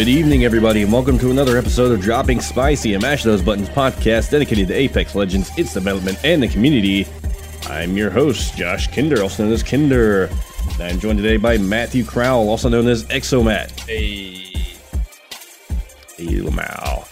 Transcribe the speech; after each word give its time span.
Good 0.00 0.08
evening, 0.08 0.46
everybody, 0.46 0.80
and 0.80 0.90
welcome 0.90 1.18
to 1.18 1.30
another 1.30 1.58
episode 1.58 1.92
of 1.92 2.00
Dropping 2.00 2.40
Spicy, 2.40 2.94
and 2.94 3.02
Mash 3.02 3.22
Those 3.22 3.42
Buttons 3.42 3.68
podcast 3.68 4.30
dedicated 4.30 4.68
to 4.68 4.74
Apex 4.74 5.14
Legends, 5.14 5.50
its 5.58 5.74
development, 5.74 6.18
and 6.24 6.42
the 6.42 6.48
community. 6.48 7.06
I'm 7.66 7.98
your 7.98 8.08
host, 8.08 8.56
Josh 8.56 8.86
Kinder, 8.86 9.22
also 9.22 9.44
known 9.44 9.52
as 9.52 9.62
Kinder. 9.62 10.30
And 10.72 10.80
I'm 10.80 11.00
joined 11.00 11.18
today 11.18 11.36
by 11.36 11.58
Matthew 11.58 12.02
Crowell, 12.02 12.48
also 12.48 12.70
known 12.70 12.88
as 12.88 13.04
Exomat. 13.08 13.78
Hey. 13.80 14.78
Hey, 16.16 16.40
Lamau. 16.40 17.09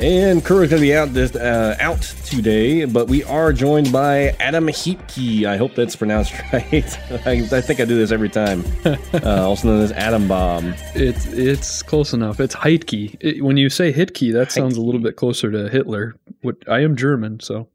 And 0.00 0.44
crew 0.44 0.62
is 0.62 0.70
going 0.70 0.80
to 0.80 0.86
be 0.86 0.94
out 0.94 1.12
this 1.12 1.34
uh, 1.34 1.76
out 1.80 2.00
today, 2.24 2.84
but 2.84 3.08
we 3.08 3.24
are 3.24 3.52
joined 3.52 3.90
by 3.92 4.28
Adam 4.38 4.66
Heapkey. 4.68 5.44
I 5.44 5.56
hope 5.56 5.74
that's 5.74 5.96
pronounced 5.96 6.32
right. 6.52 7.26
I, 7.26 7.48
I 7.50 7.60
think 7.60 7.80
I 7.80 7.84
do 7.84 7.96
this 7.96 8.12
every 8.12 8.28
time. 8.28 8.64
Uh, 9.12 9.42
also 9.42 9.68
known 9.68 9.80
as 9.82 9.90
Adam 9.92 10.28
Bomb. 10.28 10.74
It's 10.94 11.26
it's 11.26 11.82
close 11.82 12.12
enough. 12.12 12.38
It's 12.38 12.54
Heitke. 12.54 13.16
It, 13.20 13.42
when 13.44 13.56
you 13.56 13.68
say 13.68 13.92
Hitkey, 13.92 14.32
that 14.34 14.52
sounds 14.52 14.76
a 14.76 14.80
little 14.80 15.00
bit 15.00 15.16
closer 15.16 15.50
to 15.50 15.68
Hitler. 15.68 16.14
What 16.42 16.56
I 16.68 16.80
am 16.80 16.94
German, 16.94 17.40
so 17.40 17.68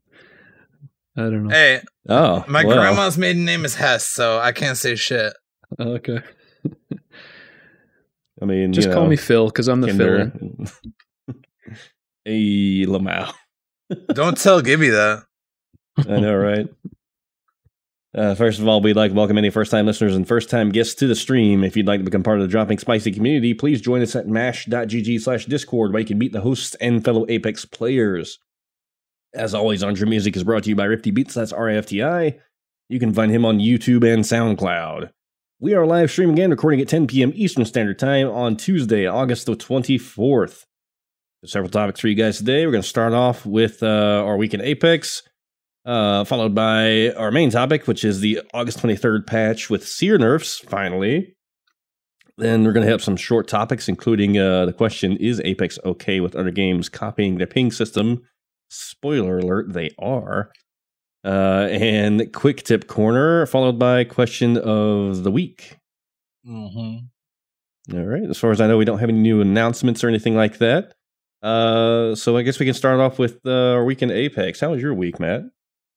I 1.16 1.22
don't 1.22 1.44
know. 1.44 1.50
Hey, 1.50 1.82
Oh, 2.08 2.44
my 2.48 2.64
well. 2.64 2.78
grandma's 2.78 3.18
maiden 3.18 3.44
name 3.44 3.64
is 3.66 3.74
Hess, 3.74 4.06
so 4.06 4.38
I 4.38 4.52
can't 4.52 4.78
say 4.78 4.94
shit. 4.94 5.34
Okay, 5.78 6.20
I 8.40 8.44
mean, 8.46 8.72
just 8.72 8.88
you 8.88 8.94
call 8.94 9.04
know, 9.04 9.10
me 9.10 9.16
Phil 9.16 9.46
because 9.46 9.68
I'm 9.68 9.80
the 9.82 9.88
Kinder. 9.88 10.30
Phil. 10.30 10.66
hey, 12.24 12.86
Lamau. 12.86 13.32
Don't 14.14 14.38
tell 14.38 14.60
Gibby 14.60 14.90
that. 14.90 15.24
I 15.98 16.20
know, 16.20 16.34
right? 16.36 16.68
Uh, 18.14 18.34
first 18.34 18.60
of 18.60 18.68
all, 18.68 18.80
we'd 18.80 18.94
like 18.94 19.10
to 19.10 19.16
welcome 19.16 19.38
any 19.38 19.50
first 19.50 19.72
time 19.72 19.86
listeners 19.86 20.14
and 20.14 20.26
first 20.26 20.48
time 20.48 20.70
guests 20.70 20.94
to 20.94 21.08
the 21.08 21.16
stream. 21.16 21.64
If 21.64 21.76
you'd 21.76 21.86
like 21.86 22.00
to 22.00 22.04
become 22.04 22.22
part 22.22 22.38
of 22.38 22.42
the 22.42 22.48
Dropping 22.48 22.78
Spicy 22.78 23.10
community, 23.10 23.54
please 23.54 23.80
join 23.80 24.02
us 24.02 24.14
at 24.14 24.28
mash.gg 24.28 25.20
slash 25.20 25.46
discord 25.46 25.92
where 25.92 26.00
you 26.00 26.06
can 26.06 26.18
meet 26.18 26.32
the 26.32 26.40
hosts 26.40 26.76
and 26.76 27.04
fellow 27.04 27.26
Apex 27.28 27.64
players. 27.64 28.38
As 29.34 29.52
always, 29.52 29.82
Andre 29.82 30.08
Music 30.08 30.36
is 30.36 30.44
brought 30.44 30.62
to 30.62 30.68
you 30.68 30.76
by 30.76 30.86
Rafti 30.86 31.12
Beats, 31.12 31.34
that's 31.34 31.52
R-A-F-T-I. 31.52 32.38
You 32.88 33.00
can 33.00 33.12
find 33.12 33.32
him 33.32 33.44
on 33.44 33.58
YouTube 33.58 34.04
and 34.04 34.22
SoundCloud. 34.22 35.10
We 35.58 35.74
are 35.74 35.86
live 35.86 36.10
streaming 36.10 36.34
again, 36.34 36.50
recording 36.50 36.80
at 36.80 36.88
10 36.88 37.08
p.m. 37.08 37.32
Eastern 37.34 37.64
Standard 37.64 37.98
Time 37.98 38.28
on 38.28 38.56
Tuesday, 38.56 39.06
August 39.06 39.46
the 39.46 39.56
24th. 39.56 40.66
Several 41.46 41.70
topics 41.70 42.00
for 42.00 42.08
you 42.08 42.14
guys 42.14 42.38
today. 42.38 42.64
We're 42.64 42.72
going 42.72 42.82
to 42.82 42.88
start 42.88 43.12
off 43.12 43.44
with 43.44 43.82
uh, 43.82 44.22
our 44.24 44.36
week 44.36 44.54
in 44.54 44.60
Apex 44.60 45.22
uh, 45.84 46.24
followed 46.24 46.54
by 46.54 47.10
our 47.10 47.30
main 47.30 47.50
topic, 47.50 47.86
which 47.86 48.04
is 48.04 48.20
the 48.20 48.40
August 48.52 48.78
23rd 48.78 49.26
patch 49.26 49.68
with 49.68 49.86
seer 49.86 50.18
nerfs, 50.18 50.58
finally. 50.58 51.36
Then 52.36 52.64
we're 52.64 52.72
going 52.72 52.86
to 52.86 52.90
have 52.90 53.02
some 53.02 53.16
short 53.16 53.46
topics, 53.46 53.88
including 53.88 54.38
uh, 54.38 54.66
the 54.66 54.72
question 54.72 55.16
Is 55.18 55.40
Apex 55.44 55.78
okay 55.84 56.20
with 56.20 56.34
other 56.34 56.50
games 56.50 56.88
copying 56.88 57.38
their 57.38 57.46
ping 57.46 57.70
system? 57.70 58.22
Spoiler 58.70 59.38
alert, 59.38 59.72
they 59.72 59.90
are. 59.98 60.50
Uh, 61.24 61.68
and 61.70 62.32
quick 62.32 62.64
tip 62.64 62.86
corner, 62.86 63.46
followed 63.46 63.78
by 63.78 64.04
question 64.04 64.58
of 64.58 65.22
the 65.22 65.30
week. 65.30 65.78
Mm-hmm. 66.46 67.96
All 67.96 68.04
right. 68.04 68.28
As 68.28 68.38
far 68.38 68.50
as 68.50 68.60
I 68.60 68.66
know, 68.66 68.78
we 68.78 68.84
don't 68.84 68.98
have 68.98 69.10
any 69.10 69.18
new 69.18 69.40
announcements 69.40 70.02
or 70.02 70.08
anything 70.08 70.34
like 70.34 70.58
that. 70.58 70.94
Uh, 71.44 72.14
so 72.14 72.38
I 72.38 72.42
guess 72.42 72.58
we 72.58 72.64
can 72.64 72.74
start 72.74 73.00
off 73.00 73.18
with 73.18 73.38
uh, 73.44 73.72
our 73.72 73.84
week 73.84 74.00
in 74.00 74.10
Apex. 74.10 74.60
How 74.60 74.70
was 74.70 74.80
your 74.80 74.94
week, 74.94 75.20
Matt? 75.20 75.42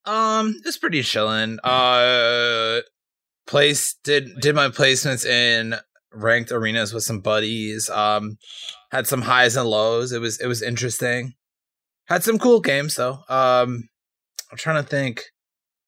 Um, 0.04 0.60
it's 0.66 0.78
pretty 0.78 1.02
chilling. 1.04 1.58
Uh, 1.64 2.82
place 3.48 3.96
did 4.04 4.28
did 4.42 4.56
my 4.56 4.68
placements 4.68 5.26
in 5.26 5.76
ranked 6.12 6.52
arenas 6.52 6.94
with 6.94 7.04
some 7.04 7.22
buddies. 7.22 7.90
Um, 7.90 8.38
had 8.92 9.08
some 9.08 9.22
highs 9.22 9.56
and 9.56 9.70
lows. 9.70 10.12
It 10.12 10.20
was 10.20 10.38
it 10.42 10.48
was 10.48 10.62
interesting. 10.62 11.34
Had 12.08 12.26
some 12.26 12.40
cool 12.40 12.60
games 12.60 12.96
though. 12.96 13.20
Um, 13.30 13.88
I'm 14.52 14.58
trying 14.58 14.84
to 14.84 14.90
think. 14.90 15.24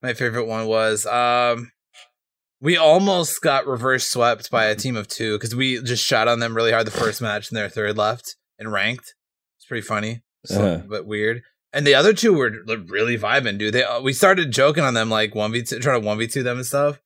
My 0.02 0.14
favorite 0.14 0.46
one 0.46 0.68
was 0.68 1.06
um. 1.06 1.72
We 2.62 2.78
almost 2.78 3.42
got 3.42 3.68
reverse 3.68 4.06
swept 4.06 4.52
by 4.52 4.66
a 4.66 4.76
team 4.76 4.96
of 4.96 5.08
two 5.08 5.38
because 5.38 5.56
we 5.56 5.82
just 5.82 6.06
shot 6.06 6.28
on 6.30 6.40
them 6.40 6.56
really 6.56 6.72
hard 6.72 6.88
the 6.88 6.92
first 6.92 7.22
match 7.22 7.50
and 7.50 7.58
their 7.58 7.70
third 7.70 7.98
left 7.98 8.36
and 8.58 8.72
ranked. 8.72 9.16
It's 9.70 9.82
pretty 9.84 9.86
funny, 9.88 10.22
so, 10.46 10.62
Uh-huh. 10.64 10.84
but 10.90 11.06
weird. 11.06 11.42
And 11.74 11.86
the 11.86 11.94
other 11.96 12.14
two 12.14 12.34
were 12.34 12.52
like, 12.66 12.80
really 12.88 13.18
vibing, 13.18 13.58
dude. 13.60 13.74
They 13.74 13.84
uh, 13.84 14.02
we 14.02 14.14
started 14.14 14.52
joking 14.52 14.84
on 14.84 14.94
them 14.96 15.10
like 15.10 15.36
one 15.36 15.52
v 15.52 15.62
two, 15.64 15.80
trying 15.80 16.02
to 16.02 16.06
one 16.08 16.18
v 16.18 16.26
two 16.28 16.42
them 16.44 16.58
and 16.58 16.66
stuff, 16.66 17.00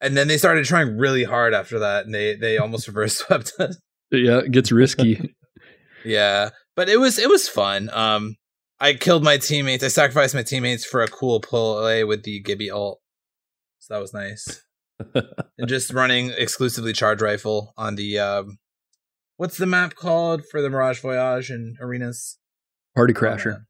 and 0.00 0.16
then 0.16 0.26
they 0.28 0.38
started 0.38 0.64
trying 0.64 0.96
really 0.96 1.24
hard 1.24 1.52
after 1.52 1.78
that, 1.80 2.06
and 2.06 2.14
they 2.14 2.34
they 2.34 2.56
almost 2.58 2.86
reverse 2.92 3.18
swept 3.18 3.52
us. 3.58 3.76
Yeah, 4.10 4.38
it 4.38 4.52
gets 4.52 4.72
risky. 4.72 5.34
Yeah, 6.04 6.50
but 6.76 6.88
it 6.88 6.98
was 7.00 7.18
it 7.18 7.28
was 7.28 7.48
fun. 7.48 7.90
Um, 7.92 8.36
I 8.78 8.94
killed 8.94 9.24
my 9.24 9.38
teammates. 9.38 9.82
I 9.82 9.88
sacrificed 9.88 10.34
my 10.36 10.42
teammates 10.44 10.84
for 10.84 11.02
a 11.02 11.08
cool 11.08 11.40
play 11.40 12.04
with 12.04 12.22
the 12.22 12.38
Gibby 12.40 12.70
ult, 12.70 13.00
so 13.80 13.94
that 13.94 14.00
was 14.00 14.14
nice. 14.14 14.62
and 15.14 15.68
just 15.68 15.92
running 15.92 16.32
exclusively 16.38 16.92
charge 16.92 17.20
rifle 17.20 17.74
on 17.76 17.96
the 17.96 18.18
um, 18.20 18.58
what's 19.36 19.56
the 19.58 19.66
map 19.66 19.94
called 19.94 20.42
for 20.50 20.60
the 20.62 20.70
Mirage 20.70 21.00
Voyage 21.00 21.50
and 21.50 21.76
arenas? 21.80 22.38
Party 22.94 23.14
Oh, 23.14 23.20
crasher. 23.20 23.64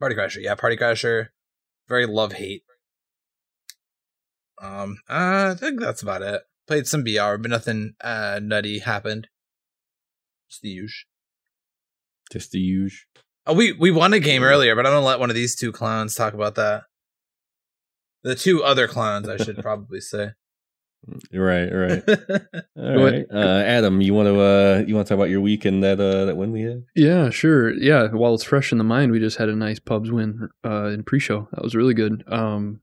Party 0.00 0.14
Crasher, 0.16 0.42
yeah, 0.42 0.54
Party 0.54 0.76
Crasher. 0.76 1.28
Very 1.88 2.06
love 2.06 2.34
hate. 2.34 2.62
Um, 4.60 4.98
I 5.08 5.54
think 5.54 5.80
that's 5.80 6.02
about 6.02 6.22
it. 6.22 6.42
Played 6.66 6.86
some 6.86 7.04
BR, 7.04 7.36
but 7.36 7.50
nothing 7.50 7.94
uh 8.00 8.40
nutty 8.42 8.80
happened. 8.80 9.28
Just 10.50 10.62
the 10.62 10.68
usual. 10.68 11.08
Just 12.32 12.50
the 12.52 12.58
usual. 12.58 13.06
Oh, 13.46 13.54
we 13.54 13.72
we 13.72 13.90
won 13.90 14.12
a 14.14 14.20
game 14.20 14.42
earlier, 14.42 14.74
but 14.74 14.86
I'm 14.86 14.92
gonna 14.92 15.04
let 15.06 15.20
one 15.20 15.30
of 15.30 15.36
these 15.36 15.54
two 15.56 15.72
clowns 15.72 16.14
talk 16.14 16.32
about 16.34 16.54
that. 16.54 16.84
The 18.22 18.34
two 18.34 18.64
other 18.64 18.88
clowns, 18.88 19.28
I 19.28 19.36
should 19.36 19.58
probably 19.62 20.00
say. 20.00 20.30
Right, 21.32 21.68
right. 21.68 22.02
All 22.76 23.04
right. 23.04 23.26
Uh, 23.30 23.62
Adam, 23.66 24.00
you 24.00 24.14
want 24.14 24.26
to 24.26 24.40
uh, 24.40 24.84
you 24.86 24.94
want 24.94 25.06
to 25.06 25.12
talk 25.12 25.18
about 25.18 25.30
your 25.30 25.40
week 25.40 25.64
and 25.64 25.82
that 25.82 26.00
uh, 26.00 26.24
that 26.24 26.36
win 26.36 26.52
we 26.52 26.62
had? 26.62 26.84
Yeah, 26.94 27.30
sure. 27.30 27.72
Yeah, 27.74 28.08
while 28.08 28.34
it's 28.34 28.44
fresh 28.44 28.72
in 28.72 28.78
the 28.78 28.84
mind, 28.84 29.12
we 29.12 29.18
just 29.18 29.36
had 29.36 29.48
a 29.48 29.56
nice 29.56 29.78
pubs 29.78 30.10
win 30.10 30.48
uh, 30.64 30.86
in 30.86 31.02
pre-show. 31.04 31.48
That 31.52 31.62
was 31.62 31.74
really 31.74 31.94
good. 31.94 32.24
Um, 32.26 32.80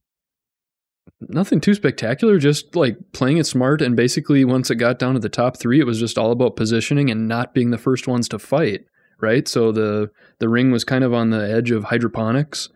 nothing 1.22 1.62
too 1.62 1.74
spectacular, 1.74 2.38
just 2.38 2.76
like 2.76 2.98
playing 3.12 3.38
it 3.38 3.48
smart. 3.48 3.82
And 3.82 3.96
basically, 3.96 4.46
once 4.46 4.70
it 4.70 4.76
got 4.76 5.00
down 5.00 5.16
to 5.16 5.20
the 5.20 5.30
top 5.30 5.58
three, 5.58 5.80
it 5.80 5.86
was 5.86 6.00
just 6.00 6.18
all 6.18 6.32
about 6.32 6.56
positioning 6.56 7.10
and 7.10 7.28
not 7.28 7.54
being 7.54 7.72
the 7.72 7.78
first 7.78 8.08
ones 8.08 8.30
to 8.30 8.40
fight. 8.40 8.86
Right. 9.20 9.48
So 9.48 9.72
the 9.72 10.12
the 10.40 10.50
ring 10.50 10.72
was 10.72 10.84
kind 10.84 11.04
of 11.04 11.14
on 11.14 11.30
the 11.30 11.52
edge 11.52 11.72
of 11.72 11.86
hydroponics, 11.86 12.70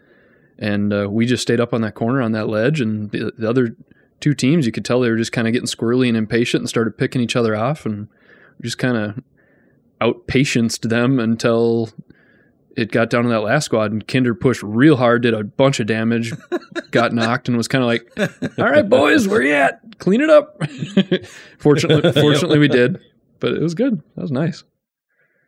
and 0.58 0.94
uh, 0.94 1.08
we 1.10 1.26
just 1.26 1.42
stayed 1.44 1.60
up 1.60 1.74
on 1.74 1.82
that 1.82 1.96
corner 1.96 2.22
on 2.22 2.32
that 2.34 2.48
ledge, 2.48 2.82
and 2.82 3.12
the, 3.12 3.32
the 3.38 3.50
other 3.50 3.76
two 4.20 4.34
teams, 4.34 4.66
you 4.66 4.72
could 4.72 4.86
tell 4.86 5.00
they 5.00 5.10
were 5.10 5.18
just 5.18 5.32
kind 5.32 5.48
of 5.48 5.54
getting 5.54 5.68
squirrely 5.68 6.08
and 6.08 6.18
impatient 6.18 6.62
and 6.62 6.70
started 6.70 6.98
picking 6.98 7.22
each 7.22 7.36
other 7.36 7.56
off, 7.56 7.86
and 7.86 8.08
just 8.62 8.78
kind 8.78 8.98
of 8.98 9.24
outpatienced 10.02 10.90
them 10.90 11.20
until 11.20 11.90
it 12.76 12.92
got 12.92 13.10
down 13.10 13.24
to 13.24 13.30
that 13.30 13.42
last 13.42 13.66
squad 13.66 13.92
and 13.92 14.08
Kinder 14.08 14.36
pushed 14.36 14.62
real 14.62 14.98
hard, 14.98 15.22
did 15.22 15.34
a 15.34 15.44
bunch 15.44 15.80
of 15.80 15.88
damage, 15.88 16.34
got 16.92 17.14
knocked, 17.14 17.48
and 17.48 17.58
was 17.58 17.68
kind 17.68 17.84
of 17.84 17.88
like, 17.88 18.60
"All 18.60 18.70
right, 18.70 18.88
boys, 18.88 19.28
where 19.28 19.42
you 19.42 19.54
at? 19.54 19.80
Clean 20.00 20.22
it 20.22 20.30
up." 20.30 20.62
fortunately, 21.58 22.12
fortunately, 22.22 22.60
we 22.60 22.68
did, 22.68 23.00
but 23.40 23.54
it 23.54 23.62
was 23.62 23.74
good. 23.74 24.02
That 24.16 24.22
was 24.22 24.32
nice. 24.32 24.64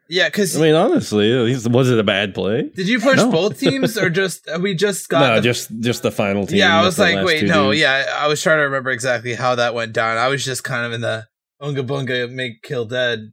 Yeah, 0.09 0.30
because 0.30 0.56
I 0.57 0.62
mean, 0.62 0.75
honestly, 0.75 1.33
least- 1.33 1.69
was 1.69 1.89
it 1.92 2.00
a 2.00 2.04
bad 2.04 2.33
play? 2.33 2.69
did 2.75 2.88
you 2.88 3.00
push 3.00 3.18
No. 3.18 3.31
both 3.31 3.59
teams 3.59 3.98
or 3.98 4.09
just 4.21 4.48
uh, 4.48 4.59
we 4.62 4.74
just 4.74 5.09
got 5.09 5.19
no, 5.19 5.36
the- 5.36 5.42
just 5.42 5.69
just 5.80 6.04
the 6.04 6.12
final 6.12 6.45
team. 6.48 6.59
yeah? 6.59 6.80
I 6.80 6.86
was 6.86 6.98
like, 6.98 7.25
wait, 7.25 7.44
no, 7.45 7.69
dudes. 7.71 7.81
yeah, 7.81 8.06
I 8.18 8.27
was 8.27 8.42
trying 8.42 8.57
to 8.59 8.63
remember 8.63 8.89
exactly 8.92 9.33
how 9.33 9.56
that 9.56 9.74
went 9.74 9.94
down. 9.94 10.18
I 10.18 10.27
was 10.30 10.45
just 10.45 10.63
kind 10.63 10.86
of 10.86 10.94
in 10.94 11.01
the 11.01 11.27
unga 11.59 11.83
bunga 11.83 12.31
make 12.31 12.62
kill 12.62 12.86
dead 12.86 13.31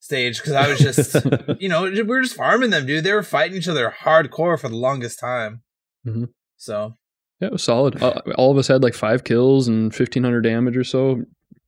stage 0.00 0.38
because 0.38 0.52
I 0.54 0.68
was 0.68 0.78
just 0.78 1.14
you 1.60 1.68
know 1.68 1.82
we 1.84 2.02
were 2.02 2.22
just 2.22 2.36
farming 2.36 2.70
them, 2.70 2.86
dude. 2.86 3.04
They 3.04 3.12
were 3.12 3.22
fighting 3.22 3.56
each 3.56 3.68
other 3.68 3.94
hardcore 4.02 4.58
for 4.58 4.68
the 4.68 4.76
longest 4.76 5.18
time. 5.20 5.62
Mhm. 6.06 6.28
So 6.56 6.94
Yeah, 7.40 7.48
it 7.48 7.52
was 7.52 7.62
solid. 7.62 8.02
Uh, 8.02 8.20
all 8.36 8.50
of 8.50 8.58
us 8.58 8.68
had 8.68 8.82
like 8.82 8.94
five 8.94 9.24
kills 9.24 9.68
and 9.68 9.94
fifteen 9.94 10.24
hundred 10.24 10.42
damage 10.42 10.76
or 10.76 10.84
so. 10.84 11.22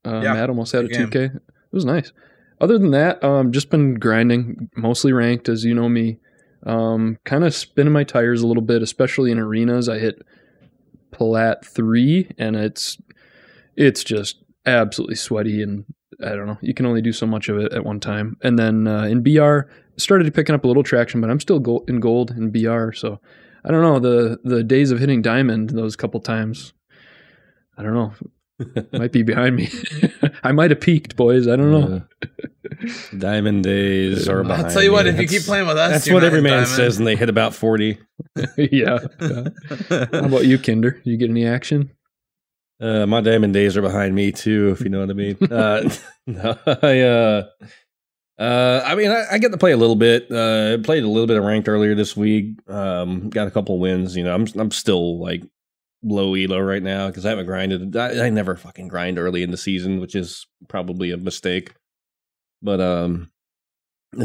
Uh, 0.05 0.21
Yeah, 0.23 0.33
Matt 0.35 0.49
almost 0.49 0.73
had 0.73 0.85
a 0.85 0.89
two 0.89 1.09
K. 1.09 1.25
It 1.25 1.33
was 1.73 1.85
nice. 1.85 2.13
Other 2.61 2.79
than 2.79 2.91
that, 2.91 3.23
um, 3.23 3.53
just 3.53 3.71
been 3.71 3.95
grinding, 3.95 4.69
mostly 4.77 5.13
ranked, 5.13 5.49
as 5.49 5.65
you 5.65 5.75
know 5.75 5.89
me. 5.89 6.19
Um, 6.67 7.19
kind 7.25 7.45
of 7.45 7.55
spinning 7.55 7.93
my 7.93 8.05
tires 8.05 8.43
a 8.43 8.47
little 8.47 8.63
bit, 8.63 8.83
especially 8.83 9.31
in 9.31 9.39
arenas. 9.39 9.89
I 9.89 9.99
hit 9.99 10.23
plat 11.13 11.65
three, 11.65 12.31
and 12.37 12.57
it's 12.57 12.99
it's 13.77 14.03
just 14.03 14.43
absolutely 14.67 15.15
sweaty, 15.15 15.63
and 15.63 15.85
I 16.25 16.31
don't 16.31 16.47
know. 16.47 16.59
You 16.61 16.75
can 16.75 16.87
only 16.87 17.01
do 17.01 17.13
so 17.13 17.27
much 17.27 17.49
of 17.49 17.59
it 17.59 17.73
at 17.73 17.85
one 17.85 18.01
time. 18.01 18.37
And 18.43 18.59
then 18.59 18.89
uh, 18.89 19.05
in 19.05 19.23
BR, 19.23 19.71
started 19.97 20.35
picking 20.35 20.55
up 20.55 20.65
a 20.65 20.69
little 20.69 20.83
traction, 20.83 21.21
but 21.21 21.31
I'm 21.31 21.41
still 21.41 21.61
go- 21.61 21.85
in 21.87 22.01
gold 22.01 22.33
in 22.33 22.51
BR, 22.51 22.93
so 22.93 23.21
I 23.65 23.71
don't 23.71 23.83
know 23.83 23.99
the 24.01 24.39
the 24.43 24.65
days 24.65 24.91
of 24.91 24.99
hitting 24.99 25.23
diamond 25.23 25.71
those 25.71 25.97
couple 25.97 26.21
times. 26.21 26.73
I 27.77 27.83
don't 27.83 27.95
know. 27.95 28.13
Might 28.93 29.13
be 29.13 29.23
behind 29.23 29.57
me. 29.57 29.71
I 30.43 30.53
might 30.53 30.71
have 30.71 30.81
peaked, 30.81 31.17
boys. 31.17 31.47
I 31.47 31.57
don't 31.57 31.71
know. 31.71 32.03
Uh, 32.03 32.89
diamond 33.17 33.65
days 33.65 34.29
are 34.29 34.43
behind. 34.43 34.67
I'll 34.67 34.73
tell 34.73 34.83
you 34.83 34.93
what, 34.93 35.07
me. 35.07 35.13
if 35.13 35.21
you 35.21 35.29
keep 35.29 35.43
playing 35.43 35.67
with 35.67 35.77
us, 35.77 35.93
That's 35.93 36.11
what 36.11 36.25
every 36.25 36.41
man 36.41 36.53
diamond. 36.53 36.69
says, 36.69 36.99
and 36.99 37.07
they 37.07 37.17
hit 37.17 37.29
about 37.29 37.55
40. 37.55 37.99
yeah. 38.57 38.99
yeah. 39.21 39.49
How 39.89 40.25
about 40.25 40.47
you, 40.47 40.59
Kinder? 40.59 41.01
You 41.05 41.17
get 41.17 41.31
any 41.31 41.47
action? 41.47 41.91
Uh, 42.81 43.07
my 43.07 43.21
diamond 43.21 43.55
days 43.55 43.77
are 43.77 43.83
behind 43.83 44.15
me 44.15 44.33
too, 44.33 44.71
if 44.71 44.81
you 44.81 44.89
know 44.89 45.01
what 45.01 45.11
I 45.11 45.15
mean. 45.15 45.37
Uh, 45.51 45.91
no, 46.27 46.59
I, 46.67 47.01
uh, 47.01 47.49
uh, 48.39 48.83
I 48.85 48.95
mean, 48.95 49.11
I, 49.11 49.25
I 49.33 49.39
get 49.39 49.51
to 49.51 49.59
play 49.59 49.73
a 49.73 49.77
little 49.77 49.97
bit. 49.97 50.31
Uh, 50.31 50.79
played 50.79 51.03
a 51.03 51.09
little 51.09 51.27
bit 51.27 51.37
of 51.37 51.45
ranked 51.45 51.69
earlier 51.69 51.97
this 51.97 52.17
week. 52.17 52.59
Um, 52.69 53.31
got 53.31 53.49
a 53.49 53.51
couple 53.51 53.79
wins. 53.81 54.17
You 54.17 54.23
know, 54.23 54.35
I'm 54.35 54.47
I'm 54.57 54.71
still 54.71 55.19
like 55.21 55.43
low 56.03 56.35
elo 56.35 56.61
right 56.61 56.83
now 56.83 57.09
because 57.09 57.27
I 57.27 57.31
haven't 57.31 57.47
grinded. 57.47 57.97
I, 57.97 58.27
I 58.27 58.31
never 58.31 58.57
fucking 58.57 58.89
grind 58.89 59.19
early 59.19 59.43
in 59.43 59.51
the 59.51 59.57
season, 59.57 60.01
which 60.01 60.15
is 60.15 60.47
probably 60.69 61.11
a 61.11 61.17
mistake. 61.17 61.75
But 62.63 62.81
um, 62.81 63.31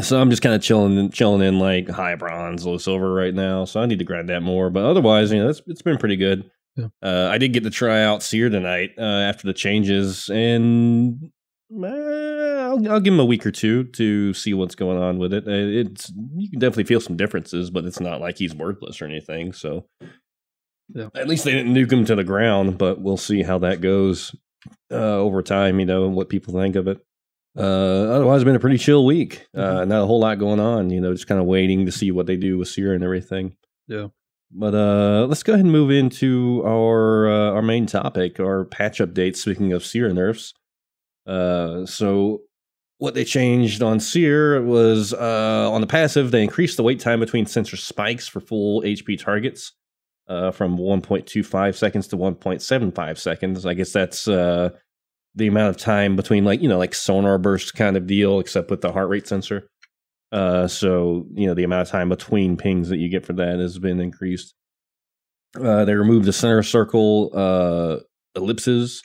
so 0.02 0.20
I'm 0.20 0.30
just 0.30 0.42
kind 0.42 0.54
of 0.54 0.62
chilling, 0.62 1.10
chilling 1.10 1.42
in 1.42 1.58
like 1.58 1.88
high 1.88 2.14
bronze, 2.14 2.64
low 2.64 2.78
silver 2.78 3.12
right 3.12 3.34
now. 3.34 3.64
So 3.64 3.80
I 3.80 3.86
need 3.86 3.98
to 3.98 4.04
grind 4.04 4.28
that 4.28 4.42
more. 4.42 4.70
But 4.70 4.84
otherwise, 4.84 5.32
you 5.32 5.42
know, 5.42 5.48
it's 5.48 5.62
it's 5.66 5.82
been 5.82 5.98
pretty 5.98 6.16
good. 6.16 6.50
Yeah. 6.76 6.86
Uh, 7.02 7.28
I 7.30 7.38
did 7.38 7.52
get 7.52 7.62
to 7.64 7.70
try 7.70 8.02
out 8.02 8.22
Seer 8.22 8.48
tonight 8.48 8.90
uh, 8.98 9.02
after 9.02 9.46
the 9.46 9.52
changes, 9.52 10.28
and 10.28 11.30
uh, 11.72 11.86
I'll, 11.86 12.90
I'll 12.90 13.00
give 13.00 13.14
him 13.14 13.20
a 13.20 13.24
week 13.24 13.46
or 13.46 13.52
two 13.52 13.84
to 13.84 14.34
see 14.34 14.54
what's 14.54 14.74
going 14.74 14.98
on 14.98 15.18
with 15.18 15.32
it. 15.32 15.46
Uh, 15.46 15.50
It's 15.52 16.12
you 16.36 16.50
can 16.50 16.58
definitely 16.58 16.84
feel 16.84 17.00
some 17.00 17.16
differences, 17.16 17.70
but 17.70 17.84
it's 17.84 18.00
not 18.00 18.20
like 18.20 18.38
he's 18.38 18.54
worthless 18.56 19.00
or 19.00 19.04
anything. 19.04 19.52
So 19.52 19.86
Yeah. 20.92 21.08
at 21.14 21.28
least 21.28 21.44
they 21.44 21.52
didn't 21.52 21.74
nuke 21.74 21.92
him 21.92 22.04
to 22.06 22.14
the 22.14 22.24
ground, 22.24 22.78
but 22.78 23.00
we'll 23.00 23.16
see 23.16 23.42
how 23.42 23.58
that 23.58 23.80
goes 23.80 24.34
uh, 24.90 24.94
over 25.16 25.42
time. 25.42 25.80
You 25.80 25.86
know, 25.86 26.04
and 26.06 26.14
what 26.14 26.28
people 26.28 26.54
think 26.54 26.76
of 26.76 26.88
it. 26.88 26.98
Uh, 27.56 28.10
otherwise, 28.10 28.40
it's 28.40 28.44
been 28.44 28.56
a 28.56 28.60
pretty 28.60 28.78
chill 28.78 29.06
week. 29.06 29.46
Uh, 29.54 29.84
not 29.84 30.02
a 30.02 30.06
whole 30.06 30.20
lot 30.20 30.38
going 30.38 30.60
on. 30.60 30.90
You 30.90 31.00
know, 31.00 31.12
just 31.12 31.26
kind 31.26 31.40
of 31.40 31.46
waiting 31.46 31.86
to 31.86 31.92
see 31.92 32.10
what 32.10 32.26
they 32.26 32.36
do 32.36 32.58
with 32.58 32.68
Seer 32.68 32.92
and 32.94 33.04
everything. 33.04 33.56
Yeah. 33.86 34.08
But 34.50 34.74
uh, 34.74 35.26
let's 35.26 35.42
go 35.42 35.52
ahead 35.54 35.64
and 35.64 35.72
move 35.72 35.90
into 35.90 36.62
our 36.64 37.28
uh, 37.28 37.50
our 37.52 37.62
main 37.62 37.86
topic, 37.86 38.38
our 38.38 38.64
patch 38.64 38.98
update. 38.98 39.36
Speaking 39.36 39.72
of 39.72 39.84
Seer 39.84 40.12
nerfs, 40.12 40.52
uh, 41.26 41.86
so 41.86 42.42
what 42.98 43.14
they 43.14 43.24
changed 43.24 43.82
on 43.82 43.98
Seer 43.98 44.62
was 44.62 45.12
uh, 45.12 45.68
on 45.70 45.80
the 45.80 45.86
passive, 45.86 46.30
they 46.30 46.42
increased 46.42 46.76
the 46.76 46.82
wait 46.84 47.00
time 47.00 47.20
between 47.20 47.46
sensor 47.46 47.76
spikes 47.76 48.28
for 48.28 48.40
full 48.40 48.82
HP 48.82 49.18
targets 49.18 49.72
uh, 50.28 50.50
from 50.50 50.76
1.25 50.76 51.74
seconds 51.74 52.08
to 52.08 52.16
1.75 52.16 53.18
seconds. 53.18 53.66
I 53.66 53.74
guess 53.74 53.92
that's 53.92 54.26
uh, 54.28 54.70
the 55.34 55.46
amount 55.46 55.70
of 55.70 55.76
time 55.76 56.16
between, 56.16 56.44
like 56.44 56.62
you 56.62 56.68
know, 56.68 56.78
like 56.78 56.94
sonar 56.94 57.38
burst 57.38 57.74
kind 57.74 57.96
of 57.96 58.06
deal, 58.06 58.40
except 58.40 58.70
with 58.70 58.80
the 58.80 58.92
heart 58.92 59.08
rate 59.08 59.26
sensor. 59.26 59.68
Uh, 60.32 60.66
so 60.66 61.26
you 61.34 61.46
know 61.46 61.54
the 61.54 61.62
amount 61.62 61.82
of 61.82 61.88
time 61.88 62.08
between 62.08 62.56
pings 62.56 62.88
that 62.88 62.96
you 62.96 63.08
get 63.08 63.24
for 63.24 63.34
that 63.34 63.58
has 63.58 63.78
been 63.78 64.00
increased. 64.00 64.54
Uh, 65.60 65.84
they 65.84 65.94
removed 65.94 66.24
the 66.26 66.32
center 66.32 66.62
circle 66.62 67.30
uh, 67.32 67.98
ellipses. 68.34 69.02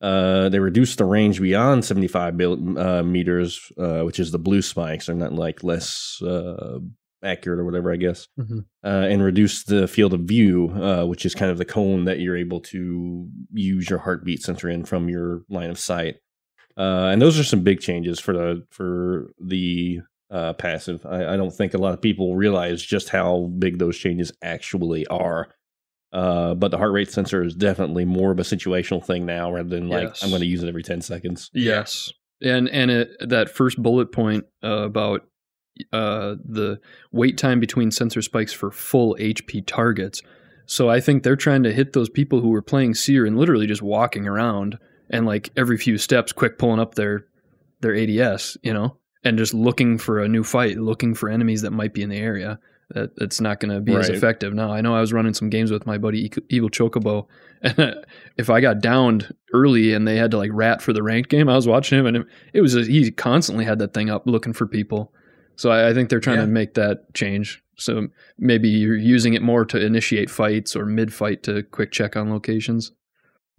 Uh, 0.00 0.48
they 0.48 0.58
reduced 0.58 0.98
the 0.98 1.04
range 1.04 1.40
beyond 1.40 1.84
75 1.84 2.34
mil- 2.34 2.78
uh, 2.78 3.02
meters, 3.02 3.72
uh, 3.78 4.02
which 4.02 4.18
is 4.18 4.30
the 4.30 4.38
blue 4.38 4.60
spikes. 4.60 5.06
They're 5.06 5.14
not 5.14 5.32
like 5.32 5.62
less 5.62 6.20
uh, 6.22 6.80
accurate 7.24 7.58
or 7.58 7.64
whatever, 7.64 7.92
I 7.92 7.96
guess. 7.96 8.28
Mhm. 8.38 8.64
Uh, 8.84 9.06
and 9.08 9.22
reduce 9.22 9.64
the 9.64 9.88
field 9.88 10.12
of 10.14 10.20
view, 10.20 10.70
uh, 10.70 11.04
which 11.06 11.24
is 11.26 11.34
kind 11.34 11.50
of 11.50 11.58
the 11.58 11.64
cone 11.64 12.04
that 12.04 12.20
you're 12.20 12.36
able 12.36 12.60
to 12.60 13.28
use 13.52 13.88
your 13.90 13.98
heartbeat 14.00 14.42
sensor 14.42 14.68
in 14.68 14.84
from 14.84 15.08
your 15.08 15.42
line 15.48 15.70
of 15.70 15.78
sight. 15.78 16.16
Uh, 16.76 17.08
and 17.10 17.22
those 17.22 17.38
are 17.38 17.44
some 17.44 17.62
big 17.62 17.80
changes 17.80 18.20
for 18.20 18.32
the 18.34 18.62
for 18.70 19.30
the 19.42 20.00
uh, 20.30 20.52
passive. 20.54 21.06
I, 21.06 21.34
I 21.34 21.36
don't 21.36 21.52
think 21.52 21.72
a 21.72 21.78
lot 21.78 21.94
of 21.94 22.02
people 22.02 22.36
realize 22.36 22.82
just 22.82 23.08
how 23.08 23.50
big 23.58 23.78
those 23.78 23.96
changes 23.96 24.32
actually 24.42 25.06
are. 25.06 25.48
Uh, 26.12 26.54
but 26.54 26.70
the 26.70 26.78
heart 26.78 26.92
rate 26.92 27.10
sensor 27.10 27.42
is 27.42 27.54
definitely 27.54 28.04
more 28.04 28.30
of 28.32 28.38
a 28.38 28.42
situational 28.42 29.04
thing 29.04 29.26
now 29.26 29.52
rather 29.52 29.68
than 29.68 29.88
like 29.88 30.08
Yes. 30.08 30.22
I'm 30.22 30.30
going 30.30 30.40
to 30.40 30.46
use 30.46 30.62
it 30.62 30.68
every 30.68 30.82
10 30.82 31.00
seconds. 31.00 31.50
Yes, 31.52 32.12
and 32.42 32.68
and 32.68 32.90
it, 32.90 33.08
that 33.20 33.48
first 33.50 33.82
bullet 33.82 34.12
point 34.12 34.44
uh, 34.62 34.84
about 34.84 35.22
uh, 35.92 36.36
the 36.44 36.80
wait 37.12 37.38
time 37.38 37.60
between 37.60 37.90
sensor 37.90 38.22
spikes 38.22 38.52
for 38.52 38.70
full 38.70 39.16
HP 39.18 39.64
targets. 39.66 40.22
So 40.66 40.90
I 40.90 41.00
think 41.00 41.22
they're 41.22 41.36
trying 41.36 41.62
to 41.62 41.72
hit 41.72 41.92
those 41.92 42.08
people 42.08 42.40
who 42.40 42.48
were 42.48 42.62
playing 42.62 42.94
Seer 42.94 43.24
and 43.24 43.38
literally 43.38 43.66
just 43.66 43.82
walking 43.82 44.26
around 44.26 44.78
and 45.10 45.24
like 45.26 45.50
every 45.56 45.78
few 45.78 45.98
steps, 45.98 46.32
quick 46.32 46.58
pulling 46.58 46.80
up 46.80 46.94
their 46.94 47.26
their 47.80 47.94
ADS, 47.94 48.56
you 48.62 48.72
know, 48.72 48.96
and 49.24 49.38
just 49.38 49.54
looking 49.54 49.98
for 49.98 50.20
a 50.20 50.28
new 50.28 50.42
fight, 50.42 50.78
looking 50.78 51.14
for 51.14 51.28
enemies 51.28 51.62
that 51.62 51.70
might 51.70 51.94
be 51.94 52.02
in 52.02 52.10
the 52.10 52.18
area. 52.18 52.58
That 52.90 53.16
that's 53.16 53.40
not 53.40 53.58
going 53.58 53.74
to 53.74 53.80
be 53.80 53.96
as 53.96 54.08
effective. 54.08 54.54
Now 54.54 54.72
I 54.72 54.80
know 54.80 54.94
I 54.94 55.00
was 55.00 55.12
running 55.12 55.34
some 55.34 55.50
games 55.50 55.72
with 55.72 55.86
my 55.86 55.98
buddy 55.98 56.30
Evil 56.48 56.70
Chocobo, 56.70 57.26
and 57.62 57.96
if 58.36 58.48
I 58.48 58.60
got 58.60 58.80
downed 58.80 59.34
early 59.52 59.92
and 59.92 60.06
they 60.06 60.16
had 60.16 60.30
to 60.30 60.36
like 60.36 60.50
rat 60.52 60.82
for 60.82 60.92
the 60.92 61.02
ranked 61.02 61.28
game, 61.28 61.48
I 61.48 61.56
was 61.56 61.66
watching 61.66 61.98
him 61.98 62.06
and 62.06 62.24
it, 62.52 62.60
was 62.60 62.76
a, 62.76 62.84
he 62.84 63.10
constantly 63.10 63.64
had 63.64 63.80
that 63.80 63.92
thing 63.92 64.08
up 64.08 64.26
looking 64.26 64.52
for 64.52 64.66
people. 64.66 65.12
So 65.56 65.70
I, 65.70 65.88
I 65.90 65.94
think 65.94 66.08
they're 66.10 66.20
trying 66.20 66.36
Yeah. 66.36 66.42
to 66.42 66.50
make 66.50 66.74
that 66.74 67.12
change. 67.14 67.62
So 67.76 68.08
maybe 68.38 68.68
you're 68.68 68.96
using 68.96 69.34
it 69.34 69.42
more 69.42 69.64
to 69.66 69.78
initiate 69.84 70.30
fights 70.30 70.74
or 70.76 70.86
mid 70.86 71.12
fight 71.12 71.42
to 71.44 71.62
quick 71.64 71.92
check 71.92 72.16
on 72.16 72.30
locations. 72.30 72.92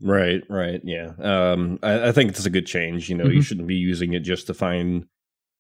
Right, 0.02 0.44
right, 0.50 0.80
yeah. 0.84 1.14
Um, 1.20 1.80
I, 1.82 2.10
I 2.10 2.12
think 2.12 2.30
it's 2.30 2.46
a 2.46 2.50
good 2.52 2.68
change. 2.68 3.10
You 3.10 3.16
know, 3.18 3.26
you 3.28 3.40
Mhm. 3.40 3.44
shouldn't 3.46 3.68
be 3.68 3.76
using 3.76 4.14
it 4.14 4.20
just 4.20 4.48
to 4.48 4.54
find, 4.54 5.06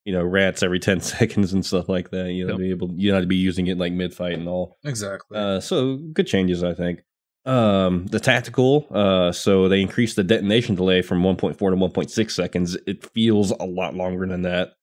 you 0.05 0.13
know, 0.13 0.23
rats 0.23 0.61
every 0.63 0.79
ten 0.87 0.99
seconds 1.01 1.53
and 1.53 1.65
stuff 1.65 1.89
like 1.89 2.11
that. 2.11 2.31
You 2.31 2.45
know, 2.45 2.53
Yep. 2.53 2.59
be 2.59 2.69
able, 2.71 2.91
you 2.93 3.11
know, 3.11 3.21
to 3.21 3.27
be 3.27 3.35
using 3.35 3.67
it 3.67 3.77
like 3.77 3.93
mid 3.93 4.13
fight 4.13 4.33
and 4.33 4.47
all. 4.47 4.77
Exactly. 4.85 5.37
Uh, 5.37 5.59
so 5.59 5.97
good 5.97 6.27
changes, 6.27 6.63
I 6.63 6.73
think. 6.73 7.03
Um, 7.45 8.05
the 8.07 8.19
tactical, 8.19 8.85
uh, 8.91 9.31
so 9.31 9.69
they 9.69 9.81
increased 9.81 10.17
the 10.17 10.23
detonation 10.23 10.75
delay 10.75 11.01
from 11.01 11.23
1.4 11.23 11.57
to 11.57 11.77
1.6 11.77 12.31
seconds. 12.31 12.75
It 12.85 13.05
feels 13.13 13.51
a 13.51 13.63
lot 13.65 13.95
longer 13.95 14.27
than 14.27 14.41
that 14.41 14.73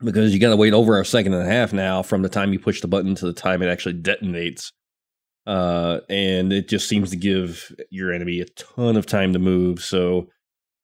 because 0.00 0.34
you 0.34 0.40
got 0.40 0.50
to 0.50 0.56
wait 0.56 0.72
over 0.72 1.00
a 1.00 1.04
second 1.04 1.34
and 1.34 1.46
a 1.46 1.50
half 1.50 1.72
now 1.72 2.02
from 2.02 2.22
the 2.22 2.28
time 2.28 2.52
you 2.52 2.58
push 2.58 2.80
the 2.80 2.88
button 2.88 3.14
to 3.14 3.26
the 3.26 3.32
time 3.32 3.62
it 3.62 3.68
actually 3.68 3.94
detonates. 3.94 4.72
Uh, 5.46 6.00
and 6.08 6.52
it 6.52 6.68
just 6.68 6.88
seems 6.88 7.10
to 7.10 7.16
give 7.16 7.74
your 7.90 8.12
enemy 8.12 8.40
a 8.40 8.46
ton 8.46 8.96
of 8.96 9.06
time 9.06 9.32
to 9.32 9.38
move. 9.38 9.80
So 9.80 10.28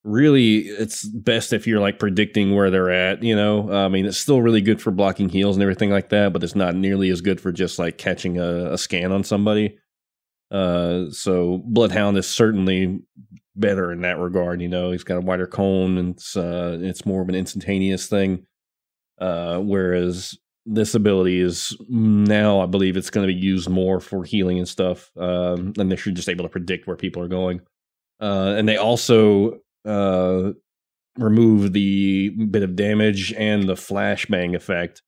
really, 0.04 0.58
it's 0.58 1.06
best 1.06 1.52
if 1.52 1.66
you're 1.66 1.80
like 1.80 1.98
predicting 1.98 2.54
where 2.54 2.70
they're 2.70 2.90
at. 2.90 3.22
You 3.22 3.34
know, 3.34 3.72
I 3.72 3.88
mean, 3.88 4.06
it's 4.06 4.18
still 4.18 4.42
really 4.42 4.60
good 4.60 4.80
for 4.80 4.90
blocking 4.90 5.28
heals 5.28 5.56
and 5.56 5.62
everything 5.62 5.90
like 5.90 6.10
that, 6.10 6.32
but 6.32 6.44
it's 6.44 6.54
not 6.54 6.74
nearly 6.74 7.10
as 7.10 7.20
good 7.20 7.40
for 7.40 7.52
just 7.52 7.78
like 7.78 7.98
catching 7.98 8.38
a, 8.38 8.72
a 8.72 8.78
scan 8.78 9.12
on 9.12 9.24
somebody. 9.24 9.78
Uh, 10.50 11.10
so 11.10 11.62
Bloodhound 11.64 12.18
is 12.18 12.28
certainly 12.28 13.00
better 13.56 13.92
in 13.92 14.00
that 14.02 14.18
regard. 14.18 14.60
You 14.60 14.68
know, 14.68 14.90
he's 14.90 15.04
got 15.04 15.18
a 15.18 15.22
wider 15.22 15.46
cone, 15.46 15.96
and 15.96 16.14
it's 16.16 16.36
uh, 16.36 16.78
it's 16.80 17.06
more 17.06 17.22
of 17.22 17.28
an 17.28 17.34
instantaneous 17.34 18.08
thing. 18.08 18.46
Uh, 19.20 19.58
whereas 19.58 20.38
this 20.66 20.94
ability 20.94 21.40
is 21.40 21.76
now, 21.88 22.60
I 22.60 22.66
believe, 22.66 22.96
it's 22.96 23.10
going 23.10 23.26
to 23.26 23.32
be 23.32 23.38
used 23.38 23.68
more 23.68 24.00
for 24.00 24.24
healing 24.24 24.58
and 24.58 24.68
stuff. 24.68 25.10
Um, 25.16 25.72
and 25.78 25.90
they're 25.90 25.96
just 25.96 26.28
able 26.28 26.44
to 26.44 26.48
predict 26.48 26.86
where 26.86 26.96
people 26.96 27.22
are 27.22 27.28
going. 27.28 27.60
Uh, 28.20 28.54
and 28.56 28.68
they 28.68 28.76
also 28.76 29.60
uh, 29.84 30.52
remove 31.18 31.72
the 31.72 32.30
bit 32.30 32.62
of 32.62 32.76
damage 32.76 33.32
and 33.32 33.68
the 33.68 33.74
flashbang 33.74 34.54
effect. 34.54 35.02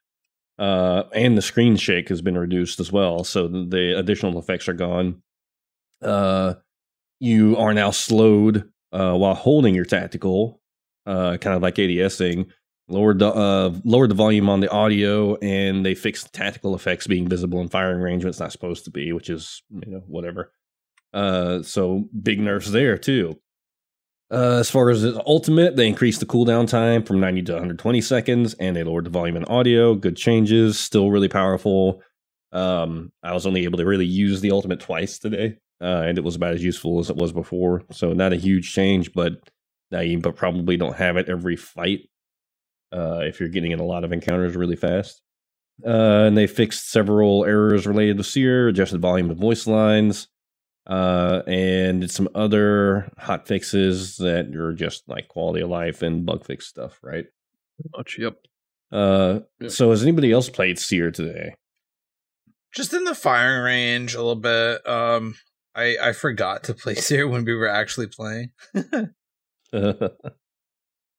Uh, 0.58 1.04
and 1.14 1.36
the 1.36 1.42
screen 1.42 1.76
shake 1.76 2.08
has 2.08 2.22
been 2.22 2.38
reduced 2.38 2.78
as 2.80 2.92
well, 2.92 3.24
so 3.24 3.48
the- 3.48 3.98
additional 3.98 4.38
effects 4.38 4.68
are 4.68 4.74
gone. 4.74 5.22
Uh, 6.02 6.54
you 7.20 7.56
are 7.56 7.72
now 7.72 7.90
slowed 7.90 8.68
while 8.90 9.34
holding 9.34 9.74
your 9.74 9.84
tactical, 9.84 10.60
kind 11.06 11.46
of 11.46 11.62
like 11.62 11.76
ADSing, 11.76 12.46
lowered 12.92 13.18
the 13.18 13.28
uh, 13.28 13.74
lowered 13.84 14.10
the 14.10 14.14
volume 14.14 14.48
on 14.48 14.60
the 14.60 14.70
audio, 14.70 15.36
and 15.36 15.84
they 15.84 15.94
fixed 15.94 16.32
tactical 16.32 16.74
effects 16.74 17.06
being 17.06 17.28
visible 17.28 17.60
in 17.60 17.68
firing 17.68 18.00
range 18.00 18.24
when 18.24 18.30
it's 18.30 18.40
not 18.40 18.52
supposed 18.52 18.84
to 18.84 18.90
be, 18.90 19.12
which 19.12 19.30
is 19.30 19.62
you 19.70 19.90
know 19.90 20.02
whatever. 20.06 20.52
Uh, 21.12 21.62
so 21.62 22.08
big 22.22 22.40
nerfs 22.40 22.70
there 22.70 22.96
too. 22.96 23.38
Uh, 24.30 24.58
as 24.60 24.70
far 24.70 24.88
as 24.88 25.02
the 25.02 25.22
ultimate, 25.26 25.76
they 25.76 25.86
increased 25.86 26.20
the 26.20 26.26
cooldown 26.26 26.66
time 26.66 27.02
from 27.02 27.20
90 27.20 27.42
to 27.42 27.52
120 27.52 28.00
seconds, 28.00 28.54
and 28.54 28.74
they 28.74 28.82
lowered 28.82 29.04
the 29.04 29.10
volume 29.10 29.36
and 29.36 29.48
audio. 29.48 29.94
Good 29.94 30.16
changes, 30.16 30.78
still 30.78 31.10
really 31.10 31.28
powerful. 31.28 32.02
Um, 32.50 33.12
I 33.22 33.34
was 33.34 33.46
only 33.46 33.64
able 33.64 33.78
to 33.78 33.84
really 33.84 34.06
use 34.06 34.40
the 34.40 34.52
ultimate 34.52 34.80
twice 34.80 35.18
today, 35.18 35.58
uh, 35.82 36.04
and 36.06 36.16
it 36.16 36.24
was 36.24 36.36
about 36.36 36.54
as 36.54 36.64
useful 36.64 36.98
as 36.98 37.10
it 37.10 37.16
was 37.16 37.32
before. 37.32 37.82
So 37.90 38.14
not 38.14 38.32
a 38.32 38.36
huge 38.36 38.72
change, 38.72 39.12
but 39.12 39.34
now 39.90 40.00
you 40.00 40.18
but 40.18 40.36
probably 40.36 40.78
don't 40.78 40.96
have 40.96 41.18
it 41.18 41.28
every 41.28 41.56
fight 41.56 42.08
uh, 42.92 43.20
if 43.22 43.40
you're 43.40 43.48
getting 43.48 43.72
in 43.72 43.80
a 43.80 43.84
lot 43.84 44.04
of 44.04 44.12
encounters 44.12 44.56
really 44.56 44.76
fast. 44.76 45.20
Uh, 45.84 46.24
and 46.26 46.36
they 46.36 46.46
fixed 46.46 46.90
several 46.90 47.44
errors 47.44 47.86
related 47.86 48.16
to 48.18 48.24
Seer, 48.24 48.68
adjusted 48.68 49.00
volume 49.00 49.30
of 49.30 49.38
voice 49.38 49.66
lines, 49.66 50.28
uh, 50.86 51.42
and 51.46 52.02
did 52.02 52.10
some 52.10 52.28
other 52.34 53.10
hot 53.18 53.48
fixes 53.48 54.16
that 54.18 54.54
are 54.54 54.74
just 54.74 55.08
like 55.08 55.28
quality 55.28 55.62
of 55.62 55.70
life 55.70 56.02
and 56.02 56.26
bug 56.26 56.44
fix 56.44 56.66
stuff, 56.66 56.98
right? 57.02 57.24
Pretty 57.76 57.90
much. 57.96 58.18
Yep. 58.18 58.36
Uh, 58.92 59.40
Yeah. 59.60 59.68
So 59.70 59.90
has 59.90 60.02
anybody 60.02 60.30
else 60.30 60.50
played 60.50 60.78
Seer 60.78 61.10
today? 61.10 61.54
Just 62.74 62.92
in 62.92 63.04
the 63.04 63.14
firing 63.14 63.62
range 63.62 64.14
a 64.14 64.18
little 64.18 64.36
bit. 64.36 64.86
Um, 64.86 65.34
I 65.74 65.96
I 66.00 66.12
forgot 66.12 66.64
to 66.64 66.74
place 66.74 67.08
here 67.14 67.26
when 67.26 67.44
we 67.44 67.54
were 67.54 67.68
actually 67.68 68.08
playing. 68.08 68.50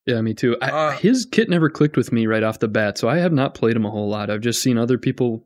Yeah, 0.05 0.19
me 0.22 0.33
too. 0.33 0.57
I, 0.62 0.69
Uh, 0.69 0.91
his 0.98 1.25
kit 1.25 1.50
never 1.50 1.69
clicked 1.69 1.95
with 1.98 2.12
me 2.12 2.27
right 2.27 2.43
off 2.43 2.60
the 2.60 2.67
bat, 2.67 2.98
so 2.98 3.07
I 3.07 3.19
have 3.19 3.31
not 3.33 3.55
played 3.55 3.75
him 3.75 3.86
a 3.86 3.91
whole 3.91 4.10
lot. 4.10 4.29
I've 4.29 4.41
just 4.41 4.62
seen 4.62 4.77
other 4.77 4.98
people 4.98 5.45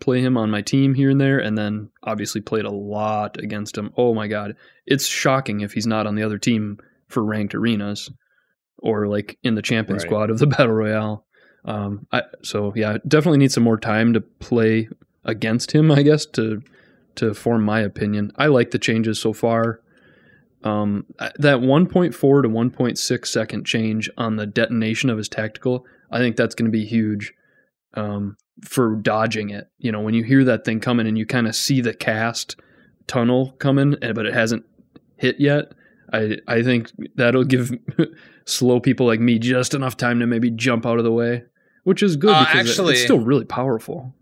play 0.00 0.20
him 0.20 0.36
on 0.36 0.50
my 0.50 0.62
team 0.62 0.94
here 0.94 1.10
and 1.10 1.20
there, 1.20 1.38
and 1.40 1.58
then 1.58 1.90
obviously 2.04 2.40
played 2.40 2.64
a 2.64 2.70
lot 2.70 3.42
against 3.42 3.76
him. 3.76 3.92
Oh 3.96 4.14
my 4.14 4.28
god, 4.28 4.54
it's 4.86 5.06
shocking 5.06 5.60
if 5.60 5.72
he's 5.72 5.86
not 5.86 6.06
on 6.06 6.14
the 6.14 6.22
other 6.22 6.38
team 6.38 6.78
for 7.08 7.24
ranked 7.24 7.54
arenas 7.54 8.10
or 8.78 9.08
like 9.08 9.36
in 9.42 9.56
the 9.56 9.62
champion 9.62 9.94
Right. 9.96 10.02
squad 10.06 10.30
of 10.30 10.38
the 10.38 10.46
battle 10.56 10.68
royale. 10.72 11.24
Um, 11.64 12.06
I, 12.12 12.22
so 12.44 12.72
yeah, 12.76 12.98
definitely 13.08 13.38
need 13.38 13.50
some 13.52 13.64
more 13.64 13.78
time 13.78 14.12
to 14.12 14.20
play 14.20 14.88
against 15.24 15.72
him. 15.72 15.90
I 15.90 16.02
guess 16.02 16.24
to 16.26 16.62
to 17.16 17.34
form 17.34 17.64
my 17.64 17.80
opinion. 17.80 18.30
I 18.36 18.46
like 18.46 18.70
the 18.70 18.78
changes 18.78 19.18
so 19.20 19.32
far. 19.32 19.80
Um, 20.64 21.06
that 21.18 21.58
1.4 21.58 22.12
to 22.42 22.48
1.6 22.48 23.26
second 23.26 23.64
change 23.64 24.10
on 24.16 24.36
the 24.36 24.46
detonation 24.46 25.08
of 25.08 25.16
his 25.18 25.28
tactical, 25.28 25.84
I 26.10 26.18
think 26.18 26.36
that's 26.36 26.54
going 26.54 26.70
to 26.70 26.76
be 26.76 26.84
huge 26.84 27.32
um, 27.94 28.36
for 28.64 28.96
dodging 28.96 29.50
it. 29.50 29.68
You 29.78 29.92
know, 29.92 30.00
when 30.00 30.14
you 30.14 30.24
hear 30.24 30.44
that 30.44 30.64
thing 30.64 30.80
coming 30.80 31.06
and 31.06 31.16
you 31.16 31.26
kind 31.26 31.46
of 31.46 31.54
see 31.54 31.80
the 31.80 31.94
cast 31.94 32.56
tunnel 33.06 33.52
coming, 33.58 33.96
eh, 34.02 34.12
but 34.12 34.26
it 34.26 34.34
hasn't 34.34 34.64
hit 35.16 35.38
yet. 35.38 35.72
I 36.12 36.38
I 36.48 36.62
think 36.62 36.90
that'll 37.16 37.44
give 37.44 37.70
slow 38.46 38.80
people 38.80 39.06
like 39.06 39.20
me 39.20 39.38
just 39.38 39.74
enough 39.74 39.96
time 39.96 40.20
to 40.20 40.26
maybe 40.26 40.50
jump 40.50 40.86
out 40.86 40.98
of 40.98 41.04
the 41.04 41.12
way, 41.12 41.44
which 41.84 42.02
is 42.02 42.16
good 42.16 42.34
Uh, 42.34 42.44
because 42.46 42.70
actually- 42.70 42.94
it's 42.94 43.02
still 43.02 43.20
really 43.20 43.44
powerful. 43.44 44.14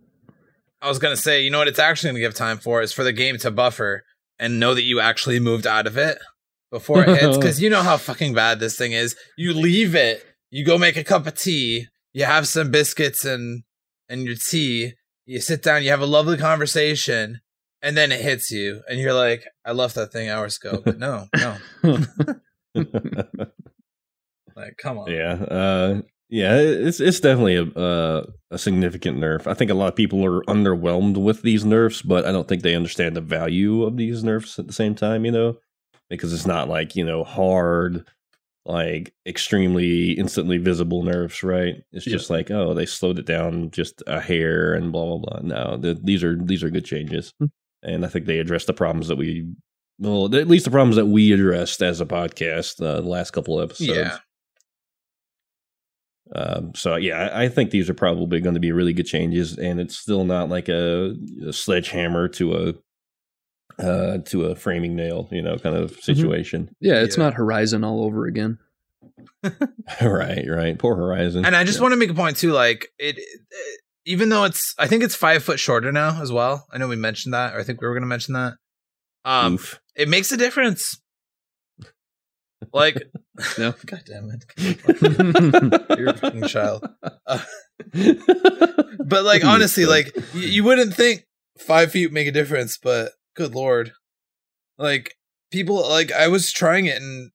I 0.82 0.88
was 0.88 0.98
gonna 0.98 1.16
say, 1.16 1.42
you 1.42 1.50
know 1.50 1.58
what 1.58 1.68
it's 1.68 1.78
actually 1.78 2.10
gonna 2.10 2.20
give 2.20 2.34
time 2.34 2.58
for 2.58 2.82
is 2.82 2.92
for 2.92 3.02
the 3.04 3.12
game 3.12 3.38
to 3.38 3.50
buffer 3.50 4.04
and 4.38 4.60
know 4.60 4.74
that 4.74 4.82
you 4.82 5.00
actually 5.00 5.40
moved 5.40 5.66
out 5.66 5.86
of 5.86 5.96
it 5.96 6.18
before 6.70 7.02
it 7.02 7.20
hits. 7.20 7.36
Because 7.36 7.60
you 7.60 7.70
know 7.70 7.82
how 7.82 7.96
fucking 7.96 8.34
bad 8.34 8.60
this 8.60 8.76
thing 8.76 8.92
is. 8.92 9.16
You 9.36 9.54
leave 9.54 9.94
it, 9.94 10.24
you 10.50 10.64
go 10.64 10.78
make 10.78 10.96
a 10.96 11.04
cup 11.04 11.26
of 11.26 11.38
tea, 11.38 11.86
you 12.12 12.24
have 12.24 12.48
some 12.48 12.70
biscuits 12.70 13.24
and 13.24 13.62
and 14.08 14.24
your 14.24 14.36
tea, 14.36 14.94
you 15.24 15.40
sit 15.40 15.62
down, 15.62 15.82
you 15.82 15.90
have 15.90 16.00
a 16.00 16.06
lovely 16.06 16.38
conversation, 16.38 17.40
and 17.82 17.96
then 17.96 18.12
it 18.12 18.20
hits 18.20 18.50
you, 18.50 18.82
and 18.88 18.98
you're 19.00 19.12
like, 19.12 19.44
I 19.64 19.72
left 19.72 19.96
that 19.96 20.12
thing 20.12 20.28
hours 20.28 20.58
ago. 20.62 20.80
But 20.84 20.98
no, 20.98 21.26
no, 21.36 21.56
like 24.56 24.76
come 24.78 24.98
on. 24.98 25.10
yeah, 25.10 25.32
uh, 25.34 26.02
yeah, 26.28 26.56
it's 26.56 27.00
it's 27.00 27.20
definitely 27.20 27.56
a 27.56 27.64
uh, 27.78 28.26
a 28.50 28.58
significant 28.58 29.18
nerf. 29.18 29.46
I 29.46 29.54
think 29.54 29.70
a 29.70 29.74
lot 29.74 29.88
of 29.88 29.96
people 29.96 30.24
are 30.24 30.42
underwhelmed 30.42 31.16
with 31.22 31.42
these 31.42 31.64
nerfs, 31.64 32.02
but 32.02 32.24
I 32.26 32.32
don't 32.32 32.48
think 32.48 32.62
they 32.62 32.74
understand 32.74 33.16
the 33.16 33.20
value 33.20 33.84
of 33.84 33.96
these 33.96 34.24
nerfs 34.24 34.58
at 34.58 34.66
the 34.66 34.72
same 34.72 34.94
time. 34.94 35.24
You 35.24 35.32
know, 35.32 35.56
because 36.10 36.32
it's 36.32 36.46
not 36.46 36.68
like 36.68 36.96
you 36.96 37.04
know 37.04 37.22
hard, 37.24 38.04
like 38.64 39.14
extremely 39.26 40.12
instantly 40.12 40.58
visible 40.58 41.02
nerfs, 41.04 41.42
right? 41.42 41.76
It's 41.92 42.06
Yeah. 42.06 42.12
just 42.14 42.30
like 42.30 42.50
oh, 42.50 42.74
they 42.74 42.86
slowed 42.86 43.18
it 43.18 43.26
down 43.26 43.70
just 43.70 44.02
a 44.06 44.20
hair 44.20 44.74
and 44.74 44.90
blah 44.92 45.04
blah 45.18 45.18
blah. 45.18 45.40
No, 45.42 45.78
th- 45.80 45.98
these 46.02 46.24
are 46.24 46.36
these 46.42 46.64
are 46.64 46.70
good 46.70 46.84
changes, 46.84 47.32
Hmm. 47.38 47.46
and 47.82 48.04
I 48.04 48.08
think 48.08 48.26
they 48.26 48.38
address 48.40 48.64
the 48.64 48.72
problems 48.74 49.08
that 49.08 49.16
we. 49.16 49.46
Well, 49.98 50.26
at 50.34 50.48
least 50.48 50.66
the 50.66 50.70
problems 50.70 50.96
that 50.96 51.06
we 51.06 51.32
addressed 51.32 51.80
as 51.82 52.02
a 52.02 52.04
podcast 52.06 52.82
uh, 52.84 53.00
the 53.00 53.08
last 53.08 53.30
couple 53.30 53.58
of 53.58 53.70
episodes. 53.70 53.96
Yeah. 53.96 54.18
Um, 56.34 56.74
so 56.74 56.96
yeah, 56.96 57.28
I, 57.32 57.44
I 57.44 57.48
think 57.48 57.70
these 57.70 57.88
are 57.88 57.94
probably 57.94 58.40
going 58.40 58.54
to 58.54 58.60
be 58.60 58.72
really 58.72 58.92
good 58.92 59.06
changes, 59.06 59.56
and 59.58 59.78
it's 59.80 59.96
still 59.96 60.24
not 60.24 60.48
like 60.48 60.68
a, 60.68 61.14
a 61.46 61.52
sledgehammer 61.52 62.28
to 62.28 62.54
a 62.54 63.82
uh, 63.82 64.18
to 64.26 64.46
a 64.46 64.56
framing 64.56 64.96
nail, 64.96 65.28
you 65.30 65.42
know, 65.42 65.56
kind 65.58 65.76
of 65.76 65.92
situation. 66.00 66.70
yeah, 66.80 67.02
it's 67.02 67.16
Yeah. 67.16 67.24
not 67.24 67.34
Horizon 67.34 67.84
all 67.84 68.02
over 68.04 68.26
again. 68.26 68.58
right, 70.02 70.44
right. 70.48 70.78
Poor 70.78 70.96
Horizon. 70.96 71.44
And 71.44 71.54
I 71.54 71.64
just 71.64 71.78
Yeah. 71.78 71.82
want 71.82 71.92
to 71.92 71.96
make 71.98 72.10
a 72.10 72.14
point 72.14 72.36
too, 72.38 72.52
like 72.52 72.88
it, 72.98 73.18
it- 73.18 73.80
even 74.08 74.28
though 74.28 74.44
it's, 74.44 74.72
I 74.78 74.86
think 74.86 75.02
it's 75.02 75.16
five 75.16 75.42
foot 75.42 75.58
shorter 75.58 75.90
now 75.90 76.22
as 76.22 76.30
well. 76.30 76.66
I 76.72 76.78
know 76.78 76.86
we 76.86 76.94
mentioned 76.96 77.34
that, 77.34 77.54
or 77.54 77.58
I 77.60 77.64
think 77.64 77.80
we 77.80 77.88
were 77.88 77.92
going 77.94 78.02
to 78.04 78.06
mention 78.08 78.34
that. 78.34 78.54
Um, 79.24 79.54
Oof. 79.54 79.80
it 79.96 80.08
makes 80.08 80.30
a 80.30 80.36
difference. 80.36 81.00
Like, 82.72 82.96
no, 83.58 83.74
God 83.84 84.02
damn 84.06 84.30
it, 84.30 85.98
you're 85.98 86.08
a 86.10 86.16
fucking 86.16 86.48
child. 86.48 86.88
Uh, 87.26 87.38
but 89.04 89.24
like, 89.24 89.44
honestly, 89.44 89.86
like 89.86 90.14
you, 90.34 90.40
you 90.48 90.64
wouldn't 90.64 90.94
think 90.94 91.24
five 91.58 91.90
feet 91.92 92.12
make 92.12 92.28
a 92.28 92.32
difference, 92.32 92.78
but 92.78 93.12
good 93.34 93.54
lord, 93.54 93.92
like 94.78 95.14
people, 95.50 95.88
like 95.88 96.12
I 96.12 96.28
was 96.28 96.52
trying 96.52 96.86
it 96.86 97.00
and 97.00 97.30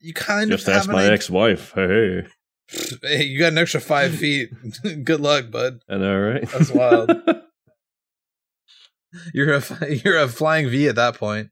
you 0.00 0.12
kind 0.14 0.50
just 0.50 0.68
of 0.68 0.74
ask 0.74 0.86
have 0.86 0.94
my 0.94 1.02
idea- 1.02 1.12
ex-wife. 1.14 1.72
Hey, 1.74 2.22
Hey, 3.02 3.24
you 3.24 3.38
got 3.38 3.52
an 3.52 3.58
extra 3.58 3.80
five 3.80 4.14
feet. 4.14 4.48
good 5.04 5.20
luck, 5.20 5.50
bud. 5.50 5.80
I 5.88 5.98
know, 5.98 6.18
right? 6.18 6.48
That's 6.48 6.70
wild. 6.70 7.10
You're 9.32 9.54
a 9.54 9.62
you're 10.02 10.18
a 10.18 10.26
flying 10.28 10.68
V 10.70 10.88
at 10.88 10.96
that 10.96 11.16
point. 11.16 11.50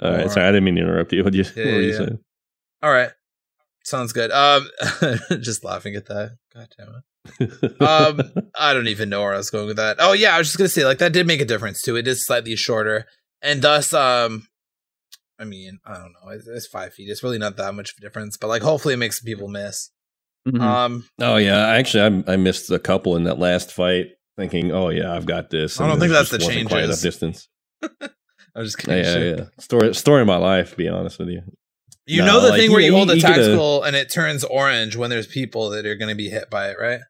All 0.00 0.10
right, 0.12 0.30
sorry, 0.30 0.46
I 0.46 0.52
didn't 0.52 0.64
mean 0.64 0.76
to 0.76 0.82
interrupt 0.82 1.12
you. 1.12 1.22
What, 1.24 1.34
you, 1.34 1.44
Yeah, 1.56 1.64
were 1.64 1.80
you 1.80 1.90
yeah, 1.90 1.98
saying? 1.98 2.18
All 2.82 2.92
right, 2.92 3.10
sounds 3.84 4.12
good. 4.12 4.30
Um, 4.30 4.68
just 5.40 5.64
laughing 5.64 5.94
at 5.96 6.06
that. 6.06 6.36
God 6.54 6.68
damn 6.76 6.88
it. 6.88 7.80
Um, 7.80 8.50
I 8.58 8.74
don't 8.74 8.88
even 8.88 9.08
know 9.08 9.22
where 9.22 9.34
I 9.34 9.38
was 9.38 9.50
going 9.50 9.66
with 9.66 9.76
that. 9.76 9.96
Oh 9.98 10.12
yeah, 10.12 10.34
I 10.34 10.38
was 10.38 10.48
just 10.48 10.58
gonna 10.58 10.68
say 10.68 10.84
like 10.84 10.98
that 10.98 11.12
did 11.12 11.26
make 11.26 11.40
a 11.40 11.46
difference 11.46 11.80
too. 11.82 11.96
It 11.96 12.06
is 12.06 12.26
slightly 12.26 12.56
shorter, 12.56 13.06
and 13.42 13.62
thus, 13.62 13.92
um, 13.92 14.46
I 15.38 15.44
mean, 15.44 15.78
I 15.84 15.94
don't 15.94 16.12
know. 16.12 16.30
It's, 16.30 16.46
it's 16.46 16.66
five 16.66 16.92
feet. 16.94 17.08
It's 17.08 17.22
really 17.22 17.38
not 17.38 17.56
that 17.56 17.74
much 17.74 17.90
of 17.90 17.96
a 17.98 18.00
difference, 18.02 18.36
but 18.36 18.48
like 18.48 18.62
hopefully 18.62 18.94
it 18.94 18.98
makes 18.98 19.20
people 19.20 19.48
miss. 19.48 19.90
Mhm. 20.46 20.60
Um, 20.60 21.08
oh 21.20 21.36
yeah, 21.36 21.68
actually, 21.68 22.24
I, 22.28 22.34
I 22.34 22.36
missed 22.36 22.70
a 22.70 22.78
couple 22.78 23.16
in 23.16 23.24
that 23.24 23.38
last 23.38 23.72
fight, 23.72 24.08
thinking, 24.36 24.72
"Oh 24.72 24.90
yeah, 24.90 25.14
I've 25.14 25.26
got 25.26 25.48
this." 25.50 25.80
I 25.80 25.86
don't 25.86 25.98
think 25.98 26.12
that's 26.12 26.30
the 26.30 26.58
enough 26.58 27.00
distance. 27.00 27.48
I'm 28.56 28.64
just 28.64 28.76
Yeah, 28.80 28.84
kidding. 28.84 29.04
yeah, 29.04 29.12
shit. 29.12 29.38
yeah. 29.38 29.44
Story, 29.58 29.94
story 29.94 30.20
of 30.22 30.26
my 30.26 30.36
life. 30.36 30.70
To 30.72 30.76
be 30.76 30.88
honest 30.88 31.18
with 31.18 31.28
you. 31.28 31.42
You 32.06 32.20
No, 32.20 32.26
know 32.26 32.40
the 32.42 32.50
like, 32.50 32.60
thing 32.60 32.70
where 32.72 32.80
you- 32.80 32.86
you 32.88 32.92
hold 32.94 33.08
you 33.08 33.14
the 33.16 33.20
get 33.22 33.30
a- 33.32 33.34
tactical 33.34 33.82
and 33.82 33.96
it 33.96 34.10
turns 34.10 34.44
orange 34.44 34.94
when 34.96 35.08
there's 35.10 35.26
people 35.26 35.70
that 35.70 35.86
are 35.86 35.94
going 35.94 36.10
to 36.10 36.14
be 36.14 36.28
hit 36.28 36.50
by 36.50 36.68
it, 36.70 36.76
right? 36.80 37.00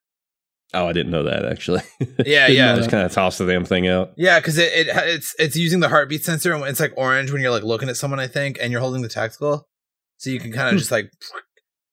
Oh, 0.72 0.86
I 0.88 0.92
didn't 0.92 1.10
know 1.12 1.22
that 1.24 1.44
actually. 1.44 1.82
Yeah, 2.24 2.46
yeah. 2.48 2.66
know 2.66 2.72
I 2.74 2.76
just 2.76 2.90
kind 2.90 3.04
of 3.04 3.12
tossed 3.12 3.38
the 3.38 3.46
damn 3.46 3.64
thing 3.64 3.86
out. 3.88 4.12
Yeah, 4.16 4.38
because 4.40 4.56
it, 4.58 4.72
it 4.72 4.88
it's 4.90 5.34
it's 5.38 5.56
using 5.56 5.80
the 5.80 5.88
heartbeat 5.88 6.24
sensor 6.24 6.52
and 6.52 6.64
it's 6.64 6.80
like 6.80 6.92
orange 6.96 7.30
when 7.30 7.42
you're 7.42 7.50
like 7.52 7.62
looking 7.62 7.88
at 7.88 7.96
someone, 7.96 8.18
I 8.20 8.26
think, 8.26 8.58
and 8.60 8.72
you're 8.72 8.80
holding 8.80 9.02
the 9.02 9.08
tactical, 9.08 9.68
so 10.16 10.30
you 10.30 10.40
can 10.40 10.52
kind 10.52 10.68
of 10.74 10.78
just 10.78 10.90
like, 10.90 11.10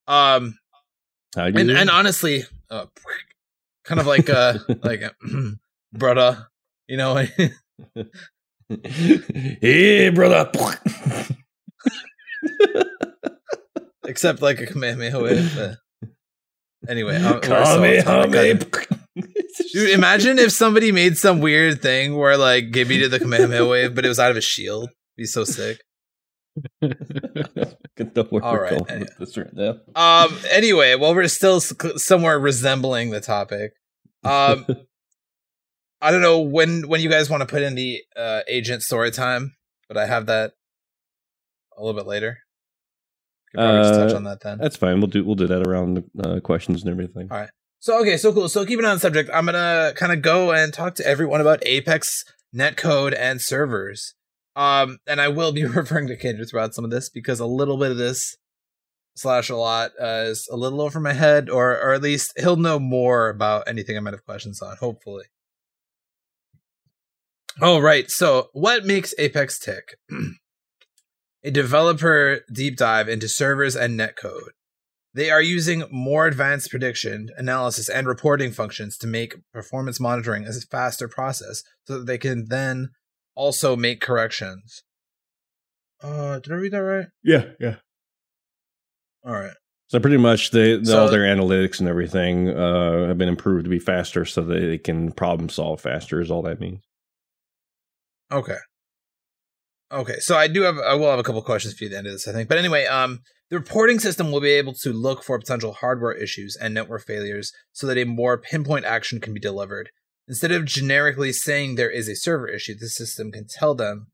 um, 0.08 0.58
How 1.36 1.46
you 1.46 1.53
and 1.58 1.70
and 1.72 1.89
honestly, 1.91 2.46
uh, 2.72 2.86
kind 3.86 4.00
of 4.01 4.08
like 4.08 4.29
uh 4.31 4.58
like 4.84 5.01
brother, 5.93 6.48
you 6.88 6.98
know, 6.98 7.24
hey, 8.84 10.10
brother. 10.10 10.50
except 14.06 14.42
like 14.42 14.60
a 14.60 14.66
Kamehameha. 14.66 15.20
but 15.56 15.78
Anyway, 16.90 17.16
I'm, 17.16 17.36
we're 17.36 17.42
so. 17.66 17.75
Kamehameha. 17.75 18.66
Dude, 19.74 19.90
imagine 19.92 20.40
if 20.40 20.51
somebody 20.51 20.92
made 20.92 21.18
some 21.18 21.40
weird 21.40 21.82
thing 21.82 22.16
where 22.16 22.38
like 22.38 22.72
Gibby 22.72 22.98
did 22.98 23.12
the 23.12 23.20
Kamehameha 23.20 23.66
wave, 23.66 23.96
but 23.96 24.06
it 24.06 24.08
was 24.08 24.20
out 24.20 24.32
of 24.32 24.38
a 24.38 24.42
shield. 24.42 24.90
Be 25.18 25.25
so 25.25 25.44
sick. 25.44 25.82
Get 26.82 28.13
the 28.13 28.28
word 28.32 28.44
All 28.44 28.58
right. 28.58 28.82
Anyway. 28.90 29.80
Um. 29.96 30.38
Anyway, 30.50 30.96
well, 30.96 31.13
we're 31.13 31.28
still 31.28 31.62
somewhere 31.62 32.40
resembling 32.40 33.12
the 33.12 33.22
topic. 33.22 33.74
Um. 34.24 34.66
I 36.01 36.12
don't 36.12 36.22
know 36.22 36.39
when 36.39 36.88
when 36.88 37.01
you 37.01 37.10
guys 37.10 37.29
want 37.29 37.41
to 37.41 37.48
put 37.48 37.62
in 37.62 37.75
the 37.75 38.01
uh, 38.15 38.41
agent 38.48 38.81
story 38.81 39.12
time, 39.12 39.53
but 39.88 39.98
I 39.98 40.08
have 40.08 40.25
that 40.25 40.53
a 41.77 41.84
little 41.84 42.00
bit 42.00 42.08
later. 42.08 42.39
Uh, 43.58 43.91
touch 43.91 44.13
on 44.13 44.24
that 44.24 44.41
then. 44.41 44.58
That's 44.58 44.77
fine. 44.77 45.00
We'll 45.00 45.08
do 45.08 45.24
we'll 45.24 45.36
do 45.36 45.48
that 45.48 45.67
around 45.67 46.03
uh, 46.24 46.39
questions 46.39 46.84
and 46.84 46.91
everything. 46.91 47.27
All 47.29 47.38
right. 47.38 47.50
So 47.79 48.00
okay, 48.01 48.17
so 48.17 48.34
cool. 48.34 48.50
So 48.50 48.65
keeping 48.65 48.86
on 48.86 48.96
the 48.96 49.00
subject, 49.00 49.29
I'm 49.34 49.46
gonna 49.46 49.93
kind 49.96 50.12
of 50.12 50.22
go 50.22 50.51
and 50.51 50.74
talk 50.74 50.96
to 50.96 51.05
everyone 51.05 51.41
about 51.41 51.65
Apex 51.65 52.24
netcode 52.55 53.15
and 53.17 53.41
servers. 53.41 54.15
Um, 54.55 55.00
and 55.08 55.22
I 55.22 55.27
will 55.27 55.51
be 55.51 55.65
referring 55.65 56.08
to 56.08 56.15
Kinder 56.15 56.46
throughout 56.46 56.74
some 56.74 56.86
of 56.86 56.91
this 56.91 57.10
because 57.10 57.39
a 57.39 57.46
little 57.46 57.77
bit 57.77 57.91
of 57.91 57.98
this 57.98 58.38
slash 59.15 59.50
a 59.50 59.55
lot 59.55 59.91
uh, 60.01 60.25
is 60.27 60.48
a 60.51 60.55
little 60.55 60.81
over 60.81 61.00
my 61.00 61.13
head, 61.13 61.50
or 61.50 61.72
or 61.72 61.93
at 61.93 62.01
least 62.01 62.34
he'll 62.38 62.55
know 62.55 62.79
more 62.79 63.29
about 63.29 63.67
anything 63.67 63.98
I 63.98 64.00
might 64.00 64.13
have 64.13 64.25
questions 64.25 64.62
on. 64.62 64.77
Hopefully. 64.77 65.25
Oh 67.60 67.79
right. 67.79 68.10
So 68.10 68.50
what 68.53 68.86
makes 68.86 69.13
Apex 69.17 69.60
tick? 69.60 69.96
a 71.43 71.51
developer 71.51 72.41
deep 72.53 72.77
dive 72.77 73.10
into 73.10 73.27
servers 73.27 73.75
and 73.75 74.00
netcode. 74.00 74.51
They 75.13 75.29
are 75.29 75.41
using 75.41 75.84
more 75.91 76.25
advanced 76.25 76.70
prediction, 76.70 77.29
analysis, 77.36 77.89
and 77.89 78.08
reporting 78.08 78.51
functions 78.51 78.98
to 79.00 79.08
make 79.08 79.36
performance 79.51 80.00
monitoring 80.00 80.46
a 80.46 80.53
faster 80.70 81.10
process 81.10 81.63
so 81.86 82.00
that 82.00 82.05
they 82.05 82.17
can 82.17 82.46
then 82.48 82.89
also 83.36 83.75
make 83.75 84.00
corrections. 84.00 84.84
Uh, 86.01 86.39
did 86.39 86.53
I 86.53 86.55
read 86.55 86.72
that 86.72 86.84
right? 86.84 87.08
Yeah, 87.24 87.43
yeah. 87.60 87.75
All 89.25 89.34
right. 89.34 89.53
So 89.88 90.00
pretty 90.00 90.17
much, 90.17 90.51
they, 90.51 90.81
so, 90.84 91.01
all 91.01 91.10
their 91.10 91.24
analytics 91.24 91.81
and 91.81 91.89
everything 91.89 92.50
uh, 92.50 93.08
have 93.08 93.17
been 93.17 93.27
improved 93.27 93.65
to 93.65 93.70
be 93.70 93.79
faster, 93.79 94.24
so 94.24 94.41
that 94.41 94.60
they 94.60 94.77
can 94.77 95.12
problem 95.12 95.50
solve 95.50 95.81
faster. 95.81 96.22
Is 96.22 96.31
all 96.31 96.41
that 96.43 96.62
means. 96.62 96.79
Okay. 98.31 98.57
Okay, 99.91 100.19
so 100.19 100.38
I 100.38 100.47
do 100.47 100.61
have 100.61 100.77
I 100.77 100.93
will 100.93 101.09
have 101.09 101.19
a 101.19 101.23
couple 101.23 101.41
questions 101.41 101.73
for 101.73 101.83
you 101.83 101.89
at 101.89 101.91
the 101.91 101.97
end 101.97 102.07
of 102.07 102.13
this, 102.13 102.27
I 102.27 102.31
think. 102.31 102.47
But 102.47 102.57
anyway, 102.57 102.85
um, 102.85 103.19
the 103.50 103.59
reporting 103.59 104.00
system 104.00 104.31
will 104.31 104.39
be 104.39 104.51
able 104.51 104.73
to 104.75 104.93
look 104.93 105.21
for 105.21 105.38
potential 105.38 105.73
hardware 105.73 106.13
issues 106.13 106.55
and 106.55 106.73
network 106.73 107.05
failures 107.05 107.51
so 107.73 107.85
that 107.88 107.97
a 107.97 108.05
more 108.05 108.38
pinpoint 108.38 108.85
action 108.85 109.19
can 109.19 109.33
be 109.33 109.39
delivered. 109.41 109.89
Instead 110.29 110.53
of 110.53 110.63
generically 110.63 111.33
saying 111.33 111.75
there 111.75 111.91
is 111.91 112.07
a 112.07 112.15
server 112.15 112.47
issue, 112.47 112.73
the 112.73 112.88
system 112.88 113.33
can 113.33 113.47
tell 113.50 113.75
them 113.75 114.07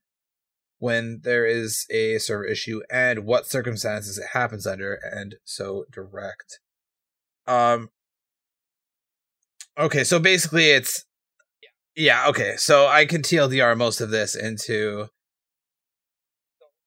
when 0.79 1.19
there 1.24 1.45
is 1.45 1.86
a 1.91 2.17
server 2.17 2.45
issue 2.45 2.81
and 2.91 3.25
what 3.25 3.45
circumstances 3.45 4.17
it 4.17 4.29
happens 4.33 4.65
under, 4.65 4.95
and 4.95 5.36
so 5.43 5.86
direct. 5.91 6.59
Um. 7.45 7.89
Okay, 9.77 10.03
so 10.03 10.19
basically, 10.19 10.71
it's 10.71 11.05
yeah. 11.98 12.27
Okay, 12.30 12.54
so 12.58 12.88
I 12.88 13.06
can 13.06 13.22
TLDR 13.22 13.75
most 13.75 14.00
of 14.00 14.12
this 14.12 14.36
into 14.36 15.08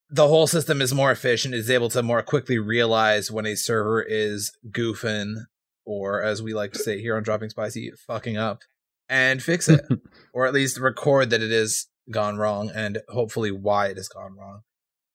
the 0.09 0.27
whole 0.27 0.47
system 0.47 0.81
is 0.81 0.93
more 0.93 1.11
efficient. 1.11 1.53
is 1.53 1.69
able 1.69 1.89
to 1.89 2.01
more 2.01 2.23
quickly 2.23 2.57
realize 2.57 3.29
when 3.29 3.45
a 3.45 3.55
server 3.55 4.01
is 4.01 4.51
goofing, 4.69 5.45
or 5.85 6.21
as 6.21 6.41
we 6.41 6.53
like 6.53 6.71
to 6.73 6.79
say 6.79 6.99
here 6.99 7.15
on 7.15 7.23
Dropping 7.23 7.49
Spicy, 7.49 7.91
fucking 8.07 8.37
up, 8.37 8.61
and 9.09 9.43
fix 9.43 9.69
it, 9.69 9.81
or 10.33 10.45
at 10.45 10.53
least 10.53 10.79
record 10.79 11.29
that 11.29 11.41
it 11.41 11.51
is 11.51 11.87
gone 12.09 12.37
wrong 12.37 12.71
and 12.73 12.99
hopefully 13.09 13.51
why 13.51 13.87
it 13.87 13.97
has 13.97 14.07
gone 14.07 14.35
wrong. 14.37 14.61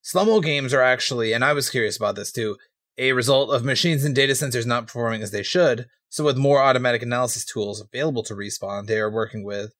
Slow 0.03 0.41
games 0.41 0.73
are 0.73 0.83
actually, 0.83 1.33
and 1.33 1.45
I 1.45 1.53
was 1.53 1.71
curious 1.71 1.97
about 1.97 2.17
this 2.17 2.31
too, 2.31 2.57
a 2.99 3.13
result 3.13 3.51
of 3.51 3.65
machines 3.65 4.05
and 4.05 4.15
data 4.15 4.35
centers 4.35 4.67
not 4.67 4.87
performing 4.87 5.23
as 5.23 5.31
they 5.31 5.43
should. 5.43 5.87
So, 6.09 6.25
with 6.25 6.39
more 6.39 6.63
automatic 6.63 7.03
analysis 7.03 7.45
tools 7.45 7.81
available 7.83 8.23
to 8.23 8.35
Respawn, 8.35 8.87
they 8.87 8.99
are 8.99 9.11
working 9.11 9.45
with 9.45 9.73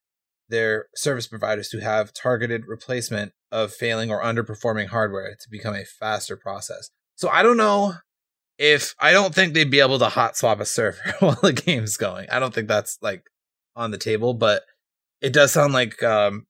their 0.49 0.87
service 0.95 1.27
providers 1.27 1.69
to 1.69 1.81
have 1.81 2.13
targeted 2.13 2.67
replacement 2.67 3.33
of 3.51 3.73
failing 3.73 4.11
or 4.11 4.23
underperforming 4.23 4.89
hardware 4.89 5.37
to 5.41 5.51
become 5.51 5.75
a 5.75 5.85
faster 5.85 6.37
process. 6.37 6.91
So 7.17 7.29
I 7.29 7.43
don't 7.43 7.57
know 7.57 7.95
if 8.59 8.95
I 8.99 9.13
don't 9.13 9.35
think 9.35 9.55
they'd 9.55 9.71
be 9.71 9.81
able 9.81 9.99
to 9.99 10.09
hot 10.09 10.37
swap 10.37 10.61
a 10.61 10.65
server 10.67 10.99
while 11.21 11.39
the 11.43 11.53
game's 11.53 11.97
going. 11.97 12.29
I 12.31 12.39
don't 12.39 12.55
think 12.55 12.69
that's 12.69 12.99
like 13.03 13.25
on 13.75 13.91
the 13.91 13.99
table, 13.99 14.35
but 14.35 14.63
it 15.21 15.33
does 15.33 15.53
sound 15.53 15.73
like 15.73 16.03
um, 16.03 16.47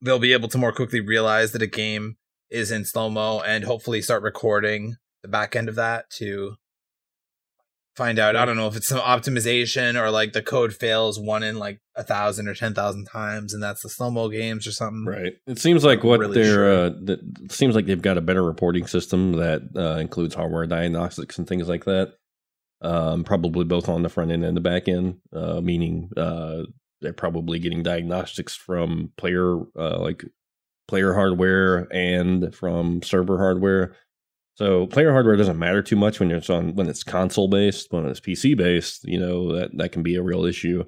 they'll 0.00 0.18
be 0.18 0.32
able 0.32 0.48
to 0.48 0.58
more 0.58 0.72
quickly 0.72 1.00
realize 1.00 1.52
that 1.52 1.62
a 1.62 1.66
game 1.66 2.16
is 2.50 2.70
in 2.70 2.84
slow 2.84 3.10
mo 3.10 3.40
and 3.40 3.64
hopefully 3.64 4.02
start 4.02 4.22
recording 4.22 4.96
the 5.22 5.28
back 5.28 5.56
end 5.56 5.68
of 5.68 5.74
that 5.74 6.08
to 6.10 6.56
find 7.96 8.18
out. 8.18 8.36
I 8.36 8.44
don't 8.44 8.56
know 8.56 8.68
if 8.68 8.76
it's 8.76 8.88
some 8.88 9.00
optimization 9.00 10.00
or 10.00 10.10
like 10.10 10.32
the 10.32 10.42
code 10.42 10.74
fails 10.74 11.18
one 11.18 11.42
in 11.42 11.58
like 11.58 11.80
a 11.94 12.04
thousand 12.04 12.46
or 12.48 12.54
ten 12.54 12.74
thousand 12.74 13.06
times, 13.06 13.54
and 13.54 13.62
that's 13.62 13.82
the 13.82 13.88
slow 13.88 14.10
mo 14.10 14.28
games 14.28 14.66
or 14.66 14.72
something. 14.72 15.04
Right. 15.06 15.34
It 15.46 15.58
seems 15.58 15.84
like 15.84 16.04
what 16.04 16.20
really 16.20 16.34
they're. 16.34 16.54
Sure. 16.54 16.86
Uh, 16.86 16.90
it 17.44 17.52
seems 17.52 17.74
like 17.74 17.86
they've 17.86 18.00
got 18.00 18.18
a 18.18 18.22
better 18.22 18.44
reporting 18.44 18.86
system 18.86 19.32
that 19.32 19.62
uh, 19.74 19.98
includes 19.98 20.34
hardware 20.34 20.66
diagnostics 20.66 21.38
and 21.38 21.48
things 21.48 21.68
like 21.68 21.84
that. 21.84 22.14
Um, 22.82 23.24
probably 23.24 23.64
both 23.64 23.88
on 23.88 24.02
the 24.02 24.10
front 24.10 24.30
end 24.30 24.44
and 24.44 24.56
the 24.56 24.60
back 24.60 24.86
end, 24.86 25.16
uh, 25.32 25.62
meaning 25.62 26.10
uh, 26.16 26.64
they're 27.00 27.14
probably 27.14 27.58
getting 27.58 27.82
diagnostics 27.82 28.54
from 28.54 29.12
player 29.16 29.58
uh, 29.78 29.98
like 29.98 30.24
player 30.86 31.14
hardware 31.14 31.88
and 31.92 32.54
from 32.54 33.02
server 33.02 33.38
hardware 33.38 33.96
so 34.56 34.86
player 34.86 35.12
hardware 35.12 35.36
doesn't 35.36 35.58
matter 35.58 35.82
too 35.82 35.96
much 35.96 36.18
when 36.18 36.30
it's 36.30 36.48
on 36.48 36.74
when 36.74 36.88
it's 36.88 37.04
console 37.04 37.46
based. 37.46 37.92
When 37.92 38.06
it's 38.06 38.20
PC 38.20 38.56
based, 38.56 39.04
you 39.04 39.20
know 39.20 39.52
that 39.52 39.76
that 39.76 39.92
can 39.92 40.02
be 40.02 40.16
a 40.16 40.22
real 40.22 40.46
issue. 40.46 40.84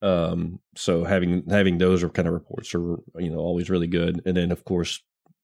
Um, 0.00 0.60
so 0.74 1.04
having 1.04 1.44
having 1.50 1.76
those 1.76 2.02
are 2.02 2.08
kind 2.08 2.26
of 2.26 2.34
reports 2.34 2.74
are 2.74 2.96
you 3.18 3.30
know 3.30 3.38
always 3.38 3.68
really 3.68 3.88
good. 3.88 4.22
And 4.24 4.36
then 4.36 4.50
of 4.50 4.64
course 4.64 5.02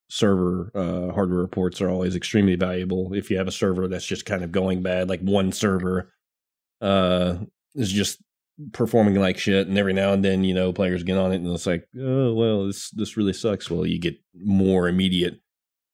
server 0.09 0.71
uh, 0.75 1.13
hardware 1.13 1.41
reports 1.41 1.83
are 1.83 1.91
always 1.91 2.17
extremely 2.17 2.57
valuable. 2.57 3.13
If 3.13 3.31
you 3.31 3.37
have 3.37 3.49
a 3.49 3.53
server 3.53 3.89
that's 3.89 4.07
just 4.07 4.25
kind 4.25 4.43
of 4.43 4.51
going 4.51 4.83
bad, 4.83 5.11
like 5.11 5.21
one 5.21 5.53
server 5.53 6.15
uh, 6.81 7.37
is 7.75 7.93
just 7.93 8.23
performing 8.73 9.17
like 9.17 9.37
shit, 9.37 9.69
and 9.69 9.77
every 9.77 9.93
now 9.93 10.15
and 10.15 10.25
then 10.25 10.45
you 10.45 10.55
know 10.55 10.73
players 10.73 11.03
get 11.03 11.19
on 11.19 11.33
it 11.33 11.43
and 11.43 11.49
it's 11.49 11.67
like, 11.67 11.87
oh 12.01 12.33
well, 12.33 12.67
this 12.67 12.89
this 12.93 13.19
really 13.19 13.35
sucks. 13.35 13.71
Well, 13.71 13.85
you 13.85 13.99
get 13.99 14.17
more 14.35 14.89
immediate 14.89 15.41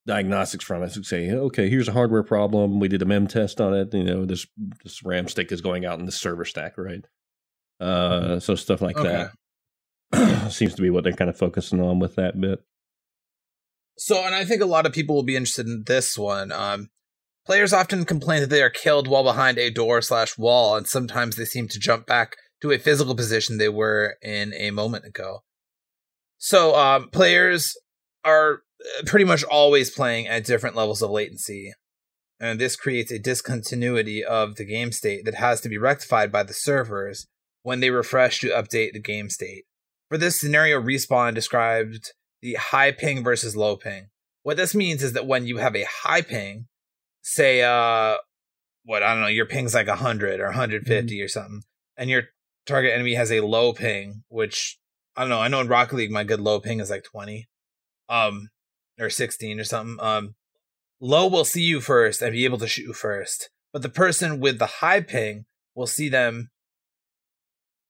diagnostics 0.07 0.65
from 0.65 0.83
it. 0.83 0.93
So 0.93 1.03
say, 1.03 1.31
okay, 1.31 1.69
here's 1.69 1.89
a 1.89 1.93
hardware 1.93 2.23
problem. 2.23 2.81
We 2.81 2.89
did 2.89 3.03
a 3.03 3.07
mem 3.07 3.27
test 3.27 3.61
on 3.61 3.75
it. 3.75 3.93
You 3.95 4.05
know, 4.05 4.27
this 4.27 4.47
this 4.83 5.03
RAM 5.03 5.29
stick 5.29 5.53
is 5.53 5.61
going 5.61 5.85
out 5.85 5.99
in 5.99 6.07
the 6.07 6.13
server 6.13 6.45
stack, 6.45 6.79
right? 6.79 7.05
Uh, 7.81 8.21
mm-hmm. 8.21 8.39
so 8.39 8.55
stuff 8.55 8.83
like 8.83 8.97
okay. 8.97 9.29
that 10.13 10.53
seems 10.53 10.75
to 10.75 10.83
be 10.83 10.91
what 10.91 11.05
they're 11.05 11.13
kind 11.13 11.31
of 11.31 11.39
focusing 11.39 11.81
on 11.81 11.99
with 11.99 12.17
that 12.17 12.39
bit. 12.41 12.61
So, 13.97 14.25
and 14.25 14.35
I 14.35 14.45
think 14.45 14.63
a 14.63 14.67
lot 14.67 14.87
of 14.87 14.93
people 14.93 15.15
will 15.15 15.23
be 15.23 15.37
interested 15.37 15.67
in 15.67 15.85
this 15.87 16.17
one. 16.17 16.53
Um, 16.53 16.89
players 17.47 17.73
often 17.73 18.05
complain 18.05 18.41
that 18.41 18.51
they 18.51 18.63
are 18.63 18.71
killed 18.71 19.07
while 19.07 19.25
behind 19.25 19.59
a 19.59 19.71
door 19.71 20.01
slash 20.01 20.39
wall, 20.39 20.77
and 20.77 20.87
sometimes 20.87 21.37
they 21.37 21.45
seem 21.45 21.69
to 21.69 21.79
jump 21.79 22.07
back 22.07 22.37
to 22.63 22.71
a 22.71 22.79
physical 22.79 23.15
position 23.15 23.59
they 23.59 23.69
were 23.69 24.17
in 24.23 24.55
a 24.55 24.71
moment 24.71 25.05
ago. 25.05 25.43
So, 26.39 26.75
um, 26.77 27.11
players 27.11 27.77
are 28.25 28.63
pretty 29.07 29.25
much 29.25 29.45
always 29.45 29.91
playing 29.91 30.27
at 30.27 30.45
different 30.45 30.77
levels 30.77 31.03
of 31.03 31.11
latency. 31.11 31.73
And 32.39 32.59
this 32.59 32.77
creates 32.77 33.13
a 33.13 33.19
discontinuity 33.19 34.25
of 34.25 34.57
the 34.57 34.65
game 34.65 34.93
state 34.93 35.25
that 35.27 35.35
has 35.35 35.61
to 35.61 35.69
be 35.69 35.77
rectified 35.77 36.33
by 36.33 36.43
the 36.43 36.55
servers 36.55 37.27
when 37.63 37.81
they 37.81 37.91
refresh 37.91 38.41
to 38.41 38.49
update 38.49 38.93
the 38.93 39.01
game 39.01 39.29
state. 39.29 39.65
For 40.09 40.17
this 40.17 40.41
scenario, 40.41 40.81
Respawn 40.81 41.35
described 41.35 42.13
the 42.41 42.55
high 42.55 42.93
ping 42.93 43.23
versus 43.23 43.57
low 43.57 43.77
ping. 43.77 44.09
What 44.43 44.57
this 44.57 44.75
means 44.75 45.03
is 45.03 45.13
that 45.13 45.27
when 45.27 45.47
you 45.47 45.59
have 45.59 45.77
a 45.77 45.87
high 46.03 46.23
ping, 46.23 46.67
say, 47.23 47.63
uh, 47.63 48.17
what, 48.85 49.03
I 49.03 49.13
don't 49.13 49.23
know, 49.23 49.29
your 49.29 49.47
ping's 49.47 49.75
like 49.75 49.87
100 49.87 50.41
or 50.41 50.47
150 50.47 51.15
mm-hmm. 51.15 51.25
or 51.25 51.29
something, 51.29 51.63
and 51.99 52.09
your 52.09 52.23
target 52.67 52.95
enemy 52.95 53.15
has 53.15 53.31
a 53.31 53.41
low 53.41 53.75
ping, 53.75 54.25
which, 54.29 54.79
I 55.15 55.21
don't 55.21 55.31
know, 55.31 55.41
I 55.41 55.49
know 55.49 55.61
in 55.61 55.69
Rocket 55.69 55.97
League 55.97 56.11
my 56.11 56.25
good 56.25 56.41
low 56.41 56.59
ping 56.59 56.81
is 56.81 56.91
like 56.91 57.05
20. 57.05 57.47
Um, 58.09 58.49
or 59.01 59.11
16 59.11 59.59
or 59.59 59.65
something. 59.65 59.97
Um, 60.01 60.35
low 61.01 61.27
will 61.27 61.45
see 61.45 61.63
you 61.63 61.81
first 61.81 62.23
and 62.23 62.33
be 62.33 62.45
able 62.45 62.59
to 62.59 62.69
shoot 62.69 62.83
you 62.87 62.93
first, 62.93 63.51
but 63.73 63.83
the 63.83 63.89
person 63.89 64.41
with 64.41 64.59
the 64.59 64.67
high 64.67 65.01
ping 65.01 65.47
will 65.75 65.87
see 65.87 66.09
them 66.09 66.51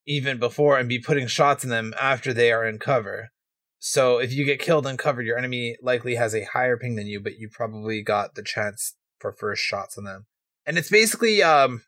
even 0.07 0.39
before 0.39 0.79
and 0.79 0.89
be 0.89 0.99
putting 0.99 1.27
shots 1.27 1.65
in 1.65 1.71
them 1.71 1.95
after 2.01 2.33
they 2.33 2.51
are 2.53 2.67
in 2.67 2.79
cover. 2.79 3.31
So 3.79 4.19
if 4.19 4.33
you 4.33 4.45
get 4.45 4.61
killed 4.61 4.87
uncovered, 4.87 5.27
your 5.27 5.39
enemy 5.39 5.77
likely 5.83 6.17
has 6.17 6.35
a 6.35 6.45
higher 6.45 6.77
ping 6.77 6.97
than 6.97 7.07
you, 7.07 7.21
but 7.21 7.39
you 7.39 7.49
probably 7.51 8.03
got 8.03 8.35
the 8.35 8.43
chance 8.43 8.95
for 9.19 9.33
first 9.33 9.63
shots 9.63 9.97
on 9.97 10.05
them. 10.05 10.27
And 10.67 10.79
it's 10.79 10.91
basically 10.91 11.43
um 11.43 11.83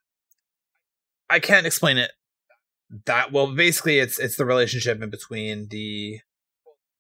I 1.28 1.40
can't 1.40 1.66
explain 1.66 1.98
it 1.98 2.12
that 3.06 3.32
well. 3.32 3.54
Basically 3.54 3.98
it's 3.98 4.18
it's 4.18 4.36
the 4.36 4.44
relationship 4.44 5.02
in 5.02 5.10
between 5.10 5.68
the 5.68 6.20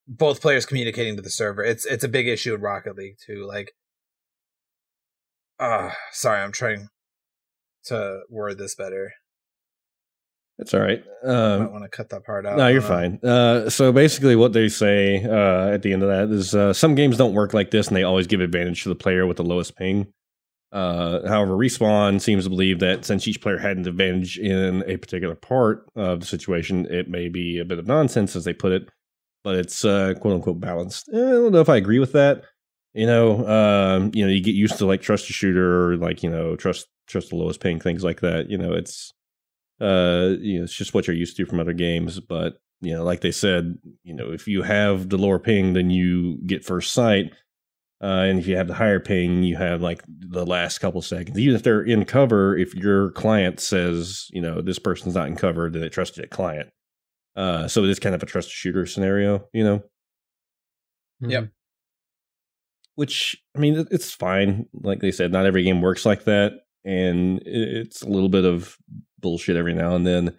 both 0.06 0.40
players 0.40 0.66
communicating 0.66 1.16
to 1.16 1.22
the 1.22 1.30
server. 1.30 1.62
It's 1.62 1.84
it's 1.86 2.04
a 2.04 2.08
big 2.08 2.28
issue 2.28 2.54
in 2.54 2.60
Rocket 2.60 2.96
League 2.96 3.16
too. 3.24 3.46
Like, 3.46 3.72
uh 5.58 5.90
sorry, 6.12 6.40
I'm 6.42 6.52
trying 6.52 6.88
to 7.86 8.20
word 8.30 8.58
this 8.58 8.74
better. 8.74 9.12
That's 10.58 10.74
all 10.74 10.80
right. 10.80 11.02
I 11.24 11.28
Um, 11.28 11.72
want 11.72 11.84
to 11.84 11.88
cut 11.88 12.10
that 12.10 12.24
part 12.24 12.46
out. 12.46 12.56
no, 12.56 12.68
you're 12.68 12.82
Uh, 12.82 12.86
fine. 12.86 13.18
Uh, 13.22 13.70
so 13.70 13.90
basically, 13.90 14.36
what 14.36 14.52
they 14.52 14.68
say 14.68 15.24
uh, 15.24 15.68
at 15.68 15.82
the 15.82 15.92
end 15.92 16.02
of 16.02 16.08
that 16.08 16.28
is 16.34 16.54
uh, 16.54 16.72
some 16.72 16.94
games 16.94 17.16
don't 17.16 17.34
work 17.34 17.54
like 17.54 17.70
this, 17.70 17.88
and 17.88 17.96
they 17.96 18.02
always 18.02 18.26
give 18.26 18.40
advantage 18.40 18.82
to 18.84 18.88
the 18.88 18.94
player 18.94 19.26
with 19.26 19.38
the 19.38 19.42
lowest 19.44 19.76
ping. 19.76 20.12
Uh, 20.70 21.26
however, 21.26 21.52
respawn 21.56 22.20
seems 22.20 22.44
to 22.44 22.50
believe 22.50 22.78
that 22.80 23.04
since 23.04 23.26
each 23.26 23.40
player 23.40 23.58
had 23.58 23.76
an 23.76 23.88
advantage 23.88 24.38
in 24.38 24.84
a 24.86 24.96
particular 24.98 25.34
part 25.34 25.86
of 25.96 26.20
the 26.20 26.26
situation, 26.26 26.86
it 26.90 27.08
may 27.08 27.28
be 27.28 27.58
a 27.58 27.64
bit 27.64 27.78
of 27.78 27.86
nonsense, 27.86 28.36
as 28.36 28.44
they 28.44 28.52
put 28.54 28.72
it, 28.72 28.88
but 29.44 29.56
it's 29.56 29.84
uh, 29.84 30.14
quote 30.20 30.34
unquote 30.34 30.60
balanced. 30.60 31.08
Eh, 31.12 31.18
I 31.18 31.32
don't 31.32 31.52
know 31.52 31.60
if 31.60 31.68
I 31.68 31.76
agree 31.76 31.98
with 31.98 32.12
that. 32.12 32.44
You 32.94 33.06
know, 33.06 33.46
um, 33.48 34.10
you 34.14 34.24
know, 34.24 34.30
you 34.30 34.42
get 34.42 34.54
used 34.54 34.78
to 34.78 34.86
like 34.86 35.00
trust 35.00 35.30
a 35.30 35.32
shooter, 35.32 35.92
or 35.92 35.96
like 35.96 36.22
you 36.22 36.30
know, 36.30 36.56
trust 36.56 36.86
trust 37.06 37.30
the 37.30 37.36
lowest 37.36 37.60
ping, 37.60 37.80
things 37.80 38.04
like 38.04 38.20
that. 38.20 38.50
You 38.50 38.58
know, 38.58 38.72
it's 38.72 39.12
uh, 39.80 40.34
you 40.40 40.58
know, 40.58 40.64
it's 40.64 40.74
just 40.74 40.94
what 40.94 41.06
you're 41.06 41.16
used 41.16 41.36
to 41.36 41.46
from 41.46 41.60
other 41.60 41.72
games. 41.72 42.20
But 42.20 42.58
you 42.80 42.92
know, 42.94 43.04
like 43.04 43.20
they 43.20 43.32
said, 43.32 43.78
you 44.04 44.14
know, 44.14 44.30
if 44.30 44.46
you 44.46 44.62
have 44.62 45.08
the 45.08 45.18
lower 45.18 45.38
ping, 45.38 45.72
then 45.72 45.90
you 45.90 46.38
get 46.46 46.64
first 46.64 46.92
sight. 46.92 47.32
Uh, 48.02 48.26
and 48.26 48.40
if 48.40 48.48
you 48.48 48.56
have 48.56 48.66
the 48.66 48.74
higher 48.74 48.98
ping, 48.98 49.44
you 49.44 49.56
have 49.56 49.80
like 49.80 50.02
the 50.08 50.44
last 50.44 50.78
couple 50.78 51.00
seconds. 51.00 51.38
Even 51.38 51.54
if 51.54 51.62
they're 51.62 51.82
in 51.82 52.04
cover, 52.04 52.56
if 52.56 52.74
your 52.74 53.12
client 53.12 53.60
says, 53.60 54.26
you 54.32 54.40
know, 54.40 54.60
this 54.60 54.80
person's 54.80 55.14
not 55.14 55.28
in 55.28 55.36
cover, 55.36 55.70
then 55.70 55.84
it 55.84 55.90
trusts 55.90 56.16
that 56.16 56.30
client. 56.30 56.68
Uh, 57.34 57.66
so 57.66 57.84
it 57.84 57.90
is 57.90 57.98
kind 57.98 58.14
of 58.14 58.22
a 58.22 58.26
trust 58.26 58.50
shooter 58.50 58.86
scenario, 58.86 59.48
you 59.52 59.64
know. 59.64 59.82
Yep. 61.20 61.48
Which 62.94 63.42
I 63.56 63.58
mean, 63.58 63.86
it's 63.90 64.12
fine. 64.12 64.66
Like 64.74 65.00
they 65.00 65.12
said, 65.12 65.32
not 65.32 65.46
every 65.46 65.62
game 65.62 65.80
works 65.80 66.04
like 66.04 66.24
that, 66.24 66.52
and 66.84 67.40
it's 67.46 68.02
a 68.02 68.08
little 68.08 68.28
bit 68.28 68.44
of 68.44 68.76
bullshit 69.18 69.56
every 69.56 69.72
now 69.72 69.94
and 69.94 70.06
then. 70.06 70.36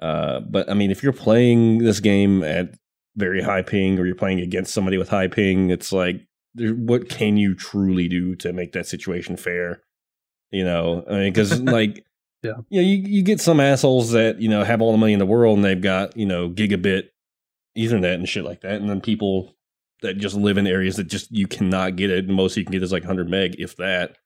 Uh, 0.00 0.40
but 0.40 0.70
I 0.70 0.74
mean, 0.74 0.90
if 0.90 1.02
you're 1.02 1.12
playing 1.12 1.78
this 1.78 2.00
game 2.00 2.44
at 2.44 2.74
very 3.16 3.42
high 3.42 3.62
ping, 3.62 3.98
or 3.98 4.06
you're 4.06 4.14
playing 4.14 4.40
against 4.40 4.74
somebody 4.74 4.98
with 4.98 5.08
high 5.08 5.28
ping, 5.28 5.70
it's 5.70 5.92
like, 5.92 6.26
what 6.56 7.08
can 7.08 7.36
you 7.36 7.54
truly 7.54 8.08
do 8.08 8.36
to 8.36 8.52
make 8.52 8.72
that 8.72 8.86
situation 8.86 9.36
fair? 9.36 9.82
You 10.50 10.64
know, 10.64 11.04
I 11.08 11.12
mean, 11.14 11.32
because 11.32 11.60
like, 11.62 12.04
Yeah. 12.44 12.52
you 12.68 12.80
know, 12.82 12.86
you, 12.86 12.96
you 13.16 13.22
get 13.22 13.40
some 13.40 13.58
assholes 13.60 14.12
that 14.12 14.40
you 14.40 14.48
know 14.48 14.62
have 14.64 14.80
all 14.82 14.92
the 14.92 14.98
money 14.98 15.12
in 15.14 15.18
the 15.18 15.26
world 15.26 15.56
and 15.56 15.64
they've 15.64 15.80
got 15.80 16.16
you 16.16 16.26
know 16.26 16.48
gigabit 16.50 17.04
Ethernet 17.76 18.14
and 18.14 18.28
shit 18.28 18.44
like 18.44 18.60
that, 18.60 18.80
and 18.80 18.88
then 18.88 19.00
people 19.00 19.54
that 20.02 20.18
just 20.18 20.34
live 20.36 20.58
in 20.58 20.66
areas 20.66 20.96
that 20.96 21.04
just 21.08 21.30
you 21.32 21.46
cannot 21.46 21.96
get 21.96 22.10
it. 22.10 22.26
The 22.26 22.32
most 22.32 22.56
you 22.56 22.64
can 22.64 22.72
get 22.72 22.82
is 22.82 22.92
like 22.92 23.02
100 23.02 23.28
meg, 23.28 23.56
if 23.58 23.76
that, 23.76 24.16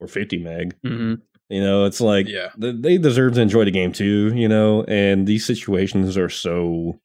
or 0.00 0.06
50 0.06 0.38
meg. 0.38 0.76
hmm 0.82 1.14
You 1.50 1.60
know, 1.60 1.84
it's 1.84 2.00
like 2.00 2.28
Yeah. 2.28 2.48
th- 2.60 2.76
they 2.78 2.96
deserve 2.98 3.34
to 3.34 3.40
enjoy 3.42 3.64
the 3.64 3.70
game 3.70 3.92
too. 3.92 4.32
You 4.34 4.48
know, 4.48 4.84
and 4.84 5.26
these 5.26 5.44
situations 5.44 6.16
are 6.16 6.28
so 6.30 7.00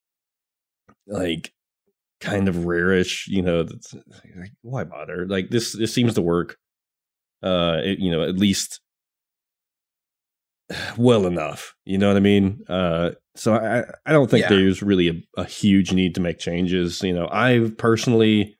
like 1.07 1.51
kind 2.21 2.47
of 2.47 2.65
rarish. 2.65 3.27
You 3.27 3.41
know, 3.41 3.63
that's 3.63 3.93
like 3.93 4.51
why 4.61 4.83
bother? 4.83 5.25
Like 5.27 5.49
this, 5.49 5.73
this 5.73 5.93
seems 5.93 6.13
to 6.15 6.21
work. 6.21 6.57
Uh, 7.41 7.79
it, 7.83 7.99
you 7.99 8.11
know, 8.11 8.23
at 8.23 8.37
least 8.37 8.79
well 10.97 11.25
enough. 11.25 11.75
You 11.85 11.97
know 11.97 12.07
what 12.07 12.17
I 12.17 12.21
mean? 12.21 12.63
Uh, 12.67 13.11
so 13.35 13.55
I, 13.55 13.85
I 14.05 14.11
don't 14.11 14.29
think 14.29 14.43
Yeah. 14.43 14.49
there's 14.49 14.81
really 14.83 15.07
a, 15.09 15.41
a 15.41 15.45
huge 15.45 15.93
need 15.93 16.15
to 16.15 16.21
make 16.21 16.39
changes. 16.39 17.01
You 17.01 17.13
know, 17.13 17.27
I 17.31 17.71
personally, 17.77 18.57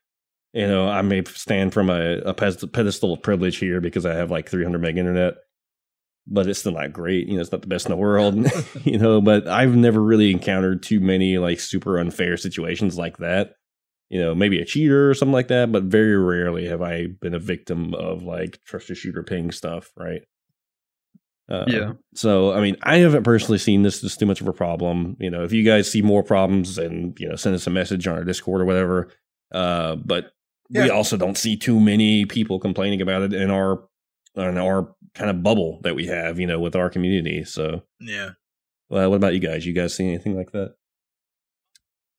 you 0.53 0.67
know, 0.67 0.87
I 0.89 1.01
may 1.01 1.23
stand 1.25 1.73
from 1.73 1.89
a, 1.89 2.17
a 2.19 2.33
pedestal 2.33 3.13
of 3.13 3.21
privilege 3.21 3.57
here 3.57 3.81
because 3.81 4.05
I 4.05 4.15
have 4.15 4.31
like 4.31 4.49
300 4.49 4.79
meg 4.79 4.97
internet, 4.97 5.35
but 6.27 6.47
it's 6.47 6.59
still 6.59 6.71
not 6.73 6.93
great. 6.93 7.27
You 7.27 7.35
know, 7.35 7.41
it's 7.41 7.51
not 7.51 7.61
the 7.61 7.67
best 7.67 7.85
in 7.85 7.91
the 7.91 7.97
world, 7.97 8.35
you 8.83 8.97
know, 8.97 9.21
but 9.21 9.47
I've 9.47 9.75
never 9.75 10.01
really 10.01 10.31
encountered 10.31 10.83
too 10.83 10.99
many 10.99 11.37
like 11.37 11.59
super 11.59 11.97
unfair 11.99 12.37
situations 12.37 12.97
like 12.97 13.17
that. 13.17 13.53
You 14.09 14.19
know, 14.19 14.33
maybe 14.33 14.59
a 14.59 14.65
cheater 14.65 15.09
or 15.11 15.13
something 15.13 15.33
like 15.33 15.49
that, 15.49 15.71
but 15.71 15.83
very 15.83 16.17
rarely 16.17 16.67
have 16.67 16.81
I 16.81 17.07
been 17.07 17.35
a 17.35 17.39
victim 17.39 17.93
of 17.93 18.23
like 18.23 18.59
trust 18.65 18.89
a 18.89 18.95
shooter 18.95 19.21
ping 19.21 19.51
stuff, 19.51 19.91
right? 19.95 20.21
Uh, 21.49 21.65
Yeah. 21.67 21.93
So, 22.13 22.53
I 22.53 22.61
mean, 22.61 22.77
I 22.83 22.97
haven't 22.97 23.23
personally 23.23 23.57
seen 23.57 23.81
this 23.81 24.03
as 24.03 24.15
too 24.15 24.25
much 24.25 24.39
of 24.41 24.47
a 24.47 24.53
problem. 24.53 25.17
You 25.19 25.29
know, 25.31 25.43
if 25.43 25.51
you 25.51 25.63
guys 25.63 25.91
see 25.91 26.01
more 26.01 26.23
problems, 26.23 26.75
then 26.75 27.15
you 27.17 27.27
know, 27.27 27.35
send 27.35 27.55
us 27.55 27.65
a 27.67 27.71
message 27.71 28.07
on 28.07 28.15
our 28.17 28.23
Discord 28.23 28.61
or 28.61 28.65
whatever. 28.65 29.09
Uh, 29.51 29.95
but 29.95 30.31
we 30.69 30.89
also 30.91 31.17
don't 31.17 31.37
see 31.37 31.57
too 31.57 31.79
many 31.79 32.25
people 32.25 32.59
complaining 32.59 33.01
about 33.01 33.23
it 33.23 33.33
in 33.33 33.49
our 33.49 33.83
in 34.35 34.57
our 34.59 34.93
kind 35.15 35.31
of 35.31 35.41
bubble 35.41 35.79
that 35.83 35.95
we 35.95 36.05
have, 36.05 36.39
you 36.39 36.45
know, 36.45 36.59
with 36.59 36.75
our 36.75 36.89
community. 36.89 37.43
So, 37.43 37.81
Yeah. 37.99 38.31
well, 38.89 39.09
what 39.09 39.15
about 39.15 39.33
you 39.33 39.39
guys? 39.39 39.65
You 39.65 39.73
guys 39.73 39.95
see 39.95 40.07
anything 40.07 40.35
like 40.35 40.51
that? 40.51 40.75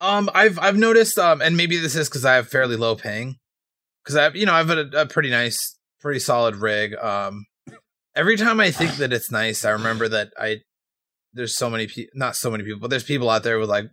Um, 0.00 0.30
I've 0.34 0.58
I've 0.58 0.76
noticed, 0.76 1.18
um, 1.18 1.40
and 1.40 1.56
maybe 1.56 1.76
this 1.76 1.94
is 1.94 2.08
because 2.08 2.24
I 2.24 2.34
have 2.34 2.48
fairly 2.48 2.76
low 2.76 2.96
ping, 2.96 3.36
because 4.02 4.16
I 4.16 4.22
have 4.24 4.34
you 4.34 4.46
know 4.46 4.54
I've 4.54 4.70
a, 4.70 4.88
a 4.94 5.06
pretty 5.06 5.30
nice, 5.30 5.78
pretty 6.00 6.20
solid 6.20 6.56
rig. 6.56 6.96
Um, 6.96 7.44
every 8.14 8.36
time 8.36 8.60
I 8.60 8.70
think 8.70 8.96
that 8.96 9.12
it's 9.12 9.30
nice, 9.30 9.64
I 9.64 9.70
remember 9.70 10.08
that 10.08 10.32
I 10.38 10.58
there's 11.32 11.56
so 11.56 11.70
many 11.70 11.86
people, 11.86 12.10
not 12.14 12.36
so 12.36 12.50
many 12.50 12.64
people, 12.64 12.80
but 12.80 12.90
there's 12.90 13.04
people 13.04 13.30
out 13.30 13.42
there 13.42 13.58
with 13.58 13.68
like 13.68 13.86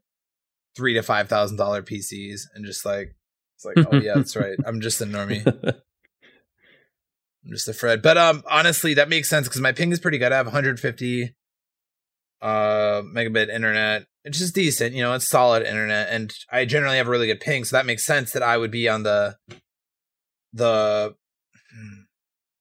three 0.76 0.94
to 0.94 1.04
five 1.04 1.30
thousand 1.30 1.58
dollar 1.58 1.82
PCs, 1.82 2.42
and 2.54 2.66
just 2.66 2.86
like 2.86 3.16
it's 3.56 3.66
like, 3.66 3.78
oh 3.92 3.98
yeah, 3.98 4.14
that's 4.16 4.36
right. 4.36 4.58
I'm 4.66 4.82
just 4.82 5.02
a 5.02 5.06
normie. 5.06 5.46
I'm 7.46 7.52
just 7.52 7.68
a 7.68 7.74
Fred. 7.74 8.02
But 8.02 8.18
um, 8.18 8.44
honestly, 8.50 8.94
that 8.96 9.10
makes 9.10 9.30
sense 9.30 9.48
because 9.48 9.62
my 9.62 9.72
ping 9.72 9.92
is 9.92 10.00
pretty 10.00 10.18
good. 10.18 10.32
I 10.32 10.38
have 10.38 10.48
150 10.48 11.36
uh 12.40 13.02
megabit 13.02 13.50
internet. 13.50 14.06
It's 14.24 14.38
just 14.38 14.54
decent, 14.54 14.94
you 14.94 15.02
know. 15.02 15.14
It's 15.14 15.30
solid 15.30 15.66
internet, 15.66 16.10
and 16.10 16.34
I 16.52 16.66
generally 16.66 16.98
have 16.98 17.08
a 17.08 17.10
really 17.10 17.28
good 17.28 17.40
ping, 17.40 17.64
so 17.64 17.76
that 17.76 17.86
makes 17.86 18.06
sense 18.06 18.32
that 18.34 18.44
I 18.44 18.58
would 18.58 18.72
be 18.72 18.90
on 18.90 19.04
the 19.04 19.38
the 20.54 21.16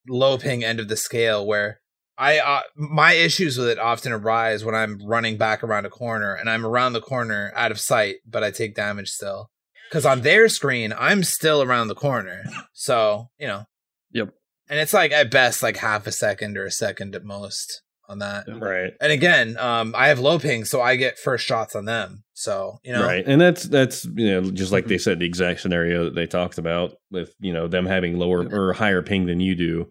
low 0.08 0.38
ping 0.38 0.64
end 0.64 0.80
of 0.80 0.88
the 0.88 0.96
scale 0.96 1.46
where 1.46 1.80
I 2.18 2.38
uh, 2.38 2.60
my 2.76 3.12
issues 3.12 3.58
with 3.58 3.68
it 3.68 3.78
often 3.78 4.12
arise 4.12 4.64
when 4.64 4.74
I'm 4.74 4.98
running 5.06 5.36
back 5.36 5.62
around 5.62 5.84
a 5.86 5.90
corner 5.90 6.34
and 6.34 6.48
I'm 6.48 6.64
around 6.64 6.94
the 6.94 7.00
corner 7.00 7.52
out 7.54 7.70
of 7.70 7.78
sight, 7.80 8.16
but 8.26 8.42
I 8.42 8.50
take 8.50 8.74
damage 8.74 9.10
still. 9.10 9.50
Because 9.90 10.06
on 10.06 10.22
their 10.22 10.48
screen, 10.48 10.92
I'm 10.98 11.22
still 11.22 11.62
around 11.62 11.88
the 11.88 11.94
corner, 11.94 12.42
so 12.72 13.28
you 13.38 13.46
know. 13.46 13.64
Yep. 14.12 14.30
And 14.68 14.80
it's 14.80 14.92
like 14.94 15.12
at 15.12 15.30
best 15.30 15.62
like 15.62 15.76
half 15.76 16.06
a 16.06 16.12
second 16.12 16.56
or 16.58 16.64
a 16.64 16.70
second 16.72 17.14
at 17.14 17.22
most 17.24 17.82
on 18.08 18.18
that. 18.20 18.46
right. 18.48 18.94
And 19.00 19.12
again, 19.12 19.56
um, 19.58 19.92
I 19.96 20.08
have 20.08 20.18
low 20.18 20.38
ping, 20.38 20.64
so 20.64 20.80
I 20.80 20.96
get 20.96 21.18
first 21.18 21.44
shots 21.46 21.76
on 21.76 21.84
them. 21.84 22.22
So 22.34 22.78
you 22.82 22.92
know, 22.92 23.04
Right. 23.04 23.24
And 23.26 23.40
that's 23.40 23.64
that's 23.64 24.04
you 24.06 24.30
know 24.40 24.50
just 24.50 24.72
like 24.72 24.86
they 24.86 24.98
said 24.98 25.18
the 25.18 25.26
exact 25.26 25.60
scenario 25.60 26.04
that 26.04 26.14
they 26.14 26.26
talked 26.26 26.58
about 26.58 26.94
with 27.10 27.34
you 27.40 27.52
know 27.52 27.68
them 27.68 27.84
having 27.86 28.18
lower 28.18 28.42
Yeah. 28.42 28.56
or 28.56 28.72
higher 28.72 29.02
ping 29.02 29.26
than 29.26 29.38
you 29.40 29.54
do 29.54 29.86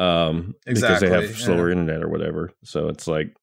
um 0.00 0.54
because 0.64 1.00
they 1.00 1.10
have 1.10 1.24
yeah. 1.24 1.36
slower 1.36 1.70
internet 1.70 2.02
or 2.02 2.08
whatever. 2.08 2.52
So 2.64 2.88
it's 2.88 3.06
like 3.06 3.36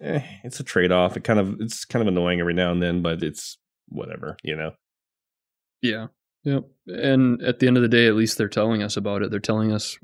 eh, 0.00 0.22
it's 0.44 0.60
a 0.60 0.64
trade-off. 0.64 1.16
It 1.16 1.24
kind 1.24 1.40
of 1.40 1.60
it's 1.60 1.84
kind 1.84 2.02
of 2.02 2.08
annoying 2.08 2.40
every 2.40 2.54
now 2.54 2.70
and 2.70 2.82
then, 2.82 3.02
but 3.02 3.22
it's 3.22 3.58
whatever, 3.88 4.36
you 4.42 4.56
know. 4.56 4.72
Yeah. 5.82 6.06
Yep. 6.44 6.64
And 6.86 7.42
at 7.42 7.58
the 7.58 7.66
end 7.66 7.76
of 7.76 7.82
the 7.82 7.88
day, 7.88 8.06
at 8.06 8.14
least 8.14 8.38
they're 8.38 8.48
telling 8.48 8.82
us 8.82 8.96
about 8.96 9.22
it. 9.22 9.30
They're 9.30 9.40
telling 9.40 9.72
us 9.72 9.98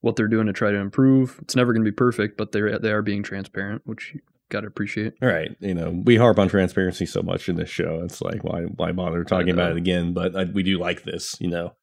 what 0.00 0.16
they're 0.16 0.28
doing 0.28 0.46
to 0.46 0.52
try 0.52 0.70
to 0.70 0.78
improve. 0.78 1.38
It's 1.42 1.56
never 1.56 1.72
going 1.72 1.84
to 1.84 1.90
be 1.90 1.94
perfect, 1.94 2.38
but 2.38 2.52
they 2.52 2.60
they 2.80 2.92
are 2.92 3.02
being 3.02 3.22
transparent, 3.22 3.82
which 3.84 4.12
you 4.14 4.20
got 4.50 4.60
to 4.60 4.66
appreciate. 4.66 5.14
All 5.20 5.28
right, 5.28 5.50
you 5.60 5.74
know, 5.74 5.90
we 6.04 6.16
harp 6.16 6.38
on 6.38 6.48
transparency 6.48 7.06
so 7.06 7.22
much 7.22 7.48
in 7.48 7.56
this 7.56 7.68
show. 7.68 8.02
It's 8.04 8.22
like 8.22 8.44
why 8.44 8.62
why 8.62 8.92
bother 8.92 9.24
talking 9.24 9.50
about 9.50 9.72
it 9.72 9.76
again, 9.78 10.14
but 10.14 10.36
I, 10.36 10.44
we 10.44 10.62
do 10.62 10.78
like 10.78 11.02
this, 11.02 11.36
you 11.40 11.48
know. 11.48 11.74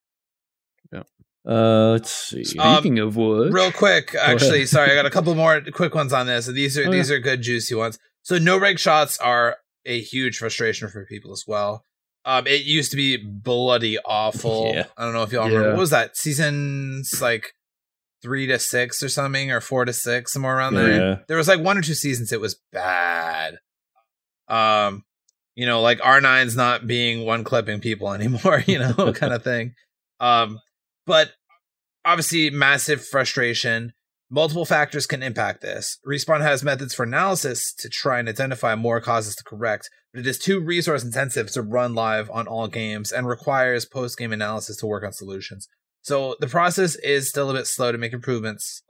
Yeah. 0.92 1.04
Uh, 1.48 1.92
let's 1.92 2.12
see. 2.12 2.44
Um, 2.60 2.76
Speaking 2.76 3.00
of 3.00 3.16
wood, 3.16 3.54
Real 3.54 3.72
quick, 3.72 4.14
actually, 4.20 4.66
sorry, 4.66 4.92
I 4.92 4.96
got 4.96 5.06
a 5.06 5.10
couple 5.10 5.34
more 5.34 5.62
quick 5.72 5.96
ones 5.96 6.12
on 6.12 6.28
this. 6.28 6.48
These 6.48 6.78
are 6.78 6.88
Oh, 6.88 6.92
these 6.92 7.10
are 7.10 7.20
good 7.20 7.42
juicy 7.42 7.74
ones. 7.76 7.98
So 8.24 8.38
no 8.38 8.58
reg 8.60 8.80
shots 8.80 9.18
are 9.20 9.58
a 9.86 10.02
huge 10.02 10.38
frustration 10.40 10.90
for 10.90 11.06
people 11.06 11.32
as 11.32 11.46
well. 11.48 11.86
Um, 12.26 12.46
it 12.46 12.64
used 12.66 12.92
to 12.92 12.98
be 12.98 13.16
bloody 13.16 13.98
awful. 14.00 14.72
Yeah. 14.76 14.86
I 14.98 15.06
don't 15.06 15.14
know 15.14 15.24
if 15.24 15.32
y'all 15.32 15.48
Yeah. 15.50 15.56
remember. 15.56 15.76
What 15.76 15.80
was 15.80 15.90
that? 15.92 16.18
Seasons 16.18 17.22
like 17.22 17.54
three 18.22 18.46
to 18.48 18.60
six 18.60 19.02
or 19.02 19.08
something, 19.08 19.50
or 19.50 19.62
four 19.62 19.86
to 19.86 19.94
six, 19.94 20.34
somewhere 20.34 20.58
around 20.58 20.74
there. 20.74 21.00
Yeah. 21.00 21.16
There 21.30 21.38
was 21.38 21.48
like 21.48 21.62
one 21.62 21.78
or 21.78 21.82
two 21.82 21.94
seasons 21.94 22.34
it 22.34 22.42
was 22.42 22.60
bad. 22.74 23.60
Um, 24.50 25.06
you 25.56 25.66
know, 25.66 25.82
like 25.82 26.00
R9's 26.00 26.56
not 26.58 26.86
being 26.88 27.26
one 27.26 27.46
clipping 27.46 27.80
people 27.80 28.12
anymore, 28.14 28.64
you 28.68 28.80
know, 28.80 28.94
kind 29.16 29.34
of 29.34 29.44
thing. 29.46 29.76
Um, 30.20 30.60
but 31.06 31.32
obviously 32.08 32.50
massive 32.50 33.06
frustration. 33.06 33.92
Multiple 34.30 34.66
factors 34.66 35.06
can 35.06 35.22
impact 35.22 35.62
this. 35.62 36.00
Respawn 36.08 36.42
has 36.42 36.64
methods 36.64 36.94
for 36.94 37.04
analysis 37.04 37.74
to 37.80 37.90
try 37.90 38.20
and 38.20 38.28
identify 38.28 38.76
more 38.76 39.00
causes 39.00 39.36
to 39.36 39.44
correct, 39.44 39.90
but 40.14 40.22
it 40.22 40.28
is 40.28 40.40
too 40.40 40.60
resource 40.60 41.04
intensive 41.04 41.52
to 41.52 41.62
run 41.62 41.94
live 41.94 42.30
on 42.32 42.48
all 42.48 42.68
games 42.68 43.12
and 43.12 43.28
requires 43.28 43.86
post 43.86 44.18
game 44.18 44.32
analysis 44.32 44.78
to 44.78 44.86
work 44.86 45.04
on 45.04 45.14
solutions. 45.14 45.68
So 46.02 46.36
the 46.40 46.48
process 46.48 46.96
is 46.96 47.30
still 47.30 47.50
a 47.50 47.54
bit 47.54 47.68
slow 47.68 47.92
to 47.92 47.98
make 47.98 48.14
improvements, 48.14 48.82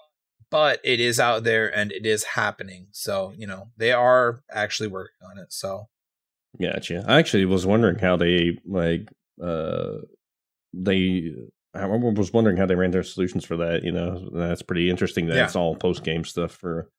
but 0.52 0.80
it 0.84 1.00
is 1.00 1.20
out 1.20 1.44
there 1.44 1.76
and 1.76 1.92
it 1.92 2.06
is 2.06 2.24
happening. 2.24 2.88
So, 2.92 3.34
you 3.36 3.48
know, 3.48 3.70
they 3.78 3.92
are 3.92 4.42
actually 4.52 4.90
working 4.90 5.28
on 5.30 5.40
it. 5.40 5.52
So, 5.52 5.88
Gotcha. 6.62 7.04
I 7.08 7.18
actually 7.18 7.46
was 7.46 7.66
wondering 7.66 8.00
how 8.00 8.18
they 8.18 8.60
like 8.66 9.12
uh 9.44 9.98
they 10.74 11.34
I 11.84 11.86
was 11.86 12.34
wondering 12.34 12.58
how 12.58 12.66
they 12.66 12.76
ran 12.76 12.92
their 12.92 13.04
solutions 13.04 13.46
for 13.46 13.58
that. 13.58 13.84
You 13.84 13.92
know, 13.92 14.30
that's 14.34 14.62
pretty 14.62 14.90
interesting. 14.90 15.28
That 15.28 15.36
Yeah. 15.36 15.46
it's 15.46 15.56
all 15.56 15.76
post 15.76 16.04
game 16.04 16.24
stuff 16.24 16.52
for 16.52 16.90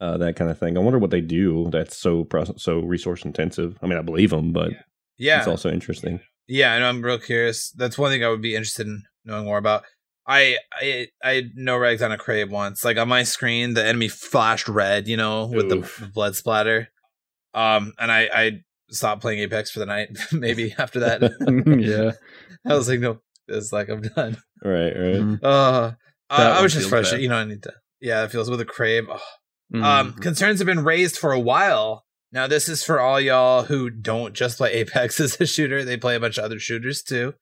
uh, 0.00 0.16
that 0.18 0.36
kind 0.36 0.50
of 0.50 0.58
thing. 0.58 0.76
I 0.76 0.80
wonder 0.80 0.98
what 0.98 1.10
they 1.10 1.20
do 1.20 1.68
that's 1.70 1.96
so 1.96 2.24
process, 2.24 2.62
so 2.62 2.80
resource 2.80 3.24
intensive. 3.24 3.78
I 3.82 3.86
mean, 3.86 3.98
I 3.98 4.02
believe 4.02 4.30
them, 4.30 4.52
but 4.52 4.72
yeah. 5.18 5.38
it's 5.38 5.48
also 5.48 5.70
interesting. 5.70 6.20
Yeah, 6.46 6.74
and 6.74 6.84
I'm 6.84 7.02
real 7.02 7.18
curious. 7.18 7.70
That's 7.70 7.96
one 7.96 8.10
thing 8.10 8.24
I 8.24 8.28
would 8.28 8.42
be 8.42 8.54
interested 8.54 8.86
in 8.86 9.02
knowing 9.24 9.46
more 9.46 9.58
about. 9.58 9.84
I 10.26 10.56
I 10.72 11.08
I 11.22 11.42
no 11.54 11.76
regs 11.76 12.02
on 12.04 12.12
a 12.12 12.18
Kraber 12.18 12.50
once. 12.50 12.84
Like 12.84 12.96
on 12.96 13.08
my 13.08 13.22
screen, 13.24 13.74
the 13.74 13.86
enemy 13.86 14.08
flashed 14.08 14.68
red, 14.68 15.06
you 15.06 15.16
know, 15.16 15.46
with 15.46 15.68
the 15.68 16.10
blood 16.14 16.34
splatter. 16.34 16.88
Um, 17.52 17.92
and 17.98 18.10
I 18.10 18.28
I 18.34 18.50
stopped 18.90 19.20
playing 19.22 19.40
Apex 19.40 19.70
for 19.70 19.78
the 19.80 19.86
night. 19.86 20.08
Maybe 20.32 20.74
after 20.78 21.00
that, 21.00 21.22
yeah. 21.78 22.12
I 22.70 22.74
was 22.74 22.88
like, 22.88 23.00
no, 23.00 23.20
it's 23.48 23.72
like 23.72 23.88
I'm 23.88 24.00
done. 24.16 24.36
Right, 24.62 24.92
right. 24.96 25.16
Mhm. 25.22 25.40
Uh, 25.42 25.92
I, 26.30 26.42
I 26.58 26.62
was 26.62 26.72
just 26.72 26.82
feels 26.84 26.90
frustrated. 26.90 27.18
bad. 27.18 27.22
You 27.22 27.28
know, 27.28 27.36
I 27.36 27.44
need 27.44 27.62
to. 27.64 27.72
Yeah, 28.00 28.24
it 28.24 28.30
feels 28.30 28.50
with 28.50 28.60
a 28.60 28.64
Kraber. 28.66 29.06
Oh. 29.10 29.20
Mhm. 29.74 29.82
Um, 29.82 30.12
concerns 30.14 30.58
have 30.60 30.66
been 30.66 30.84
raised 30.84 31.16
for 31.18 31.32
a 31.32 31.40
while. 31.40 32.04
Now, 32.32 32.46
this 32.46 32.68
is 32.68 32.82
for 32.84 33.00
all 33.00 33.20
y'all 33.20 33.62
who 33.64 33.90
don't 33.90 34.34
just 34.34 34.58
play 34.58 34.72
Apex 34.74 35.20
as 35.20 35.40
a 35.40 35.46
shooter, 35.46 35.84
they 35.84 35.96
play 35.96 36.16
a 36.16 36.20
bunch 36.20 36.36
of 36.38 36.44
other 36.44 36.58
shooters 36.58 37.02
too. 37.02 37.34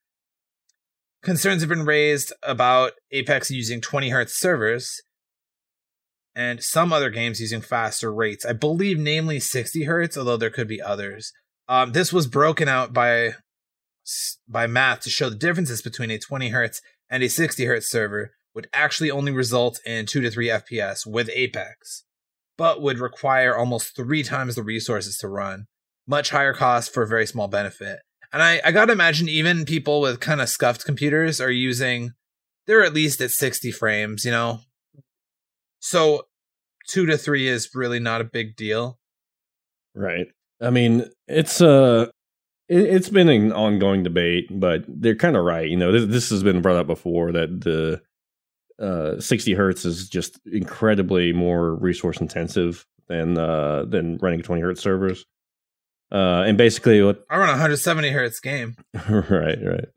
Concerns 1.22 1.62
have 1.62 1.68
been 1.68 1.84
raised 1.84 2.32
about 2.42 2.92
Apex 3.12 3.50
using 3.50 3.80
20 3.80 4.10
hertz 4.10 4.38
servers 4.38 5.00
and 6.34 6.62
some 6.62 6.92
other 6.92 7.10
games 7.10 7.40
using 7.40 7.60
faster 7.60 8.12
rates. 8.12 8.44
I 8.44 8.52
believe, 8.54 8.98
namely 8.98 9.38
60 9.38 9.84
hertz, 9.84 10.16
although 10.16 10.36
there 10.36 10.50
could 10.50 10.66
be 10.68 10.82
others. 10.82 11.32
Um, 11.68 11.92
this 11.92 12.12
was 12.12 12.26
broken 12.26 12.68
out 12.68 12.92
by 12.92 13.34
by 14.48 14.66
math 14.66 15.00
to 15.00 15.10
show 15.10 15.30
the 15.30 15.36
differences 15.36 15.82
between 15.82 16.10
a 16.10 16.18
20 16.18 16.48
hertz 16.48 16.80
and 17.08 17.22
a 17.22 17.28
60 17.28 17.64
hertz 17.64 17.90
server 17.90 18.32
would 18.54 18.68
actually 18.72 19.10
only 19.10 19.32
result 19.32 19.80
in 19.86 20.06
2 20.06 20.20
to 20.20 20.30
3 20.30 20.48
FPS 20.48 21.06
with 21.06 21.30
Apex, 21.32 22.04
but 22.58 22.82
would 22.82 22.98
require 22.98 23.56
almost 23.56 23.96
three 23.96 24.22
times 24.22 24.54
the 24.54 24.62
resources 24.62 25.16
to 25.18 25.28
run. 25.28 25.66
Much 26.06 26.30
higher 26.30 26.52
cost 26.52 26.92
for 26.92 27.02
a 27.02 27.08
very 27.08 27.26
small 27.26 27.48
benefit. 27.48 28.00
And 28.32 28.42
I, 28.42 28.60
I 28.64 28.72
gotta 28.72 28.92
imagine 28.92 29.28
even 29.28 29.64
people 29.64 30.00
with 30.00 30.20
kind 30.20 30.40
of 30.40 30.48
scuffed 30.48 30.84
computers 30.84 31.40
are 31.40 31.50
using, 31.50 32.12
they're 32.66 32.82
at 32.82 32.94
least 32.94 33.20
at 33.20 33.30
60 33.30 33.70
frames, 33.72 34.24
you 34.24 34.30
know? 34.30 34.60
So 35.80 36.26
two 36.88 37.06
to 37.06 37.18
three 37.18 37.46
is 37.46 37.70
really 37.74 38.00
not 38.00 38.20
a 38.20 38.24
big 38.24 38.56
deal. 38.56 38.98
Right. 39.94 40.26
I 40.60 40.70
mean, 40.70 41.06
it's 41.28 41.60
uh 41.60 42.06
it, 42.68 42.80
it's 42.80 43.08
been 43.08 43.28
an 43.28 43.52
ongoing 43.52 44.02
debate, 44.02 44.48
but 44.50 44.84
they're 44.88 45.16
kind 45.16 45.36
of 45.36 45.44
right. 45.44 45.68
You 45.68 45.76
know, 45.76 45.92
this, 45.92 46.06
this 46.06 46.30
has 46.30 46.42
been 46.42 46.62
brought 46.62 46.76
up 46.76 46.86
before 46.86 47.32
that 47.32 47.60
the 47.60 48.02
uh 48.82 49.20
60 49.20 49.54
hertz 49.54 49.84
is 49.84 50.08
just 50.08 50.40
incredibly 50.46 51.32
more 51.32 51.74
resource 51.76 52.20
intensive 52.20 52.86
than 53.06 53.38
uh 53.38 53.84
than 53.84 54.16
running 54.18 54.42
20 54.42 54.62
hertz 54.62 54.80
servers. 54.80 55.24
Uh 56.10 56.42
and 56.46 56.56
basically 56.58 57.02
what 57.02 57.24
I 57.30 57.36
run 57.36 57.48
a 57.48 57.52
170 57.52 58.10
hertz 58.10 58.40
game. 58.40 58.76
right, 59.08 59.58
right. 59.62 59.88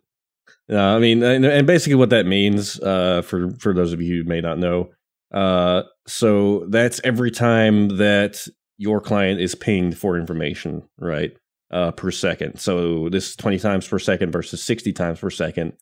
Uh, 0.71 0.95
I 0.95 0.99
mean, 0.99 1.21
and, 1.21 1.45
and 1.45 1.67
basically 1.67 1.95
what 1.95 2.10
that 2.10 2.25
means 2.25 2.80
uh, 2.80 3.21
for 3.21 3.51
for 3.60 3.73
those 3.73 3.93
of 3.93 4.01
you 4.01 4.23
who 4.23 4.28
may 4.28 4.41
not 4.41 4.58
know, 4.58 4.89
uh, 5.32 5.84
so 6.08 6.65
that's 6.69 6.99
every 7.04 7.30
time 7.30 7.97
that 7.97 8.47
your 8.78 8.99
client 8.99 9.39
is 9.39 9.54
pinged 9.54 9.97
for 9.97 10.17
information, 10.17 10.84
right, 10.97 11.38
uh, 11.71 11.91
per 11.91 12.12
second. 12.12 12.60
So 12.60 13.10
this 13.10 13.30
is 13.30 13.36
twenty 13.36 13.60
times 13.60 13.88
per 13.88 13.99
second 13.99 14.32
versus 14.32 14.62
sixty 14.62 14.93
times 14.93 15.19
per 15.19 15.30
second. 15.30 15.73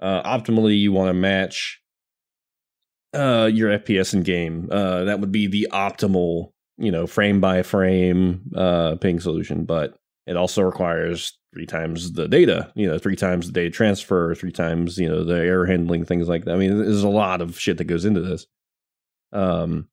Uh, 0.00 0.22
optimally, 0.22 0.78
you 0.78 0.92
want 0.92 1.08
to 1.08 1.14
match 1.14 1.80
uh, 3.14 3.50
your 3.52 3.78
FPS 3.78 4.14
in 4.14 4.22
game. 4.22 4.68
Uh, 4.70 5.04
that 5.04 5.20
would 5.20 5.32
be 5.32 5.46
the 5.46 5.68
optimal, 5.72 6.52
you 6.76 6.92
know, 6.92 7.06
frame 7.06 7.40
by 7.40 7.62
frame 7.62 8.50
uh, 8.54 8.96
ping 8.96 9.20
solution, 9.20 9.64
but 9.64 9.96
it 10.26 10.36
also 10.36 10.62
requires 10.62 11.38
three 11.54 11.66
times 11.66 12.12
the 12.12 12.28
data, 12.28 12.70
you 12.74 12.86
know, 12.86 12.98
three 12.98 13.16
times 13.16 13.46
the 13.46 13.52
data 13.52 13.70
transfer, 13.70 14.34
three 14.34 14.52
times, 14.52 14.98
you 14.98 15.08
know, 15.08 15.24
the 15.24 15.36
error 15.36 15.66
handling, 15.66 16.04
things 16.04 16.28
like 16.28 16.44
that. 16.44 16.54
I 16.54 16.58
mean, 16.58 16.76
there's 16.78 17.02
a 17.02 17.08
lot 17.08 17.40
of 17.40 17.58
shit 17.58 17.78
that 17.78 17.84
goes 17.84 18.04
into 18.04 18.20
this. 18.20 18.46
Um, 19.32 19.88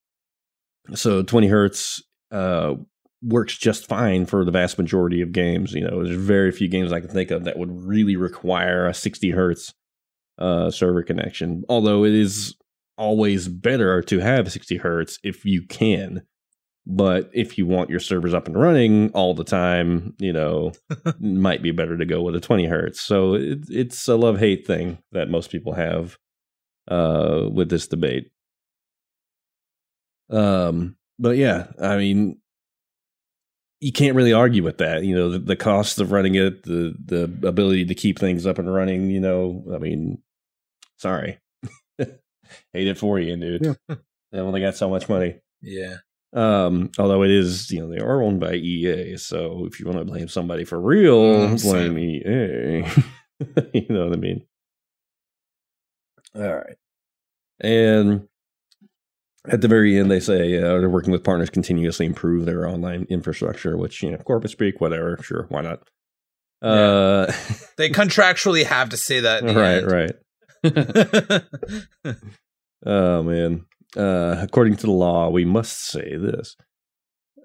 so 0.94 1.24
20 1.24 1.48
hertz 1.48 2.04
uh, 2.32 2.76
works 3.22 3.58
just 3.58 3.88
fine 3.88 4.26
for 4.26 4.46
the 4.46 4.52
vast 4.52 4.78
majority 4.78 5.22
of 5.22 5.32
games. 5.32 5.74
You 5.74 5.88
know, 5.88 6.04
there's 6.04 6.18
very 6.18 6.52
few 6.52 6.68
games 6.68 6.92
I 6.92 7.00
can 7.00 7.10
think 7.10 7.32
of 7.32 7.44
that 7.46 7.58
would 7.58 7.72
really 7.72 8.16
require 8.16 8.88
a 8.88 8.94
60 8.94 9.32
hertz 9.32 9.74
uh, 10.38 10.70
server 10.70 11.04
connection. 11.04 11.64
Although 11.70 12.04
it 12.04 12.14
is 12.14 12.56
always 12.98 13.48
better 13.48 14.02
to 14.02 14.20
have 14.20 14.52
60 14.52 14.78
hertz 14.78 15.20
if 15.24 15.46
you 15.46 15.66
can. 15.66 16.24
But 16.88 17.32
if 17.34 17.58
you 17.58 17.66
want 17.66 17.90
your 17.90 18.00
servers 18.00 18.34
up 18.34 18.46
and 18.48 18.60
running 18.60 19.10
all 19.12 19.34
the 19.34 19.44
time, 19.44 20.14
you 20.20 20.32
know, 20.32 20.72
might 21.20 21.64
be 21.64 21.72
better 21.72 21.98
to 21.98 22.06
go 22.06 22.22
with 22.22 22.36
a 22.36 22.40
20 22.40 22.68
hertz. 22.68 23.02
So 23.02 23.34
it, 23.34 23.66
it's 23.70 24.08
a 24.08 24.16
love 24.16 24.38
hate 24.38 24.68
thing 24.68 25.00
that 25.12 25.30
most 25.30 25.50
people 25.50 25.74
have 25.74 26.18
uh, 26.88 27.50
with 27.52 27.70
this 27.70 27.88
debate. 27.88 28.30
Um, 30.30 30.98
but 31.18 31.38
yeah, 31.38 31.68
I 31.82 31.98
mean, 31.98 32.38
you 33.82 33.92
can't 33.92 34.16
really 34.16 34.34
argue 34.34 34.64
with 34.64 34.78
that. 34.80 35.04
You 35.04 35.16
know, 35.16 35.30
the, 35.30 35.40
the 35.40 35.56
cost 35.56 36.00
of 36.00 36.12
running 36.12 36.36
it, 36.36 36.64
the 36.64 36.96
the 37.06 37.24
ability 37.48 37.86
to 37.86 37.96
keep 37.96 38.18
things 38.20 38.46
up 38.46 38.58
and 38.60 38.74
running. 38.74 39.10
You 39.10 39.20
know, 39.20 39.64
I 39.74 39.78
mean, 39.78 40.22
sorry, 40.98 41.40
hate 41.98 42.18
it 42.74 42.98
for 42.98 43.20
you, 43.20 43.36
dude. 43.38 43.78
They 44.32 44.40
only 44.40 44.62
got 44.62 44.76
so 44.76 44.90
much 44.90 45.08
money. 45.10 45.36
Yeah. 45.62 45.98
Um, 46.34 46.92
although 47.00 47.24
it 47.24 47.32
is, 47.32 47.72
you 47.72 47.80
know, 47.80 47.90
they 47.90 48.00
are 48.00 48.22
owned 48.22 48.42
by 48.42 48.56
EA, 48.56 49.16
so 49.18 49.66
if 49.68 49.80
you 49.80 49.86
want 49.86 50.00
to 50.00 50.06
blame 50.06 50.28
somebody 50.28 50.66
for 50.66 50.80
real, 50.80 51.18
Mm, 51.18 51.62
blame. 51.64 51.98
EA. 51.98 52.86
you 53.74 53.86
know 53.90 54.06
what 54.06 54.14
I 54.14 54.20
mean? 54.20 54.46
All 56.36 56.54
right. 56.56 56.76
And 57.62 58.28
at 59.48 59.62
the 59.62 59.68
very 59.68 59.98
end, 59.98 60.10
they 60.12 60.20
say 60.20 60.58
uh, 60.58 60.80
they're 60.80 60.90
working 60.90 61.12
with 61.12 61.24
partners 61.24 61.50
continuously 61.50 62.06
improve 62.06 62.46
their 62.46 62.68
online 62.68 63.06
infrastructure, 63.10 63.78
which 63.78 64.02
you 64.04 64.12
know, 64.12 64.18
corporate 64.18 64.52
speak, 64.52 64.80
whatever. 64.82 65.18
Sure, 65.22 65.46
why 65.50 65.62
not? 65.62 65.80
Uh, 66.62 67.32
They 67.78 67.90
contractually 67.90 68.66
have 68.66 68.90
to 68.90 68.98
say 68.98 69.20
that. 69.22 69.44
right, 69.44 69.84
end. 69.84 71.46
right. 72.04 72.16
Oh 72.86 73.24
man. 73.24 73.66
Uh, 73.98 74.36
according 74.42 74.76
to 74.76 74.86
the 74.86 74.92
law, 74.92 75.30
we 75.30 75.46
must 75.46 75.86
say 75.88 76.18
this. 76.18 76.56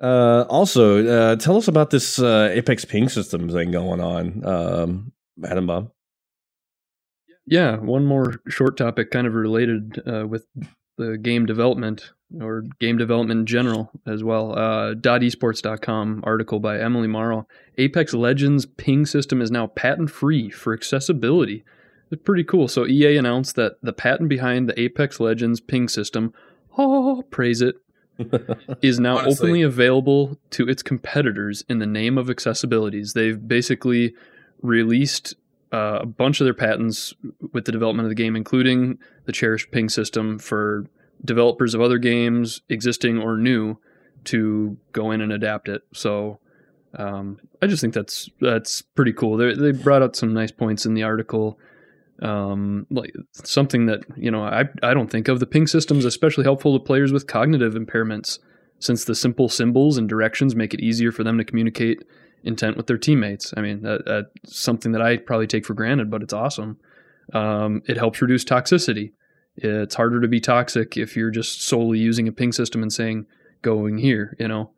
Uh, 0.03 0.45
also, 0.49 1.07
uh, 1.07 1.37
tell 1.37 1.57
us 1.57 1.69
about 1.69 1.91
this 1.91 2.19
uh, 2.19 2.49
Apex 2.53 2.85
ping 2.85 3.09
system 3.09 3.49
thing 3.49 3.71
going 3.71 4.01
on, 4.01 4.45
um, 4.45 5.13
Madam 5.37 5.67
Bob. 5.67 5.91
Yeah, 7.47 7.77
one 7.77 8.05
more 8.05 8.41
short 8.49 8.77
topic, 8.77 9.11
kind 9.11 9.27
of 9.27 9.35
related 9.35 10.03
uh, 10.07 10.27
with 10.27 10.47
the 11.01 11.17
game 11.17 11.47
development 11.47 12.13
or 12.41 12.63
game 12.79 12.99
development 12.99 13.41
in 13.41 13.47
general 13.47 13.91
as 14.07 14.23
well. 14.23 14.53
Uh, 14.53 14.95
.esports.com 14.95 16.23
article 16.25 16.61
by 16.61 16.79
Emily 16.79 17.09
Morrow. 17.09 17.47
Apex 17.79 18.15
Legends 18.15 18.67
ping 18.67 19.07
system 19.07 19.41
is 19.41 19.51
now 19.51 19.67
patent 19.67 20.11
free 20.11 20.51
for 20.51 20.73
accessibility. 20.73 21.65
It's 22.11 22.23
pretty 22.23 22.45
cool. 22.45 22.69
So 22.69 22.87
EA 22.87 23.17
announced 23.17 23.57
that 23.57 23.75
the 23.83 23.93
patent 23.93 24.29
behind 24.29 24.69
the 24.69 24.79
Apex 24.79 25.19
Legends 25.19 25.61
ping 25.61 25.89
system, 25.89 26.35
oh, 26.77 27.25
praise 27.31 27.63
it, 27.63 27.77
is 28.83 29.01
now 29.01 29.19
Honestly. 29.19 29.33
openly 29.33 29.63
available 29.63 30.39
to 30.51 30.69
its 30.69 30.83
competitors 30.83 31.65
in 31.69 31.79
the 31.79 31.87
name 31.87 32.19
of 32.19 32.27
accessibilities. 32.27 33.15
They've 33.15 33.49
basically 33.49 34.15
released 34.61 35.35
uh, 35.73 36.01
a 36.03 36.07
bunch 36.07 36.41
of 36.41 36.45
their 36.45 36.55
patents 36.55 37.15
with 37.53 37.65
the 37.65 37.73
development 37.73 38.07
of 38.07 38.11
the 38.11 38.15
game, 38.15 38.37
including 38.37 38.99
the 39.27 39.33
cherished 39.33 39.71
ping 39.71 39.89
system 39.89 40.39
for 40.39 40.87
developers 41.25 41.75
of 41.75 41.81
other 41.81 41.99
games, 41.99 42.63
existing 42.69 43.19
or 43.19 43.37
new, 43.37 43.77
to 44.25 44.77
go 44.93 45.11
in 45.11 45.21
and 45.21 45.33
adapt 45.33 45.69
it. 45.69 45.83
So 45.93 46.41
um, 46.95 47.39
I 47.63 47.67
just 47.67 47.81
think 47.81 47.95
that's 47.95 48.29
that's 48.41 48.83
pretty 48.83 49.13
cool. 49.13 49.37
They 49.37 49.55
they 49.55 49.73
brought 49.73 50.03
out 50.03 50.17
some 50.17 50.35
nice 50.35 50.51
points 50.51 50.87
in 50.87 50.95
the 50.95 51.03
article. 51.03 51.59
Um, 52.23 52.87
like 52.91 53.15
something 53.33 53.87
that 53.87 54.01
you 54.17 54.31
know 54.31 54.43
I 54.43 54.65
I 54.83 54.93
don't 54.93 55.11
think 55.11 55.29
of 55.29 55.41
the 55.41 55.47
ping 55.47 55.67
system 55.67 55.99
is 55.99 56.05
especially 56.05 56.45
helpful 56.45 56.79
to 56.79 56.85
players 56.85 57.13
with 57.13 57.27
cognitive 57.27 57.75
impairments, 57.75 58.39
since 58.79 59.05
the 59.05 59.15
simple 59.15 59.49
symbols 59.49 59.97
and 59.97 60.09
directions 60.09 60.57
make 60.57 60.75
it 60.75 60.81
easier 60.81 61.13
for 61.13 61.23
them 61.23 61.39
to 61.39 61.45
communicate 61.45 62.03
intent 62.43 62.77
with 62.77 62.87
their 62.87 62.99
teammates. 62.99 63.53
I 63.57 63.61
mean, 63.61 63.83
that, 63.83 64.05
that's 64.07 64.61
something 64.61 64.93
that 64.93 65.03
I 65.03 65.17
probably 65.19 65.47
take 65.47 65.67
for 65.67 65.75
granted, 65.75 66.11
but 66.11 66.23
it's 66.23 66.33
awesome. 66.33 66.79
Um, 67.33 67.83
it 67.87 67.97
helps 67.97 68.21
reduce 68.23 68.45
toxicity. 68.45 69.13
It's 69.57 69.95
harder 69.95 70.21
to 70.21 70.29
be 70.29 70.41
toxic 70.41 70.97
if 70.97 71.17
you're 71.17 71.31
just 71.31 71.63
solely 71.63 71.99
using 71.99 72.29
a 72.29 72.33
ping 72.33 72.53
system 72.53 72.83
and 72.83 72.93
saying 72.93 73.27
going 73.63 73.99
here, 73.99 74.37
you 74.39 74.49
know, 74.49 74.71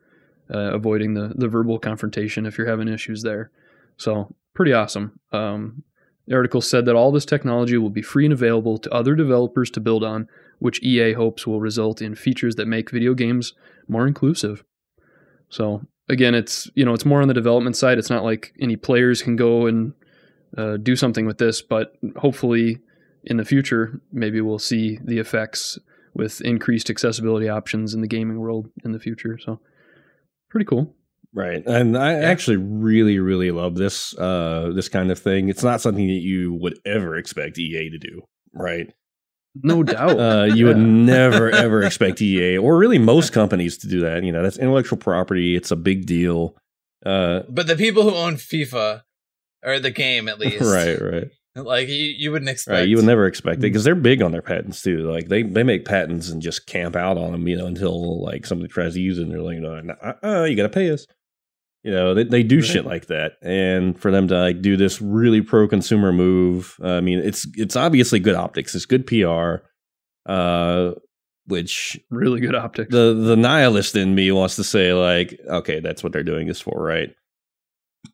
uh, 0.52 0.72
avoiding 0.74 1.14
the 1.14 1.32
the 1.36 1.48
verbal 1.48 1.78
confrontation 1.78 2.46
if 2.46 2.58
you're 2.58 2.68
having 2.68 2.88
issues 2.88 3.22
there. 3.22 3.50
So 3.96 4.34
pretty 4.54 4.72
awesome. 4.72 5.20
Um, 5.32 5.84
the 6.26 6.34
article 6.34 6.60
said 6.60 6.84
that 6.86 6.96
all 6.96 7.12
this 7.12 7.24
technology 7.24 7.76
will 7.76 7.90
be 7.90 8.02
free 8.02 8.24
and 8.24 8.32
available 8.32 8.78
to 8.78 8.92
other 8.92 9.14
developers 9.14 9.70
to 9.70 9.80
build 9.80 10.04
on, 10.04 10.28
which 10.58 10.82
EA 10.82 11.12
hopes 11.12 11.46
will 11.46 11.60
result 11.60 12.00
in 12.00 12.14
features 12.14 12.56
that 12.56 12.68
make 12.68 12.90
video 12.90 13.14
games 13.14 13.54
more 13.88 14.06
inclusive. 14.06 14.64
So 15.48 15.82
again, 16.08 16.34
it's 16.34 16.70
you 16.74 16.84
know 16.84 16.94
it's 16.94 17.04
more 17.04 17.22
on 17.22 17.28
the 17.28 17.34
development 17.34 17.76
side. 17.76 17.98
It's 17.98 18.10
not 18.10 18.24
like 18.24 18.52
any 18.60 18.76
players 18.76 19.22
can 19.22 19.36
go 19.36 19.66
and 19.66 19.92
uh, 20.56 20.76
do 20.76 20.96
something 20.96 21.26
with 21.26 21.38
this, 21.38 21.62
but 21.62 21.94
hopefully 22.16 22.80
in 23.24 23.36
the 23.36 23.44
future, 23.44 24.00
maybe 24.12 24.40
we'll 24.40 24.58
see 24.58 24.98
the 25.04 25.18
effects 25.18 25.78
with 26.14 26.40
increased 26.42 26.90
accessibility 26.90 27.48
options 27.48 27.94
in 27.94 28.00
the 28.00 28.08
gaming 28.08 28.38
world 28.38 28.68
in 28.84 28.92
the 28.92 28.98
future. 28.98 29.38
So 29.38 29.60
pretty 30.50 30.66
cool. 30.66 30.94
Right. 31.34 31.64
And 31.66 31.96
I 31.96 32.12
actually 32.12 32.58
really, 32.58 33.18
really 33.18 33.50
love 33.50 33.76
this 33.76 34.16
uh 34.18 34.72
this 34.74 34.88
kind 34.88 35.10
of 35.10 35.18
thing. 35.18 35.48
It's 35.48 35.62
not 35.62 35.80
something 35.80 36.06
that 36.06 36.12
you 36.20 36.52
would 36.60 36.78
ever 36.84 37.16
expect 37.16 37.58
EA 37.58 37.88
to 37.90 37.98
do, 37.98 38.22
right? 38.52 38.92
No 39.54 39.82
doubt. 39.82 40.18
Uh 40.18 40.44
you 40.54 40.66
would 40.66 40.78
never 40.78 41.50
ever 41.50 41.82
expect 41.86 42.22
EA 42.22 42.58
or 42.58 42.76
really 42.76 42.98
most 42.98 43.32
companies 43.32 43.78
to 43.78 43.88
do 43.88 44.00
that. 44.00 44.24
You 44.24 44.32
know, 44.32 44.42
that's 44.42 44.58
intellectual 44.58 44.98
property. 44.98 45.56
It's 45.56 45.70
a 45.70 45.76
big 45.76 46.06
deal. 46.06 46.56
Uh 47.04 47.40
But 47.48 47.66
the 47.66 47.76
people 47.76 48.02
who 48.04 48.14
own 48.14 48.36
FIFA 48.36 49.02
or 49.64 49.78
the 49.78 49.90
game 49.90 50.28
at 50.28 50.38
least, 50.40 50.62
right, 50.62 51.00
right. 51.00 51.28
Like 51.54 51.88
you, 51.88 52.14
you 52.16 52.32
wouldn't 52.32 52.48
expect. 52.48 52.72
Right, 52.78 52.88
you 52.88 52.96
would 52.96 53.04
never 53.04 53.26
expect 53.26 53.58
it 53.58 53.62
because 53.62 53.84
they're 53.84 53.94
big 53.94 54.22
on 54.22 54.32
their 54.32 54.40
patents 54.40 54.80
too. 54.80 55.10
Like 55.10 55.28
they, 55.28 55.42
they 55.42 55.62
make 55.62 55.84
patents 55.84 56.30
and 56.30 56.40
just 56.40 56.66
camp 56.66 56.96
out 56.96 57.18
on 57.18 57.32
them, 57.32 57.46
you 57.46 57.58
know, 57.58 57.66
until 57.66 58.22
like 58.22 58.46
somebody 58.46 58.72
tries 58.72 58.94
to 58.94 59.00
use 59.00 59.18
it 59.18 59.24
and 59.24 59.32
they're 59.32 59.42
like, 59.42 59.58
no, 59.58 59.82
uh, 60.24 60.44
you 60.44 60.56
got 60.56 60.62
to 60.62 60.70
pay 60.70 60.90
us. 60.90 61.06
You 61.82 61.90
know, 61.90 62.14
they, 62.14 62.24
they 62.24 62.42
do 62.42 62.56
right. 62.56 62.64
shit 62.64 62.86
like 62.86 63.06
that, 63.06 63.32
and 63.42 64.00
for 64.00 64.10
them 64.10 64.28
to 64.28 64.38
like 64.38 64.62
do 64.62 64.76
this 64.76 65.02
really 65.02 65.40
pro 65.40 65.66
consumer 65.66 66.12
move, 66.12 66.76
uh, 66.82 66.92
I 66.92 67.00
mean, 67.00 67.18
it's 67.18 67.46
it's 67.54 67.74
obviously 67.74 68.20
good 68.20 68.36
optics, 68.36 68.74
it's 68.74 68.86
good 68.86 69.06
PR, 69.06 69.66
uh, 70.30 70.92
which 71.46 71.98
really 72.08 72.40
good 72.40 72.54
optics. 72.54 72.92
The 72.92 73.14
the 73.14 73.36
nihilist 73.36 73.96
in 73.96 74.14
me 74.14 74.30
wants 74.30 74.56
to 74.56 74.64
say 74.64 74.92
like, 74.92 75.38
okay, 75.48 75.80
that's 75.80 76.04
what 76.04 76.12
they're 76.12 76.22
doing 76.22 76.46
this 76.46 76.60
for, 76.60 76.80
right? 76.80 77.10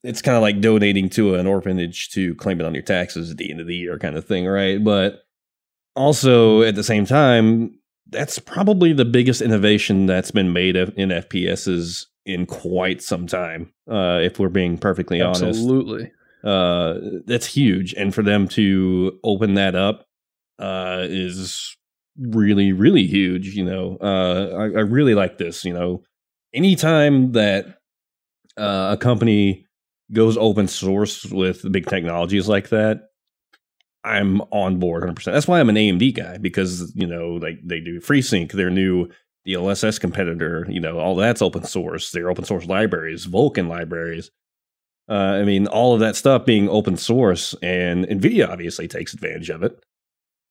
it's 0.03 0.23
kind 0.23 0.37
of 0.37 0.43
like 0.43 0.61
donating 0.61 1.09
to 1.11 1.35
an 1.35 1.47
orphanage 1.47 2.11
to 2.11 2.35
claim 2.37 2.61
it 2.61 2.67
on 2.67 2.75
your 2.75 2.83
taxes 2.83 3.31
at 3.31 3.37
the 3.37 3.51
end 3.51 3.61
of 3.61 3.67
the 3.67 3.77
year 3.77 3.99
kind 3.99 4.17
of 4.17 4.25
thing, 4.25 4.47
right? 4.47 4.83
But 4.83 5.23
also 5.97 6.63
at 6.63 6.75
the 6.75 6.85
same 6.85 7.05
time, 7.05 7.79
that's 8.11 8.39
probably 8.39 8.93
the 8.93 9.05
biggest 9.05 9.43
innovation 9.43 10.07
that's 10.07 10.31
been 10.31 10.53
made 10.53 10.77
in 10.77 11.11
FPSs 11.11 12.05
in 12.29 12.47
quite 12.47 13.03
some 13.03 13.27
time. 13.27 13.73
Uh, 13.91 14.21
if 14.23 14.39
we're 14.39 14.49
being 14.51 14.77
perfectly 14.77 15.21
Absolutely. 15.21 15.55
honest, 15.55 15.61
absolutely, 15.61 16.13
uh, 16.45 17.21
that's 17.27 17.47
huge. 17.47 17.95
And 17.95 18.15
for 18.15 18.23
them 18.23 18.47
to 18.49 19.19
open 19.25 19.55
that 19.55 19.75
up 19.75 20.07
uh, 20.59 21.07
is 21.09 21.77
really, 22.19 22.73
really 22.73 23.07
huge. 23.07 23.55
You 23.55 23.65
know, 23.65 23.97
uh, 24.01 24.51
I, 24.57 24.63
I, 24.65 24.83
really 24.83 25.15
like 25.15 25.39
this. 25.39 25.65
You 25.65 25.73
know, 25.73 26.03
anytime 26.53 27.33
that 27.33 27.67
uh, 28.57 28.91
a 28.93 28.97
company 28.97 29.67
goes 30.13 30.37
open 30.37 30.69
source 30.69 31.25
with 31.27 31.71
big 31.73 31.87
technologies 31.87 32.49
like 32.49 32.69
that, 32.69 33.09
I'm 34.05 34.41
on 34.53 34.79
board 34.79 35.03
100%. 35.03 35.25
That's 35.25 35.49
why 35.49 35.61
I'm 35.61 35.69
an 35.69 35.77
AMD 35.77 36.15
guy 36.15 36.39
because, 36.39 36.93
you 36.95 37.07
know, 37.07 37.39
like 37.41 37.59
they 37.65 37.81
do 37.81 38.01
FreeSync, 38.01 38.53
their 38.53 38.71
new 38.71 39.09
DLSS 39.49 40.01
competitor, 40.01 40.67
you 40.69 40.81
know, 40.81 40.99
all 40.99 41.17
that's 41.17 41.43
open 41.43 41.65
source. 41.65 42.11
Their 42.11 42.31
open 42.31 42.45
source 42.45 42.67
libraries, 42.67 43.27
Vulkan 43.27 43.69
libraries. 43.69 44.31
Uh, 45.09 45.39
I 45.41 45.45
mean, 45.45 45.67
all 45.67 45.95
of 45.95 46.01
that 46.01 46.17
stuff 46.17 46.45
being 46.45 46.69
open 46.69 46.97
source, 46.99 47.55
and 47.63 48.07
NVIDIA 48.07 48.49
obviously 48.49 48.87
takes 48.87 49.15
advantage 49.15 49.49
of 49.49 49.63
it. 49.63 49.83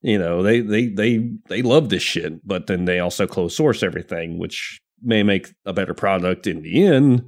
You 0.01 0.17
know, 0.17 0.41
they 0.41 0.61
they 0.61 0.87
they 0.87 1.29
they 1.47 1.61
love 1.61 1.89
this 1.89 2.01
shit, 2.01 2.45
but 2.45 2.67
then 2.67 2.85
they 2.85 2.99
also 2.99 3.27
close 3.27 3.55
source 3.55 3.83
everything, 3.83 4.39
which 4.39 4.79
may 5.01 5.21
make 5.21 5.53
a 5.65 5.73
better 5.73 5.93
product 5.93 6.47
in 6.47 6.63
the 6.63 6.85
end, 6.85 7.23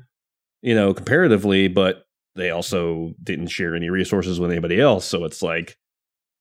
you 0.62 0.74
know, 0.74 0.94
comparatively. 0.94 1.68
But 1.68 2.06
they 2.36 2.50
also 2.50 3.14
didn't 3.22 3.48
share 3.48 3.76
any 3.76 3.90
resources 3.90 4.40
with 4.40 4.52
anybody 4.52 4.82
else. 4.82 5.06
So 5.06 5.24
it's 5.24 5.44
like 5.44 5.78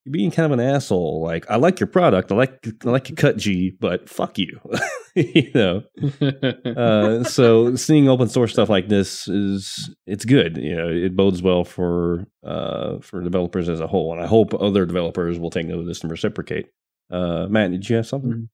you're 0.05 0.13
being 0.13 0.31
kind 0.31 0.51
of 0.51 0.57
an 0.57 0.65
asshole. 0.65 1.21
Like 1.21 1.49
I 1.49 1.57
like 1.57 1.79
your 1.79 1.87
product, 1.87 2.31
I 2.31 2.35
like 2.35 2.67
I 2.85 2.89
like 2.89 3.09
your 3.09 3.15
cut 3.15 3.37
G, 3.37 3.71
but 3.79 4.09
fuck 4.09 4.37
you, 4.37 4.59
you 5.15 5.51
know. 5.53 5.83
uh, 6.65 7.23
so 7.23 7.75
seeing 7.75 8.07
open 8.07 8.29
source 8.29 8.53
stuff 8.53 8.69
like 8.69 8.87
this 8.87 9.27
is 9.27 9.93
it's 10.05 10.25
good. 10.25 10.57
You 10.57 10.75
know, 10.75 10.89
it 10.89 11.15
bodes 11.15 11.41
well 11.41 11.63
for 11.63 12.25
uh, 12.43 12.99
for 12.99 13.21
developers 13.21 13.67
as 13.67 13.79
a 13.79 13.87
whole, 13.87 14.13
and 14.13 14.21
I 14.21 14.27
hope 14.27 14.53
other 14.53 14.85
developers 14.85 15.37
will 15.37 15.51
take 15.51 15.67
note 15.67 15.79
of 15.79 15.85
this 15.85 16.01
and 16.01 16.11
reciprocate. 16.11 16.67
Uh, 17.11 17.47
Matt, 17.49 17.71
did 17.71 17.89
you 17.89 17.97
have 17.97 18.07
something? 18.07 18.49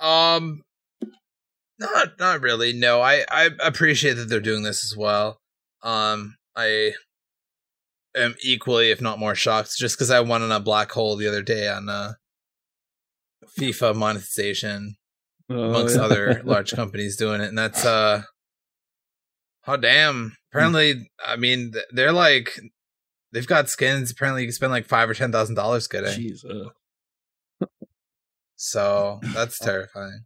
Um, 0.00 0.62
not 1.78 2.18
not 2.18 2.40
really. 2.40 2.72
No, 2.72 3.00
I 3.02 3.24
I 3.30 3.50
appreciate 3.60 4.14
that 4.14 4.28
they're 4.28 4.40
doing 4.40 4.62
this 4.62 4.84
as 4.84 4.96
well. 4.96 5.38
Um, 5.82 6.36
I 6.56 6.92
am 8.16 8.34
equally, 8.42 8.90
if 8.90 9.00
not 9.00 9.18
more, 9.18 9.34
shocked 9.34 9.76
just 9.76 9.96
because 9.96 10.10
I 10.10 10.20
went 10.20 10.44
on 10.44 10.52
a 10.52 10.60
black 10.60 10.90
hole 10.92 11.16
the 11.16 11.28
other 11.28 11.42
day 11.42 11.68
on 11.68 11.88
uh, 11.88 12.14
FIFA 13.58 13.96
monetization, 13.96 14.96
oh, 15.50 15.70
amongst 15.70 15.96
yeah. 15.96 16.02
other 16.02 16.42
large 16.44 16.72
companies 16.72 17.16
doing 17.16 17.40
it, 17.40 17.48
and 17.48 17.58
that's 17.58 17.84
uh, 17.84 18.22
oh 19.66 19.76
damn! 19.76 20.36
Apparently, 20.50 21.10
I 21.24 21.36
mean, 21.36 21.72
they're 21.90 22.12
like 22.12 22.58
they've 23.32 23.46
got 23.46 23.68
skins. 23.68 24.10
Apparently, 24.10 24.42
you 24.42 24.48
can 24.48 24.54
spend 24.54 24.72
like 24.72 24.86
five 24.86 25.08
or 25.08 25.14
ten 25.14 25.32
thousand 25.32 25.54
dollars 25.54 25.86
getting. 25.88 26.14
Jesus. 26.14 26.68
So 28.56 29.18
that's 29.34 29.58
terrifying. 29.60 30.24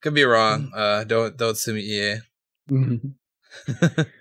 Could 0.00 0.14
be 0.14 0.24
wrong. 0.24 0.70
Uh, 0.74 1.02
don't 1.04 1.36
don't 1.36 1.56
sue 1.56 1.74
me, 1.74 1.80
EA. 1.80 2.18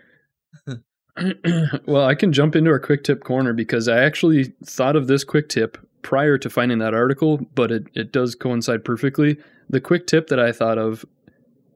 well, 1.85 2.05
I 2.05 2.15
can 2.15 2.31
jump 2.31 2.55
into 2.55 2.69
our 2.71 2.79
quick 2.79 3.03
tip 3.03 3.23
corner 3.23 3.53
because 3.53 3.87
I 3.87 4.03
actually 4.03 4.53
thought 4.63 4.95
of 4.95 5.07
this 5.07 5.23
quick 5.23 5.49
tip 5.49 5.77
prior 6.01 6.37
to 6.37 6.49
finding 6.49 6.77
that 6.79 6.93
article, 6.93 7.39
but 7.55 7.71
it, 7.71 7.87
it 7.93 8.11
does 8.11 8.35
coincide 8.35 8.85
perfectly. 8.85 9.37
The 9.69 9.81
quick 9.81 10.07
tip 10.07 10.27
that 10.27 10.39
I 10.39 10.51
thought 10.51 10.77
of 10.77 11.05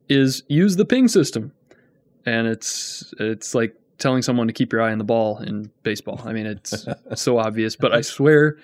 is 0.09 0.43
use 0.47 0.75
the 0.75 0.85
ping 0.85 1.07
system. 1.07 1.51
And 2.25 2.47
it's 2.47 3.13
it's 3.19 3.55
like 3.55 3.75
telling 3.97 4.21
someone 4.21 4.47
to 4.47 4.53
keep 4.53 4.71
your 4.71 4.81
eye 4.81 4.91
on 4.91 4.99
the 4.99 5.03
ball 5.03 5.39
in 5.39 5.71
baseball. 5.83 6.21
I 6.23 6.33
mean, 6.33 6.45
it's 6.45 6.85
so 7.15 7.39
obvious, 7.39 7.75
but 7.75 7.93
I 7.93 8.01
swear 8.01 8.57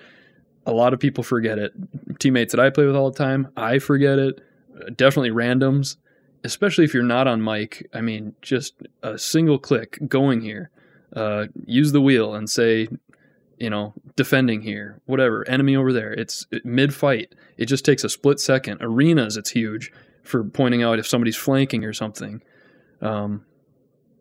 a 0.66 0.72
lot 0.72 0.92
of 0.92 1.00
people 1.00 1.24
forget 1.24 1.58
it. 1.58 1.72
Teammates 2.20 2.52
that 2.52 2.60
I 2.60 2.70
play 2.70 2.86
with 2.86 2.94
all 2.94 3.10
the 3.10 3.18
time, 3.18 3.48
I 3.56 3.78
forget 3.78 4.18
it. 4.18 4.40
Definitely 4.96 5.30
randoms 5.30 5.96
especially 6.44 6.84
if 6.84 6.94
you're 6.94 7.02
not 7.02 7.26
on 7.26 7.42
mic, 7.42 7.88
I 7.92 8.00
mean, 8.00 8.34
just 8.42 8.74
a 9.02 9.18
single 9.18 9.58
click 9.58 9.98
going 10.08 10.40
here, 10.40 10.70
uh, 11.14 11.46
use 11.66 11.92
the 11.92 12.00
wheel 12.00 12.34
and 12.34 12.48
say, 12.48 12.88
you 13.58 13.70
know, 13.70 13.92
defending 14.16 14.62
here, 14.62 15.00
whatever, 15.06 15.46
enemy 15.48 15.76
over 15.76 15.92
there. 15.92 16.12
It's 16.12 16.46
it, 16.50 16.64
mid 16.64 16.94
fight. 16.94 17.34
It 17.56 17.66
just 17.66 17.84
takes 17.84 18.04
a 18.04 18.08
split 18.08 18.40
second. 18.40 18.78
Arenas, 18.80 19.36
it's 19.36 19.50
huge 19.50 19.92
for 20.22 20.44
pointing 20.44 20.82
out 20.82 20.98
if 20.98 21.06
somebody's 21.06 21.36
flanking 21.36 21.84
or 21.84 21.92
something. 21.92 22.42
Um, 23.00 23.44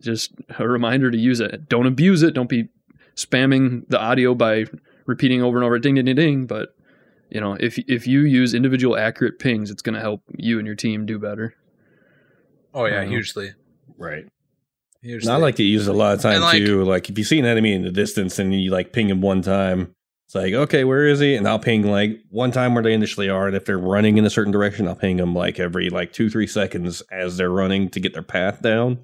just 0.01 0.31
a 0.57 0.67
reminder 0.67 1.11
to 1.11 1.17
use 1.17 1.39
it. 1.39 1.69
Don't 1.69 1.87
abuse 1.87 2.23
it. 2.23 2.33
Don't 2.33 2.49
be 2.49 2.69
spamming 3.15 3.87
the 3.89 3.99
audio 3.99 4.33
by 4.33 4.65
repeating 5.05 5.41
over 5.41 5.57
and 5.57 5.65
over, 5.65 5.79
ding, 5.79 5.95
ding, 5.95 6.05
ding, 6.05 6.15
ding. 6.15 6.45
But 6.45 6.75
you 7.29 7.41
know, 7.41 7.57
if 7.59 7.77
if 7.87 8.07
you 8.07 8.21
use 8.21 8.53
individual 8.53 8.97
accurate 8.97 9.39
pings, 9.39 9.69
it's 9.69 9.81
going 9.81 9.95
to 9.95 10.01
help 10.01 10.21
you 10.35 10.59
and 10.59 10.65
your 10.65 10.75
team 10.75 11.05
do 11.05 11.19
better. 11.19 11.55
Oh 12.77 12.85
yeah, 12.85 13.01
um, 13.01 13.09
hugely. 13.09 13.53
Right. 13.97 14.25
Hugely. 15.01 15.31
I 15.31 15.37
like 15.37 15.55
to 15.55 15.63
use 15.63 15.87
a 15.87 15.93
lot 15.93 16.13
of 16.13 16.21
times 16.21 16.41
like, 16.41 16.59
too. 16.59 16.83
Like 16.83 17.09
if 17.09 17.17
you 17.17 17.23
see 17.23 17.39
an 17.39 17.45
enemy 17.45 17.73
in 17.73 17.81
the 17.81 17.91
distance 17.91 18.37
and 18.37 18.53
you 18.53 18.69
like 18.69 18.93
ping 18.93 19.09
him 19.09 19.19
one 19.19 19.41
time, 19.41 19.95
it's 20.27 20.35
like, 20.35 20.53
okay, 20.53 20.83
where 20.83 21.07
is 21.07 21.19
he? 21.19 21.35
And 21.35 21.47
I'll 21.47 21.57
ping 21.57 21.87
like 21.89 22.19
one 22.29 22.51
time 22.51 22.75
where 22.75 22.83
they 22.83 22.93
initially 22.93 23.29
are. 23.29 23.47
And 23.47 23.55
if 23.55 23.65
they're 23.65 23.79
running 23.79 24.19
in 24.19 24.25
a 24.25 24.29
certain 24.29 24.51
direction, 24.51 24.87
I'll 24.87 24.95
ping 24.95 25.17
them 25.17 25.33
like 25.33 25.59
every 25.59 25.89
like 25.89 26.13
two, 26.13 26.29
three 26.29 26.45
seconds 26.45 27.01
as 27.11 27.37
they're 27.37 27.49
running 27.49 27.89
to 27.89 27.99
get 27.99 28.13
their 28.13 28.21
path 28.21 28.61
down. 28.61 28.99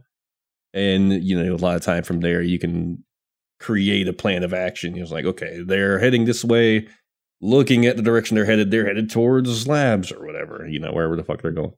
And, 0.76 1.24
you 1.24 1.42
know, 1.42 1.56
a 1.56 1.58
lot 1.58 1.76
of 1.76 1.82
time 1.82 2.04
from 2.04 2.20
there, 2.20 2.44
you 2.44 2.60
can 2.60 3.04
create 3.60 4.08
a 4.08 4.14
plan 4.14 4.44
of 4.44 4.54
action. 4.54 5.00
Was 5.00 5.12
like, 5.12 5.26
okay, 5.26 5.64
they're 5.66 5.98
heading 5.98 6.26
this 6.26 6.44
way, 6.44 6.88
looking 7.42 7.88
at 7.88 7.96
the 7.96 8.04
direction 8.04 8.36
they're 8.36 8.46
headed. 8.46 8.70
They're 8.70 8.86
headed 8.86 9.10
towards 9.10 9.68
labs 9.68 10.12
or 10.12 10.24
whatever, 10.24 10.68
you 10.68 10.78
know, 10.78 10.92
wherever 10.92 11.16
the 11.16 11.24
fuck 11.24 11.42
they're 11.42 11.52
going. 11.52 11.74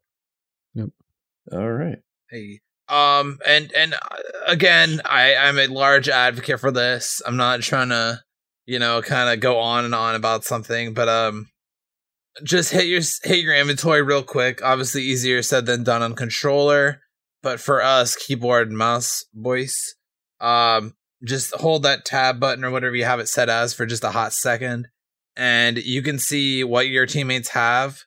All 1.52 1.72
right. 1.72 2.00
Hey. 2.30 2.60
Um 2.88 3.40
and 3.48 3.72
and 3.74 3.94
uh, 3.94 4.18
again, 4.48 5.02
I 5.06 5.36
I'm 5.36 5.58
a 5.58 5.68
large 5.68 6.08
advocate 6.08 6.60
for 6.60 6.72
this. 6.72 7.22
I'm 7.26 7.38
not 7.38 7.62
trying 7.62 7.90
to, 7.90 8.22
you 8.66 8.80
know, 8.80 9.02
kind 9.02 9.30
of 9.30 9.40
go 9.40 9.60
on 9.60 9.86
and 9.86 9.96
on 9.96 10.16
about 10.16 10.44
something, 10.44 10.94
but 10.94 11.10
um 11.10 11.48
just 12.44 12.72
hit 12.72 12.86
your 12.86 13.02
hit 13.24 13.44
your 13.44 13.56
inventory 13.56 14.02
real 14.02 14.24
quick. 14.24 14.64
Obviously 14.64 15.02
easier 15.02 15.42
said 15.42 15.66
than 15.66 15.84
done 15.84 16.04
on 16.04 16.16
controller, 16.16 17.02
but 17.42 17.60
for 17.60 17.82
us 17.82 18.16
keyboard 18.16 18.72
mouse 18.72 19.24
voice, 19.34 19.96
um 20.40 20.94
just 21.24 21.54
hold 21.56 21.84
that 21.84 22.06
tab 22.06 22.40
button 22.40 22.64
or 22.64 22.72
whatever 22.72 22.96
you 22.96 23.06
have 23.06 23.20
it 23.20 23.28
set 23.28 23.50
as 23.50 23.74
for 23.74 23.86
just 23.86 24.04
a 24.04 24.12
hot 24.12 24.34
second 24.34 24.88
and 25.36 25.78
you 25.78 26.02
can 26.02 26.20
see 26.20 26.64
what 26.64 26.88
your 26.88 27.06
teammates 27.06 27.50
have 27.50 28.04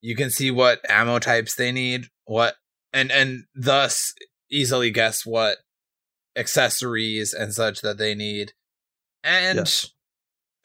you 0.00 0.14
can 0.14 0.30
see 0.30 0.50
what 0.50 0.80
ammo 0.88 1.18
types 1.18 1.56
they 1.56 1.72
need 1.72 2.06
what 2.26 2.54
and 2.94 3.10
and 3.12 3.44
thus 3.54 4.14
easily 4.50 4.90
guess 4.90 5.26
what 5.26 5.58
accessories 6.36 7.32
and 7.32 7.52
such 7.54 7.80
that 7.82 7.98
they 7.98 8.14
need 8.14 8.52
and 9.22 9.58
Yes. 9.58 9.90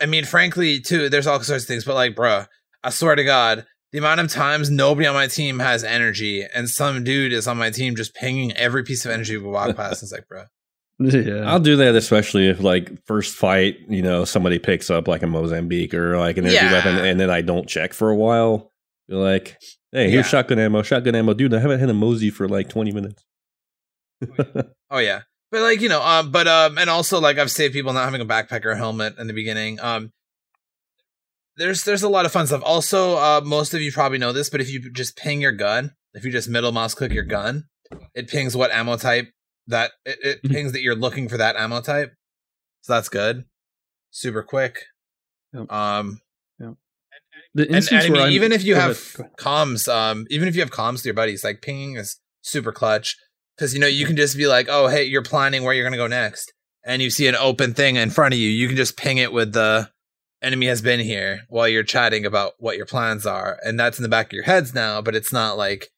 i 0.01 0.05
mean 0.05 0.25
frankly 0.25 0.79
too 0.79 1.09
there's 1.09 1.27
all 1.27 1.39
sorts 1.41 1.63
of 1.63 1.67
things 1.67 1.83
but 1.85 1.95
like 1.95 2.15
bruh 2.15 2.47
i 2.83 2.89
swear 2.89 3.15
to 3.15 3.23
god 3.23 3.65
the 3.91 3.97
amount 3.99 4.19
of 4.19 4.29
times 4.29 4.69
nobody 4.69 5.07
on 5.07 5.13
my 5.13 5.27
team 5.27 5.59
has 5.59 5.83
energy 5.83 6.43
and 6.53 6.69
some 6.69 7.03
dude 7.03 7.33
is 7.33 7.47
on 7.47 7.57
my 7.57 7.69
team 7.69 7.95
just 7.95 8.15
pinging 8.15 8.51
every 8.53 8.83
piece 8.83 9.05
of 9.05 9.11
energy 9.11 9.37
we 9.37 9.47
walk 9.49 9.75
past 9.75 10.01
it's 10.03 10.11
like 10.11 10.25
bruh 10.31 10.45
Yeah. 11.01 11.49
I'll 11.49 11.61
do 11.61 11.77
that 11.77 11.95
especially 11.95 12.49
if 12.49 12.59
like 12.59 12.91
first 13.05 13.33
fight, 13.33 13.77
you 13.87 14.01
know, 14.01 14.25
somebody 14.25 14.59
picks 14.59 14.89
up 14.89 15.07
like 15.07 15.23
a 15.23 15.27
Mozambique 15.27 15.93
or 15.93 16.17
like 16.17 16.35
an 16.37 16.43
energy 16.43 16.57
Yeah. 16.57 16.73
weapon 16.73 16.97
and 16.97 17.17
then 17.17 17.29
I 17.29 17.39
don't 17.39 17.69
check 17.69 17.93
for 17.93 18.09
a 18.09 18.15
while. 18.17 18.73
You're 19.07 19.21
like, 19.23 19.55
hey, 19.91 20.09
here's 20.09 20.25
Yeah. 20.25 20.29
shotgun 20.29 20.59
ammo, 20.59 20.81
shotgun 20.81 21.15
ammo. 21.15 21.33
Dude, 21.33 21.53
I 21.53 21.59
haven't 21.59 21.79
had 21.79 21.89
a 21.89 21.93
Mosey 21.93 22.29
for 22.29 22.47
like 22.47 22.69
20 22.69 22.91
minutes. 22.91 23.25
Oh 24.91 24.97
yeah. 24.99 25.21
But 25.51 25.61
like, 25.61 25.81
you 25.81 25.89
know, 25.89 26.01
um 26.01 26.31
but 26.31 26.47
um 26.47 26.77
and 26.77 26.89
also 26.89 27.19
like 27.19 27.37
I've 27.37 27.51
saved 27.51 27.73
people 27.73 27.93
not 27.93 28.05
having 28.05 28.21
a 28.21 28.25
backpack 28.25 28.65
or 28.65 28.71
a 28.71 28.77
helmet 28.77 29.17
in 29.17 29.27
the 29.27 29.33
beginning. 29.33 29.79
Um 29.79 30.11
there's 31.57 31.83
there's 31.83 32.03
a 32.03 32.09
lot 32.09 32.25
of 32.25 32.31
fun 32.31 32.47
stuff. 32.47 32.61
Also, 32.65 33.15
uh 33.15 33.41
most 33.43 33.73
of 33.73 33.81
you 33.81 33.91
probably 33.91 34.17
know 34.17 34.31
this, 34.33 34.49
but 34.49 34.61
if 34.61 34.69
you 34.71 34.91
just 34.91 35.15
ping 35.17 35.41
your 35.41 35.51
gun, 35.51 35.93
if 36.13 36.23
you 36.25 36.31
just 36.31 36.49
middle 36.49 36.71
mouse 36.71 36.93
click 36.93 37.11
your 37.13 37.23
gun, 37.23 37.65
it 38.13 38.27
pings 38.27 38.55
what 38.55 38.71
ammo 38.71 38.97
type 38.97 39.29
that 39.67 39.91
it, 40.05 40.19
it 40.23 40.43
Mhm. 40.43 40.51
pings 40.51 40.71
that 40.73 40.81
you're 40.81 40.95
looking 40.95 41.29
for 41.29 41.37
that 41.37 41.55
ammo 41.55 41.81
type. 41.81 42.13
So 42.81 42.93
that's 42.93 43.09
good. 43.09 43.45
Super 44.11 44.43
quick. 44.43 44.85
Um 45.69 46.21
the 47.53 47.65
and, 47.65 47.75
instance 47.75 48.05
and 48.05 48.13
I 48.13 48.17
where 48.17 48.21
mean, 48.21 48.27
I'm- 48.27 48.33
even 48.33 48.51
if 48.51 48.63
you 48.63 48.75
have 48.75 48.91
ahead, 49.17 49.31
comms, 49.37 49.87
um, 49.93 50.25
even 50.29 50.47
if 50.47 50.55
you 50.55 50.61
have 50.61 50.71
comms 50.71 51.01
to 51.01 51.05
your 51.05 51.13
buddies, 51.13 51.43
like 51.43 51.61
pinging 51.61 51.95
is 51.95 52.17
super 52.41 52.71
clutch 52.71 53.15
because 53.57 53.73
you 53.73 53.79
know 53.79 53.87
you 53.87 54.05
can 54.05 54.15
just 54.15 54.37
be 54.37 54.47
like, 54.47 54.67
oh 54.69 54.87
hey, 54.87 55.03
you're 55.03 55.23
planning 55.23 55.63
where 55.63 55.73
you're 55.73 55.83
gonna 55.85 55.97
go 55.97 56.07
next, 56.07 56.51
and 56.85 57.01
you 57.01 57.09
see 57.09 57.27
an 57.27 57.35
open 57.35 57.73
thing 57.73 57.95
in 57.95 58.09
front 58.09 58.33
of 58.33 58.39
you, 58.39 58.49
you 58.49 58.67
can 58.67 58.77
just 58.77 58.97
ping 58.97 59.17
it 59.17 59.33
with 59.33 59.53
the 59.53 59.89
enemy 60.41 60.67
has 60.67 60.81
been 60.81 61.01
here 61.01 61.41
while 61.49 61.67
you're 61.67 61.83
chatting 61.83 62.25
about 62.25 62.53
what 62.59 62.77
your 62.77 62.85
plans 62.85 63.25
are, 63.25 63.57
and 63.65 63.79
that's 63.79 63.97
in 63.99 64.03
the 64.03 64.09
back 64.09 64.27
of 64.27 64.33
your 64.33 64.43
heads 64.43 64.73
now, 64.73 65.01
but 65.01 65.15
it's 65.15 65.33
not 65.33 65.57
like 65.57 65.89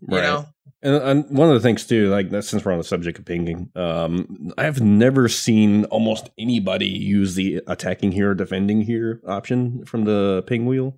Right. 0.00 0.22
know, 0.22 0.46
And, 0.82 0.94
and 0.94 1.36
one 1.36 1.48
of 1.48 1.54
the 1.54 1.60
things 1.60 1.86
too, 1.86 2.08
like 2.08 2.30
that, 2.30 2.42
since 2.44 2.64
we're 2.64 2.72
on 2.72 2.78
the 2.78 2.84
subject 2.84 3.18
of 3.18 3.24
pinging, 3.24 3.70
um, 3.74 4.52
I've 4.56 4.80
never 4.80 5.28
seen 5.28 5.84
almost 5.86 6.30
anybody 6.38 6.86
use 6.86 7.34
the 7.34 7.62
attacking 7.66 8.12
here, 8.12 8.34
defending 8.34 8.82
here 8.82 9.20
option 9.26 9.84
from 9.84 10.04
the 10.04 10.44
ping 10.46 10.66
wheel. 10.66 10.96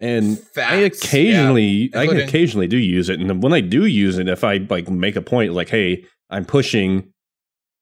And 0.00 0.32
I 0.32 0.34
Facts, 0.36 1.04
occasionally, 1.04 1.90
I 1.94 2.02
Including- 2.02 2.28
occasionally 2.28 2.66
do 2.66 2.76
use 2.76 3.08
it, 3.08 3.20
and 3.20 3.42
when 3.42 3.52
I 3.52 3.60
do 3.60 3.86
use 3.86 4.18
it, 4.18 4.28
if 4.28 4.42
I 4.44 4.56
like 4.68 4.88
make 4.88 5.16
a 5.16 5.22
point, 5.22 5.52
like, 5.52 5.68
hey, 5.68 6.04
I'm 6.30 6.44
pushing, 6.44 7.12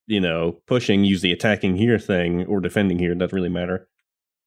you 0.06 0.20
know, 0.20 0.60
pushing, 0.66 1.04
use 1.04 1.22
the 1.22 1.32
attacking 1.32 1.76
here 1.76 1.98
thing 1.98 2.44
or 2.46 2.60
defending 2.60 2.98
here, 2.98 3.14
doesn't 3.14 3.34
really 3.34 3.48
matter. 3.48 3.88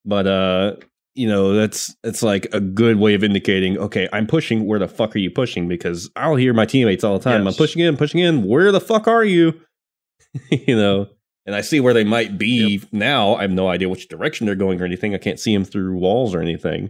But 0.05 0.27
uh, 0.27 0.75
you 1.15 1.27
know, 1.27 1.53
that's 1.53 1.95
it's 2.03 2.21
like 2.21 2.47
a 2.53 2.59
good 2.59 2.97
way 2.97 3.13
of 3.13 3.23
indicating, 3.23 3.77
okay, 3.77 4.07
I'm 4.13 4.27
pushing. 4.27 4.65
Where 4.65 4.79
the 4.79 4.87
fuck 4.87 5.15
are 5.15 5.19
you 5.19 5.31
pushing? 5.31 5.67
Because 5.67 6.09
I'll 6.15 6.35
hear 6.35 6.53
my 6.53 6.65
teammates 6.65 7.03
all 7.03 7.17
the 7.17 7.23
time. 7.23 7.45
Yes. 7.45 7.53
I'm 7.53 7.57
pushing 7.57 7.81
in, 7.81 7.97
pushing 7.97 8.19
in. 8.19 8.43
Where 8.43 8.71
the 8.71 8.81
fuck 8.81 9.07
are 9.07 9.23
you? 9.23 9.59
you 10.51 10.75
know, 10.75 11.07
and 11.45 11.55
I 11.55 11.61
see 11.61 11.79
where 11.79 11.93
they 11.93 12.03
might 12.03 12.37
be 12.37 12.81
now. 12.91 13.35
I 13.35 13.43
have 13.43 13.51
no 13.51 13.69
idea 13.69 13.87
which 13.89 14.07
direction 14.09 14.45
they're 14.45 14.55
going 14.55 14.81
or 14.81 14.85
anything. 14.85 15.15
I 15.15 15.17
can't 15.17 15.39
see 15.39 15.53
them 15.53 15.63
through 15.65 15.95
walls 15.97 16.35
or 16.35 16.41
anything. 16.41 16.89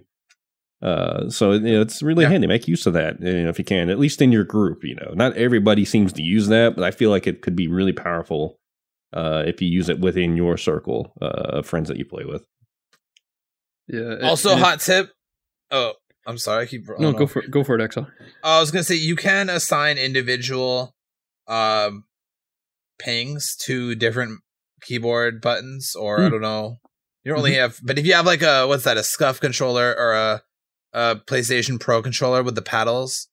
Uh, 0.81 1.29
so 1.29 1.53
you 1.53 1.59
know, 1.59 1.81
it's 1.81 2.01
really 2.03 2.23
Yeah. 2.23 2.29
handy. 2.31 2.47
Make 2.47 2.67
use 2.67 2.85
of 2.85 2.93
that, 2.93 3.21
you 3.21 3.43
know, 3.43 3.49
if 3.49 3.57
you 3.59 3.65
can, 3.65 3.89
at 3.89 3.99
least 3.99 4.21
in 4.21 4.31
your 4.31 4.43
group. 4.43 4.83
You 4.83 4.95
know, 4.95 5.13
not 5.13 5.35
everybody 5.37 5.85
seems 5.85 6.11
to 6.13 6.21
use 6.23 6.47
that, 6.47 6.75
but 6.75 6.83
I 6.83 6.91
feel 6.91 7.09
like 7.09 7.27
it 7.27 7.41
could 7.41 7.55
be 7.55 7.67
really 7.67 7.93
powerful 7.93 8.59
uh, 9.13 9.43
if 9.45 9.61
you 9.61 9.69
use 9.69 9.87
it 9.89 9.99
within 9.99 10.35
your 10.35 10.57
circle 10.57 11.13
uh, 11.21 11.59
of 11.59 11.65
friends 11.65 11.87
that 11.89 11.97
you 11.97 12.05
play 12.05 12.25
with. 12.25 12.43
Yeah. 13.87 14.17
also 14.23 14.51
and 14.51 14.59
hot 14.59 14.79
tip. 14.79 15.09
Oh, 15.71 15.93
I'm 16.27 16.37
sorry, 16.37 16.63
I 16.63 16.65
keep 16.67 16.83
No, 16.99 17.13
go 17.13 17.27
for 17.27 17.41
it. 17.43 17.51
Go 17.51 17.63
for 17.63 17.77
it, 17.79 17.87
Exo. 17.89 18.07
I 18.43 18.59
was 18.59 18.71
gonna 18.71 18.83
say 18.83 18.95
you 18.95 19.15
can 19.15 19.49
assign 19.49 19.97
individual 19.97 20.95
um 21.47 22.05
pings 22.99 23.55
to 23.65 23.95
different 23.95 24.39
keyboard 24.81 25.41
buttons, 25.41 25.95
or 25.95 26.21
I 26.21 26.25
Hmm. 26.25 26.31
don't 26.31 26.41
know. 26.41 26.77
You 27.23 27.31
don't 27.31 27.41
really 27.43 27.55
have, 27.55 27.79
but 27.83 27.97
if 27.97 28.05
you 28.05 28.13
have 28.13 28.25
like 28.25 28.41
a 28.43 28.67
what's 28.67 28.83
that, 28.83 28.97
a 28.97 29.03
scuff 29.03 29.39
controller 29.39 29.95
or 29.97 30.13
a, 30.13 30.41
a 30.93 31.15
PlayStation 31.27 31.79
Pro 31.79 32.01
controller 32.01 32.43
with 32.43 32.55
the 32.55 32.61
paddles, 32.61 33.27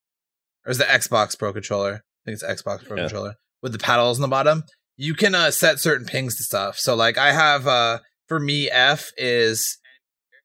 or 0.66 0.70
is 0.70 0.78
the 0.78 0.84
Xbox 0.84 1.38
Pro 1.38 1.52
controller? 1.52 2.02
I 2.26 2.30
think 2.30 2.40
it's 2.40 2.44
Xbox 2.62 2.86
Pro 2.86 2.96
Yeah. 2.96 3.02
controller 3.04 3.34
with 3.62 3.72
the 3.72 3.78
paddles 3.78 4.18
on 4.18 4.22
the 4.22 4.28
bottom. 4.28 4.64
You 4.96 5.14
can 5.14 5.34
uh, 5.34 5.50
set 5.50 5.78
certain 5.80 6.06
pings 6.06 6.36
to 6.36 6.42
stuff. 6.42 6.78
So 6.78 6.94
like 6.94 7.18
I 7.18 7.32
have 7.32 7.66
uh 7.66 7.98
for 8.28 8.40
me 8.40 8.70
F 8.70 9.10
is 9.18 9.78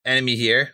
enemy 0.08 0.36
here. 0.36 0.72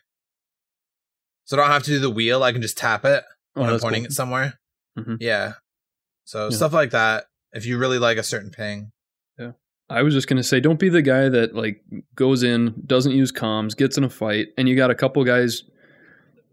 So 1.45 1.57
I 1.57 1.61
don't 1.61 1.71
have 1.71 1.84
to 1.84 1.89
do 1.91 1.99
the 1.99 2.09
wheel. 2.09 2.43
I 2.43 2.51
can 2.51 2.61
just 2.61 2.77
tap 2.77 3.03
it 3.05 3.23
Oh, 3.55 3.61
when 3.61 3.69
I'm 3.69 3.79
pointing 3.79 4.03
cool. 4.03 4.07
it 4.07 4.13
somewhere. 4.13 4.53
Mhm. 4.97 5.17
Yeah. 5.19 5.53
So 6.25 6.45
Yeah. 6.45 6.55
stuff 6.55 6.73
like 6.73 6.91
that. 6.91 7.25
If 7.51 7.65
you 7.65 7.77
really 7.77 7.99
like 7.99 8.17
a 8.17 8.23
certain 8.23 8.49
ping. 8.49 8.91
Yeah. 9.38 9.51
I 9.89 10.01
was 10.01 10.13
just 10.13 10.27
gonna 10.27 10.43
say, 10.43 10.59
don't 10.59 10.79
be 10.79 10.89
the 10.89 11.01
guy 11.01 11.29
that 11.29 11.53
like 11.53 11.81
goes 12.15 12.43
in, 12.43 12.73
doesn't 12.86 13.11
use 13.11 13.31
comms, 13.31 13.75
gets 13.75 13.97
in 13.97 14.03
a 14.03 14.09
fight, 14.09 14.47
and 14.57 14.69
you 14.69 14.75
got 14.75 14.89
a 14.91 14.95
couple 14.95 15.23
guys 15.23 15.63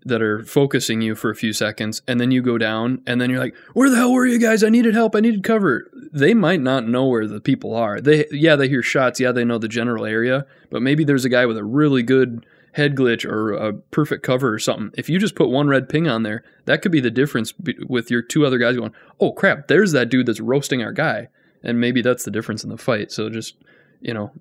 that 0.05 0.23
are 0.23 0.43
focusing 0.45 1.03
you 1.03 1.15
for 1.15 1.31
a 1.31 1.35
few 1.37 1.53
seconds, 1.53 2.01
and 2.09 2.19
then 2.19 2.31
you 2.31 2.41
go 2.43 2.57
down, 2.57 3.03
and 3.07 3.21
then 3.21 3.29
you're 3.29 3.39
like, 3.39 3.55
"Where 3.75 3.91
the 3.91 3.97
hell 3.97 4.13
were 4.13 4.27
you 4.27 4.39
guys? 4.39 4.65
I 4.65 4.71
needed 4.71 4.95
help. 4.95 5.15
I 5.15 5.21
needed 5.21 5.43
cover." 5.45 5.91
They 6.13 6.33
might 6.35 6.61
not 6.63 6.89
know 6.89 7.07
where 7.07 7.27
the 7.27 7.41
people 7.41 7.75
are. 7.75 8.01
They, 8.01 8.27
yeah, 8.31 8.57
they 8.57 8.67
hear 8.69 8.83
shots. 8.83 9.21
Yeah, 9.21 9.31
they 9.33 9.45
know 9.45 9.59
the 9.59 9.69
general 9.69 10.07
area, 10.07 10.47
but 10.71 10.81
maybe 10.83 11.05
there's 11.05 11.27
a 11.27 11.29
guy 11.29 11.45
with 11.47 11.59
a 11.59 11.65
really 11.65 12.03
good 12.03 12.47
head 12.73 12.95
glitch 12.95 13.25
or 13.25 13.53
a 13.53 13.73
perfect 13.73 14.23
cover 14.23 14.53
or 14.53 14.59
something. 14.59 14.91
If 14.97 15.09
you 15.09 15.19
just 15.19 15.35
put 15.35 15.49
one 15.51 15.69
red 15.69 15.89
ping 15.89 16.09
on 16.09 16.23
there, 16.23 16.45
that 16.67 16.83
could 16.83 16.93
be 16.93 17.01
the 17.01 17.11
difference 17.11 17.53
be- 17.53 17.77
with 17.89 18.11
your 18.11 18.23
two 18.23 18.47
other 18.47 18.59
guys 18.59 18.77
going, 18.77 18.95
"Oh 19.19 19.33
crap, 19.33 19.69
there's 19.69 19.93
that 19.93 20.09
dude 20.09 20.27
that's 20.27 20.41
roasting 20.41 20.83
our 20.83 20.93
guy." 20.93 21.29
and 21.63 21.81
maybe 21.81 22.03
that's 22.03 22.25
the 22.25 22.31
difference 22.31 22.65
in 22.65 22.71
the 22.71 22.79
fight. 22.79 23.13
So 23.13 23.29
just 23.29 23.57
you 24.01 24.15
know, 24.15 24.33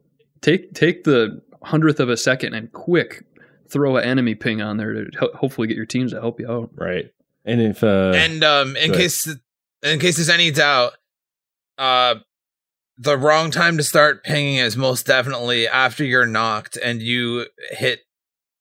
take 0.41 0.73
take 0.73 1.03
the 1.03 1.41
hundredth 1.63 1.99
of 1.99 2.09
a 2.09 2.17
second 2.17 2.53
and 2.53 2.71
quick 2.71 3.25
throw 3.69 3.97
an 3.97 4.03
enemy 4.03 4.35
ping 4.35 4.61
on 4.61 4.77
there 4.77 4.93
to 4.93 5.11
ho- 5.19 5.31
hopefully 5.35 5.67
get 5.67 5.77
your 5.77 5.85
teams 5.85 6.11
to 6.11 6.19
help 6.19 6.39
you 6.39 6.49
out. 6.49 6.71
Right. 6.75 7.11
And 7.45 7.61
if 7.61 7.83
uh, 7.83 8.13
and 8.15 8.43
um 8.43 8.75
in 8.75 8.91
go 8.91 8.93
ahead. 8.93 8.95
case 8.95 9.35
in 9.83 9.99
case 9.99 10.15
there's 10.15 10.29
any 10.29 10.51
doubt, 10.51 10.93
uh 11.77 12.15
the 12.97 13.17
wrong 13.17 13.49
time 13.49 13.77
to 13.77 13.83
start 13.83 14.23
pinging 14.25 14.57
is 14.57 14.75
most 14.75 15.05
definitely 15.05 15.67
after 15.67 16.03
you're 16.03 16.25
knocked 16.25 16.77
and 16.77 17.01
you 17.01 17.45
hit 17.71 18.01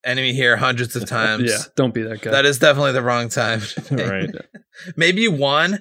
enemy 0.04 0.32
here 0.32 0.56
hundreds 0.56 0.96
of 0.96 1.06
times. 1.08 1.50
yeah, 1.50 1.58
don't 1.76 1.94
be 1.94 2.02
that 2.02 2.20
guy. 2.22 2.30
That 2.30 2.46
is 2.46 2.58
definitely 2.58 2.92
the 2.92 3.02
wrong 3.02 3.28
time. 3.28 3.60
right. 3.90 4.30
Maybe 4.96 5.28
one 5.28 5.80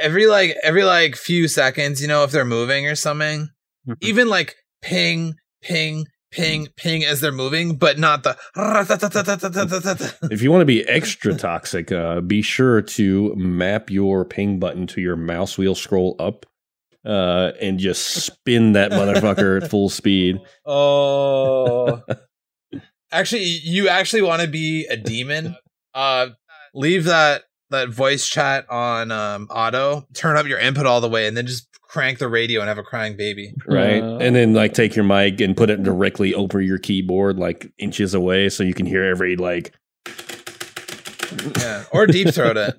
every 0.00 0.26
like 0.26 0.56
every 0.62 0.84
like 0.84 1.16
few 1.16 1.48
seconds, 1.48 2.00
you 2.00 2.08
know, 2.08 2.24
if 2.24 2.30
they're 2.30 2.44
moving 2.44 2.86
or 2.86 2.94
something. 2.94 3.48
Mhm. 3.88 3.96
Even 4.00 4.28
like 4.28 4.56
ping, 4.82 5.34
ping, 5.62 6.06
ping, 6.30 6.68
ping 6.76 7.04
as 7.04 7.20
they're 7.20 7.32
moving, 7.32 7.76
but 7.76 7.98
not 7.98 8.22
the 8.22 8.36
if 10.30 10.42
you 10.42 10.50
want 10.50 10.60
to 10.62 10.66
be 10.66 10.86
extra 10.88 11.34
toxic, 11.34 11.90
uh, 11.92 12.20
be 12.20 12.42
sure 12.42 12.82
to 12.82 13.34
map 13.36 13.90
your 13.90 14.24
ping 14.24 14.58
button 14.58 14.86
to 14.88 15.00
your 15.00 15.16
mouse 15.16 15.56
wheel 15.58 15.74
scroll 15.74 16.14
up 16.18 16.46
uh, 17.04 17.52
and 17.60 17.78
just 17.78 18.06
spin 18.06 18.72
that 18.72 18.92
motherfucker 18.92 19.62
at 19.62 19.70
full 19.70 19.88
speed. 19.88 20.38
Oh. 20.66 22.02
Actually, 23.12 23.44
you 23.44 23.88
actually 23.88 24.22
want 24.22 24.42
to 24.42 24.48
be 24.48 24.86
a 24.86 24.96
demon? 24.96 25.56
Uh, 25.94 26.28
leave 26.74 27.04
that 27.04 27.42
that 27.70 27.88
voice 27.88 28.26
chat 28.28 28.66
on 28.68 29.10
um, 29.12 29.46
auto, 29.50 30.06
turn 30.14 30.36
up 30.36 30.46
your 30.46 30.58
input 30.58 30.86
all 30.86 31.00
the 31.00 31.08
way, 31.08 31.26
and 31.28 31.36
then 31.36 31.46
just 31.46 31.68
crank 31.82 32.18
the 32.18 32.28
radio 32.28 32.60
and 32.60 32.68
have 32.68 32.78
a 32.78 32.82
crying 32.82 33.16
baby. 33.16 33.52
right? 33.66 34.02
Uh, 34.02 34.18
and 34.18 34.34
then 34.36 34.54
like 34.54 34.72
take 34.74 34.94
your 34.96 35.04
mic 35.04 35.40
and 35.40 35.56
put 35.56 35.70
it 35.70 35.82
directly 35.82 36.34
over 36.34 36.60
your 36.60 36.78
keyboard, 36.78 37.38
like 37.38 37.72
inches 37.78 38.12
away, 38.14 38.48
so 38.48 38.62
you 38.62 38.74
can 38.74 38.86
hear 38.86 39.04
every 39.04 39.36
like. 39.36 39.72
Yeah, 41.58 41.84
or 41.92 42.06
deep 42.06 42.34
throat 42.34 42.56
it. 42.56 42.76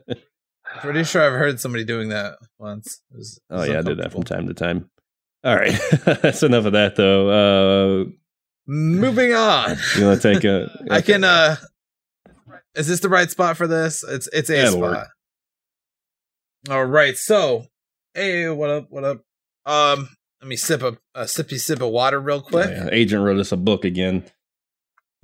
Pretty 0.82 1.04
sure 1.04 1.22
I've 1.22 1.34
heard 1.40 1.60
somebody 1.60 1.84
doing 1.86 2.10
that 2.10 2.38
once. 2.60 3.02
It 3.14 3.18
was- 3.18 3.38
it 3.50 3.54
Oh 3.54 3.64
yeah, 3.64 3.80
I 3.80 3.82
did 3.82 3.98
that 4.00 4.12
from 4.12 4.24
time 4.24 4.48
to 4.48 4.54
time. 4.54 4.90
All 5.44 5.56
right, 5.56 5.78
that's 6.06 6.44
enough 6.44 6.66
of 6.66 6.74
that 6.74 6.96
though. 6.96 7.30
Uh, 7.30 8.06
Moving 8.68 9.34
on. 9.34 9.78
you 9.98 10.06
want 10.06 10.22
to 10.22 10.34
take 10.34 10.44
a? 10.44 10.70
I 10.92 11.02
can. 11.02 11.24
uh 11.24 11.56
Is 12.76 12.88
this 12.88 13.00
the 13.02 13.10
right 13.10 13.30
spot 13.30 13.58
for 13.58 13.68
this? 13.68 14.04
It's 14.04 14.28
it's 14.32 14.50
a 14.50 14.56
Yeah, 14.56 14.68
it'll 14.68 14.80
work. 14.82 14.96
spot. 14.96 15.08
All 16.70 16.86
right. 16.86 17.18
So, 17.18 17.66
hey, 18.14 18.48
what 18.50 18.70
up? 18.70 18.88
What 18.90 19.04
up? 19.04 19.22
Um, 19.66 20.10
let 20.42 20.48
me 20.48 20.56
sip 20.56 20.82
a, 20.84 20.98
a 21.16 21.24
sippy 21.24 21.60
sip 21.60 21.82
of 21.82 21.90
water 21.90 22.20
real 22.20 22.38
Oh, 22.38 22.42
quick. 22.50 22.70
yeah. 22.70 22.88
Agent 22.92 23.24
wrote 23.24 23.40
us 23.40 23.52
a 23.52 23.58
book 23.58 23.84
again. 23.86 24.24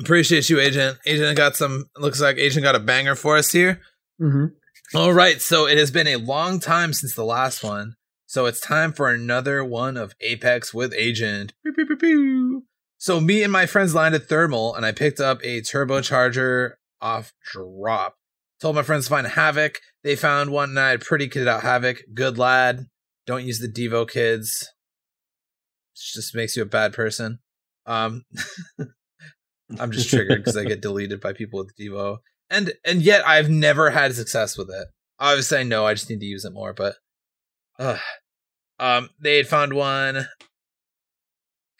Appreciate 0.00 0.50
you, 0.50 0.58
Agent. 0.60 0.98
Agent 1.06 1.36
got 1.36 1.56
some. 1.56 1.84
Looks 1.96 2.20
like 2.20 2.36
Agent 2.38 2.64
got 2.64 2.74
a 2.74 2.80
banger 2.80 3.14
for 3.14 3.36
us 3.36 3.52
here. 3.52 3.80
hmm 4.18 4.46
All 4.94 5.12
right, 5.12 5.40
so 5.40 5.66
it 5.66 5.78
has 5.78 5.90
been 5.90 6.06
a 6.06 6.16
long 6.16 6.58
time 6.60 6.92
since 6.92 7.14
the 7.14 7.24
last 7.24 7.62
one, 7.62 7.94
so 8.28 8.46
it's 8.46 8.60
time 8.60 8.92
for 8.92 9.10
another 9.10 9.64
one 9.64 9.96
of 9.96 10.14
Apex 10.20 10.72
with 10.72 10.94
Agent. 10.94 11.52
So 12.98 13.20
me 13.20 13.42
and 13.42 13.52
my 13.52 13.66
friends 13.66 13.94
lined 13.94 14.12
landed 14.12 14.28
thermal, 14.28 14.74
and 14.74 14.84
I 14.84 14.92
picked 14.92 15.18
up 15.18 15.40
a 15.42 15.60
turbocharger 15.60 16.74
off 17.00 17.32
drop. 17.52 18.16
Told 18.60 18.76
my 18.76 18.82
friends 18.82 19.06
to 19.06 19.10
find 19.10 19.26
Havoc. 19.26 19.80
They 20.04 20.14
found 20.14 20.50
one, 20.50 20.70
and 20.70 20.80
I 20.80 20.90
had 20.90 21.00
pretty 21.00 21.28
kitted 21.28 21.48
out 21.48 21.62
Havoc. 21.62 22.02
Good 22.12 22.38
lad. 22.38 22.86
Don't 23.26 23.44
use 23.44 23.60
the 23.60 23.68
Devo 23.68 24.08
kids. 24.08 24.68
It 25.94 26.00
just 26.14 26.34
makes 26.34 26.56
you 26.56 26.62
a 26.62 26.66
bad 26.66 26.92
person. 26.92 27.38
Um, 27.86 28.24
I'm 29.78 29.90
just 29.90 30.10
triggered 30.10 30.44
because 30.44 30.56
I 30.56 30.64
get 30.64 30.80
deleted 30.82 31.20
by 31.20 31.32
people 31.32 31.58
with 31.58 31.74
Devo 31.76 32.18
and 32.50 32.72
and 32.84 33.02
yet 33.02 33.26
I've 33.26 33.50
never 33.50 33.90
had 33.90 34.14
success 34.14 34.56
with 34.56 34.68
it. 34.70 34.88
Obviously, 35.18 35.58
I 35.58 35.62
know 35.64 35.86
I 35.86 35.94
just 35.94 36.08
need 36.08 36.20
to 36.20 36.26
use 36.26 36.44
it 36.44 36.52
more, 36.52 36.72
but 36.72 36.94
uh, 37.78 37.98
um, 38.78 39.10
they 39.20 39.36
had 39.36 39.48
found 39.48 39.72
one, 39.74 40.28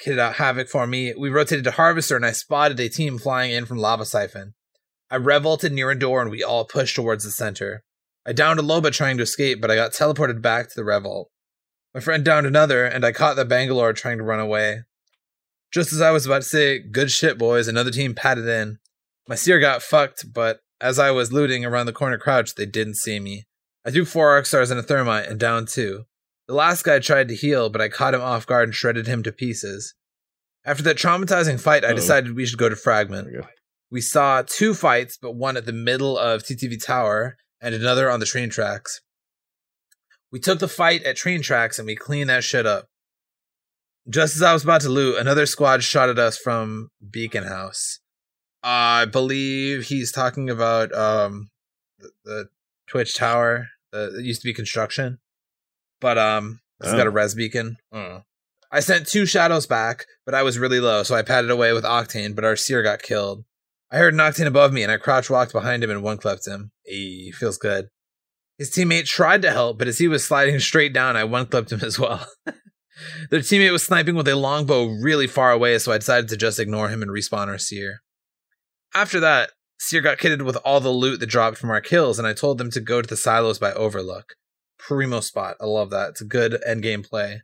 kitted 0.04 0.18
out 0.18 0.34
havoc 0.34 0.68
for 0.68 0.86
me. 0.86 1.14
We 1.18 1.28
rotated 1.28 1.64
to 1.64 1.72
harvester, 1.72 2.16
and 2.16 2.26
I 2.26 2.32
spotted 2.32 2.80
a 2.80 2.88
team 2.88 3.18
flying 3.18 3.52
in 3.52 3.66
from 3.66 3.78
lava 3.78 4.04
siphon. 4.04 4.54
I 5.10 5.16
revolted 5.16 5.72
near 5.72 5.90
a 5.90 5.98
door, 5.98 6.22
and 6.22 6.30
we 6.30 6.42
all 6.42 6.64
pushed 6.64 6.96
towards 6.96 7.24
the 7.24 7.30
center. 7.30 7.82
I 8.26 8.32
downed 8.32 8.60
a 8.60 8.62
Loba 8.62 8.92
trying 8.92 9.16
to 9.16 9.22
escape, 9.22 9.58
but 9.60 9.70
I 9.70 9.74
got 9.74 9.92
teleported 9.92 10.42
back 10.42 10.68
to 10.68 10.74
the 10.76 10.84
revolt. 10.84 11.30
My 11.94 12.00
friend 12.00 12.22
downed 12.22 12.46
another, 12.46 12.84
and 12.84 13.04
I 13.04 13.12
caught 13.12 13.36
the 13.36 13.46
Bangalore 13.46 13.94
trying 13.94 14.18
to 14.18 14.24
run 14.24 14.38
away. 14.38 14.82
Just 15.72 15.94
as 15.94 16.02
I 16.02 16.10
was 16.10 16.26
about 16.26 16.42
to 16.42 16.48
say, 16.48 16.78
"Good 16.78 17.10
shit, 17.10 17.38
boys," 17.38 17.68
another 17.68 17.90
team 17.90 18.14
patted 18.14 18.46
in. 18.46 18.78
My 19.26 19.34
seer 19.34 19.58
got 19.58 19.82
fucked, 19.82 20.32
but 20.32 20.60
as 20.80 20.98
I 20.98 21.10
was 21.10 21.32
looting 21.32 21.64
around 21.64 21.86
the 21.86 21.92
corner 21.92 22.18
crouch, 22.18 22.54
they 22.54 22.66
didn't 22.66 22.96
see 22.96 23.18
me. 23.18 23.46
I 23.88 23.90
threw 23.90 24.04
four 24.04 24.28
arc 24.28 24.44
stars 24.44 24.70
and 24.70 24.78
a 24.78 24.82
thermite 24.82 25.28
and 25.28 25.40
down 25.40 25.64
two. 25.64 26.04
The 26.46 26.52
last 26.52 26.84
guy 26.84 26.98
tried 26.98 27.28
to 27.28 27.34
heal, 27.34 27.70
but 27.70 27.80
I 27.80 27.88
caught 27.88 28.12
him 28.12 28.20
off 28.20 28.46
guard 28.46 28.68
and 28.68 28.74
shredded 28.74 29.06
him 29.06 29.22
to 29.22 29.32
pieces. 29.32 29.94
After 30.62 30.82
that 30.82 30.98
traumatizing 30.98 31.58
fight, 31.58 31.86
I 31.86 31.94
decided 31.94 32.36
we 32.36 32.44
should 32.44 32.58
go 32.58 32.68
to 32.68 32.76
Fragment. 32.76 33.28
We 33.28 33.38
go. 33.38 33.46
We 33.90 34.02
saw 34.02 34.42
two 34.46 34.74
fights, 34.74 35.16
but 35.16 35.36
one 35.36 35.56
at 35.56 35.64
the 35.64 35.72
middle 35.72 36.18
of 36.18 36.42
TTV 36.42 36.84
Tower 36.84 37.38
and 37.62 37.74
another 37.74 38.10
on 38.10 38.20
the 38.20 38.26
train 38.26 38.50
tracks. 38.50 39.00
We 40.30 40.38
took 40.38 40.58
the 40.58 40.68
fight 40.68 41.02
at 41.04 41.16
train 41.16 41.40
tracks 41.40 41.78
and 41.78 41.86
we 41.86 41.96
cleaned 41.96 42.28
that 42.28 42.44
shit 42.44 42.66
up. 42.66 42.88
Just 44.06 44.36
as 44.36 44.42
I 44.42 44.52
was 44.52 44.64
about 44.64 44.82
to 44.82 44.90
loot, 44.90 45.16
another 45.16 45.46
squad 45.46 45.82
shot 45.82 46.10
at 46.10 46.18
us 46.18 46.36
from 46.36 46.90
Beacon 47.10 47.44
House. 47.44 48.00
I 48.62 49.06
believe 49.06 49.84
he's 49.86 50.12
talking 50.12 50.50
about 50.50 50.94
um 50.94 51.48
the, 51.98 52.10
the 52.26 52.48
Twitch 52.86 53.14
Tower. 53.16 53.68
Uh, 53.94 54.08
it 54.18 54.24
used 54.24 54.42
to 54.42 54.46
be 54.48 54.52
construction, 54.54 55.18
but 56.00 56.18
um, 56.18 56.60
it's 56.80 56.92
got 56.92 57.06
a 57.06 57.10
Oh. 57.10 57.12
res 57.12 57.34
beacon. 57.34 57.76
I. 57.92 58.22
I 58.70 58.80
sent 58.80 59.06
two 59.06 59.24
shadows 59.24 59.66
back, 59.66 60.04
but 60.26 60.34
I 60.34 60.42
was 60.42 60.58
really 60.58 60.78
low, 60.80 61.02
so 61.02 61.14
I 61.14 61.22
padded 61.22 61.50
away 61.50 61.72
with 61.72 61.84
Octane, 61.84 62.34
but 62.34 62.44
our 62.44 62.54
seer 62.54 62.82
got 62.82 63.00
killed. 63.02 63.44
I 63.90 63.96
heard 63.96 64.12
an 64.12 64.20
Octane 64.20 64.46
above 64.46 64.74
me, 64.74 64.82
and 64.82 64.92
I 64.92 64.98
crouch 64.98 65.30
walked 65.30 65.52
behind 65.52 65.82
him 65.82 65.90
and 65.90 66.02
one 66.02 66.18
clipped 66.18 66.46
him. 66.46 66.72
Ayy, 66.92 67.32
feels 67.34 67.56
good. 67.56 67.88
His 68.58 68.70
teammate 68.70 69.06
tried 69.06 69.40
to 69.42 69.50
help, 69.52 69.78
but 69.78 69.88
as 69.88 69.96
he 69.98 70.06
was 70.08 70.22
sliding 70.22 70.58
straight 70.58 70.92
down, 70.92 71.16
I 71.16 71.24
one 71.24 71.46
clipped 71.46 71.72
him 71.72 71.80
as 71.82 71.98
well. 71.98 72.26
Their 73.30 73.40
teammate 73.40 73.72
was 73.72 73.84
sniping 73.84 74.16
with 74.16 74.28
a 74.28 74.36
longbow 74.36 74.84
really 74.86 75.26
far 75.28 75.50
away, 75.52 75.78
so 75.78 75.90
I 75.92 75.96
decided 75.98 76.28
to 76.28 76.36
just 76.36 76.58
ignore 76.58 76.90
him 76.90 77.00
and 77.00 77.10
respawn 77.10 77.46
our 77.46 77.56
seer. 77.56 78.02
After 78.94 79.20
that, 79.20 79.50
Seer 79.78 80.00
got 80.00 80.18
kitted 80.18 80.42
with 80.42 80.56
all 80.64 80.80
the 80.80 80.90
loot 80.90 81.20
that 81.20 81.26
dropped 81.26 81.56
from 81.56 81.70
our 81.70 81.80
kills, 81.80 82.18
and 82.18 82.26
I 82.26 82.32
told 82.32 82.58
them 82.58 82.70
to 82.72 82.80
go 82.80 83.00
to 83.00 83.08
the 83.08 83.16
silos 83.16 83.58
by 83.58 83.72
Overlook. 83.72 84.34
Primo 84.78 85.20
spot. 85.20 85.56
I 85.60 85.66
love 85.66 85.90
that. 85.90 86.10
It's 86.10 86.20
a 86.20 86.26
good 86.26 86.60
endgame 86.66 87.08
play. 87.08 87.42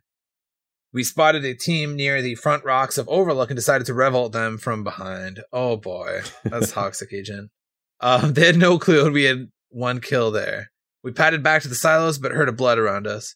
We 0.93 1.03
spotted 1.03 1.43
a 1.43 1.53
team 1.53 1.95
near 1.95 2.21
the 2.21 2.35
front 2.35 2.63
rocks 2.63 2.97
of 2.97 3.09
Overlook 3.09 3.49
and 3.49 3.57
decided 3.57 3.85
to 3.87 3.93
revolt 3.93 4.31
them 4.31 4.57
from 4.57 4.83
behind. 4.83 5.41
Oh 5.51 5.75
boy, 5.75 6.21
that's 6.43 6.71
toxic 6.73 7.11
agent. 7.11 7.51
Um, 7.99 8.33
they 8.33 8.45
had 8.45 8.57
no 8.57 8.79
clue 8.79 9.11
we 9.11 9.23
had 9.23 9.49
one 9.69 9.99
kill 9.99 10.31
there. 10.31 10.71
We 11.03 11.11
padded 11.11 11.43
back 11.43 11.61
to 11.61 11.67
the 11.67 11.75
silos, 11.75 12.17
but 12.17 12.31
heard 12.31 12.49
of 12.49 12.57
blood 12.57 12.77
around 12.77 13.07
us. 13.07 13.35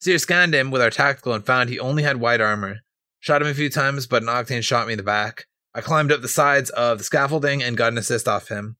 Seer 0.00 0.18
scanned 0.18 0.54
him 0.54 0.70
with 0.70 0.82
our 0.82 0.90
tactical 0.90 1.32
and 1.32 1.46
found 1.46 1.70
he 1.70 1.78
only 1.78 2.02
had 2.02 2.18
white 2.18 2.40
armor. 2.40 2.78
Shot 3.20 3.40
him 3.40 3.48
a 3.48 3.54
few 3.54 3.70
times, 3.70 4.06
but 4.06 4.22
an 4.22 4.28
octane 4.28 4.62
shot 4.62 4.86
me 4.86 4.92
in 4.92 4.98
the 4.98 5.02
back. 5.02 5.46
I 5.76 5.82
climbed 5.82 6.10
up 6.10 6.22
the 6.22 6.28
sides 6.28 6.70
of 6.70 6.96
the 6.96 7.04
scaffolding 7.04 7.62
and 7.62 7.76
got 7.76 7.92
an 7.92 7.98
assist 7.98 8.26
off 8.26 8.48
him. 8.48 8.78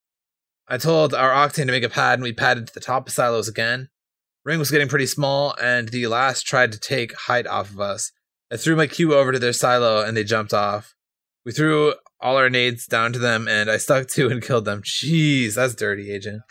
I 0.67 0.79
told 0.79 1.13
our 1.13 1.31
octane 1.31 1.67
to 1.67 1.73
make 1.73 1.85
a 1.85 1.91
pad, 1.91 2.15
and 2.15 2.23
we 2.23 2.33
padded 2.33 2.67
to 2.67 2.73
the 2.73 2.81
top 2.81 3.07
of 3.07 3.13
silos 3.13 3.49
again. 3.49 3.91
Ring 4.47 4.59
was 4.59 4.71
getting 4.71 4.89
pretty 4.89 5.05
small, 5.05 5.55
and 5.61 5.91
the 5.91 6.07
last 6.07 6.47
tried 6.47 6.73
to 6.73 6.81
take 6.81 7.15
height 7.15 7.47
off 7.47 7.69
of 7.69 7.81
us. 7.81 8.13
I 8.51 8.57
threw 8.57 8.77
my 8.77 8.87
Q 8.87 9.13
over 9.13 9.31
to 9.31 9.39
their 9.39 9.53
silo, 9.53 10.03
and 10.03 10.17
they 10.17 10.25
jumped 10.25 10.55
off. 10.55 10.95
We 11.45 11.53
threw 11.53 11.93
all 12.19 12.39
our 12.39 12.49
nades 12.49 12.87
down 12.87 13.13
to 13.13 13.19
them, 13.19 13.47
and 13.47 13.71
I 13.71 13.77
stuck 13.77 14.09
two 14.09 14.31
and 14.31 14.43
killed 14.43 14.65
them. 14.65 14.81
Jeez, 14.81 15.57
that's 15.57 15.75
dirty, 15.75 16.11
agent. 16.11 16.45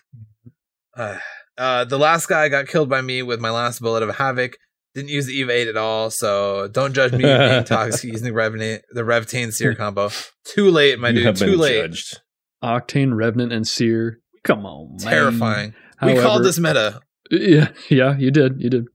Uh, 0.95 1.17
uh, 1.57 1.85
the 1.85 1.97
last 1.97 2.27
guy 2.29 2.49
got 2.49 2.67
killed 2.67 2.87
by 2.87 3.01
me 3.01 3.23
with 3.23 3.39
my 3.39 3.49
last 3.49 3.81
bullet 3.81 4.03
of 4.03 4.17
Havoc. 4.17 4.57
Didn't 4.95 5.09
use 5.09 5.25
the 5.25 5.33
Eva 5.33 5.51
8 5.51 5.67
at 5.67 5.77
all, 5.77 6.09
so 6.09 6.67
don't 6.71 6.93
judge 6.93 7.11
me 7.11 7.23
for 7.23 7.37
being 7.37 7.63
toxic 7.65 8.11
using 8.11 8.25
the 8.25 8.31
Revna- 8.33 8.81
the 8.91 9.01
Revtane 9.03 9.51
Seer 9.53 9.75
combo. 9.75 10.09
Too 10.45 10.71
late, 10.71 10.97
my 10.99 11.09
you 11.09 11.15
dude. 11.15 11.25
have 11.25 11.37
Too 11.37 11.51
been 11.51 11.59
late. 11.59 11.81
judged. 11.81 12.21
Octane, 12.63 13.15
Revenant, 13.15 13.51
and 13.51 13.67
Seer. 13.67 14.21
Come 14.43 14.65
on, 14.65 14.91
man. 14.91 14.99
Terrifying. 14.99 15.73
we 16.01 16.15
called 16.19 16.43
this 16.43 16.57
meta. 16.59 17.01
Yeah, 17.29 17.69
yeah, 17.89 18.15
you 18.17 18.31
did, 18.31 18.61
you 18.61 18.69
did. 18.69 18.85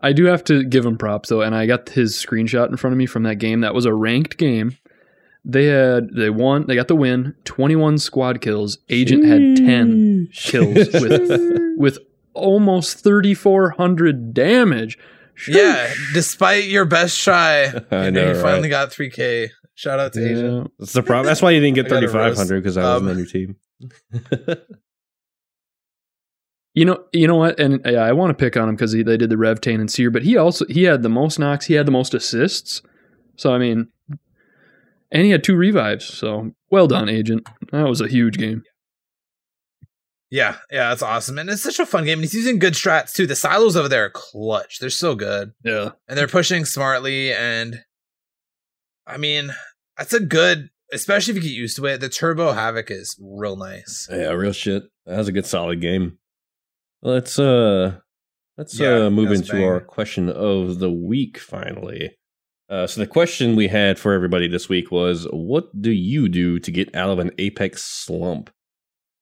I 0.00 0.12
do 0.12 0.26
have 0.26 0.44
to 0.44 0.62
give 0.62 0.86
him 0.86 0.96
props 0.96 1.28
though, 1.30 1.40
and 1.42 1.54
I 1.54 1.66
got 1.66 1.88
his 1.88 2.14
screenshot 2.14 2.68
in 2.68 2.76
front 2.76 2.92
of 2.92 2.98
me 2.98 3.06
from 3.06 3.24
that 3.24 3.36
game. 3.36 3.62
That 3.62 3.74
was 3.74 3.84
a 3.84 3.92
ranked 3.92 4.36
game. 4.38 4.76
They 5.44 5.64
had 5.66 6.10
they 6.14 6.30
won, 6.30 6.66
they 6.66 6.74
got 6.76 6.86
the 6.88 6.94
win. 6.94 7.34
Twenty 7.44 7.74
one 7.74 7.98
squad 7.98 8.40
kills. 8.40 8.78
Agent 8.90 9.24
had 9.24 9.56
ten 9.56 10.28
kills 10.34 10.74
with 10.92 11.40
with 11.78 11.98
almost 12.34 12.98
thirty 13.00 13.34
four 13.34 13.70
hundred 13.70 14.32
damage. 14.34 14.96
Yeah, 15.46 15.92
despite 16.14 16.64
your 16.64 16.84
best 16.86 17.22
try, 17.22 17.64
I 17.90 18.06
and 18.06 18.14
know, 18.14 18.26
then 18.26 18.36
you 18.36 18.42
finally 18.42 18.68
got 18.68 18.90
3K. 18.90 19.50
Shout 19.74 20.00
out 20.00 20.12
to 20.14 20.24
Agent. 20.24 20.54
Yeah. 20.62 20.64
That's 20.78 20.92
the 20.92 21.02
problem. 21.04 21.26
That's 21.26 21.40
why 21.40 21.50
you 21.52 21.60
didn't 21.60 21.76
get 21.76 21.86
I 21.86 21.88
got 21.90 21.96
a 21.96 22.00
thirty 22.00 22.12
five 22.12 22.36
hundred 22.36 22.62
because 22.62 22.76
I 22.76 22.82
roast. 22.82 23.04
wasn't 23.04 23.10
Um, 23.10 23.16
on 23.16 23.18
your 23.18 24.56
team. 24.56 24.58
You 26.74 26.84
know, 26.84 27.02
you 27.12 27.26
know 27.26 27.34
what? 27.34 27.58
And 27.58 27.80
yeah, 27.84 28.04
I 28.04 28.12
want 28.12 28.30
to 28.30 28.34
pick 28.34 28.56
on 28.56 28.68
him 28.68 28.76
because 28.76 28.92
they 28.92 29.02
did 29.02 29.30
the 29.30 29.36
Revtane 29.36 29.80
and 29.80 29.90
Seer, 29.90 30.10
but 30.12 30.22
he 30.22 30.36
also 30.36 30.64
he 30.66 30.84
had 30.84 31.02
the 31.02 31.08
most 31.08 31.38
knocks. 31.38 31.66
He 31.66 31.74
had 31.74 31.86
the 31.86 31.90
most 31.92 32.14
assists. 32.14 32.82
So 33.36 33.52
I 33.52 33.58
mean, 33.58 33.88
and 35.10 35.24
he 35.24 35.30
had 35.30 35.42
two 35.42 35.56
revives. 35.56 36.04
So 36.04 36.52
well 36.70 36.86
done, 36.86 37.08
Agent. 37.08 37.48
That 37.72 37.88
was 37.88 38.00
a 38.00 38.06
huge 38.06 38.38
game. 38.38 38.62
Yeah, 40.30 40.56
yeah, 40.70 40.90
that's 40.90 41.02
awesome. 41.02 41.38
And 41.38 41.48
it's 41.48 41.62
such 41.62 41.78
a 41.78 41.86
fun 41.86 42.04
game. 42.04 42.18
And 42.18 42.24
he's 42.24 42.34
using 42.34 42.58
good 42.58 42.74
strats 42.74 43.12
too. 43.12 43.26
The 43.26 43.34
silos 43.36 43.76
over 43.76 43.88
there 43.88 44.04
are 44.04 44.10
clutch. 44.10 44.78
They're 44.78 44.90
so 44.90 45.14
good. 45.14 45.52
Yeah. 45.64 45.90
And 46.06 46.18
they're 46.18 46.28
pushing 46.28 46.64
smartly. 46.66 47.32
And 47.32 47.82
I 49.06 49.16
mean, 49.16 49.54
that's 49.96 50.12
a 50.12 50.20
good, 50.20 50.68
especially 50.92 51.30
if 51.32 51.36
you 51.42 51.48
get 51.50 51.56
used 51.56 51.76
to 51.76 51.86
it. 51.86 52.00
The 52.00 52.10
Turbo 52.10 52.52
Havoc 52.52 52.90
is 52.90 53.16
real 53.20 53.56
nice. 53.56 54.06
yeah, 54.10 54.28
real 54.32 54.52
shit. 54.52 54.84
That 55.06 55.16
was 55.16 55.28
a 55.28 55.32
good 55.32 55.46
solid 55.46 55.80
game. 55.80 56.18
Let's 57.00 57.38
uh 57.38 57.98
let's 58.58 58.78
Yeah, 58.78 59.06
uh 59.06 59.10
move 59.10 59.32
into 59.32 59.52
banger. 59.52 59.74
our 59.74 59.80
question 59.80 60.28
of 60.28 60.78
the 60.78 60.90
week 60.90 61.38
finally. 61.38 62.14
Uh, 62.68 62.86
so 62.86 63.00
the 63.00 63.06
question 63.06 63.56
we 63.56 63.68
had 63.68 63.98
for 63.98 64.12
everybody 64.12 64.46
this 64.46 64.68
week 64.68 64.90
was, 64.90 65.26
"What 65.32 65.80
do 65.80 65.90
you 65.90 66.28
do 66.28 66.58
to 66.58 66.70
get 66.70 66.94
out 66.94 67.08
of 67.08 67.18
an 67.18 67.30
apex 67.38 67.82
slump?" 67.82 68.50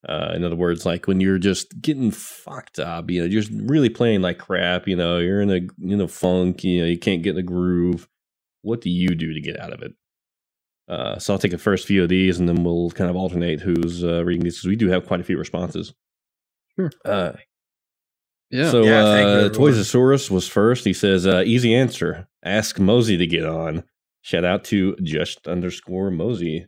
Uh, 0.07 0.31
in 0.35 0.43
other 0.43 0.55
words, 0.55 0.85
like 0.85 1.05
when 1.07 1.19
you're 1.19 1.37
just 1.37 1.81
getting 1.81 2.11
fucked 2.11 2.79
up, 2.79 3.11
you 3.11 3.19
know, 3.19 3.25
you're 3.27 3.41
just 3.41 3.53
really 3.65 3.89
playing 3.89 4.21
like 4.21 4.37
crap. 4.37 4.87
You 4.87 4.95
know, 4.95 5.17
you're 5.17 5.41
in 5.41 5.51
a 5.51 5.59
you 5.77 5.97
know 5.97 6.07
funk. 6.07 6.63
You 6.63 6.81
know, 6.81 6.87
you 6.87 6.97
can't 6.97 7.23
get 7.23 7.31
in 7.31 7.35
the 7.35 7.43
groove. 7.43 8.07
What 8.61 8.81
do 8.81 8.89
you 8.89 9.09
do 9.15 9.33
to 9.33 9.41
get 9.41 9.59
out 9.59 9.73
of 9.73 9.81
it? 9.81 9.93
Uh, 10.87 11.19
so 11.19 11.33
I'll 11.33 11.39
take 11.39 11.51
the 11.51 11.57
first 11.57 11.85
few 11.85 12.03
of 12.03 12.09
these, 12.09 12.39
and 12.39 12.47
then 12.47 12.63
we'll 12.63 12.91
kind 12.91 13.09
of 13.09 13.15
alternate 13.17 13.59
who's 13.59 14.03
uh, 14.03 14.23
reading 14.23 14.43
these 14.45 14.55
because 14.57 14.69
we 14.69 14.75
do 14.77 14.87
have 14.87 15.05
quite 15.05 15.19
a 15.19 15.23
few 15.23 15.37
responses. 15.37 15.93
Sure. 16.79 16.89
Uh, 17.03 17.33
Yeah. 18.49 18.71
so 18.71 18.83
Yeah, 18.83 19.03
thank 19.03 19.27
you, 19.27 19.33
uh, 19.33 19.45
everyone. 19.47 19.73
Toysosaurus 19.73 20.31
was 20.31 20.47
first. 20.47 20.85
He 20.85 20.93
says, 20.93 21.27
uh, 21.27 21.43
"Easy 21.45 21.75
answer. 21.75 22.29
Ask 22.43 22.79
Mosey 22.79 23.17
to 23.17 23.27
get 23.27 23.45
on." 23.45 23.83
Shout 24.21 24.45
out 24.45 24.63
to 24.65 24.95
just 25.03 25.47
underscore 25.47 26.11
Mosey. 26.11 26.67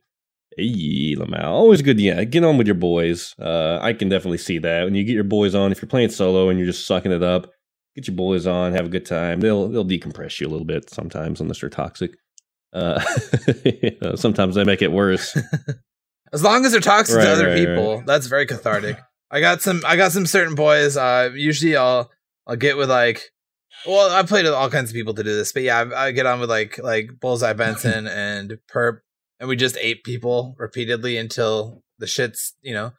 Hey, 0.59 1.15
Lamau. 1.15 1.45
Always 1.45 1.81
good. 1.81 1.99
Yeah, 1.99 2.23
get 2.23 2.43
on 2.43 2.57
with 2.57 2.67
your 2.67 2.75
boys. 2.75 3.35
Uh, 3.39 3.79
I 3.81 3.93
can 3.93 4.09
definitely 4.09 4.37
see 4.37 4.57
that 4.59 4.83
when 4.83 4.95
you 4.95 5.03
get 5.03 5.13
your 5.13 5.23
boys 5.23 5.55
on. 5.55 5.71
If 5.71 5.81
you're 5.81 5.89
playing 5.89 6.09
solo 6.09 6.49
and 6.49 6.59
you're 6.59 6.67
just 6.67 6.85
sucking 6.85 7.11
it 7.11 7.23
up, 7.23 7.51
get 7.95 8.07
your 8.07 8.15
boys 8.15 8.45
on. 8.45 8.73
Have 8.73 8.85
a 8.85 8.89
good 8.89 9.05
time. 9.05 9.39
They'll 9.39 9.69
they'll 9.69 9.85
decompress 9.85 10.39
you 10.39 10.47
a 10.47 10.49
little 10.49 10.65
bit 10.65 10.89
sometimes 10.89 11.41
unless 11.41 11.61
they're 11.61 11.69
toxic. 11.69 12.11
Uh, 12.73 13.01
you 13.65 13.97
know, 14.01 14.15
sometimes 14.15 14.55
they 14.55 14.63
make 14.63 14.81
it 14.81 14.91
worse. 14.91 15.37
As 16.33 16.43
long 16.43 16.63
as 16.65 16.73
they're 16.73 16.81
toxic 16.81 17.15
Right, 17.17 17.23
to 17.23 17.31
other 17.31 17.47
right, 17.47 17.57
people, 17.57 18.03
that's 18.05 18.27
very 18.27 18.45
cathartic. 18.45 18.99
I 19.31 19.41
got 19.41 19.61
some. 19.61 19.81
I 19.85 19.95
got 19.95 20.11
some 20.11 20.25
certain 20.25 20.55
boys. 20.55 20.97
Uh, 20.97 21.31
usually 21.33 21.75
I'll 21.75 22.11
I'll 22.47 22.55
get 22.55 22.77
with 22.77 22.89
like. 22.89 23.23
Well, 23.87 24.11
I 24.11 24.23
played 24.23 24.43
with 24.43 24.53
all 24.53 24.69
kinds 24.69 24.89
of 24.89 24.93
people 24.93 25.13
to 25.13 25.23
do 25.23 25.35
this, 25.35 25.53
but 25.53 25.63
yeah, 25.63 25.85
I, 25.95 26.07
I 26.07 26.11
get 26.11 26.25
on 26.25 26.39
with 26.39 26.49
like 26.49 26.77
like 26.79 27.11
Bullseye 27.19 27.53
Benson 27.53 28.07
and 28.07 28.57
Perp, 28.71 28.99
and 29.39 29.47
we 29.49 29.55
just 29.55 29.77
ape 29.77 30.03
people 30.03 30.55
repeatedly 30.57 31.17
until 31.17 31.83
the 31.97 32.07
shit's 32.07 32.53
you 32.61 32.73
know. 32.73 32.91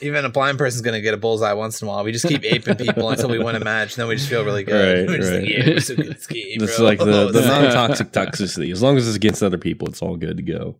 Even 0.00 0.24
a 0.24 0.28
blind 0.28 0.58
person's 0.58 0.82
gonna 0.82 1.00
get 1.00 1.12
a 1.12 1.16
bullseye 1.16 1.54
once 1.54 1.82
in 1.82 1.88
a 1.88 1.90
while. 1.90 2.04
We 2.04 2.12
just 2.12 2.28
keep 2.28 2.44
aping 2.44 2.76
people 2.76 3.08
until 3.10 3.28
we 3.28 3.38
win 3.40 3.56
a 3.56 3.60
match, 3.60 3.94
and 3.94 4.02
then 4.02 4.08
we 4.08 4.14
just 4.14 4.28
feel 4.28 4.44
really 4.44 4.62
good. 4.62 5.08
Right, 5.08 5.18
right. 5.20 5.40
like, 5.40 5.48
yeah, 5.48 5.78
so 5.80 5.96
good 5.96 6.28
game, 6.28 6.58
It's 6.62 6.78
like 6.78 6.98
the, 7.00 7.04
the 7.32 7.40
non 7.40 7.72
toxic 7.72 8.12
toxicity. 8.12 8.70
As 8.70 8.80
long 8.80 8.96
as 8.96 9.08
it's 9.08 9.16
against 9.16 9.42
other 9.42 9.58
people, 9.58 9.88
it's 9.88 10.00
all 10.00 10.16
good 10.16 10.36
to 10.36 10.42
go. 10.42 10.78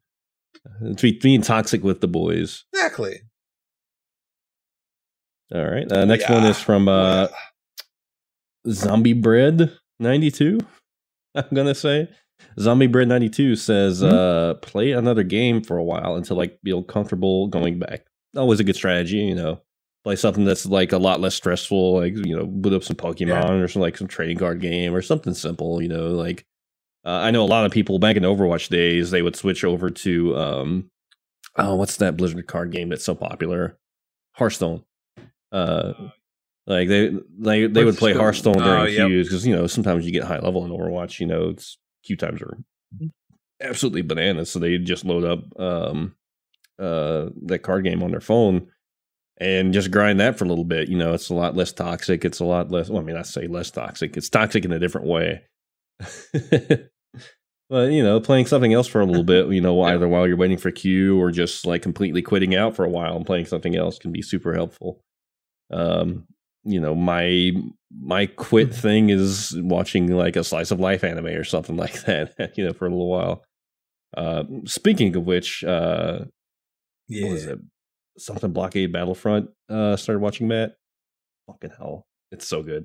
It's 0.83 1.03
be- 1.03 1.19
being 1.19 1.43
toxic 1.43 1.83
with 1.83 2.01
the 2.01 2.07
boys. 2.07 2.65
exactly. 2.73 3.23
All 5.55 5.69
right. 5.69 5.91
Uh, 5.91 6.05
next 6.05 6.29
Yeah. 6.29 6.35
one 6.35 6.45
is 6.45 6.59
from 6.61 6.89
uh, 6.89 7.29
Zombie 8.69 9.13
Bread 9.13 9.77
92. 9.99 10.61
I'm 11.35 11.45
going 11.53 11.67
to 11.67 11.75
say. 11.75 12.09
Zombie 12.61 12.87
Bread 12.87 13.09
92 13.09 13.57
says, 13.57 14.03
Mhm. 14.03 14.13
uh, 14.13 14.55
play 14.55 14.93
another 14.93 15.23
game 15.23 15.63
for 15.63 15.77
a 15.77 15.85
while 15.85 16.17
until 16.17 16.37
like 16.37 16.59
feel 16.65 16.83
comfortable 16.83 17.47
going 17.49 17.79
back. 17.79 18.05
Always 18.37 18.61
a 18.61 18.65
good 18.65 18.77
strategy, 18.77 19.19
you 19.19 19.35
know. 19.35 19.61
Play 20.05 20.17
something 20.17 20.45
that's 20.45 20.67
like 20.67 20.93
a 20.93 20.99
lot 20.99 21.21
less 21.21 21.35
stressful, 21.35 21.95
like, 22.01 22.15
you 22.27 22.37
know, 22.37 22.45
boot 22.47 22.73
up 22.73 22.83
some 22.83 22.97
Pokemon 22.97 23.27
Yeah. 23.29 23.53
or 23.53 23.69
some 23.69 23.83
like 23.83 23.97
some 23.97 24.09
trading 24.09 24.37
card 24.39 24.61
game 24.61 24.95
or 24.95 25.01
something 25.03 25.35
simple, 25.35 25.81
you 25.83 25.89
know, 25.89 26.09
like 26.09 26.45
uh, 27.05 27.11
I 27.11 27.31
know 27.33 27.43
a 27.43 27.47
lot 27.47 27.65
of 27.67 27.73
people 27.73 27.99
back 27.99 28.17
in 28.17 28.23
Overwatch 28.23 28.69
days, 28.69 29.11
they 29.11 29.23
would 29.23 29.35
switch 29.37 29.65
over 29.65 29.91
to 29.91 30.37
um 30.37 30.91
oh, 31.57 31.75
what's 31.77 31.97
that 31.99 32.17
Blizzard 32.17 32.47
card 32.47 32.71
game 32.73 32.89
that's 32.89 33.05
so 33.05 33.15
popular? 33.15 33.77
Hearthstone. 34.35 34.83
Uh 35.51 35.93
like 36.67 36.89
they 36.89 37.13
they 37.39 37.67
they 37.67 37.85
would 37.85 37.97
play 37.97 38.13
Hearthstone 38.15 38.55
during 38.59 38.83
Oh, 38.83 38.85
yep. 38.85 39.07
queues 39.09 39.29
because 39.29 39.47
you 39.47 39.55
know 39.55 39.67
sometimes 39.67 40.07
you 40.07 40.13
get 40.13 40.25
high 40.25 40.39
level 40.39 40.65
in 40.65 40.71
Overwatch. 40.71 41.19
You 41.21 41.27
know, 41.27 41.49
it's 41.51 41.77
queue 42.03 42.17
times 42.17 42.43
are 42.43 42.59
absolutely 43.61 44.03
bananas. 44.03 44.51
So 44.51 44.59
they 44.59 44.79
just 44.79 45.05
load 45.05 45.25
up 45.25 45.61
um 45.61 46.15
uh 46.79 47.29
that 47.43 47.61
card 47.63 47.85
game 47.85 48.03
on 48.03 48.11
their 48.11 48.21
phone 48.21 48.69
and 49.39 49.73
just 49.73 49.91
grind 49.91 50.21
that 50.21 50.39
for 50.39 50.45
a 50.45 50.49
little 50.49 50.65
bit. 50.65 50.89
You 50.89 50.97
know, 50.97 51.15
it's 51.15 51.31
a 51.31 51.35
lot 51.35 51.57
less 51.57 51.73
toxic. 51.73 52.25
It's 52.25 52.41
a 52.41 52.45
lot 52.45 52.71
less. 52.71 52.89
Well, 52.89 53.01
I 53.01 53.05
mean, 53.05 53.17
I 53.17 53.23
say 53.23 53.47
less 53.47 53.71
toxic. 53.71 54.17
It's 54.17 54.29
toxic 54.29 54.65
in 54.65 54.73
a 54.73 54.79
different 54.79 55.07
way. 55.07 55.43
but 57.71 57.91
you 57.91 58.03
know, 58.03 58.21
playing 58.21 58.47
something 58.47 58.73
else 58.73 58.87
for 58.87 59.01
a 59.01 59.07
little 59.07 59.25
bit. 59.25 59.49
You 59.49 59.61
know, 59.61 59.81
either 59.83 60.09
while 60.09 60.27
you're 60.27 60.37
waiting 60.37 60.59
for 60.59 60.71
queue 60.71 61.21
or 61.21 61.31
just 61.31 61.67
like 61.67 61.83
completely 61.83 62.23
quitting 62.23 62.55
out 62.55 62.77
for 62.77 62.85
a 62.85 62.91
while 62.91 63.17
and 63.17 63.27
playing 63.27 63.47
something 63.47 63.77
else 63.77 63.99
can 63.99 64.13
be 64.13 64.23
super 64.23 64.55
helpful. 64.55 65.01
Um, 65.71 66.27
you 66.65 66.81
know, 66.81 66.95
my 66.95 67.53
my 68.01 68.27
quit 68.27 68.75
thing 68.75 69.11
is 69.11 69.55
watching 69.59 70.09
like 70.17 70.37
a 70.37 70.45
slice 70.45 70.71
of 70.71 70.81
life 70.81 71.05
anime 71.05 71.27
or 71.27 71.45
something 71.45 71.77
like 71.85 72.03
that. 72.05 72.53
You 72.57 72.67
know, 72.67 72.73
for 72.73 72.87
a 72.87 72.91
little 72.91 73.09
while. 73.09 73.45
Uh, 74.17 74.45
speaking 74.67 75.15
of 75.17 75.25
which, 75.25 75.65
uh, 75.65 76.25
Yeah. 77.09 77.25
what 77.25 77.33
was 77.33 77.47
it? 77.47 77.59
Something 78.19 78.53
Blockade 78.53 78.93
Battlefront. 78.93 79.49
Uh, 79.71 79.97
started 79.97 80.21
watching 80.21 80.49
Matt. 80.49 80.75
Fucking 81.47 81.71
hell, 81.79 82.07
it's 82.31 82.47
so 82.47 82.63
good. 82.63 82.85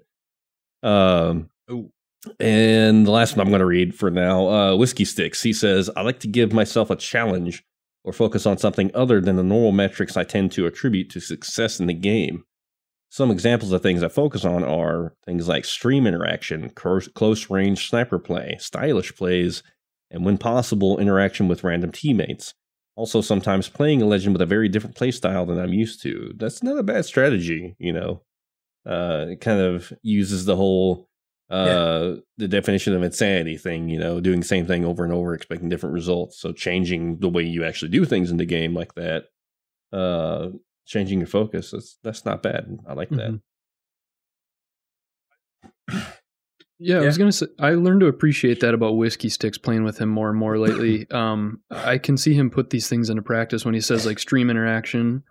Um, 0.84 1.50
Ooh. 1.70 1.92
and 2.40 3.06
the 3.06 3.12
last 3.12 3.36
one 3.36 3.46
I'm 3.46 3.52
going 3.52 3.60
to 3.60 3.66
read 3.66 3.94
for 3.94 4.10
now, 4.10 4.48
uh, 4.48 4.76
Whiskey 4.76 5.06
Sticks. 5.06 5.42
He 5.44 5.54
says, 5.54 5.90
"I 5.96 6.02
like 6.02 6.20
to 6.22 6.28
give 6.28 6.54
myself 6.54 6.90
a 6.90 6.96
challenge 6.96 7.64
or 8.04 8.14
focus 8.14 8.46
on 8.46 8.58
something 8.58 8.90
other 8.96 9.20
than 9.22 9.36
the 9.36 9.44
normal 9.44 9.74
metrics 9.74 10.16
I 10.18 10.24
tend 10.24 10.52
to 10.54 10.66
attribute 10.66 11.10
to 11.12 11.20
success 11.20 11.80
in 11.80 11.88
the 11.88 11.94
game." 11.94 12.44
Some 13.10 13.32
examples 13.32 13.72
of 13.72 13.82
things 13.82 14.04
I 14.04 14.10
focus 14.10 14.44
on 14.44 14.64
are 14.64 15.14
things 15.26 15.48
like 15.48 15.66
stream 15.66 16.06
interaction, 16.06 16.70
close, 16.72 17.50
range 17.50 17.90
sniper 17.90 18.20
play, 18.20 18.58
stylish 18.60 19.16
plays, 19.16 19.64
and 20.12 20.26
when 20.26 20.38
possible, 20.38 21.00
interaction 21.00 21.48
with 21.48 21.64
random 21.64 21.92
teammates. 21.92 22.54
Also, 22.96 23.22
sometimes 23.22 23.70
playing 23.70 24.02
a 24.02 24.06
legend 24.06 24.34
with 24.34 24.42
a 24.42 24.46
very 24.46 24.68
different 24.68 24.96
playstyle 24.96 25.48
than 25.48 25.60
I'm 25.60 25.74
used 25.74 26.02
to. 26.02 26.34
That's 26.36 26.64
not 26.64 26.80
a 26.80 26.84
bad 26.84 27.06
strategy, 27.06 27.76
you 27.80 27.94
know. 27.94 28.24
Uh, 28.86 29.28
it 29.30 29.42
kind 29.42 29.60
of 29.62 29.94
uses 30.02 30.46
the 30.46 30.56
whole 30.56 31.08
uh 31.50 32.16
the 32.38 32.48
definition 32.48 32.94
of 32.94 33.04
insanity 33.04 33.56
thing, 33.56 33.88
you 33.88 33.98
know, 33.98 34.20
doing 34.20 34.42
the 34.42 34.46
same 34.46 34.66
thing 34.68 34.84
over 34.84 35.06
and 35.06 35.14
over, 35.14 35.34
expecting 35.34 35.70
different 35.70 35.94
results. 35.94 36.40
So 36.40 36.52
changing 36.52 37.20
the 37.20 37.30
way 37.30 37.44
you 37.44 37.64
actually 37.64 37.92
do 37.92 38.04
things 38.04 38.32
in 38.32 38.38
the 38.38 38.46
game 38.46 38.74
like 38.74 38.96
that, 38.96 39.26
uh, 39.94 40.50
changing 40.88 41.20
your 41.20 41.28
focus. 41.28 41.72
That's 41.72 41.98
that's 42.04 42.26
not 42.26 42.42
bad. 42.42 42.80
I 42.88 42.94
like 42.94 43.10
that. 43.10 43.40
Mhm. 45.90 46.08
Yeah, 46.80 46.98
I 47.00 47.06
was 47.06 47.18
gonna 47.18 47.32
say 47.32 47.48
I 47.60 47.72
learned 47.72 48.02
to 48.02 48.08
appreciate 48.08 48.60
that 48.60 48.74
about 48.76 48.98
whiskey 48.98 49.30
sticks 49.30 49.58
playing 49.58 49.84
with 49.84 49.98
him 49.98 50.10
more 50.10 50.30
and 50.30 50.38
more 50.38 50.60
lately. 50.60 51.08
um, 51.12 51.62
I 51.72 51.98
can 51.98 52.18
see 52.18 52.34
him 52.34 52.50
put 52.52 52.70
these 52.70 52.88
things 52.88 53.10
into 53.10 53.24
practice 53.24 53.66
when 53.66 53.74
he 53.74 53.82
says 53.82 54.06
like 54.06 54.20
stream 54.20 54.50
interaction. 54.50 55.24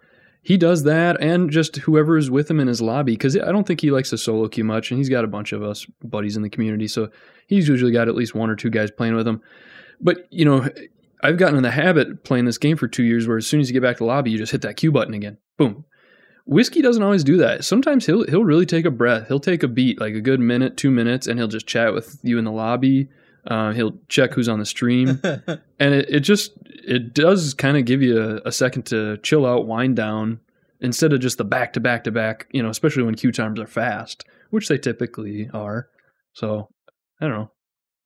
He 0.43 0.57
does 0.57 0.85
that, 0.85 1.21
and 1.21 1.51
just 1.51 1.77
whoever 1.77 2.17
is 2.17 2.31
with 2.31 2.49
him 2.49 2.61
in 2.61 2.69
his 2.69 2.81
lobby, 2.81 3.13
because 3.13 3.37
I 3.37 3.51
don't 3.51 3.67
think 3.67 3.81
he 3.81 3.91
likes 3.91 4.11
to 4.11 4.19
solo 4.19 4.47
queue 4.49 4.63
much, 4.63 4.91
and 4.91 4.99
he's 4.99 5.09
got 5.09 5.25
a 5.25 5.29
bunch 5.29 5.53
of 5.53 5.63
us 5.63 5.87
buddies 6.05 6.37
in 6.37 6.43
the 6.43 6.49
community, 6.49 6.87
so 6.87 7.11
he's 7.49 7.67
usually 7.69 7.91
got 7.91 8.07
at 8.07 8.15
least 8.15 8.35
one 8.35 8.49
or 8.49 8.55
two 8.55 8.71
guys 8.71 8.91
playing 8.93 9.17
with 9.17 9.27
him. 9.27 9.41
But 10.01 10.27
you 10.31 10.45
know, 10.45 10.69
I've 11.23 11.37
gotten 11.39 11.57
in 11.57 11.63
the 11.65 11.71
habit 11.71 12.23
playing 12.25 12.45
this 12.45 12.59
game 12.59 12.77
for 12.77 12.87
two 12.87 13.03
years, 13.03 13.27
where 13.27 13.39
as 13.39 13.47
soon 13.47 13.61
as 13.61 13.69
you 13.69 13.73
get 13.73 13.83
back 13.83 13.97
to 13.97 14.05
the 14.05 14.07
lobby, 14.07 14.31
you 14.31 14.39
just 14.39 14.53
hit 14.53 14.63
that 14.63 14.77
Q 14.77 14.93
button 14.93 15.15
again, 15.15 15.39
boom, 15.57 15.85
Whiskey 16.47 16.81
doesn't 16.81 17.03
always 17.03 17.25
do 17.25 17.37
that. 17.39 17.65
Sometimes 17.65 18.07
he'll 18.07 18.25
he'll 18.27 18.45
really 18.45 18.67
take 18.67 18.85
a 18.85 18.91
breath. 18.91 19.27
He'll 19.27 19.41
take 19.41 19.65
a 19.65 19.69
beat, 19.69 20.01
like 20.01 20.15
a 20.15 20.21
good 20.21 20.39
minute, 20.39 20.77
two 20.77 20.93
minutes, 20.93 21.27
and 21.27 21.39
he'll 21.39 21.49
just 21.49 21.67
chat 21.67 21.93
with 21.93 22.21
you 22.23 22.39
in 22.39 22.45
the 22.45 22.53
lobby. 22.53 23.09
Uh, 23.47 23.73
he'll 23.73 23.99
check 24.09 24.33
who's 24.33 24.49
on 24.49 24.59
the 24.59 24.67
stream, 24.67 25.21
and 25.25 25.95
it, 25.95 26.09
it 26.09 26.21
just 26.21 26.53
it 26.65 27.15
does 27.15 27.53
kind 27.53 27.77
of 27.77 27.85
give 27.85 28.01
you 28.01 28.21
a, 28.21 28.49
a 28.49 28.53
second 28.53 28.85
to 28.87 29.17
chill 29.19 29.45
out, 29.45 29.67
wind 29.67 29.97
down, 29.97 30.41
instead 30.81 31.13
of 31.13 31.21
just 31.21 31.39
the 31.39 31.45
back 31.45 31.73
to 31.73 31.81
back 31.81 32.05
to 32.05 32.13
back. 32.13 32.47
You 32.53 32.63
know, 32.63 32.71
especially 32.71 33.03
when 33.03 33.17
queue 33.17 33.33
times 33.33 33.59
are 33.59 33.67
fast, 33.67 34.25
which 34.51 34.69
they 34.69 34.79
typically 34.79 35.51
are. 35.53 35.89
So 36.33 36.69
I 37.21 37.27
don't 37.27 37.35
know. 37.35 37.51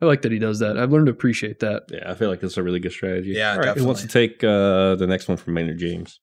I 0.00 0.06
like 0.06 0.22
that 0.22 0.32
he 0.32 0.38
does 0.38 0.60
that. 0.60 0.78
I've 0.78 0.90
learned 0.92 1.06
to 1.06 1.12
appreciate 1.12 1.58
that. 1.60 1.82
Yeah, 1.90 2.10
I 2.10 2.14
feel 2.14 2.30
like 2.30 2.42
it's 2.42 2.56
a 2.56 2.62
really 2.62 2.80
good 2.80 2.92
strategy. 2.92 3.32
Yeah, 3.32 3.52
All 3.52 3.58
right, 3.58 3.76
Who 3.76 3.84
wants 3.84 4.00
to 4.00 4.08
take 4.08 4.42
uh, 4.42 4.94
the 4.94 5.06
next 5.06 5.28
one 5.28 5.36
from 5.36 5.52
Maynard 5.52 5.78
James? 5.78 6.20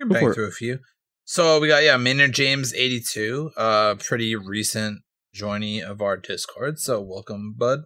I 0.00 0.04
can 0.04 0.08
Go 0.08 0.14
for 0.14 0.20
bang 0.20 0.30
it. 0.30 0.34
through 0.34 0.48
a 0.48 0.52
few. 0.52 0.78
So 1.24 1.60
we 1.60 1.68
got 1.68 1.82
yeah, 1.82 1.96
Maynard 1.96 2.32
James 2.32 2.74
eighty 2.74 3.00
two, 3.00 3.50
uh, 3.56 3.96
pretty 3.96 4.34
recent 4.34 5.02
joining 5.34 5.82
of 5.82 6.00
our 6.00 6.16
Discord. 6.16 6.78
So 6.78 7.00
welcome, 7.00 7.54
bud. 7.56 7.80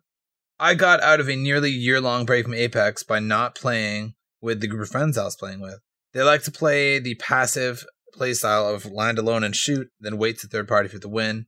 I 0.58 0.74
got 0.74 1.02
out 1.02 1.20
of 1.20 1.28
a 1.28 1.36
nearly 1.36 1.70
year 1.70 2.00
long 2.00 2.24
break 2.24 2.44
from 2.44 2.54
Apex 2.54 3.02
by 3.02 3.18
not 3.18 3.56
playing 3.56 4.14
with 4.40 4.60
the 4.60 4.68
group 4.68 4.82
of 4.82 4.88
friends 4.88 5.18
I 5.18 5.24
was 5.24 5.36
playing 5.36 5.60
with. 5.60 5.80
They 6.12 6.22
like 6.22 6.44
to 6.44 6.52
play 6.52 7.00
the 7.00 7.16
passive 7.16 7.84
playstyle 8.16 8.72
of 8.72 8.86
land 8.86 9.18
alone 9.18 9.42
and 9.42 9.56
shoot, 9.56 9.88
then 9.98 10.16
wait 10.16 10.38
to 10.38 10.46
third 10.46 10.68
party 10.68 10.88
for 10.88 11.00
the 11.00 11.08
win. 11.08 11.46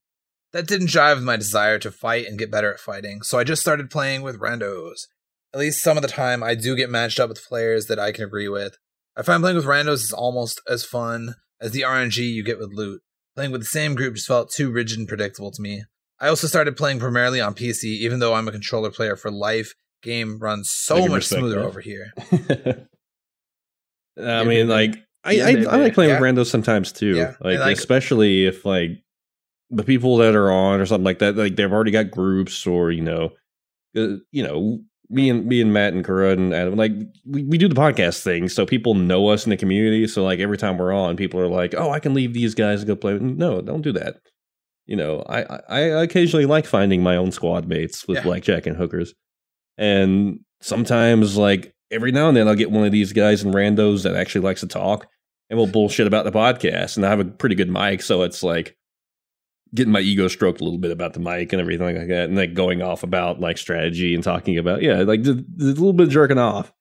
That 0.53 0.67
didn't 0.67 0.89
jive 0.89 1.17
with 1.17 1.25
my 1.25 1.37
desire 1.37 1.79
to 1.79 1.93
fight 1.93 2.27
and 2.27 2.39
get 2.39 2.51
better 2.51 2.73
at 2.73 2.81
fighting, 2.81 3.23
so 3.23 3.39
I 3.39 3.45
just 3.45 3.63
started 3.63 3.91
playing 3.91 4.23
with 4.23 4.41
randos. 4.41 5.07
At 5.55 5.61
least 5.61 5.83
some 5.83 5.97
of 5.97 6.03
the 6.03 6.09
time, 6.09 6.43
I 6.43 6.55
do 6.55 6.75
get 6.75 6.91
matched 6.91 7.21
up 7.21 7.29
with 7.29 7.45
players 7.45 7.87
that 7.87 7.99
I 7.99 8.11
can 8.11 8.25
agree 8.25 8.49
with. 8.49 8.77
I 9.17 9.23
find 9.23 9.43
playing 9.43 9.57
with 9.57 9.65
randos 9.65 10.03
is 10.05 10.13
almost 10.13 10.61
as 10.69 10.85
fun 10.85 11.35
as 11.61 11.73
the 11.73 11.83
RNG 11.83 12.19
you 12.19 12.43
get 12.45 12.59
with 12.59 12.71
loot. 12.75 13.01
Playing 13.35 13.51
with 13.53 13.63
the 13.63 13.67
same 13.67 13.95
group 13.95 14.15
just 14.15 14.27
felt 14.27 14.51
too 14.51 14.71
rigid 14.71 14.99
and 14.99 15.09
predictable 15.09 15.51
to 15.51 15.63
me. 15.63 15.85
I 16.21 16.29
also 16.29 16.47
started 16.47 16.77
playing 16.77 16.99
primarily 17.01 17.41
on 17.41 17.55
PC, 17.55 17.85
even 17.85 18.19
though 18.19 18.35
I'm 18.35 18.49
a 18.49 18.53
controller 18.53 18.91
player 18.91 19.17
for 19.17 19.31
life. 19.31 19.75
Game 20.03 20.39
runs 20.39 20.71
so 20.73 21.01
much 21.09 21.11
respect 21.31 21.41
smoother 21.41 21.61
that. 21.61 21.67
over 21.67 21.81
here. 21.81 22.13
I 24.19 24.45
mean, 24.45 24.69
like 24.69 24.97
I, 25.25 25.33
Yeah, 25.33 25.47
I, 25.47 25.55
baby. 25.55 25.67
I 25.67 25.77
like 25.77 25.95
playing 25.95 26.11
Yeah. 26.11 26.21
with 26.21 26.37
randos 26.37 26.47
sometimes 26.47 26.93
too. 26.93 27.15
Yeah, 27.17 27.35
Like, 27.41 27.59
like- 27.59 27.77
especially 27.77 28.47
if 28.47 28.65
like 28.65 28.91
the 29.71 29.83
people 29.83 30.17
that 30.19 30.35
are 30.35 30.51
on 30.51 30.81
or 30.81 30.87
something 30.87 31.05
like 31.05 31.19
that, 31.19 31.37
like 31.37 31.57
they've 31.57 31.73
already 31.73 31.91
got 31.91 32.11
groups 32.11 32.67
or 32.67 32.91
you 32.93 33.03
know, 33.03 33.31
uh, 33.97 34.17
you 34.31 34.43
know, 34.43 34.81
me 35.09 35.31
and 35.31 35.47
me 35.47 35.61
and 35.61 35.73
Matt 35.73 35.93
and 35.93 36.05
Kara 36.05 36.31
and 36.33 36.53
Adam, 36.53 36.77
like 36.77 36.93
we, 37.25 37.45
we 37.45 37.59
do 37.59 37.69
the 37.69 37.75
podcast 37.75 38.23
thing, 38.23 38.49
so 38.49 38.67
people 38.67 38.95
know 38.95 39.29
us 39.29 39.45
in 39.47 39.51
the 39.51 39.57
community. 39.57 40.07
So 40.09 40.25
like 40.25 40.41
every 40.41 40.59
time 40.59 40.79
we're 40.79 40.93
on, 40.93 41.17
people 41.17 41.41
are 41.41 41.49
like, 41.49 41.75
"Oh, 41.77 41.91
I 41.91 42.01
can 42.01 42.15
leave 42.15 42.35
these 42.35 42.55
guys 42.55 42.81
and 42.81 42.89
go 42.89 42.97
play." 42.97 43.19
No, 43.19 43.61
don't 43.61 43.83
do 43.83 43.93
that. 43.93 44.17
You 44.87 44.97
know, 44.97 45.25
I 45.29 45.43
I, 45.43 45.61
I 45.69 45.81
occasionally 46.03 46.47
like 46.47 46.67
finding 46.67 47.03
my 47.03 47.17
own 47.17 47.33
squad 47.33 47.67
mates 47.69 48.07
with 48.09 48.19
Yeah. 48.19 48.23
blackjack 48.25 48.67
and 48.67 48.77
hookers, 48.77 49.15
and 49.79 50.41
sometimes 50.61 51.37
like 51.37 51.75
every 51.91 52.11
now 52.13 52.29
and 52.29 52.37
then 52.37 52.49
I'll 52.49 52.55
get 52.55 52.71
one 52.71 52.85
of 52.85 52.93
these 52.93 53.13
guys 53.13 53.43
in 53.45 53.53
randos 53.53 54.03
that 54.03 54.17
actually 54.17 54.41
likes 54.41 54.61
to 54.63 54.67
talk 54.67 55.07
and 55.49 55.57
we'll 55.57 55.69
bullshit 55.69 56.09
about 56.09 56.25
the 56.25 56.33
podcast. 56.33 56.97
And 56.97 57.07
I 57.07 57.11
have 57.11 57.21
a 57.21 57.25
pretty 57.25 57.55
good 57.55 57.71
mic, 57.71 58.03
so 58.03 58.23
it's 58.23 58.43
like 58.43 58.77
getting 59.75 59.93
my 59.93 60.01
ego 60.01 60.29
stroked 60.29 60.61
a 60.61 60.65
little 60.65 60.79
bit 60.79 60.91
about 60.91 61.15
the 61.15 61.21
mic 61.21 61.53
and 61.53 61.61
everything 61.61 61.97
like 61.97 62.09
that, 62.09 62.29
and 62.29 62.37
like 62.37 62.55
going 62.55 62.83
off 62.83 63.03
about 63.03 63.41
like 63.41 63.59
strategy 63.59 64.15
and 64.15 64.23
talking 64.23 64.59
about 64.59 64.83
yeah, 64.83 65.03
like 65.03 65.23
the 65.23 65.45
little 65.57 65.93
bit 65.93 66.09
jerking 66.09 66.39
off. 66.39 66.73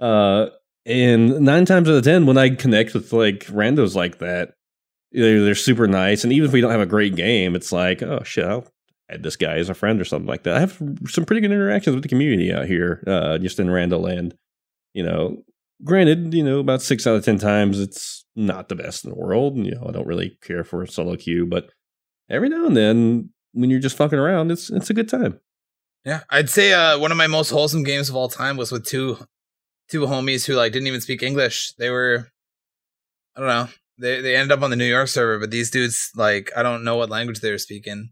Uh, 0.00 0.46
and 0.84 1.40
nine 1.40 1.64
times 1.64 1.88
out 1.88 1.96
of 1.96 2.04
ten, 2.04 2.26
when 2.26 2.38
I 2.38 2.50
connect 2.50 2.94
with 2.94 3.12
like 3.12 3.46
randos 3.46 3.94
like 3.94 4.18
that, 4.18 4.54
they're, 5.12 5.44
they're 5.44 5.54
super 5.54 5.86
nice, 5.86 6.24
and 6.24 6.32
even 6.32 6.48
if 6.48 6.52
we 6.52 6.60
don't 6.60 6.70
have 6.70 6.80
a 6.80 6.86
great 6.86 7.16
game, 7.16 7.54
it's 7.54 7.72
like 7.72 8.02
oh 8.02 8.22
shit, 8.24 8.44
I'll 8.44 8.66
add 9.10 9.22
this 9.22 9.36
guy 9.36 9.56
as 9.56 9.68
a 9.68 9.74
friend 9.74 10.00
or 10.00 10.04
something 10.04 10.28
like 10.28 10.42
that. 10.44 10.56
I 10.56 10.60
have 10.60 10.80
some 11.06 11.24
pretty 11.24 11.40
good 11.40 11.52
interactions 11.52 11.94
with 11.94 12.02
the 12.02 12.08
community 12.08 12.52
out 12.52 12.66
here, 12.66 13.02
uh, 13.06 13.38
just 13.38 13.60
in 13.60 13.68
rando 13.68 14.00
land. 14.00 14.34
You 14.94 15.04
know, 15.04 15.42
granted, 15.84 16.32
you 16.34 16.42
know, 16.42 16.58
about 16.58 16.82
six 16.82 17.06
out 17.06 17.16
of 17.16 17.24
ten 17.24 17.38
times 17.38 17.78
it's 17.78 18.24
not 18.34 18.68
the 18.68 18.74
best 18.74 19.04
in 19.04 19.10
the 19.10 19.16
world. 19.16 19.56
You 19.56 19.74
know, 19.74 19.86
I 19.88 19.92
don't 19.92 20.06
really 20.06 20.38
care 20.42 20.64
for 20.64 20.86
solo 20.86 21.16
queue, 21.16 21.46
but 21.46 21.70
every 22.28 22.48
now 22.48 22.66
and 22.66 22.76
then 22.76 23.30
when 23.52 23.70
you're 23.70 23.80
just 23.80 23.96
fucking 23.96 24.18
around, 24.18 24.50
it's 24.50 24.70
it's 24.70 24.90
a 24.90 24.94
good 24.94 25.08
time. 25.08 25.40
Yeah, 26.04 26.20
I'd 26.30 26.50
say 26.50 26.72
uh, 26.72 26.98
one 26.98 27.10
of 27.10 27.16
my 27.16 27.26
most 27.26 27.50
wholesome 27.50 27.82
games 27.82 28.08
of 28.08 28.16
all 28.16 28.28
time 28.28 28.56
was 28.56 28.70
with 28.70 28.86
two 28.86 29.18
two 29.88 30.02
homies 30.02 30.46
who 30.46 30.54
like 30.54 30.72
didn't 30.72 30.88
even 30.88 31.00
speak 31.00 31.22
English. 31.22 31.72
They 31.78 31.90
were, 31.90 32.28
I 33.36 33.40
don't 33.40 33.48
know, 33.48 33.68
they 33.98 34.20
they 34.20 34.36
ended 34.36 34.56
up 34.56 34.62
on 34.62 34.70
the 34.70 34.76
New 34.76 34.84
York 34.84 35.08
server, 35.08 35.38
but 35.38 35.50
these 35.50 35.70
dudes 35.70 36.10
like 36.14 36.50
I 36.56 36.62
don't 36.62 36.84
know 36.84 36.96
what 36.96 37.10
language 37.10 37.40
they 37.40 37.50
were 37.50 37.58
speaking. 37.58 38.10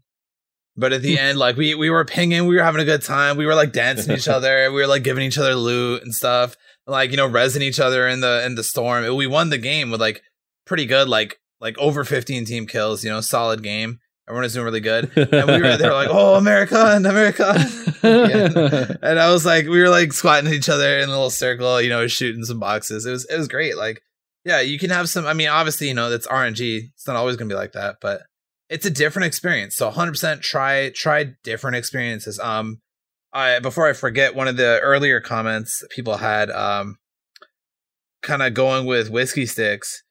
But 0.75 0.93
at 0.93 1.01
the 1.01 1.17
end, 1.19 1.37
like 1.37 1.55
we 1.57 1.75
we 1.75 1.89
were 1.89 2.05
pinging, 2.05 2.47
we 2.47 2.55
were 2.55 2.63
having 2.63 2.81
a 2.81 2.85
good 2.85 3.01
time. 3.01 3.37
We 3.37 3.45
were 3.45 3.55
like 3.55 3.71
dancing 3.71 4.15
each 4.15 4.27
other. 4.37 4.71
We 4.71 4.81
were 4.81 4.87
like 4.87 5.03
giving 5.03 5.23
each 5.23 5.37
other 5.37 5.55
loot 5.55 6.03
and 6.03 6.13
stuff. 6.13 6.55
Like 6.87 7.11
you 7.11 7.17
know, 7.17 7.29
resing 7.29 7.61
each 7.61 7.79
other 7.79 8.07
in 8.07 8.21
the 8.21 8.43
in 8.45 8.55
the 8.55 8.63
storm. 8.63 9.15
We 9.15 9.27
won 9.27 9.49
the 9.49 9.57
game 9.57 9.91
with 9.91 10.01
like 10.01 10.21
pretty 10.65 10.85
good, 10.85 11.07
like 11.07 11.39
like 11.59 11.77
over 11.77 12.03
fifteen 12.03 12.45
team 12.45 12.67
kills. 12.67 13.03
You 13.03 13.11
know, 13.11 13.21
solid 13.21 13.63
game. 13.63 13.99
Everyone 14.27 14.43
was 14.43 14.53
doing 14.53 14.65
really 14.65 14.79
good. 14.79 15.11
And 15.15 15.47
we 15.47 15.61
were 15.61 15.77
they 15.77 15.87
were 15.87 15.93
like, 15.93 16.09
oh, 16.09 16.35
America 16.35 16.93
and 16.95 17.05
America. 17.05 17.53
And 19.01 19.19
I 19.19 19.31
was 19.31 19.45
like, 19.45 19.65
we 19.65 19.81
were 19.81 19.89
like 19.89 20.13
squatting 20.13 20.53
each 20.53 20.69
other 20.69 20.99
in 20.99 21.09
a 21.09 21.11
little 21.11 21.29
circle, 21.29 21.81
you 21.81 21.89
know, 21.89 22.05
shooting 22.07 22.43
some 22.43 22.59
boxes. 22.59 23.05
It 23.05 23.11
was 23.11 23.25
it 23.25 23.37
was 23.37 23.47
great. 23.47 23.77
Like, 23.77 24.01
yeah, 24.43 24.61
you 24.61 24.77
can 24.77 24.91
have 24.91 25.09
some. 25.09 25.25
I 25.25 25.33
mean, 25.33 25.47
obviously, 25.47 25.87
you 25.87 25.93
know, 25.93 26.09
that's 26.09 26.27
RNG. 26.27 26.89
It's 26.93 27.07
not 27.07 27.15
always 27.15 27.35
gonna 27.35 27.49
be 27.49 27.55
like 27.55 27.73
that, 27.73 27.97
but 28.01 28.21
it's 28.69 28.85
a 28.85 28.91
different 28.91 29.27
experience. 29.27 29.75
So 29.75 29.87
100 29.87 30.11
percent 30.11 30.41
try 30.41 30.91
try 30.93 31.33
different 31.43 31.77
experiences. 31.77 32.39
Um, 32.39 32.81
I 33.33 33.59
before 33.59 33.87
I 33.87 33.93
forget, 33.93 34.35
one 34.35 34.47
of 34.47 34.57
the 34.57 34.79
earlier 34.81 35.19
comments 35.19 35.83
people 35.89 36.17
had, 36.17 36.49
um, 36.51 36.97
kind 38.21 38.41
of 38.41 38.53
going 38.53 38.85
with 38.85 39.09
whiskey 39.09 39.45
sticks. 39.45 40.03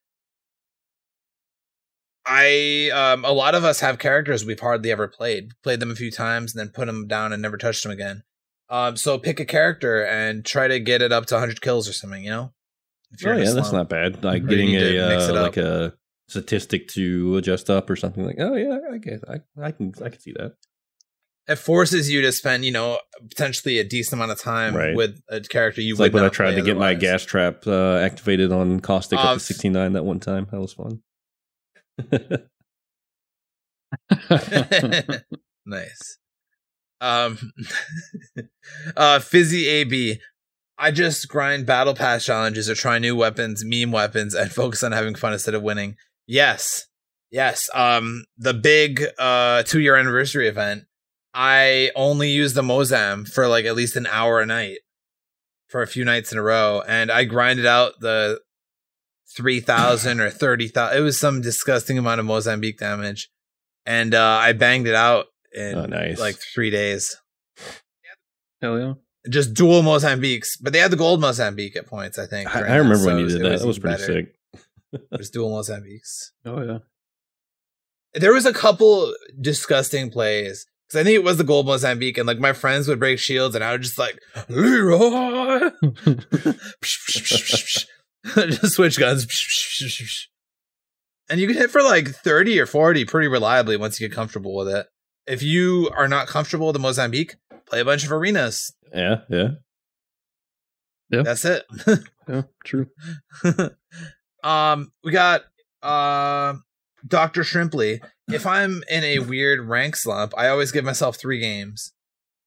I 2.27 2.91
um 2.95 3.25
a 3.25 3.33
lot 3.33 3.55
of 3.55 3.65
us 3.65 3.81
have 3.81 3.99
characters 3.99 4.45
we've 4.45 4.61
hardly 4.61 4.91
ever 4.91 5.09
played. 5.09 5.51
Played 5.63 5.81
them 5.81 5.91
a 5.91 5.95
few 5.97 6.11
times 6.11 6.55
and 6.55 6.61
then 6.61 6.73
put 6.73 6.87
them 6.87 7.07
down 7.07 7.33
and 7.33 7.43
never 7.43 7.57
touched 7.59 7.83
them 7.83 7.93
again. 7.93 8.23
Um 8.71 8.97
so 8.97 9.19
pick 9.19 9.41
a 9.41 9.45
character 9.45 10.05
and 10.05 10.45
try 10.45 10.69
to 10.69 10.81
get 10.81 11.03
it 11.03 11.13
up 11.13 11.27
to 11.27 11.35
100 11.35 11.61
kills 11.61 11.89
or 11.89 11.93
something, 11.93 12.25
you 12.25 12.31
know? 12.31 12.53
Oh 13.27 13.37
yeah, 13.37 13.53
that's 13.53 13.73
not 13.73 13.89
bad. 13.89 14.25
Like 14.25 14.47
getting 14.47 14.75
a 14.75 14.81
to 14.81 15.09
mix 15.09 15.29
it 15.29 15.37
uh, 15.37 15.43
like 15.43 15.57
a 15.57 15.95
statistic 16.29 16.89
to 16.89 17.37
adjust 17.37 17.69
up 17.71 17.89
or 17.91 17.97
something 17.97 18.25
like. 18.25 18.37
Oh 18.39 18.55
yeah, 18.57 18.79
I 18.93 18.99
guess 18.99 19.21
I 19.29 19.41
I 19.63 19.71
can 19.73 19.93
I 20.03 20.09
can 20.09 20.19
see 20.21 20.33
that. 20.33 20.55
It 21.47 21.57
forces 21.57 22.11
you 22.11 22.23
to 22.23 22.33
spend, 22.33 22.65
you 22.65 22.73
know, 22.73 22.99
potentially 23.29 23.79
a 23.79 23.85
decent 23.85 24.15
amount 24.19 24.33
of 24.33 24.41
time 24.41 24.75
Right. 24.75 24.97
with 24.97 25.21
a 25.29 25.43
character 25.43 25.83
you 25.83 25.93
It's 25.93 26.01
like 26.01 26.15
when 26.15 26.25
I 26.25 26.31
tried 26.31 26.55
to 26.55 26.63
get 26.63 26.79
my 26.79 26.95
gas 26.95 27.23
trap 27.23 27.67
uh, 27.67 27.97
activated 27.97 28.51
on 28.51 28.81
caustic 28.81 29.19
up 29.19 29.27
Um, 29.27 29.39
to 29.39 29.45
sixty 29.45 29.69
nine 29.69 29.93
that 29.93 30.05
one 30.07 30.21
time. 30.21 30.47
That 30.51 30.61
was 30.61 30.73
fun. 30.73 31.03
nice. 35.67 36.19
Um 37.01 37.39
uh 38.97 39.19
Fizzy 39.21 39.67
AB. 39.67 40.21
I 40.77 40.91
just 40.91 41.29
grind 41.29 41.67
battle 41.67 41.95
pass 41.95 42.25
challenges 42.25 42.69
or 42.69 42.75
try 42.75 42.99
new 42.99 43.15
weapons, 43.15 43.63
meme 43.65 43.93
weapons, 43.93 44.35
and 44.35 44.51
focus 44.51 44.83
on 44.83 44.93
having 44.93 45.15
fun 45.15 45.33
instead 45.33 45.55
of 45.55 45.63
winning. 45.63 45.97
Yes. 46.27 46.87
Yes. 47.31 47.69
Um 47.75 48.25
the 48.39 48.55
big 48.55 49.05
uh 49.19 49.63
two 49.65 49.81
year 49.81 49.97
anniversary 49.97 50.49
event, 50.49 50.85
I 51.33 51.91
only 51.95 52.31
used 52.31 52.55
the 52.55 52.63
Mozam 52.63 53.29
for 53.29 53.49
like 53.49 53.65
at 53.65 53.77
least 53.77 53.97
an 53.97 54.07
hour 54.07 54.41
a 54.41 54.47
night 54.47 54.79
for 55.69 55.83
a 55.83 55.87
few 55.87 56.05
nights 56.05 56.33
in 56.33 56.39
a 56.39 56.43
row. 56.43 56.83
And 56.87 57.11
I 57.11 57.25
grinded 57.25 57.67
out 57.67 57.95
the 58.01 58.41
three 59.37 59.61
thousand 59.61 60.21
or 60.21 60.31
thirty 60.31 60.69
thousand. 60.69 60.99
It 60.99 61.01
was 61.03 61.19
some 61.19 61.41
disgusting 61.41 61.99
amount 61.99 62.21
of 62.21 62.27
Mozambique 62.27 62.79
damage, 62.79 63.31
and 63.87 64.15
uh, 64.15 64.39
I 64.41 64.53
banged 64.53 64.87
it 64.87 64.95
out 64.95 65.27
in 65.53 65.75
Oh, 65.77 65.87
nice. 65.87 66.19
like 66.19 66.37
three 66.55 66.71
days. 66.71 67.17
Hell 68.61 68.79
yeah. 68.79 68.93
Just 69.31 69.55
dual 69.55 69.83
Mozambiques, 69.83 70.57
but 70.59 70.73
they 70.73 70.79
had 70.81 70.91
the 70.91 70.97
gold 70.97 71.21
Mozambique 71.21 71.77
at 71.77 71.87
points. 71.87 72.19
I 72.19 72.27
think. 72.27 72.55
I, 72.55 72.61
I 72.61 72.63
that, 72.63 72.77
remember 72.77 73.05
when 73.07 73.17
so 73.17 73.19
you 73.19 73.27
it 73.27 73.29
did 73.31 73.43
that. 73.43 73.59
That 73.61 73.67
was 73.67 73.79
pretty 73.79 73.97
better. 74.03 74.13
sick. 74.13 74.35
Just 75.17 75.33
dual 75.33 75.51
Mozambiques. 75.51 76.33
Oh 76.45 76.63
yeah. 76.63 76.79
There 78.15 78.33
was 78.33 78.47
a 78.47 78.53
couple 78.53 79.13
disgusting 79.41 80.09
plays 80.11 80.67
because 80.87 81.01
I 81.01 81.05
think 81.05 81.15
it 81.17 81.25
was 81.25 81.37
the 81.39 81.43
gold 81.45 81.67
Mozambique, 81.67 82.17
and 82.19 82.27
like 82.27 82.39
my 82.39 82.53
friends 82.53 82.87
would 82.87 83.01
break 83.01 83.19
shields, 83.19 83.55
and 83.55 83.65
I 83.65 83.73
would 83.73 83.83
just 83.83 83.99
like 83.99 84.21
Leroy, 84.49 85.71
just 88.35 88.75
switch 88.75 88.99
guns, 88.99 89.27
and 91.29 91.41
you 91.41 91.47
can 91.47 91.57
hit 91.57 91.71
for 91.71 91.83
like 91.83 92.09
thirty 92.09 92.59
or 92.59 92.67
forty 92.67 93.05
pretty 93.05 93.29
reliably 93.29 93.77
once 93.77 94.01
you 94.01 94.09
get 94.09 94.15
comfortable 94.15 94.55
with 94.57 94.69
it. 94.69 94.87
If 95.27 95.43
you 95.43 95.91
are 95.97 96.09
not 96.09 96.27
comfortable 96.27 96.69
with 96.69 96.75
the 96.75 96.81
Mozambique, 96.81 97.37
play 97.67 97.81
a 97.81 97.85
bunch 97.85 98.05
of 98.05 98.13
arenas. 98.13 98.75
Yeah, 98.95 99.21
yeah. 99.29 99.49
That's 101.11 101.45
it. 101.45 101.65
yeah. 102.29 102.43
True. 102.65 102.89
um, 104.43 104.93
we 105.03 105.13
got 105.13 105.43
uh, 105.83 106.55
Doctor 107.07 107.43
Shrimply. 107.43 108.01
If 108.29 108.47
I'm 108.47 108.83
in 108.89 109.05
a 109.05 109.19
weird 109.19 109.61
rank 109.69 109.97
slump, 109.97 110.33
I 110.37 110.49
always 110.49 110.73
give 110.73 110.85
myself 110.85 111.17
three 111.17 111.39
games. 111.39 111.93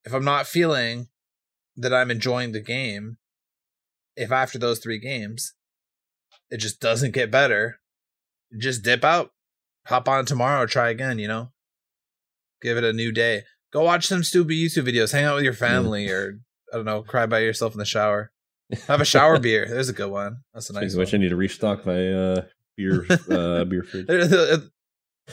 If 0.04 0.14
I'm 0.14 0.26
not 0.26 0.48
feeling 0.48 1.08
that 1.76 1.94
I'm 1.94 2.10
enjoying 2.10 2.52
the 2.52 2.62
game, 2.62 3.18
if 4.16 4.32
after 4.32 4.58
those 4.58 4.80
three 4.80 5.00
games 5.00 5.54
it 6.50 6.58
just 6.58 6.80
doesn't 6.80 7.12
get 7.12 7.32
better, 7.32 7.80
just 8.58 8.84
dip 8.84 9.04
out, 9.04 9.32
hop 9.88 10.08
on 10.08 10.26
tomorrow, 10.26 10.66
try 10.66 10.90
again. 10.90 11.20
You 11.20 11.28
know, 11.28 11.52
give 12.62 12.78
it 12.78 12.84
a 12.84 12.94
new 12.94 13.12
day. 13.12 13.44
Go 13.74 13.84
watch 13.84 14.08
some 14.08 14.24
stupid 14.24 14.54
YouTube 14.54 14.88
videos, 14.88 15.12
hang 15.12 15.26
out 15.26 15.36
with 15.36 15.44
your 15.44 15.54
family, 15.54 16.10
or 16.10 16.40
I 16.74 16.78
don't 16.78 16.86
know, 16.86 17.04
cry 17.04 17.26
by 17.26 17.40
yourself 17.40 17.74
in 17.74 17.80
the 17.80 17.86
shower. 17.86 18.32
Have 18.88 19.02
a 19.02 19.06
shower 19.14 19.40
beer. 19.40 19.66
There's 19.70 19.90
a 19.90 19.94
good 19.94 20.10
one. 20.12 20.38
That's 20.54 20.70
a 20.70 20.74
nice 20.74 20.84
Speaking 20.92 20.96
of 20.96 21.00
which, 21.00 21.14
I 21.14 21.18
need 21.18 21.30
to 21.30 21.36
restock 21.36 21.86
my 21.86 22.12
uh, 22.14 22.42
beer 22.78 23.06
uh, 23.30 23.64
beer 23.66 23.84
fridge. 23.84 24.08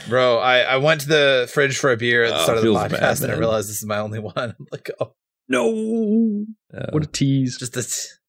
Bro, 0.09 0.39
I, 0.39 0.59
I 0.63 0.77
went 0.79 1.03
to 1.03 1.09
the 1.09 1.49
fridge 1.53 1.79
for 1.79 1.93
a 1.93 1.97
beer 1.97 2.25
at 2.25 2.31
the 2.31 2.41
Oh, 2.41 2.43
start 2.43 2.59
of 2.59 2.65
the 2.65 2.71
feels 2.73 2.83
podcast 2.83 2.91
bad, 3.21 3.23
and 3.23 3.33
I 3.33 3.37
realized 3.39 3.69
this 3.69 3.77
is 3.81 3.87
my 3.87 3.99
only 3.99 4.19
one. 4.35 4.35
I'm 4.37 4.67
like, 4.73 4.91
oh, 5.01 5.13
No. 5.49 6.45
Uh, 6.77 6.87
What 6.91 7.05
a 7.05 7.07
tease. 7.07 7.57
just 7.59 7.77
a. 7.77 7.83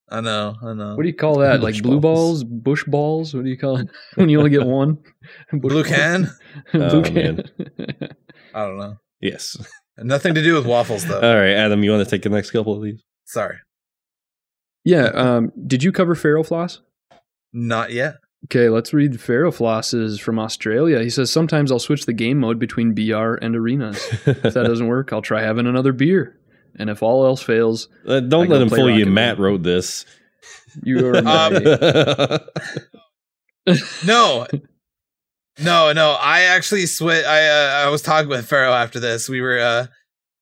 I 0.10 0.22
know, 0.22 0.56
I 0.62 0.74
know. 0.74 0.95
What 0.95 1.01
do 1.03 1.08
you 1.10 1.16
call 1.16 1.39
that? 1.39 1.62
Like 1.62 1.82
blue 1.82 1.99
balls. 1.99 2.43
balls, 2.43 2.43
bush 2.43 2.84
balls. 2.84 3.34
What 3.34 3.43
do 3.43 3.49
you 3.49 3.58
call 3.58 3.78
it 3.78 3.88
when 4.16 4.30
you 4.30 4.38
only 4.38 4.51
get 4.51 4.66
one? 4.68 4.97
Bush 5.51 5.72
Blue 5.72 5.84
can? 5.84 6.30
blue 6.72 6.99
Oh, 6.99 7.01
can. 7.01 7.43
I 8.53 8.66
don't 8.66 8.78
know. 8.78 8.97
yes. 9.20 9.58
Nothing 9.97 10.34
to 10.36 10.43
do 10.43 10.53
with 10.56 10.66
waffles 10.66 11.06
though. 11.06 11.22
All 11.22 11.36
right, 11.36 11.53
Adam, 11.53 11.84
you 11.84 11.91
want 11.91 12.03
to 12.03 12.10
take 12.10 12.22
the 12.24 12.30
next 12.30 12.51
couple 12.51 12.76
of 12.76 12.84
these? 12.84 13.01
Sorry, 13.26 13.58
yeah. 14.84 15.06
Um. 15.06 15.51
Did 15.66 15.84
you 15.84 15.91
cover 15.91 16.16
Pharaoh 16.16 16.43
Floss? 16.43 16.82
not 17.53 17.91
yet. 17.93 18.16
Okay, 18.45 18.68
let's 18.70 18.93
read 18.93 19.20
Pharaoh 19.20 19.51
Floss's 19.51 20.20
from 20.20 20.38
Australia. 20.38 20.99
He 21.01 21.10
says 21.10 21.32
sometimes 21.32 21.72
I'll 21.72 21.80
switch 21.80 22.06
the 22.06 22.14
game 22.14 22.38
mode 22.38 22.60
between 22.60 22.93
BR 22.93 23.36
and 23.36 23.56
arenas. 23.56 23.97
If 24.28 24.41
that 24.53 24.53
doesn't 24.68 24.86
work, 24.88 25.12
I'll 25.14 25.22
try 25.24 25.41
having 25.41 25.66
another 25.66 25.93
beer. 25.93 26.38
And 26.78 26.89
if 26.89 27.01
all 27.01 27.26
else 27.26 27.41
fails, 27.41 27.88
Uh, 28.05 28.19
don't 28.19 28.47
go 28.47 28.53
let 28.53 28.61
him 28.61 28.69
fool 28.69 28.89
you. 28.89 29.05
Matt 29.05 29.38
League. 29.38 29.39
wrote 29.43 29.63
this. 29.63 30.05
you 30.84 31.07
are 31.07 31.17
Um, 31.17 31.23
my 31.26 32.39
No, 34.05 34.45
no, 35.59 35.93
no. 35.93 36.11
I 36.19 36.41
actually 36.41 36.86
switch. 36.86 37.26
I 37.26 37.47
uh, 37.47 37.86
I 37.86 37.89
was 37.89 38.01
talking 38.01 38.30
with 38.30 38.47
Pharaoh 38.47 38.73
after 38.73 38.99
this. 38.99 39.30
We 39.30 39.41
were 39.41 39.59
uh, 39.59 39.88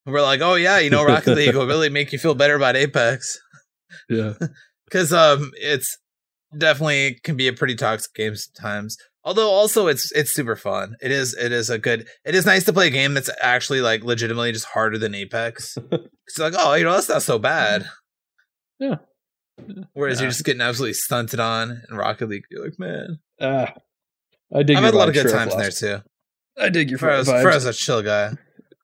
we 0.06 0.12
were 0.12 0.22
like, 0.22 0.42
oh 0.42 0.56
yeah, 0.56 0.80
you 0.80 0.90
know, 0.90 1.06
Rocket 1.06 1.36
League 1.36 1.56
will 1.56 1.68
really 1.68 1.90
make 1.90 2.12
you 2.12 2.20
feel 2.20 2.36
better 2.36 2.56
about 2.56 2.76
Apex 2.76 3.40
Yeah. 4.10 4.34
because 4.86 5.14
um, 5.14 5.52
it's 5.56 5.98
definitely 6.58 7.20
can 7.24 7.38
be 7.38 7.48
a 7.48 7.54
pretty 7.54 7.76
toxic 7.76 8.14
game 8.14 8.36
sometimes. 8.36 8.98
Although 9.26 9.50
also 9.50 9.88
it's 9.88 10.12
it's 10.12 10.32
super 10.34 10.56
fun. 10.56 10.96
It 11.02 11.12
is 11.12 11.34
it 11.34 11.52
is 11.52 11.70
a 11.70 11.78
good. 11.80 12.08
It 12.26 12.36
is 12.36 12.46
nice 12.46 12.66
to 12.66 12.74
play 12.74 12.88
a 12.88 12.92
game 12.92 13.14
that's 13.14 13.30
actually 13.42 13.82
like 13.82 14.04
legitimately 14.04 14.52
just 14.52 14.66
harder 14.66 14.98
than 14.98 15.16
Apex. 15.16 15.78
it's 15.92 16.38
like 16.40 16.54
oh 16.58 16.74
you 16.74 16.84
know 16.84 16.94
that's 16.94 17.10
not 17.10 17.22
so 17.24 17.40
bad. 17.40 17.86
Yeah. 18.80 18.96
Whereas 19.94 20.18
Yeah. 20.20 20.24
you're 20.24 20.32
just 20.32 20.44
getting 20.44 20.62
absolutely 20.62 20.94
stunted 20.96 21.40
on 21.40 21.82
in 21.90 21.96
Rocket 21.96 22.28
League. 22.28 22.44
You're 22.52 22.66
like 22.66 22.80
man. 22.80 23.20
Ah. 23.40 23.74
I 24.54 24.64
dig 24.64 24.78
I've 24.78 24.84
had 24.84 24.94
a 24.94 24.98
lot 24.98 25.08
of 25.08 25.14
good 25.14 25.30
Sheriff 25.30 25.52
times 25.52 25.80
there 25.80 26.00
too. 26.00 26.04
I 26.60 26.70
dig 26.70 26.90
your 26.90 27.00
vibes. 27.00 27.26
Pharaoh's 27.26 27.66
a 27.66 27.74
chill 27.74 28.02
guy. 28.04 28.34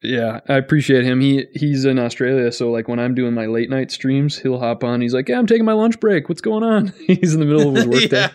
Yeah, 0.02 0.40
I 0.48 0.56
appreciate 0.56 1.04
him. 1.04 1.20
He 1.20 1.46
he's 1.54 1.84
in 1.84 2.00
Australia, 2.00 2.52
so 2.54 2.72
like 2.72 2.88
when 2.88 3.00
I'm 3.00 3.14
doing 3.14 3.34
my 3.34 3.48
late 3.48 3.70
night 3.70 3.92
streams, 3.92 4.40
he'll 4.40 4.58
hop 4.58 4.84
on. 4.86 5.02
He's 5.02 5.14
like, 5.14 5.28
"Yeah, 5.28 5.38
I'm 5.38 5.46
taking 5.46 5.66
my 5.66 5.74
lunch 5.74 6.00
break. 6.00 6.30
What's 6.30 6.40
going 6.40 6.64
on?" 6.64 6.94
he's 7.08 7.34
in 7.34 7.42
the 7.42 7.46
middle 7.46 7.68
of 7.70 7.76
his 7.76 7.86
work 7.86 8.02
Yeah. 8.12 8.30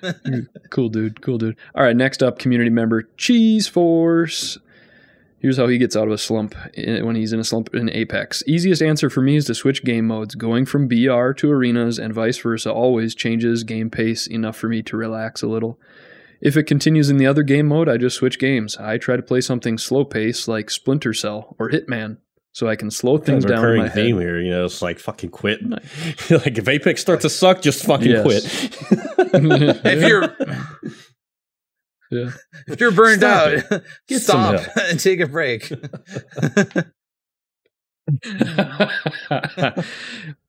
Day. 0.00 0.46
Cool 0.70 0.88
dude, 0.88 1.22
cool 1.22 1.38
dude. 1.38 1.56
All 1.74 1.82
right, 1.82 1.96
next 1.96 2.22
up, 2.22 2.38
community 2.38 2.70
member 2.70 3.08
Cheese 3.16 3.68
Force. 3.68 4.58
Here's 5.40 5.56
how 5.56 5.68
he 5.68 5.78
gets 5.78 5.94
out 5.94 6.08
of 6.08 6.12
a 6.12 6.18
slump 6.18 6.54
eh, 6.76 7.00
when 7.00 7.14
he's 7.14 7.32
in 7.32 7.38
a 7.38 7.44
slump 7.44 7.72
in 7.72 7.88
Apex. 7.90 8.42
Easiest 8.46 8.82
answer 8.82 9.08
for 9.08 9.22
me 9.22 9.36
is 9.36 9.44
to 9.46 9.54
switch 9.54 9.84
game 9.84 10.06
modes. 10.06 10.34
Going 10.34 10.66
from 10.66 10.88
BR 10.88 11.30
to 11.32 11.50
arenas 11.50 11.98
and 11.98 12.12
vice 12.12 12.38
versa 12.38 12.72
always 12.72 13.14
changes 13.14 13.62
game 13.62 13.88
pace 13.88 14.26
enough 14.26 14.56
for 14.56 14.68
me 14.68 14.82
to 14.82 14.96
relax 14.96 15.42
a 15.42 15.46
little. 15.46 15.78
If 16.40 16.56
it 16.56 16.64
continues 16.64 17.08
in 17.08 17.18
the 17.18 17.26
other 17.26 17.42
game 17.42 17.66
mode, 17.66 17.88
I 17.88 17.96
just 17.96 18.16
switch 18.16 18.38
games. 18.38 18.76
I 18.76 18.98
try 18.98 19.16
to 19.16 19.22
play 19.22 19.40
something 19.40 19.78
slow 19.78 20.04
pace 20.04 20.48
like 20.48 20.70
Splinter 20.70 21.14
Cell 21.14 21.54
or 21.58 21.70
Hitman, 21.70 22.18
so 22.58 22.68
I 22.68 22.74
can 22.74 22.90
slow 22.90 23.18
things 23.18 23.44
Kind 23.44 23.44
of 23.44 23.50
a 23.50 23.54
down 23.54 23.58
in 23.58 23.62
recurring 23.70 23.82
my 23.82 23.88
theme 23.88 24.16
head. 24.16 24.22
here. 24.24 24.40
You 24.40 24.50
know, 24.50 24.64
it's 24.64 24.82
like 24.82 24.98
fucking 24.98 25.30
quit. 25.30 25.60
like 25.70 26.58
if 26.58 26.66
Apex 26.68 27.00
starts 27.00 27.22
to 27.22 27.30
suck, 27.30 27.62
just 27.62 27.84
fucking 27.84 28.10
Yes. 28.10 28.24
quit. 28.24 28.42
If 29.84 30.02
you're 30.08 30.36
Yeah. 32.10 32.30
if 32.66 32.80
you're 32.80 32.90
burned 32.90 33.20
Stop 33.20 33.48
out, 33.70 33.82
Get 34.08 34.22
some 34.22 34.56
stop 34.58 34.76
and 34.90 34.98
take 34.98 35.20
a 35.20 35.28
break. 35.28 35.70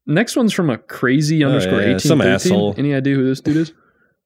Next 0.07 0.36
one's 0.36 0.53
from 0.53 0.70
a 0.72 0.78
crazy 0.78 1.43
Oh, 1.43 1.49
underscore 1.49 1.82
yeah, 1.82 1.88
18. 1.89 1.99
some 1.99 2.22
asshole. 2.22 2.74
Any 2.78 2.93
idea 2.95 3.16
who 3.16 3.26
this 3.28 3.41
dude 3.41 3.57
is? 3.57 3.74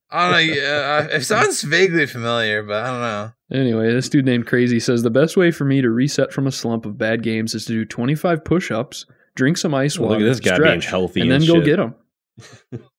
I 0.10 0.24
don't 0.24 0.32
know. 0.48 0.54
Yeah, 0.54 1.08
uh, 1.12 1.16
it 1.18 1.22
sounds 1.24 1.62
vaguely 1.64 2.06
familiar, 2.06 2.64
but 2.64 2.84
I 2.86 2.88
don't 2.92 3.02
know. 3.02 3.32
Anyway, 3.54 3.93
this 3.93 4.10
dude 4.10 4.26
named 4.26 4.47
Crazy 4.47 4.80
says 4.80 5.04
the 5.04 5.12
best 5.12 5.38
way 5.38 5.51
for 5.51 5.64
me 5.64 5.82
to 5.82 5.89
reset 5.89 6.34
from 6.34 6.47
a 6.47 6.51
slump 6.51 6.88
of 6.88 6.97
bad 6.97 7.22
games 7.22 7.54
is 7.54 7.66
to 7.66 7.74
do 7.74 7.86
25 7.86 8.43
push 8.43 8.72
ups, 8.72 9.06
drink 9.36 9.58
some 9.58 9.76
ice 9.76 9.99
Look 9.99 10.10
water, 10.10 10.26
at 10.26 10.28
this 10.28 10.39
guy 10.39 10.58
being 10.58 10.82
stretch, 10.82 10.86
healthy 10.88 11.22
and 11.22 11.32
and 11.32 11.43
then 11.43 11.47
go 11.47 11.62
get 11.64 11.78
them. 11.78 11.93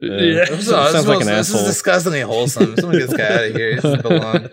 Yeah. 0.00 0.10
yeah. 0.12 0.44
This, 0.44 0.50
is- 0.60 0.68
Sounds 0.68 0.92
this 0.92 1.06
like 1.08 1.20
is- 1.22 1.26
an 1.26 1.34
this 1.34 1.50
is 1.52 1.64
disgustingly 1.66 2.20
wholesome. 2.20 2.76
Someone 2.76 2.98
get 3.00 3.08
this 3.10 3.16
guy 3.18 3.34
out 3.34 3.44
of 3.46 3.56
here. 3.56 3.74
He 3.74 3.80
doesn't 3.80 4.02
belong. 4.02 4.48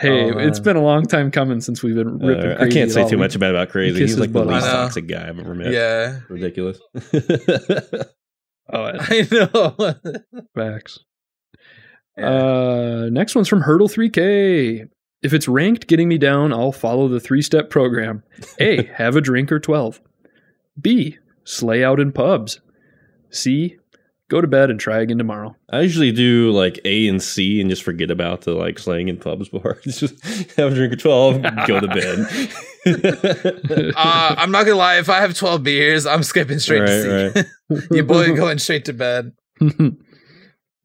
hey, 0.00 0.32
Oh, 0.32 0.38
it's 0.38 0.58
man. 0.58 0.64
been 0.64 0.76
a 0.76 0.82
long 0.82 1.04
time 1.04 1.30
coming 1.30 1.60
since 1.60 1.82
we've 1.82 1.94
been 1.94 2.18
ripping. 2.18 2.52
Uh, 2.52 2.56
I 2.64 2.70
can't 2.70 2.90
say 2.90 3.06
too 3.06 3.18
much 3.18 3.34
about 3.34 3.50
about 3.50 3.68
crazy. 3.68 3.98
kiss 3.98 4.00
He's 4.00 4.10
his 4.12 4.20
like 4.20 4.32
the 4.32 4.42
least 4.44 4.64
off. 4.64 4.64
I 4.64 4.72
know. 4.76 4.82
toxic 4.84 5.06
guy 5.06 5.28
I've 5.28 5.38
ever 5.38 5.54
met. 5.54 5.70
Yeah, 5.72 6.20
Ridiculous. 6.30 6.78
Oh, 8.72 8.84
I 8.84 9.26
know. 9.32 9.74
facts. 10.54 11.00
Yeah. 12.20 12.28
Uh, 12.30 13.08
next 13.10 13.34
one's 13.34 13.48
from 13.48 13.62
Hurdle 13.62 13.88
3K. 13.88 14.88
If 15.22 15.34
it's 15.34 15.48
ranked 15.48 15.86
getting 15.86 16.08
me 16.08 16.18
down, 16.18 16.52
I'll 16.52 16.72
follow 16.72 17.08
the 17.08 17.20
three 17.20 17.42
step 17.42 17.68
program. 17.70 18.22
A. 18.58 18.84
Have 18.94 19.16
a 19.16 19.20
drink 19.20 19.52
or 19.52 19.60
12. 19.60 20.00
B. 20.80 21.18
Slay 21.44 21.84
out 21.84 22.00
in 22.00 22.12
pubs. 22.12 22.60
C. 23.30 23.76
Go 24.28 24.40
to 24.40 24.46
bed 24.46 24.70
and 24.70 24.78
try 24.78 25.00
again 25.00 25.18
tomorrow. 25.18 25.56
I 25.70 25.80
usually 25.80 26.12
do 26.12 26.52
like 26.52 26.78
A 26.84 27.08
and 27.08 27.20
C 27.20 27.60
and 27.60 27.68
just 27.68 27.82
forget 27.82 28.12
about 28.12 28.42
the 28.42 28.52
like 28.52 28.78
slaying 28.78 29.08
in 29.08 29.16
pubs 29.16 29.48
part. 29.50 29.80
It's 29.84 29.98
just 29.98 30.22
have 30.56 30.70
a 30.70 30.74
drink 30.74 30.92
or 30.92 30.96
twelve, 30.96 31.42
go 31.66 31.80
to 31.80 31.88
bed. 31.88 32.28
uh, 33.96 34.34
I'm 34.38 34.52
not 34.52 34.66
gonna 34.66 34.76
lie. 34.76 34.98
If 34.98 35.08
I 35.08 35.20
have 35.20 35.34
12 35.36 35.62
beers, 35.64 36.06
I'm 36.06 36.22
skipping 36.22 36.60
straight 36.60 36.86
to 36.86 37.32
Right, 37.34 37.46
sleep. 37.68 37.90
Your 37.90 38.04
boy 38.04 38.34
going 38.36 38.58
straight 38.58 38.84
to 38.84 38.92
bed. 38.92 39.32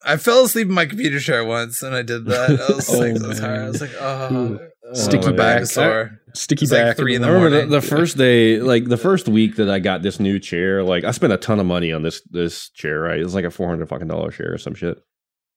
I 0.06 0.18
fell 0.18 0.46
asleep 0.46 0.68
in 0.68 0.74
my 0.74 0.86
computer 0.86 1.20
chair 1.20 1.44
once, 1.44 1.82
and 1.82 1.96
I 1.96 2.02
did 2.04 2.26
that. 2.26 2.50
I 2.70 2.76
was 2.76 2.90
Oh, 2.94 3.00
like, 3.00 3.18
so 3.18 3.34
tired. 3.34 3.62
I 3.64 3.68
was 3.70 3.82
like, 3.82 3.92
oh, 4.00 4.34
Ooh. 4.36 4.60
Oh, 4.88 4.94
Sticky 4.94 5.26
my 5.26 5.32
back 5.32 5.38
back. 5.56 5.62
is 5.64 5.72
sore. 5.72 6.20
Sticky 6.36 6.64
It's 6.66 6.72
like 6.72 6.84
back. 6.84 6.98
three 6.98 7.16
in 7.16 7.22
the 7.24 7.28
I 7.28 7.32
remember 7.32 7.50
the, 7.50 7.56
morning. 7.66 7.72
the 7.72 7.82
first 7.98 8.18
day, 8.18 8.60
like 8.60 8.86
the 8.86 8.98
first 8.98 9.28
week 9.28 9.56
that 9.56 9.68
I 9.70 9.80
got 9.80 10.04
this 10.04 10.20
new 10.20 10.38
chair. 10.38 10.84
Like 10.84 11.04
I 11.04 11.10
spent 11.12 11.34
a 11.34 11.38
ton 11.38 11.60
of 11.60 11.66
money 11.66 11.92
on 11.92 12.04
this 12.04 12.22
this 12.30 12.70
chair. 12.70 13.00
Right, 13.02 13.20
it 13.20 13.24
was 13.24 13.34
like 13.34 13.46
a 13.46 13.50
four 13.52 13.68
hundred 13.68 13.90
fucking 13.90 14.08
dollar 14.08 14.30
chair 14.30 14.54
or 14.54 14.58
some 14.60 14.76
shit. 14.76 15.00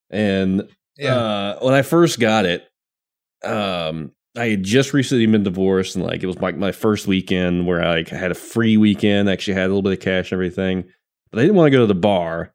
And 0.08 0.66
Yeah. 0.96 1.14
uh, 1.14 1.58
when 1.60 1.74
I 1.74 1.82
first 1.82 2.18
got 2.20 2.46
it, 2.46 2.64
um, 3.44 4.12
I 4.36 4.46
had 4.48 4.62
just 4.62 4.94
recently 4.94 5.26
been 5.26 5.42
divorced, 5.42 5.94
and 5.96 6.04
like 6.06 6.22
it 6.22 6.26
was 6.26 6.38
like 6.38 6.56
my 6.56 6.72
first 6.72 7.06
weekend 7.06 7.66
where 7.66 7.82
I 7.82 7.96
like 7.96 8.08
had 8.08 8.30
a 8.30 8.34
free 8.34 8.76
weekend. 8.78 9.28
Actually, 9.28 9.54
had 9.54 9.64
a 9.64 9.68
little 9.74 9.82
bit 9.82 9.92
of 9.92 10.00
cash 10.00 10.32
and 10.32 10.36
everything, 10.36 10.84
but 11.30 11.38
I 11.38 11.42
didn't 11.42 11.56
want 11.56 11.66
to 11.66 11.76
go 11.76 11.80
to 11.82 11.86
the 11.86 11.94
bar. 11.94 12.54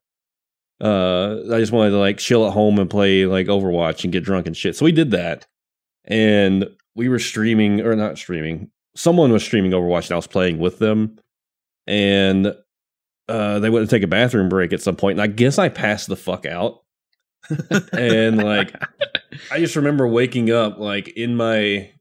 Uh, 0.83 1.37
I 1.53 1.59
just 1.59 1.71
wanted 1.71 1.91
to 1.91 1.97
like 1.97 2.17
chill 2.17 2.45
at 2.45 2.53
home 2.53 2.77
and 2.77 2.89
play 2.89 3.25
like 3.25 3.47
Overwatch 3.47 4.03
and 4.03 4.11
get 4.11 4.23
drunk 4.23 4.47
and 4.47 4.57
shit. 4.57 4.75
So 4.75 4.83
we 4.85 4.91
did 4.91 5.11
that, 5.11 5.47
and 6.05 6.67
we 6.95 7.07
were 7.09 7.19
streaming 7.19 7.81
or 7.81 7.95
not 7.95 8.17
streaming. 8.17 8.69
Someone 8.95 9.31
was 9.31 9.43
streaming 9.43 9.71
Overwatch, 9.71 10.05
and 10.05 10.11
I 10.11 10.15
was 10.17 10.27
playing 10.27 10.59
with 10.59 10.79
them, 10.79 11.17
and 11.87 12.53
uh, 13.29 13.59
they 13.59 13.69
went 13.69 13.89
to 13.89 13.95
take 13.95 14.03
a 14.03 14.07
bathroom 14.07 14.49
break 14.49 14.73
at 14.73 14.81
some 14.81 14.95
point, 14.97 15.19
and 15.19 15.23
I 15.23 15.27
guess 15.27 15.57
I 15.57 15.69
passed 15.69 16.07
the 16.07 16.15
fuck 16.17 16.45
out 16.45 16.79
and 17.91 18.37
like 18.41 18.73
I 19.51 19.59
just 19.59 19.75
remember 19.75 20.07
waking 20.07 20.49
up 20.49 20.79
like 20.79 21.09
in 21.09 21.35
my 21.35 21.91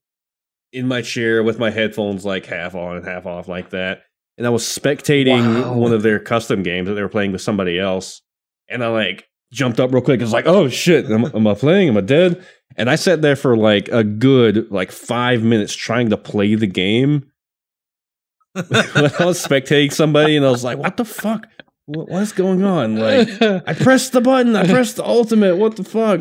in 0.72 0.86
my 0.86 1.02
chair 1.02 1.42
with 1.42 1.58
my 1.58 1.70
headphones 1.70 2.24
like 2.24 2.46
half 2.46 2.74
on 2.76 2.96
and 2.96 3.04
half 3.04 3.26
off 3.26 3.48
like 3.48 3.70
that. 3.70 4.02
And 4.38 4.46
I 4.46 4.50
was 4.50 4.62
spectating 4.64 5.62
Wow. 5.64 5.74
one 5.74 5.92
of 5.92 6.02
their 6.02 6.18
custom 6.18 6.62
games 6.62 6.86
that 6.88 6.94
they 6.94 7.02
were 7.02 7.08
playing 7.08 7.32
with 7.32 7.42
somebody 7.42 7.78
else. 7.78 8.22
And 8.68 8.82
I 8.82 8.88
like 8.88 9.28
jumped 9.52 9.80
up 9.80 9.92
real 9.92 10.02
quick. 10.02 10.20
It's 10.20 10.32
like, 10.32 10.46
oh 10.46 10.68
shit, 10.68 11.10
am, 11.10 11.26
am 11.26 11.46
I 11.46 11.54
playing? 11.54 11.88
Am 11.88 11.96
I 11.96 12.00
dead? 12.00 12.44
And 12.76 12.88
I 12.88 12.96
sat 12.96 13.22
there 13.22 13.36
for 13.36 13.56
like 13.56 13.88
a 13.88 14.02
good 14.02 14.70
like 14.70 14.90
five 14.90 15.42
minutes 15.42 15.74
trying 15.74 16.10
to 16.10 16.16
play 16.16 16.54
the 16.54 16.66
game. 16.66 17.30
when 18.54 18.66
I 18.70 19.24
was 19.24 19.42
spectating 19.42 19.92
somebody 19.92 20.36
and 20.36 20.44
I 20.44 20.50
was 20.50 20.64
like, 20.64 20.78
what 20.78 20.98
the 20.98 21.06
fuck? 21.06 21.46
What, 21.86 22.10
what's 22.10 22.32
going 22.32 22.64
on? 22.64 22.96
Like 22.96 23.28
I 23.40 23.74
pressed 23.74 24.12
the 24.12 24.20
button. 24.20 24.56
I 24.56 24.66
pressed 24.66 24.96
the 24.96 25.04
ultimate. 25.04 25.56
What 25.56 25.76
the 25.76 25.84
fuck? 25.84 26.20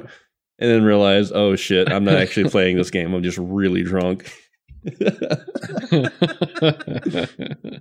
And 0.60 0.70
then 0.70 0.84
realized, 0.84 1.32
oh 1.34 1.56
shit, 1.56 1.92
I'm 1.92 2.04
not 2.04 2.16
actually 2.16 2.50
playing 2.50 2.78
this 2.78 2.92
game. 2.92 3.14
I'm 3.14 3.24
just 3.24 3.38
really 3.38 3.84
drunk. 3.84 4.32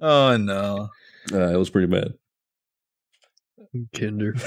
Oh 0.02 0.36
no. 0.36 0.88
Uh, 1.32 1.52
it 1.52 1.56
was 1.56 1.70
pretty 1.70 1.86
bad. 1.86 2.14
Kinder. 3.96 4.34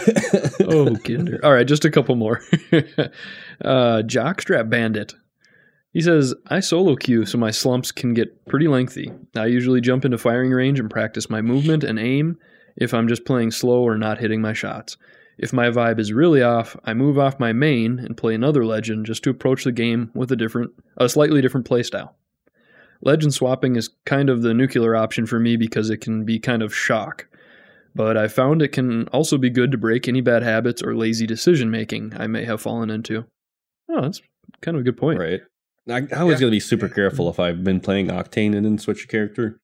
Oh, 0.65 0.95
Kinder. 0.95 1.39
All 1.43 1.53
right, 1.53 1.67
just 1.67 1.85
a 1.85 1.91
couple 1.91 2.15
more. 2.15 2.41
uh, 2.71 4.01
Jockstrap 4.05 4.69
Bandit. 4.69 5.13
He 5.91 6.01
says, 6.01 6.33
I 6.47 6.59
solo 6.59 6.95
queue 6.95 7.25
so 7.25 7.37
my 7.37 7.51
slumps 7.51 7.91
can 7.91 8.13
get 8.13 8.45
pretty 8.47 8.67
lengthy. 8.67 9.11
I 9.35 9.45
usually 9.45 9.81
jump 9.81 10.05
into 10.05 10.17
firing 10.17 10.51
range 10.51 10.79
and 10.79 10.89
practice 10.89 11.29
my 11.29 11.41
movement 11.41 11.83
and 11.83 11.99
aim 11.99 12.37
if 12.75 12.93
I'm 12.93 13.07
just 13.07 13.25
playing 13.25 13.51
slow 13.51 13.83
or 13.83 13.97
not 13.97 14.17
hitting 14.17 14.41
my 14.41 14.53
shots. 14.53 14.97
If 15.37 15.53
my 15.53 15.69
vibe 15.69 15.99
is 15.99 16.13
really 16.13 16.41
off, 16.41 16.75
I 16.83 16.93
move 16.93 17.19
off 17.19 17.39
my 17.39 17.53
main 17.53 17.99
and 17.99 18.17
play 18.17 18.35
another 18.35 18.65
legend 18.65 19.05
just 19.05 19.23
to 19.23 19.29
approach 19.29 19.63
the 19.63 19.71
game 19.71 20.11
with 20.13 20.31
a 20.31 20.35
different, 20.35 20.71
a 20.97 21.09
slightly 21.09 21.41
different 21.41 21.67
playstyle. 21.67 22.11
Legend 23.01 23.33
swapping 23.33 23.75
is 23.75 23.89
kind 24.05 24.29
of 24.29 24.41
the 24.41 24.53
nuclear 24.53 24.95
option 24.95 25.25
for 25.25 25.39
me 25.39 25.57
because 25.57 25.89
it 25.89 25.97
can 25.97 26.23
be 26.23 26.39
kind 26.39 26.63
of 26.63 26.73
shock 26.73 27.27
but 27.95 28.17
I 28.17 28.27
found 28.27 28.61
it 28.61 28.69
can 28.69 29.07
also 29.09 29.37
be 29.37 29.49
good 29.49 29.71
to 29.71 29.77
break 29.77 30.07
any 30.07 30.21
bad 30.21 30.43
habits 30.43 30.81
or 30.81 30.95
lazy 30.95 31.25
decision 31.27 31.69
making 31.71 32.13
I 32.17 32.27
may 32.27 32.45
have 32.45 32.61
fallen 32.61 32.89
into. 32.89 33.25
Oh, 33.89 34.01
that's 34.01 34.21
kind 34.61 34.75
of 34.75 34.81
a 34.81 34.83
good 34.83 34.97
point. 34.97 35.19
Right. 35.19 35.41
I, 35.89 35.97
I 36.15 36.23
was 36.23 36.35
Yeah. 36.35 36.39
going 36.39 36.39
to 36.39 36.49
be 36.51 36.59
super 36.59 36.87
careful 36.89 37.29
if 37.29 37.39
I've 37.39 37.63
been 37.63 37.79
playing 37.81 38.07
Octane 38.07 38.55
and 38.55 38.65
then 38.65 38.77
switch 38.77 39.03
a 39.03 39.07
character 39.07 39.59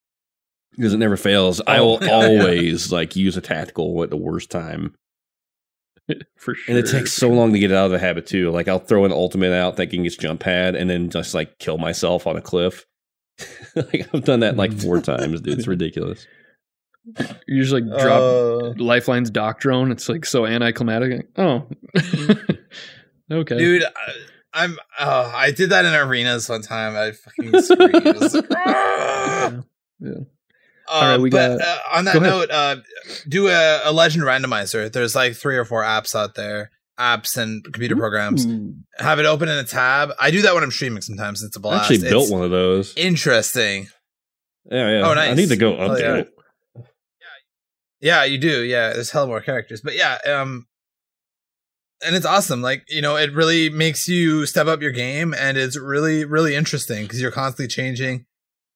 because 0.76 0.94
it 0.94 0.98
never 0.98 1.18
fails. 1.18 1.62
I 1.66 1.78
oh. 1.80 1.86
will 1.86 2.00
Oh, 2.02 2.06
yeah. 2.06 2.12
always 2.42 2.92
like 2.92 3.16
use 3.16 3.38
a 3.38 3.42
tactical 3.42 4.04
at 4.04 4.10
the 4.10 4.18
worst 4.18 4.52
time, 4.52 4.94
For 6.38 6.56
sure. 6.56 6.76
and 6.76 6.78
it 6.78 6.92
takes 6.92 7.14
so 7.14 7.30
long 7.30 7.54
to 7.54 7.60
get 7.60 7.72
out 7.72 7.86
of 7.86 7.92
the 7.92 8.00
habit 8.00 8.26
too. 8.28 8.52
Like 8.52 8.68
I'll 8.68 8.80
throw 8.80 9.06
an 9.06 9.12
ultimate 9.12 9.54
out 9.54 9.78
thinking 9.78 10.06
it's 10.06 10.18
jump 10.18 10.42
pad, 10.42 10.76
and 10.76 10.90
then 10.90 11.10
just 11.10 11.34
like 11.34 11.58
kill 11.60 11.78
myself 11.78 12.28
on 12.28 12.36
a 12.36 12.42
cliff. 12.42 12.86
like 13.76 14.08
I've 14.14 14.26
done 14.26 14.42
that 14.42 14.58
like 14.58 14.74
four 14.74 15.00
times, 15.02 15.42
dude. 15.42 15.58
It's 15.58 15.68
ridiculous. 15.68 16.28
You 17.48 17.62
just 17.62 17.74
like 17.74 17.86
drop 17.86 18.20
Oh. 18.22 18.74
Lifeline's 18.78 19.30
dock 19.30 19.60
drone. 19.60 19.92
It's 19.92 20.08
like 20.10 20.26
so 20.26 20.46
anticlimactic. 20.46 21.28
Oh, 21.38 21.68
okay. 23.32 23.58
dude. 23.58 23.84
I, 23.84 23.90
I'm. 24.54 24.78
Oh, 25.00 25.32
I 25.36 25.52
did 25.52 25.70
that 25.72 25.86
in 25.86 25.94
arenas 25.94 26.50
one 26.50 26.62
time. 26.62 26.96
I 26.96 27.12
fucking 27.12 27.62
screamed. 27.62 27.96
I 28.08 28.12
like, 28.12 28.46
"Ah!" 28.56 29.54
Yeah. 30.00 30.12
Um, 30.92 31.04
right, 31.08 31.20
we 31.20 31.30
but 31.30 31.60
got- 31.60 31.68
uh, 31.68 31.78
on 31.98 32.06
that 32.06 32.14
go 32.16 32.20
ahead. 32.20 32.32
note, 32.32 32.50
uh, 32.52 32.76
do 33.28 33.48
a, 33.48 33.82
a 33.86 33.92
legend 33.92 34.24
randomizer. 34.24 34.92
There's 34.92 35.16
like 35.16 35.36
three 35.36 35.56
or 35.56 35.66
four 35.66 35.84
apps 35.84 36.16
out 36.16 36.34
there, 36.34 36.72
apps 37.00 37.38
and 37.38 37.64
computer 37.64 37.96
programs. 37.96 38.46
Have 38.98 39.20
it 39.20 39.26
open 39.28 39.50
in 39.50 39.58
a 39.60 39.64
tab. 39.64 40.12
I 40.20 40.32
do 40.32 40.42
that 40.42 40.56
when 40.56 40.64
I'm 40.64 40.72
streaming 40.72 41.02
sometimes. 41.04 41.44
It's 41.44 41.56
a 41.56 41.60
I 41.60 41.62
blast. 41.62 41.92
actually 41.92 42.10
built 42.10 42.24
It's 42.24 42.32
one 42.32 42.42
of 42.44 42.50
those. 42.50 42.96
Interesting. 42.98 43.88
Yeah, 44.72 45.00
yeah. 45.00 45.08
Oh, 45.08 45.14
nice. 45.14 45.30
I 45.30 45.34
need 45.36 45.50
to 45.50 45.58
go 45.58 45.78
Oh, 45.78 45.90
update 45.90 46.00
yeah. 46.02 46.16
it. 46.18 46.30
Yeah, 48.02 48.24
you 48.24 48.38
do. 48.38 48.64
Yeah, 48.64 48.94
there's 48.94 49.12
hell 49.12 49.28
more 49.28 49.42
characters. 49.42 49.82
But 49.82 49.96
yeah, 49.96 50.18
um 50.26 50.68
and 52.06 52.16
it's 52.16 52.26
awesome. 52.26 52.62
Like, 52.62 52.86
you 52.88 53.02
know, 53.02 53.18
it 53.18 53.34
really 53.34 53.70
makes 53.70 54.08
you 54.08 54.46
step 54.46 54.68
up 54.68 54.82
your 54.82 54.92
game 54.92 55.34
and 55.34 55.58
it's 55.58 55.78
really 55.78 56.24
really 56.26 56.56
interesting 56.56 57.04
because 57.04 57.22
you're 57.22 57.32
constantly 57.32 57.68
changing. 57.68 58.26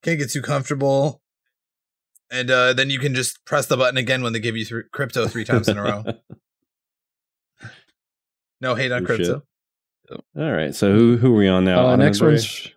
Can't 0.02 0.18
get 0.18 0.30
too 0.30 0.42
comfortable. 0.42 1.22
And 2.30 2.50
uh 2.50 2.72
then 2.74 2.90
you 2.90 2.98
can 2.98 3.14
just 3.14 3.44
press 3.46 3.66
the 3.66 3.76
button 3.76 3.96
again 3.96 4.22
when 4.22 4.32
they 4.34 4.40
give 4.40 4.56
you 4.56 4.64
th- 4.64 4.84
crypto 4.92 5.26
3 5.26 5.44
times 5.44 5.68
in 5.68 5.78
a 5.78 5.82
row. 5.82 6.04
No 8.60 8.74
hate 8.74 8.92
on 8.92 9.02
shit. 9.02 9.06
crypto. 9.06 9.42
All 10.38 10.52
right. 10.52 10.74
So 10.74 10.92
who 10.94 11.16
who 11.16 11.34
are 11.34 11.38
we 11.38 11.48
on 11.48 11.64
now? 11.64 11.86
Uh, 11.86 11.96
next 11.96 12.20
Bray? 12.20 12.28
one's 12.30 12.68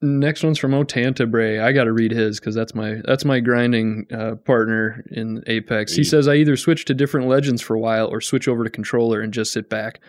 next 0.00 0.42
one's 0.42 0.58
from 0.58 0.72
Otanta 0.72 1.30
Bray. 1.30 1.60
I 1.60 1.72
got 1.72 1.84
to 1.84 1.92
read 1.92 2.12
his 2.12 2.38
because 2.40 2.54
that's 2.54 2.74
my 2.74 3.00
that's 3.04 3.24
my 3.24 3.40
grinding 3.40 4.06
uh, 4.12 4.36
partner 4.36 5.04
in 5.10 5.42
Apex. 5.46 5.94
He 5.94 6.04
says 6.04 6.28
I 6.28 6.34
either 6.36 6.56
switch 6.56 6.84
to 6.86 6.94
different 6.94 7.28
legends 7.28 7.62
for 7.62 7.74
a 7.74 7.80
while 7.80 8.06
or 8.06 8.20
switch 8.20 8.48
over 8.48 8.64
to 8.64 8.70
controller 8.70 9.20
and 9.20 9.32
just 9.32 9.52
sit 9.52 9.68
back. 9.68 10.00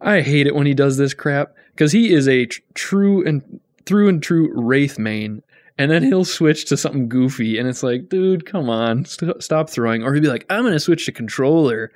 I 0.00 0.20
hate 0.20 0.46
it 0.46 0.54
when 0.54 0.66
he 0.66 0.74
does 0.74 0.96
this 0.96 1.14
crap 1.14 1.54
because 1.72 1.92
he 1.92 2.12
is 2.12 2.28
a 2.28 2.46
tr- 2.46 2.60
true 2.74 3.26
and 3.26 3.60
through 3.86 4.08
and 4.08 4.22
true 4.22 4.50
Wraith 4.54 4.98
main. 4.98 5.42
And 5.76 5.90
then 5.90 6.04
he'll 6.04 6.24
switch 6.24 6.66
to 6.66 6.76
something 6.76 7.08
goofy, 7.08 7.58
and 7.58 7.68
it's 7.68 7.82
like, 7.82 8.08
dude, 8.08 8.46
come 8.46 8.70
on, 8.70 9.04
st- 9.06 9.42
stop 9.42 9.68
throwing. 9.68 10.04
Or 10.04 10.14
he'd 10.14 10.22
be 10.22 10.28
like, 10.28 10.46
I'm 10.48 10.62
gonna 10.62 10.78
switch 10.78 11.06
to 11.06 11.12
controller, 11.12 11.90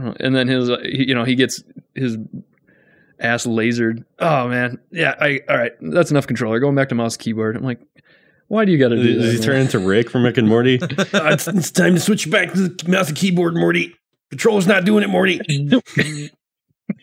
Uh, 0.00 0.14
and 0.18 0.34
then 0.34 0.48
his, 0.48 0.70
uh, 0.70 0.78
you 0.82 1.14
know, 1.14 1.24
he 1.24 1.34
gets 1.34 1.62
his 1.94 2.16
ass 3.22 3.46
lasered. 3.46 4.04
Oh 4.18 4.48
man, 4.48 4.78
yeah. 4.90 5.14
I 5.18 5.40
all 5.48 5.56
right. 5.56 5.72
That's 5.80 6.10
enough 6.10 6.26
controller. 6.26 6.60
Going 6.60 6.74
back 6.74 6.88
to 6.90 6.94
mouse 6.94 7.16
keyboard. 7.16 7.56
I'm 7.56 7.62
like, 7.62 7.80
why 8.48 8.66
do 8.66 8.72
you 8.72 8.78
got 8.78 8.88
to 8.88 8.96
do 8.96 9.14
Does 9.18 9.32
he 9.32 9.38
that? 9.38 9.44
turn 9.44 9.60
into 9.62 9.78
Rick 9.78 10.10
from 10.10 10.24
Rick 10.24 10.36
and 10.36 10.46
Morty? 10.46 10.78
Uh, 11.12 11.30
it's, 11.32 11.46
it's 11.48 11.70
time 11.70 11.94
to 11.94 12.00
switch 12.00 12.30
back 12.30 12.52
to 12.52 12.68
the 12.68 12.88
mouse 12.88 13.08
and 13.08 13.16
keyboard, 13.16 13.54
Morty. 13.54 13.94
Controller's 14.30 14.66
not 14.66 14.84
doing 14.84 15.04
it, 15.04 15.08
Morty. 15.08 15.40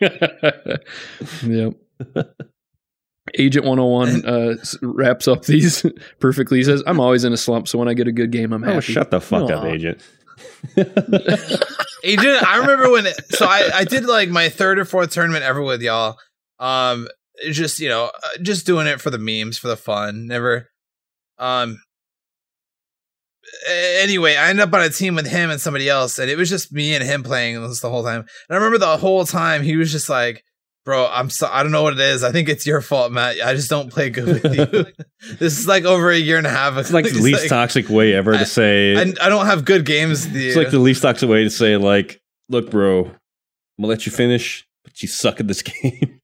yep. 0.00 1.74
Agent 3.34 3.64
101 3.66 4.24
uh, 4.24 4.56
wraps 4.82 5.28
up 5.28 5.44
these 5.44 5.84
perfectly. 6.18 6.58
He 6.58 6.64
says, 6.64 6.82
I'm 6.86 6.98
always 6.98 7.24
in 7.24 7.32
a 7.32 7.36
slump, 7.36 7.68
so 7.68 7.78
when 7.78 7.88
I 7.88 7.94
get 7.94 8.08
a 8.08 8.12
good 8.12 8.30
game, 8.30 8.52
I'm 8.52 8.62
happy. 8.62 8.76
Oh, 8.76 8.80
shut 8.80 9.10
the 9.10 9.20
fuck 9.20 9.50
up, 9.50 9.64
Aw. 9.64 9.94
agent. 10.76 11.64
Agent, 12.04 12.42
I 12.42 12.58
remember 12.58 12.90
when 12.90 13.06
so 13.30 13.46
I, 13.46 13.70
I 13.74 13.84
did 13.84 14.04
like 14.06 14.28
my 14.30 14.48
third 14.48 14.78
or 14.78 14.84
fourth 14.84 15.12
tournament 15.12 15.44
ever 15.44 15.62
with 15.62 15.82
y'all. 15.82 16.18
Um 16.58 17.08
just, 17.50 17.80
you 17.80 17.88
know, 17.88 18.06
uh, 18.06 18.38
just 18.42 18.66
doing 18.66 18.86
it 18.86 19.00
for 19.00 19.10
the 19.10 19.18
memes, 19.18 19.56
for 19.58 19.68
the 19.68 19.76
fun. 19.76 20.26
Never 20.26 20.68
um 21.38 21.80
anyway, 23.68 24.36
I 24.36 24.48
ended 24.48 24.66
up 24.66 24.74
on 24.74 24.82
a 24.82 24.90
team 24.90 25.14
with 25.14 25.26
him 25.26 25.50
and 25.50 25.60
somebody 25.60 25.88
else, 25.88 26.18
and 26.18 26.30
it 26.30 26.36
was 26.36 26.48
just 26.48 26.72
me 26.72 26.94
and 26.94 27.04
him 27.04 27.22
playing 27.22 27.60
this 27.62 27.80
the 27.80 27.90
whole 27.90 28.04
time. 28.04 28.20
And 28.20 28.28
I 28.50 28.54
remember 28.56 28.78
the 28.78 28.96
whole 28.96 29.24
time 29.24 29.62
he 29.62 29.76
was 29.76 29.92
just 29.92 30.08
like, 30.08 30.44
Bro, 30.84 31.08
I'm 31.12 31.28
so 31.28 31.46
I 31.50 31.62
don't 31.62 31.72
know 31.72 31.82
what 31.82 31.92
it 31.92 32.00
is. 32.00 32.24
I 32.24 32.32
think 32.32 32.48
it's 32.48 32.66
your 32.66 32.80
fault, 32.80 33.12
Matt. 33.12 33.36
I 33.44 33.54
just 33.54 33.68
don't 33.68 33.92
play 33.92 34.08
good 34.08 34.42
with 34.42 34.54
you. 34.54 34.86
this 35.38 35.58
is 35.58 35.66
like 35.68 35.84
over 35.84 36.10
a 36.10 36.16
year 36.16 36.38
and 36.38 36.46
a 36.46 36.50
half. 36.50 36.76
It's 36.78 36.90
like 36.92 37.04
the 37.04 37.12
least 37.20 37.48
toxic 37.48 37.88
way 37.90 38.14
ever 38.14 38.34
I- 38.34 38.38
to 38.38 38.46
say. 38.46 38.96
I, 38.96 39.02
I 39.20 39.28
don't 39.28 39.46
have 39.46 39.64
good 39.66 39.84
games. 39.84 40.26
it's 40.30 40.56
like 40.56 40.70
the 40.70 40.78
least 40.78 41.02
toxic 41.02 41.28
way 41.28 41.44
to 41.44 41.50
say, 41.50 41.76
like, 41.76 42.20
look, 42.48 42.70
bro, 42.70 43.00
I'm 43.04 43.12
gonna 43.78 43.88
let 43.88 44.06
you 44.06 44.12
finish, 44.12 44.66
but 44.82 45.02
you 45.02 45.08
suck 45.08 45.38
at 45.38 45.46
this 45.48 45.62
game. 45.62 46.20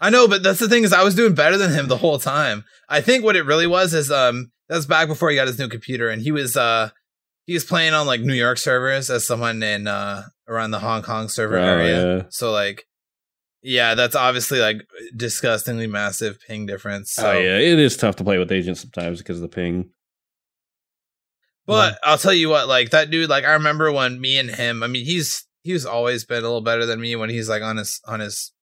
I 0.00 0.10
know, 0.10 0.26
but 0.28 0.42
that's 0.42 0.58
the 0.58 0.68
thing 0.68 0.84
is 0.84 0.92
I 0.92 1.02
was 1.04 1.14
doing 1.14 1.34
better 1.34 1.56
than 1.58 1.72
him 1.72 1.88
the 1.88 1.96
whole 1.96 2.18
time. 2.18 2.64
I 2.88 3.00
think 3.02 3.24
what 3.24 3.36
it 3.36 3.42
really 3.44 3.66
was 3.66 3.94
is 3.94 4.10
um 4.10 4.50
that's 4.68 4.86
back 4.86 5.08
before 5.08 5.30
he 5.30 5.36
got 5.36 5.46
his 5.46 5.58
new 5.58 5.68
computer 5.68 6.08
and 6.08 6.22
he 6.22 6.32
was 6.32 6.56
uh 6.56 6.90
he 7.46 7.54
was 7.54 7.64
playing 7.64 7.94
on 7.94 8.06
like 8.06 8.20
New 8.20 8.34
York 8.34 8.58
servers 8.58 9.08
as 9.08 9.26
someone 9.26 9.62
in 9.62 9.86
uh 9.86 10.24
around 10.48 10.70
the 10.72 10.78
Hong 10.80 11.02
Kong 11.02 11.28
server 11.28 11.58
Oh, 11.58 11.62
area. 11.64 12.16
yeah. 12.16 12.22
So 12.30 12.52
like 12.52 12.84
yeah, 13.62 13.94
that's 13.94 14.14
obviously 14.14 14.60
like 14.60 14.82
disgustingly 15.16 15.86
massive 15.88 16.38
ping 16.46 16.66
difference. 16.66 17.12
So. 17.12 17.30
oh 17.30 17.38
yeah, 17.38 17.58
it 17.58 17.78
is 17.78 17.96
tough 17.96 18.16
to 18.16 18.24
play 18.24 18.38
with 18.38 18.52
agents 18.52 18.80
sometimes 18.82 19.18
because 19.18 19.36
of 19.36 19.42
the 19.42 19.48
ping. 19.48 19.90
But 21.66 21.98
I'll 22.04 22.18
tell 22.18 22.32
you 22.34 22.48
what, 22.48 22.68
like 22.68 22.90
that 22.90 23.10
dude, 23.10 23.28
like 23.28 23.44
I 23.44 23.54
remember 23.54 23.90
when 23.90 24.20
me 24.20 24.38
and 24.38 24.48
him, 24.50 24.82
I 24.84 24.86
mean, 24.86 25.04
he's 25.04 25.44
he's 25.62 25.84
always 25.84 26.24
been 26.24 26.38
a 26.38 26.42
little 26.42 26.60
better 26.60 26.86
than 26.86 27.00
me 27.00 27.16
when 27.16 27.28
he's 27.30 27.48
like 27.48 27.62
on 27.62 27.76
his 27.76 28.00
on 28.06 28.20
his 28.20 28.52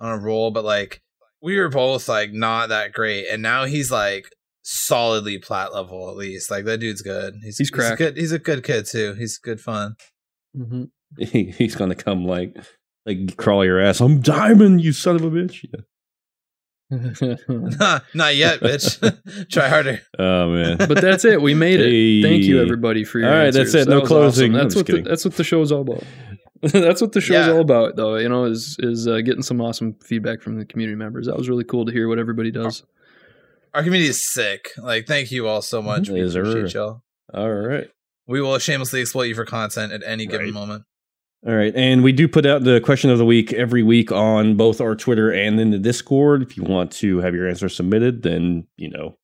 on 0.00 0.10
a 0.10 0.18
roll, 0.18 0.50
but 0.50 0.64
like 0.64 1.00
we 1.40 1.56
were 1.58 1.68
both 1.68 2.08
like 2.08 2.32
not 2.32 2.70
that 2.70 2.92
great, 2.92 3.28
and 3.28 3.40
now 3.40 3.66
he's 3.66 3.92
like 3.92 4.24
solidly 4.62 5.38
plat 5.38 5.74
level 5.74 6.08
at 6.10 6.16
least. 6.16 6.50
Like 6.50 6.64
that 6.64 6.78
dude's 6.78 7.02
good. 7.02 7.34
He's 7.42 7.58
He's 7.58 7.70
a 7.70 7.96
good. 7.96 8.16
He's 8.16 8.32
a 8.32 8.38
good 8.38 8.62
kid 8.64 8.86
too. 8.86 9.14
He's 9.14 9.38
good 9.38 9.60
fun. 9.60 9.96
Mhm. 10.56 10.90
He, 11.18 11.44
he's 11.50 11.74
gonna 11.76 11.94
come 11.94 12.24
like 12.24 12.56
like 13.06 13.36
crawl 13.36 13.64
your 13.64 13.80
ass. 13.80 14.00
I'm 14.00 14.20
diamond, 14.20 14.80
you 14.82 14.92
son 14.92 15.16
of 15.16 15.24
a 15.24 15.30
bitch. 15.30 15.64
Yeah. 15.72 15.80
not 18.14 18.36
yet, 18.36 18.60
bitch. 18.60 19.48
Try 19.50 19.68
harder. 19.68 20.00
Oh 20.18 20.50
man. 20.50 20.76
but 20.78 21.00
that's 21.00 21.24
it. 21.24 21.40
We 21.40 21.54
made 21.54 21.80
it. 21.80 22.22
Thank 22.22 22.44
you, 22.44 22.60
everybody, 22.62 23.04
for 23.04 23.18
your 23.18 23.28
All 23.30 23.34
right, 23.34 23.46
answers. 23.46 23.72
that's 23.72 23.84
it. 23.86 23.88
That 23.88 23.94
No 23.94 24.00
was 24.00 24.08
closing. 24.08 24.52
I'm 24.54 24.62
That's 24.62 24.74
just 24.74 24.76
what 24.76 24.86
the, 24.86 24.92
kidding. 24.92 25.04
that's 25.04 25.24
what 25.24 25.34
the 25.36 25.44
show's 25.44 25.72
all 25.72 25.80
about. 25.82 26.04
that's 26.62 27.00
what 27.00 27.12
the 27.12 27.20
show's 27.20 27.46
Yeah. 27.46 27.52
all 27.52 27.60
about, 27.60 27.96
though. 27.96 28.16
You 28.16 28.28
know, 28.28 28.44
is 28.44 28.76
is 28.80 29.08
uh, 29.08 29.20
getting 29.22 29.42
some 29.42 29.60
awesome 29.60 29.94
feedback 30.04 30.42
from 30.42 30.58
the 30.58 30.64
community 30.66 30.96
members. 30.96 31.26
That 31.26 31.36
was 31.36 31.48
really 31.48 31.64
cool 31.64 31.86
to 31.86 31.92
hear 31.92 32.08
what 32.08 32.18
everybody 32.18 32.50
does. 32.50 32.84
Our 33.74 33.82
community 33.82 34.10
is 34.10 34.30
sick. 34.32 34.70
Like, 34.78 35.06
thank 35.06 35.30
you 35.30 35.46
all 35.48 35.62
so 35.62 35.80
much. 35.80 36.08
We 36.08 36.20
Yes, 36.22 36.32
sir. 36.32 36.40
appreciate 36.42 36.74
y'all. 36.74 37.02
All 37.32 37.50
right. 37.50 37.88
We 38.26 38.40
will 38.40 38.58
shamelessly 38.58 39.00
exploit 39.00 39.24
you 39.24 39.34
for 39.34 39.44
content 39.44 39.92
at 39.92 40.02
any 40.06 40.26
given 40.26 40.46
Right. 40.46 40.54
moment. 40.54 40.84
All 41.46 41.54
right. 41.54 41.72
And 41.74 42.04
we 42.04 42.12
do 42.12 42.28
put 42.28 42.46
out 42.46 42.62
the 42.64 42.80
question 42.80 43.10
of 43.10 43.18
the 43.18 43.24
week 43.24 43.52
every 43.52 43.82
week 43.82 44.12
on 44.12 44.56
both 44.56 44.80
our 44.80 44.94
Twitter 44.94 45.30
and 45.32 45.58
in 45.58 45.70
the 45.70 45.78
Discord. 45.78 46.42
If 46.42 46.56
you 46.56 46.62
want 46.62 46.92
to 46.92 47.18
have 47.18 47.34
your 47.34 47.48
answer 47.48 47.68
submitted, 47.68 48.22
then, 48.22 48.66
you 48.76 48.90
know, 48.90 49.16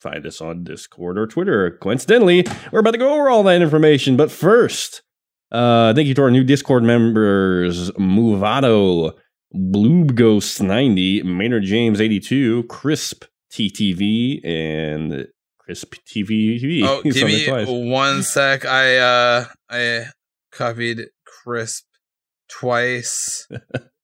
find 0.00 0.24
us 0.26 0.40
on 0.40 0.62
Discord 0.64 1.18
or 1.18 1.26
Twitter. 1.26 1.70
Coincidentally, 1.80 2.44
we're 2.70 2.80
about 2.80 2.92
to 2.92 2.98
go 2.98 3.14
over 3.14 3.28
all 3.30 3.42
that 3.44 3.60
information. 3.62 4.16
But 4.16 4.30
first, 4.30 5.02
uh, 5.50 5.94
thank 5.94 6.06
you 6.06 6.14
to 6.14 6.22
our 6.22 6.30
new 6.30 6.44
Discord 6.44 6.84
members 6.84 7.90
Movado, 7.92 9.12
Bloob 9.54 10.14
Ghost 10.14 10.62
90, 10.62 11.22
Maynard 11.22 11.64
James 11.64 12.00
82, 12.00 12.64
Crisp 12.64 13.24
TTV, 13.54 14.44
and 14.44 15.28
Crisp 15.58 15.94
TV 16.06 16.60
TV. 16.60 16.82
Oh, 16.84 17.02
give 17.04 17.26
me 17.26 17.46
twice. 17.46 17.66
one 17.68 18.22
sec. 18.22 18.64
I 18.64 18.96
uh 18.98 19.44
I 19.70 20.06
copied 20.52 21.02
crisp 21.24 21.84
twice. 22.48 23.48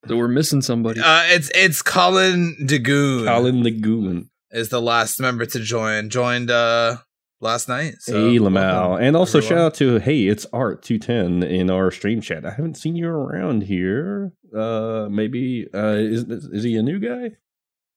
So 0.09 0.17
we're 0.17 0.29
missing 0.29 0.63
somebody. 0.63 0.99
Uh 0.99 1.25
it's 1.27 1.51
it's 1.55 1.83
Colin 1.83 2.57
Dagoon 2.65 3.27
Colin 3.27 3.63
the 3.63 3.71
Goon. 3.71 4.31
is 4.51 4.71
the 4.71 4.81
last 4.81 5.21
member 5.21 5.45
to 5.45 5.61
join. 5.61 6.09
Joined 6.09 6.51
uh 6.51 6.97
last 7.41 7.69
night. 7.69 7.97
So 8.01 8.15
hey, 8.15 8.39
Lamal. 8.39 8.99
And 8.99 9.15
also 9.15 9.39
everyone. 9.39 9.59
shout 9.59 9.67
out 9.67 9.75
to, 9.75 9.99
hey, 9.99 10.27
it's 10.27 10.47
Art210 10.47 11.47
in 11.49 11.71
our 11.71 11.91
stream 11.91 12.23
chat. 12.23 12.47
I 12.47 12.51
haven't 12.51 12.79
seen 12.79 12.97
you 12.97 13.09
around 13.09 13.65
here. 13.65 14.33
Uh, 14.57 15.09
maybe, 15.11 15.69
uh, 15.75 15.97
is, 15.97 16.25
is 16.25 16.65
he 16.65 16.77
a 16.77 16.83
new 16.83 16.99
guy? 16.99 17.37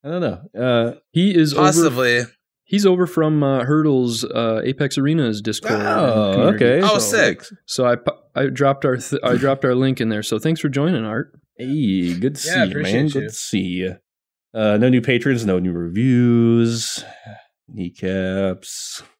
I 0.03 0.09
don't 0.09 0.21
know. 0.21 0.59
Uh, 0.61 0.93
he 1.11 1.33
is 1.35 1.53
over. 1.53 1.63
possibly. 1.63 2.21
He's 2.65 2.85
over 2.85 3.05
from 3.07 3.43
uh, 3.43 3.65
Hurdle's 3.65 4.23
uh, 4.23 4.61
Apex 4.63 4.97
Arena's 4.97 5.41
Discord. 5.41 5.73
oh, 5.79 6.51
okay. 6.55 6.81
Oh, 6.81 6.97
So- 6.97 6.99
sick. 6.99 7.43
So 7.65 7.85
I 7.85 7.95
I 8.35 8.47
dropped 8.47 8.83
our 8.85 8.97
th- 8.97 9.21
I 9.23 9.35
dropped 9.35 9.63
our 9.65 9.75
link 9.75 10.01
in 10.01 10.09
there. 10.09 10.23
So 10.23 10.39
thanks 10.39 10.59
for 10.59 10.69
joining, 10.69 11.05
Art. 11.05 11.31
Hey, 11.57 12.13
good 12.15 12.35
to 12.35 12.47
Yeah, 12.47 12.65
see 12.65 12.71
you, 12.71 12.81
man. 12.81 13.05
you. 13.07 13.11
Good 13.11 13.29
to 13.29 13.35
see 13.35 13.59
you. 13.59 13.95
Uh, 14.55 14.77
no 14.77 14.89
new 14.89 15.01
patrons, 15.01 15.45
no 15.45 15.59
new 15.59 15.71
reviews, 15.71 17.03
kneecaps. 17.67 19.03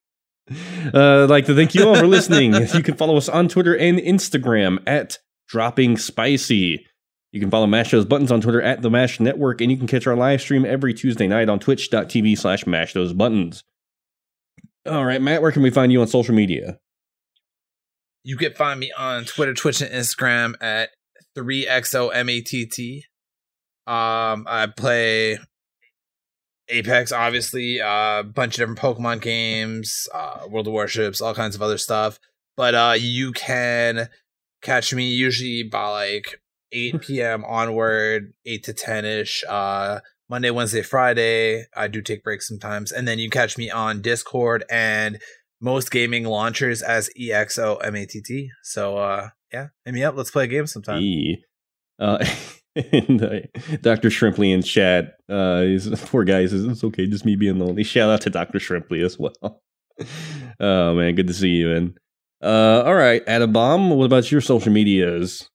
Uh, 0.94 1.24
I'd 1.24 1.30
like 1.30 1.46
to 1.46 1.56
thank 1.56 1.74
you 1.74 1.88
all 1.88 1.96
for 1.96 2.06
listening. 2.06 2.54
You 2.74 2.84
can 2.84 2.98
follow 2.98 3.16
us 3.16 3.30
on 3.30 3.48
Twitter 3.48 3.78
and 3.78 3.98
Instagram 3.98 4.80
at 4.86 5.18
Dropping 5.48 5.96
Spicy. 5.98 6.86
You 7.34 7.40
can 7.40 7.50
follow 7.50 7.66
Mash 7.66 7.90
Those 7.90 8.06
Buttons 8.06 8.32
on 8.32 8.42
Twitter 8.42 8.62
at 8.62 8.84
The 8.84 8.92
Mash 8.92 9.20
Network, 9.20 9.60
and 9.60 9.72
you 9.72 9.76
can 9.76 9.88
catch 9.88 10.06
our 10.06 10.16
live 10.16 10.40
stream 10.40 10.66
every 10.66 10.94
Tuesday 10.94 11.28
night 11.28 11.50
on 11.50 11.58
twitch.tv 11.58 12.38
slash 12.38 12.68
mash 12.68 12.94
those 12.94 13.12
buttons. 13.12 13.64
All 14.86 15.04
right, 15.04 15.20
Matt, 15.20 15.42
where 15.42 15.52
can 15.52 15.64
we 15.64 15.72
find 15.72 15.92
you 15.92 16.00
on 16.02 16.08
social 16.08 16.36
media? 16.36 16.78
You 18.24 18.38
can 18.38 18.54
find 18.54 18.80
me 18.80 18.92
on 18.96 19.26
Twitter, 19.26 19.56
Twitch, 19.56 19.82
and 19.82 19.92
Instagram 19.92 20.54
at 20.62 20.92
3XOMATT. 21.36 23.02
Um, 23.88 24.46
I 24.48 24.68
play 24.68 25.40
Apex, 26.70 27.12
obviously, 27.12 27.80
a 27.80 27.88
uh, 27.88 28.24
bunch 28.24 28.60
of 28.60 28.70
different 28.70 28.80
Pokemon 28.80 29.22
games, 29.22 30.08
uh, 30.14 30.42
World 30.48 30.68
of 30.68 30.74
Warships, 30.74 31.20
all 31.20 31.34
kinds 31.34 31.56
of 31.56 31.64
other 31.64 31.80
stuff. 31.80 32.20
But 32.56 32.76
uh, 32.76 32.94
you 32.96 33.32
can 33.32 34.10
catch 34.62 34.94
me 34.94 35.10
usually 35.10 35.64
by 35.64 35.90
like 35.90 36.40
8 36.74 37.02
p.m. 37.02 37.46
onward, 37.46 38.34
8 38.46 38.64
to 38.64 38.74
10 38.74 39.06
ish. 39.06 39.44
Uh, 39.48 40.00
Monday, 40.30 40.50
Wednesday, 40.50 40.82
Friday. 40.82 41.66
I 41.76 41.88
do 41.88 42.02
take 42.02 42.24
breaks 42.24 42.48
sometimes. 42.48 42.92
And 42.92 43.08
then 43.08 43.20
you 43.20 43.30
catch 43.30 43.58
me 43.58 43.70
on 43.70 44.02
Discord 44.02 44.64
and 44.70 45.22
most 45.62 45.92
gaming 45.92 46.26
launchers 46.26 46.82
as 46.82 47.10
EXOMATT. 47.20 48.48
So, 48.64 48.98
uh, 48.98 49.30
yeah, 49.54 49.68
hit 49.86 49.94
me 49.94 50.04
up. 50.04 50.16
Let's 50.18 50.32
play 50.32 50.46
a 50.46 50.48
game 50.48 50.68
sometime. 50.68 51.02
E. 51.02 51.44
Uh, 52.00 52.26
and 52.76 53.22
uh, 53.22 53.40
Dr. 53.82 54.10
Shrimply 54.10 54.54
in 54.54 54.64
chat, 54.64 55.18
uh, 55.30 55.62
he's, 55.62 55.88
poor 56.06 56.24
guy 56.24 56.40
it's 56.40 56.84
okay, 56.84 57.06
just 57.06 57.26
me 57.26 57.36
being 57.36 57.60
lonely. 57.60 57.84
Shout 57.84 58.10
out 58.10 58.22
to 58.22 58.30
Dr. 58.30 58.60
Shrimply 58.60 59.04
as 59.06 59.20
well. 59.20 59.62
oh, 60.60 60.96
man, 60.96 61.16
good 61.16 61.28
to 61.28 61.34
see 61.34 61.50
you, 61.50 61.68
man. 61.68 61.94
Uh, 62.42 62.84
all 62.86 62.96
right, 62.96 63.24
Adam 63.28 63.54
Bomb, 63.54 63.92
what 63.92 64.06
about 64.06 64.32
your 64.32 64.42
social 64.42 64.72
medias? 64.72 65.48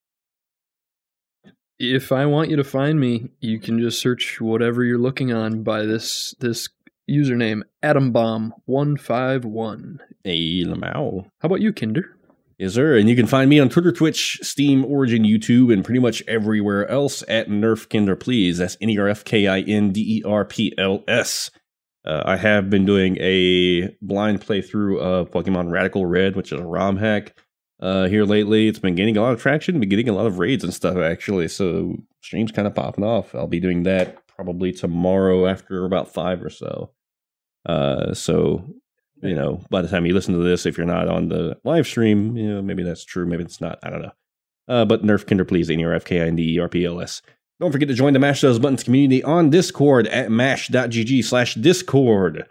If 1.78 2.10
I 2.10 2.26
want 2.26 2.50
you 2.50 2.56
to 2.56 2.64
find 2.64 2.98
me, 2.98 3.28
you 3.40 3.60
can 3.60 3.78
just 3.78 4.00
search 4.00 4.40
whatever 4.40 4.82
you're 4.82 4.98
looking 4.98 5.32
on 5.32 5.62
by 5.62 5.86
this 5.86 6.34
this 6.40 6.68
username, 7.08 7.62
AtomBomb151. 7.84 9.98
Hey, 10.24 10.64
Lamau. 10.64 11.26
How 11.38 11.46
about 11.46 11.60
you, 11.60 11.72
Kinder? 11.72 12.16
Yes, 12.58 12.74
sir. 12.74 12.98
And 12.98 13.08
you 13.08 13.14
can 13.14 13.28
find 13.28 13.48
me 13.48 13.60
on 13.60 13.68
Twitter, 13.68 13.92
Twitch, 13.92 14.40
Steam, 14.42 14.84
Origin, 14.84 15.22
YouTube, 15.22 15.72
and 15.72 15.84
pretty 15.84 16.00
much 16.00 16.24
everywhere 16.26 16.88
else 16.88 17.22
at 17.28 17.48
Nerf 17.48 17.88
Kinder 17.88 18.16
Please. 18.16 18.58
That's 18.58 18.76
N 18.80 18.90
E 18.90 18.98
R 18.98 19.06
F 19.06 19.22
K 19.24 19.46
I 19.46 19.60
N 19.60 19.92
D 19.92 20.18
E 20.18 20.24
R 20.26 20.44
P 20.44 20.74
L 20.76 21.04
S. 21.06 21.52
Uh, 22.04 22.24
I 22.24 22.36
have 22.36 22.70
been 22.70 22.86
doing 22.86 23.18
a 23.20 23.94
blind 24.02 24.40
playthrough 24.40 24.98
of 24.98 25.30
Pokemon 25.30 25.70
Radical 25.70 26.06
Red, 26.06 26.34
which 26.34 26.50
is 26.50 26.58
a 26.58 26.66
ROM 26.66 26.96
hack. 26.96 27.36
Uh, 27.80 28.08
here 28.08 28.24
lately, 28.24 28.66
it's 28.66 28.78
been 28.78 28.96
gaining 28.96 29.16
a 29.16 29.22
lot 29.22 29.32
of 29.32 29.40
traction, 29.40 29.78
been 29.78 29.88
getting 29.88 30.08
a 30.08 30.14
lot 30.14 30.26
of 30.26 30.38
raids 30.38 30.64
and 30.64 30.74
stuff 30.74 30.96
actually. 30.96 31.48
So 31.48 31.96
streams 32.22 32.52
kind 32.52 32.66
of 32.66 32.74
popping 32.74 33.04
off. 33.04 33.34
I'll 33.34 33.46
be 33.46 33.60
doing 33.60 33.84
that 33.84 34.26
probably 34.26 34.72
tomorrow 34.72 35.46
after 35.46 35.84
about 35.84 36.12
five 36.12 36.42
or 36.42 36.50
so. 36.50 36.90
Uh, 37.66 38.14
so 38.14 38.64
you 39.22 39.34
know, 39.34 39.60
by 39.70 39.82
the 39.82 39.88
time 39.88 40.06
you 40.06 40.14
listen 40.14 40.34
to 40.34 40.44
this, 40.44 40.66
if 40.66 40.76
you're 40.76 40.86
not 40.86 41.08
on 41.08 41.28
the 41.28 41.56
live 41.64 41.86
stream, 41.86 42.36
you 42.36 42.54
know, 42.54 42.62
maybe 42.62 42.82
that's 42.82 43.04
true, 43.04 43.26
maybe 43.26 43.44
it's 43.44 43.60
not. 43.60 43.78
I 43.82 43.90
don't 43.90 44.02
know. 44.02 44.12
Uh, 44.68 44.84
but 44.84 45.02
Nerf 45.02 45.26
Kinder, 45.26 45.44
please, 45.44 45.70
N 45.70 45.80
E 45.80 45.84
R 45.84 45.94
F 45.94 46.04
K 46.04 46.20
I 46.20 46.26
N 46.26 46.36
D 46.36 46.54
E 46.54 46.58
R 46.58 46.68
P 46.68 46.84
L 46.84 47.00
S. 47.00 47.22
Don't 47.60 47.72
forget 47.72 47.88
to 47.88 47.94
join 47.94 48.12
the 48.12 48.18
Mash 48.18 48.40
Those 48.40 48.58
Buttons 48.58 48.84
community 48.84 49.22
on 49.24 49.50
Discord 49.50 50.06
at 50.08 50.30
mash.gg 50.30 51.24
slash 51.24 51.54
Discord. 51.54 52.46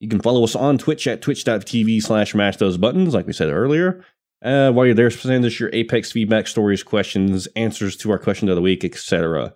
You 0.00 0.08
can 0.08 0.20
follow 0.20 0.44
us 0.44 0.54
on 0.54 0.78
Twitch 0.78 1.06
at 1.06 1.20
twitch.tv 1.20 2.02
slash 2.02 2.34
mash 2.34 2.56
those 2.56 2.78
buttons, 2.78 3.14
like 3.14 3.26
we 3.26 3.32
said 3.32 3.48
earlier. 3.48 4.04
Uh, 4.42 4.70
while 4.70 4.86
you're 4.86 4.94
there, 4.94 5.10
send 5.10 5.44
us 5.44 5.58
your 5.58 5.70
Apex 5.72 6.12
feedback, 6.12 6.46
stories, 6.46 6.82
questions, 6.82 7.48
answers 7.56 7.96
to 7.96 8.10
our 8.10 8.18
question 8.18 8.48
of 8.48 8.56
the 8.56 8.62
week, 8.62 8.84
etc. 8.84 9.54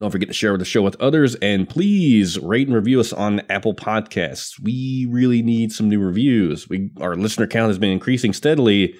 Don't 0.00 0.10
forget 0.10 0.28
to 0.28 0.34
share 0.34 0.58
the 0.58 0.64
show 0.64 0.82
with 0.82 1.00
others, 1.00 1.36
and 1.36 1.68
please 1.68 2.38
rate 2.40 2.66
and 2.66 2.74
review 2.74 2.98
us 2.98 3.12
on 3.12 3.40
Apple 3.48 3.72
Podcasts. 3.72 4.60
We 4.60 5.06
really 5.08 5.42
need 5.42 5.72
some 5.72 5.88
new 5.88 6.00
reviews. 6.00 6.68
We 6.68 6.90
our 7.00 7.14
listener 7.14 7.46
count 7.46 7.68
has 7.68 7.78
been 7.78 7.92
increasing 7.92 8.32
steadily. 8.32 8.96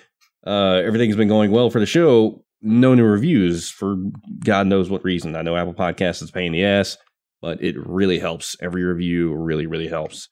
Uh, 0.46 0.80
everything's 0.84 1.16
been 1.16 1.26
going 1.26 1.50
well 1.50 1.70
for 1.70 1.80
the 1.80 1.86
show. 1.86 2.44
No 2.62 2.94
new 2.94 3.04
reviews 3.04 3.68
for 3.68 3.96
God 4.44 4.68
knows 4.68 4.88
what 4.88 5.04
reason. 5.04 5.34
I 5.34 5.42
know 5.42 5.56
Apple 5.56 5.74
Podcasts 5.74 6.22
is 6.22 6.30
paying 6.30 6.52
the 6.52 6.64
ass, 6.64 6.96
but 7.40 7.60
it 7.60 7.74
really 7.76 8.20
helps. 8.20 8.56
Every 8.62 8.84
review 8.84 9.34
really, 9.34 9.66
really 9.66 9.88
helps. 9.88 10.28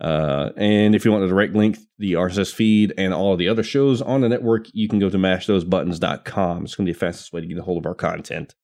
Uh, 0.00 0.50
and 0.56 0.94
if 0.94 1.04
you 1.04 1.10
want 1.10 1.22
the 1.22 1.28
direct 1.28 1.54
link, 1.54 1.78
the 1.98 2.14
RSS 2.14 2.52
feed, 2.52 2.92
and 2.98 3.14
all 3.14 3.32
of 3.32 3.38
the 3.38 3.48
other 3.48 3.62
shows 3.62 4.02
on 4.02 4.20
the 4.20 4.28
network, 4.28 4.66
you 4.72 4.88
can 4.88 4.98
go 4.98 5.08
to 5.08 5.16
mashthosebuttons.com. 5.16 6.64
It's 6.64 6.74
going 6.74 6.86
to 6.86 6.90
be 6.90 6.92
the 6.92 6.98
fastest 6.98 7.32
way 7.32 7.40
to 7.40 7.46
get 7.46 7.58
a 7.58 7.62
hold 7.62 7.78
of 7.78 7.86
our 7.86 7.94
content. 7.94 8.54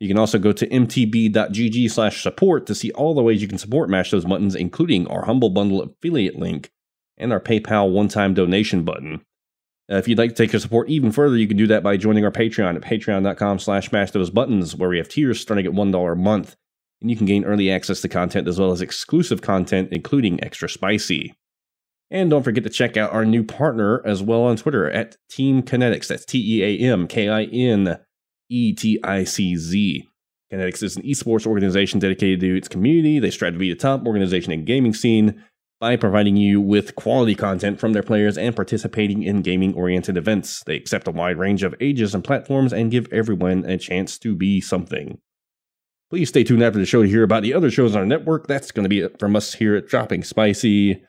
You 0.00 0.08
can 0.08 0.18
also 0.18 0.38
go 0.38 0.52
to 0.52 0.66
mtb.gg 0.66 1.90
slash 1.90 2.22
support 2.22 2.66
to 2.66 2.74
see 2.74 2.90
all 2.92 3.14
the 3.14 3.22
ways 3.22 3.40
you 3.40 3.48
can 3.48 3.58
support 3.58 3.88
Mash 3.88 4.10
Those 4.10 4.24
Buttons, 4.24 4.54
including 4.54 5.06
our 5.06 5.24
Humble 5.24 5.50
Bundle 5.50 5.82
affiliate 5.82 6.36
link 6.36 6.72
and 7.16 7.32
our 7.32 7.40
PayPal 7.40 7.92
one-time 7.92 8.34
donation 8.34 8.84
button. 8.84 9.20
Uh, 9.90 9.96
if 9.96 10.08
you'd 10.08 10.18
like 10.18 10.30
to 10.30 10.36
take 10.36 10.52
your 10.52 10.60
support 10.60 10.88
even 10.88 11.12
further, 11.12 11.36
you 11.36 11.46
can 11.46 11.56
do 11.56 11.66
that 11.66 11.82
by 11.82 11.96
joining 11.96 12.24
our 12.24 12.30
Patreon 12.30 12.74
at 12.74 12.82
patreon.com 12.82 13.58
slash 13.58 13.92
mash 13.92 14.10
those 14.10 14.30
buttons, 14.30 14.74
where 14.74 14.88
we 14.88 14.98
have 14.98 15.08
tiers 15.08 15.40
starting 15.40 15.66
at 15.66 15.72
$1 15.72 16.12
a 16.12 16.16
month. 16.16 16.56
And 17.00 17.10
you 17.10 17.16
can 17.16 17.26
gain 17.26 17.44
early 17.44 17.70
access 17.70 18.00
to 18.00 18.08
content 18.08 18.48
as 18.48 18.58
well 18.58 18.72
as 18.72 18.80
exclusive 18.80 19.42
content, 19.42 19.90
including 19.92 20.42
extra 20.42 20.68
spicy. 20.68 21.34
And 22.10 22.30
don't 22.30 22.42
forget 22.42 22.64
to 22.64 22.70
check 22.70 22.96
out 22.96 23.12
our 23.12 23.24
new 23.24 23.42
partner 23.42 24.02
as 24.06 24.22
well 24.22 24.42
on 24.42 24.56
Twitter 24.56 24.90
at 24.90 25.16
Team 25.30 25.62
Kineticz. 25.62 26.08
That's 26.08 26.24
T 26.24 26.38
E 26.38 26.62
A 26.62 26.92
M 26.92 27.06
K 27.06 27.28
I 27.28 27.44
N 27.44 27.98
E 28.48 28.72
T 28.72 29.00
I 29.02 29.24
C 29.24 29.56
Z. 29.56 30.08
Kineticz 30.52 30.82
is 30.82 30.96
an 30.96 31.02
esports 31.02 31.46
organization 31.46 31.98
dedicated 31.98 32.40
to 32.40 32.56
its 32.56 32.68
community. 32.68 33.18
They 33.18 33.30
strive 33.30 33.54
to 33.54 33.58
be 33.58 33.70
the 33.70 33.76
top 33.76 34.06
organization 34.06 34.52
in 34.52 34.64
gaming 34.64 34.94
scene 34.94 35.42
by 35.80 35.96
providing 35.96 36.36
you 36.36 36.60
with 36.60 36.94
quality 36.94 37.34
content 37.34 37.80
from 37.80 37.92
their 37.92 38.02
players 38.02 38.38
and 38.38 38.54
participating 38.54 39.22
in 39.22 39.42
gaming 39.42 39.74
oriented 39.74 40.16
events. 40.16 40.62
They 40.64 40.76
accept 40.76 41.08
a 41.08 41.10
wide 41.10 41.38
range 41.38 41.62
of 41.62 41.74
ages 41.80 42.14
and 42.14 42.22
platforms 42.22 42.72
and 42.72 42.90
give 42.90 43.12
everyone 43.12 43.64
a 43.64 43.76
chance 43.76 44.18
to 44.18 44.34
be 44.36 44.60
something. 44.60 45.18
Please 46.14 46.28
stay 46.28 46.44
tuned 46.44 46.62
after 46.62 46.78
the 46.78 46.86
show 46.86 47.02
to 47.02 47.08
hear 47.08 47.24
about 47.24 47.42
the 47.42 47.52
other 47.52 47.72
shows 47.72 47.96
on 47.96 47.98
our 48.02 48.06
network. 48.06 48.46
That's 48.46 48.70
going 48.70 48.84
to 48.84 48.88
be 48.88 49.00
it 49.00 49.18
from 49.18 49.34
us 49.34 49.52
here 49.54 49.74
at 49.74 49.88
Dropping 49.88 50.22
Spicy. 50.22 51.02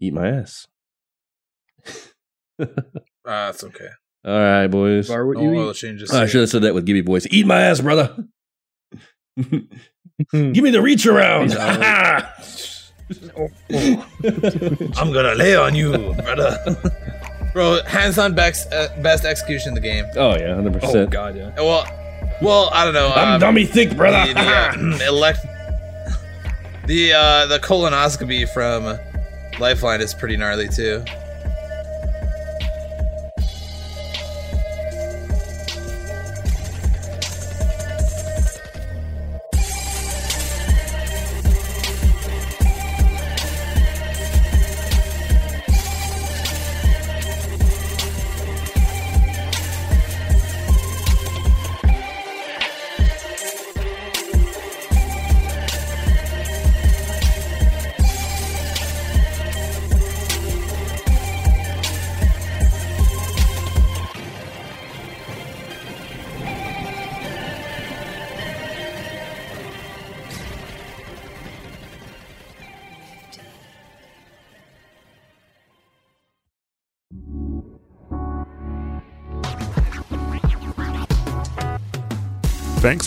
Eat 0.00 0.12
my 0.14 0.28
ass. 0.28 0.68
Ah, 3.26 3.46
that's 3.46 3.64
okay. 3.64 3.88
All 4.24 4.32
right, 4.38 4.66
boys. 4.68 5.08
Bar 5.08 5.26
what 5.26 5.38
No 5.38 5.42
you 5.42 5.58
oil 5.58 5.70
eat. 5.70 5.76
changes. 5.76 6.12
I 6.12 6.26
should 6.26 6.42
have 6.42 6.50
said 6.50 6.62
that 6.62 6.74
with 6.74 6.86
Gibby 6.86 7.00
voice. 7.00 7.26
Eat 7.30 7.44
my 7.44 7.60
ass, 7.60 7.80
brother. 7.80 8.16
Give 9.36 9.52
me 10.32 10.70
the 10.70 10.80
reach 10.80 11.06
around. 11.06 11.52
I'm 14.96 15.12
gonna 15.12 15.34
lay 15.34 15.56
on 15.56 15.74
you, 15.74 15.90
brother. 16.14 16.56
Bro, 17.52 17.82
hands 17.84 18.16
on 18.18 18.34
best, 18.34 18.72
uh, 18.72 18.88
best 19.02 19.24
execution 19.24 19.70
in 19.70 19.74
the 19.74 19.80
game. 19.80 20.06
oh 20.16 20.36
yeah, 20.36 20.54
hundred 20.54 20.74
percent. 20.74 20.96
Oh 20.96 21.06
god, 21.06 21.36
yeah. 21.36 21.52
Well, 21.56 21.84
well, 22.40 22.70
I 22.72 22.84
don't 22.84 22.94
know. 22.94 23.10
I'm 23.10 23.34
um, 23.34 23.40
dummy 23.40 23.64
thick, 23.64 23.96
brother. 23.96 24.26
the, 24.26 24.34
the, 24.34 25.04
uh, 25.04 25.08
elect 25.08 25.40
the 26.86 27.12
uh 27.12 27.46
the 27.46 27.58
colonoscopy 27.58 28.48
from 28.52 28.98
Lifeline 29.60 30.00
is 30.00 30.14
pretty 30.14 30.36
gnarly 30.36 30.68
too. 30.68 31.04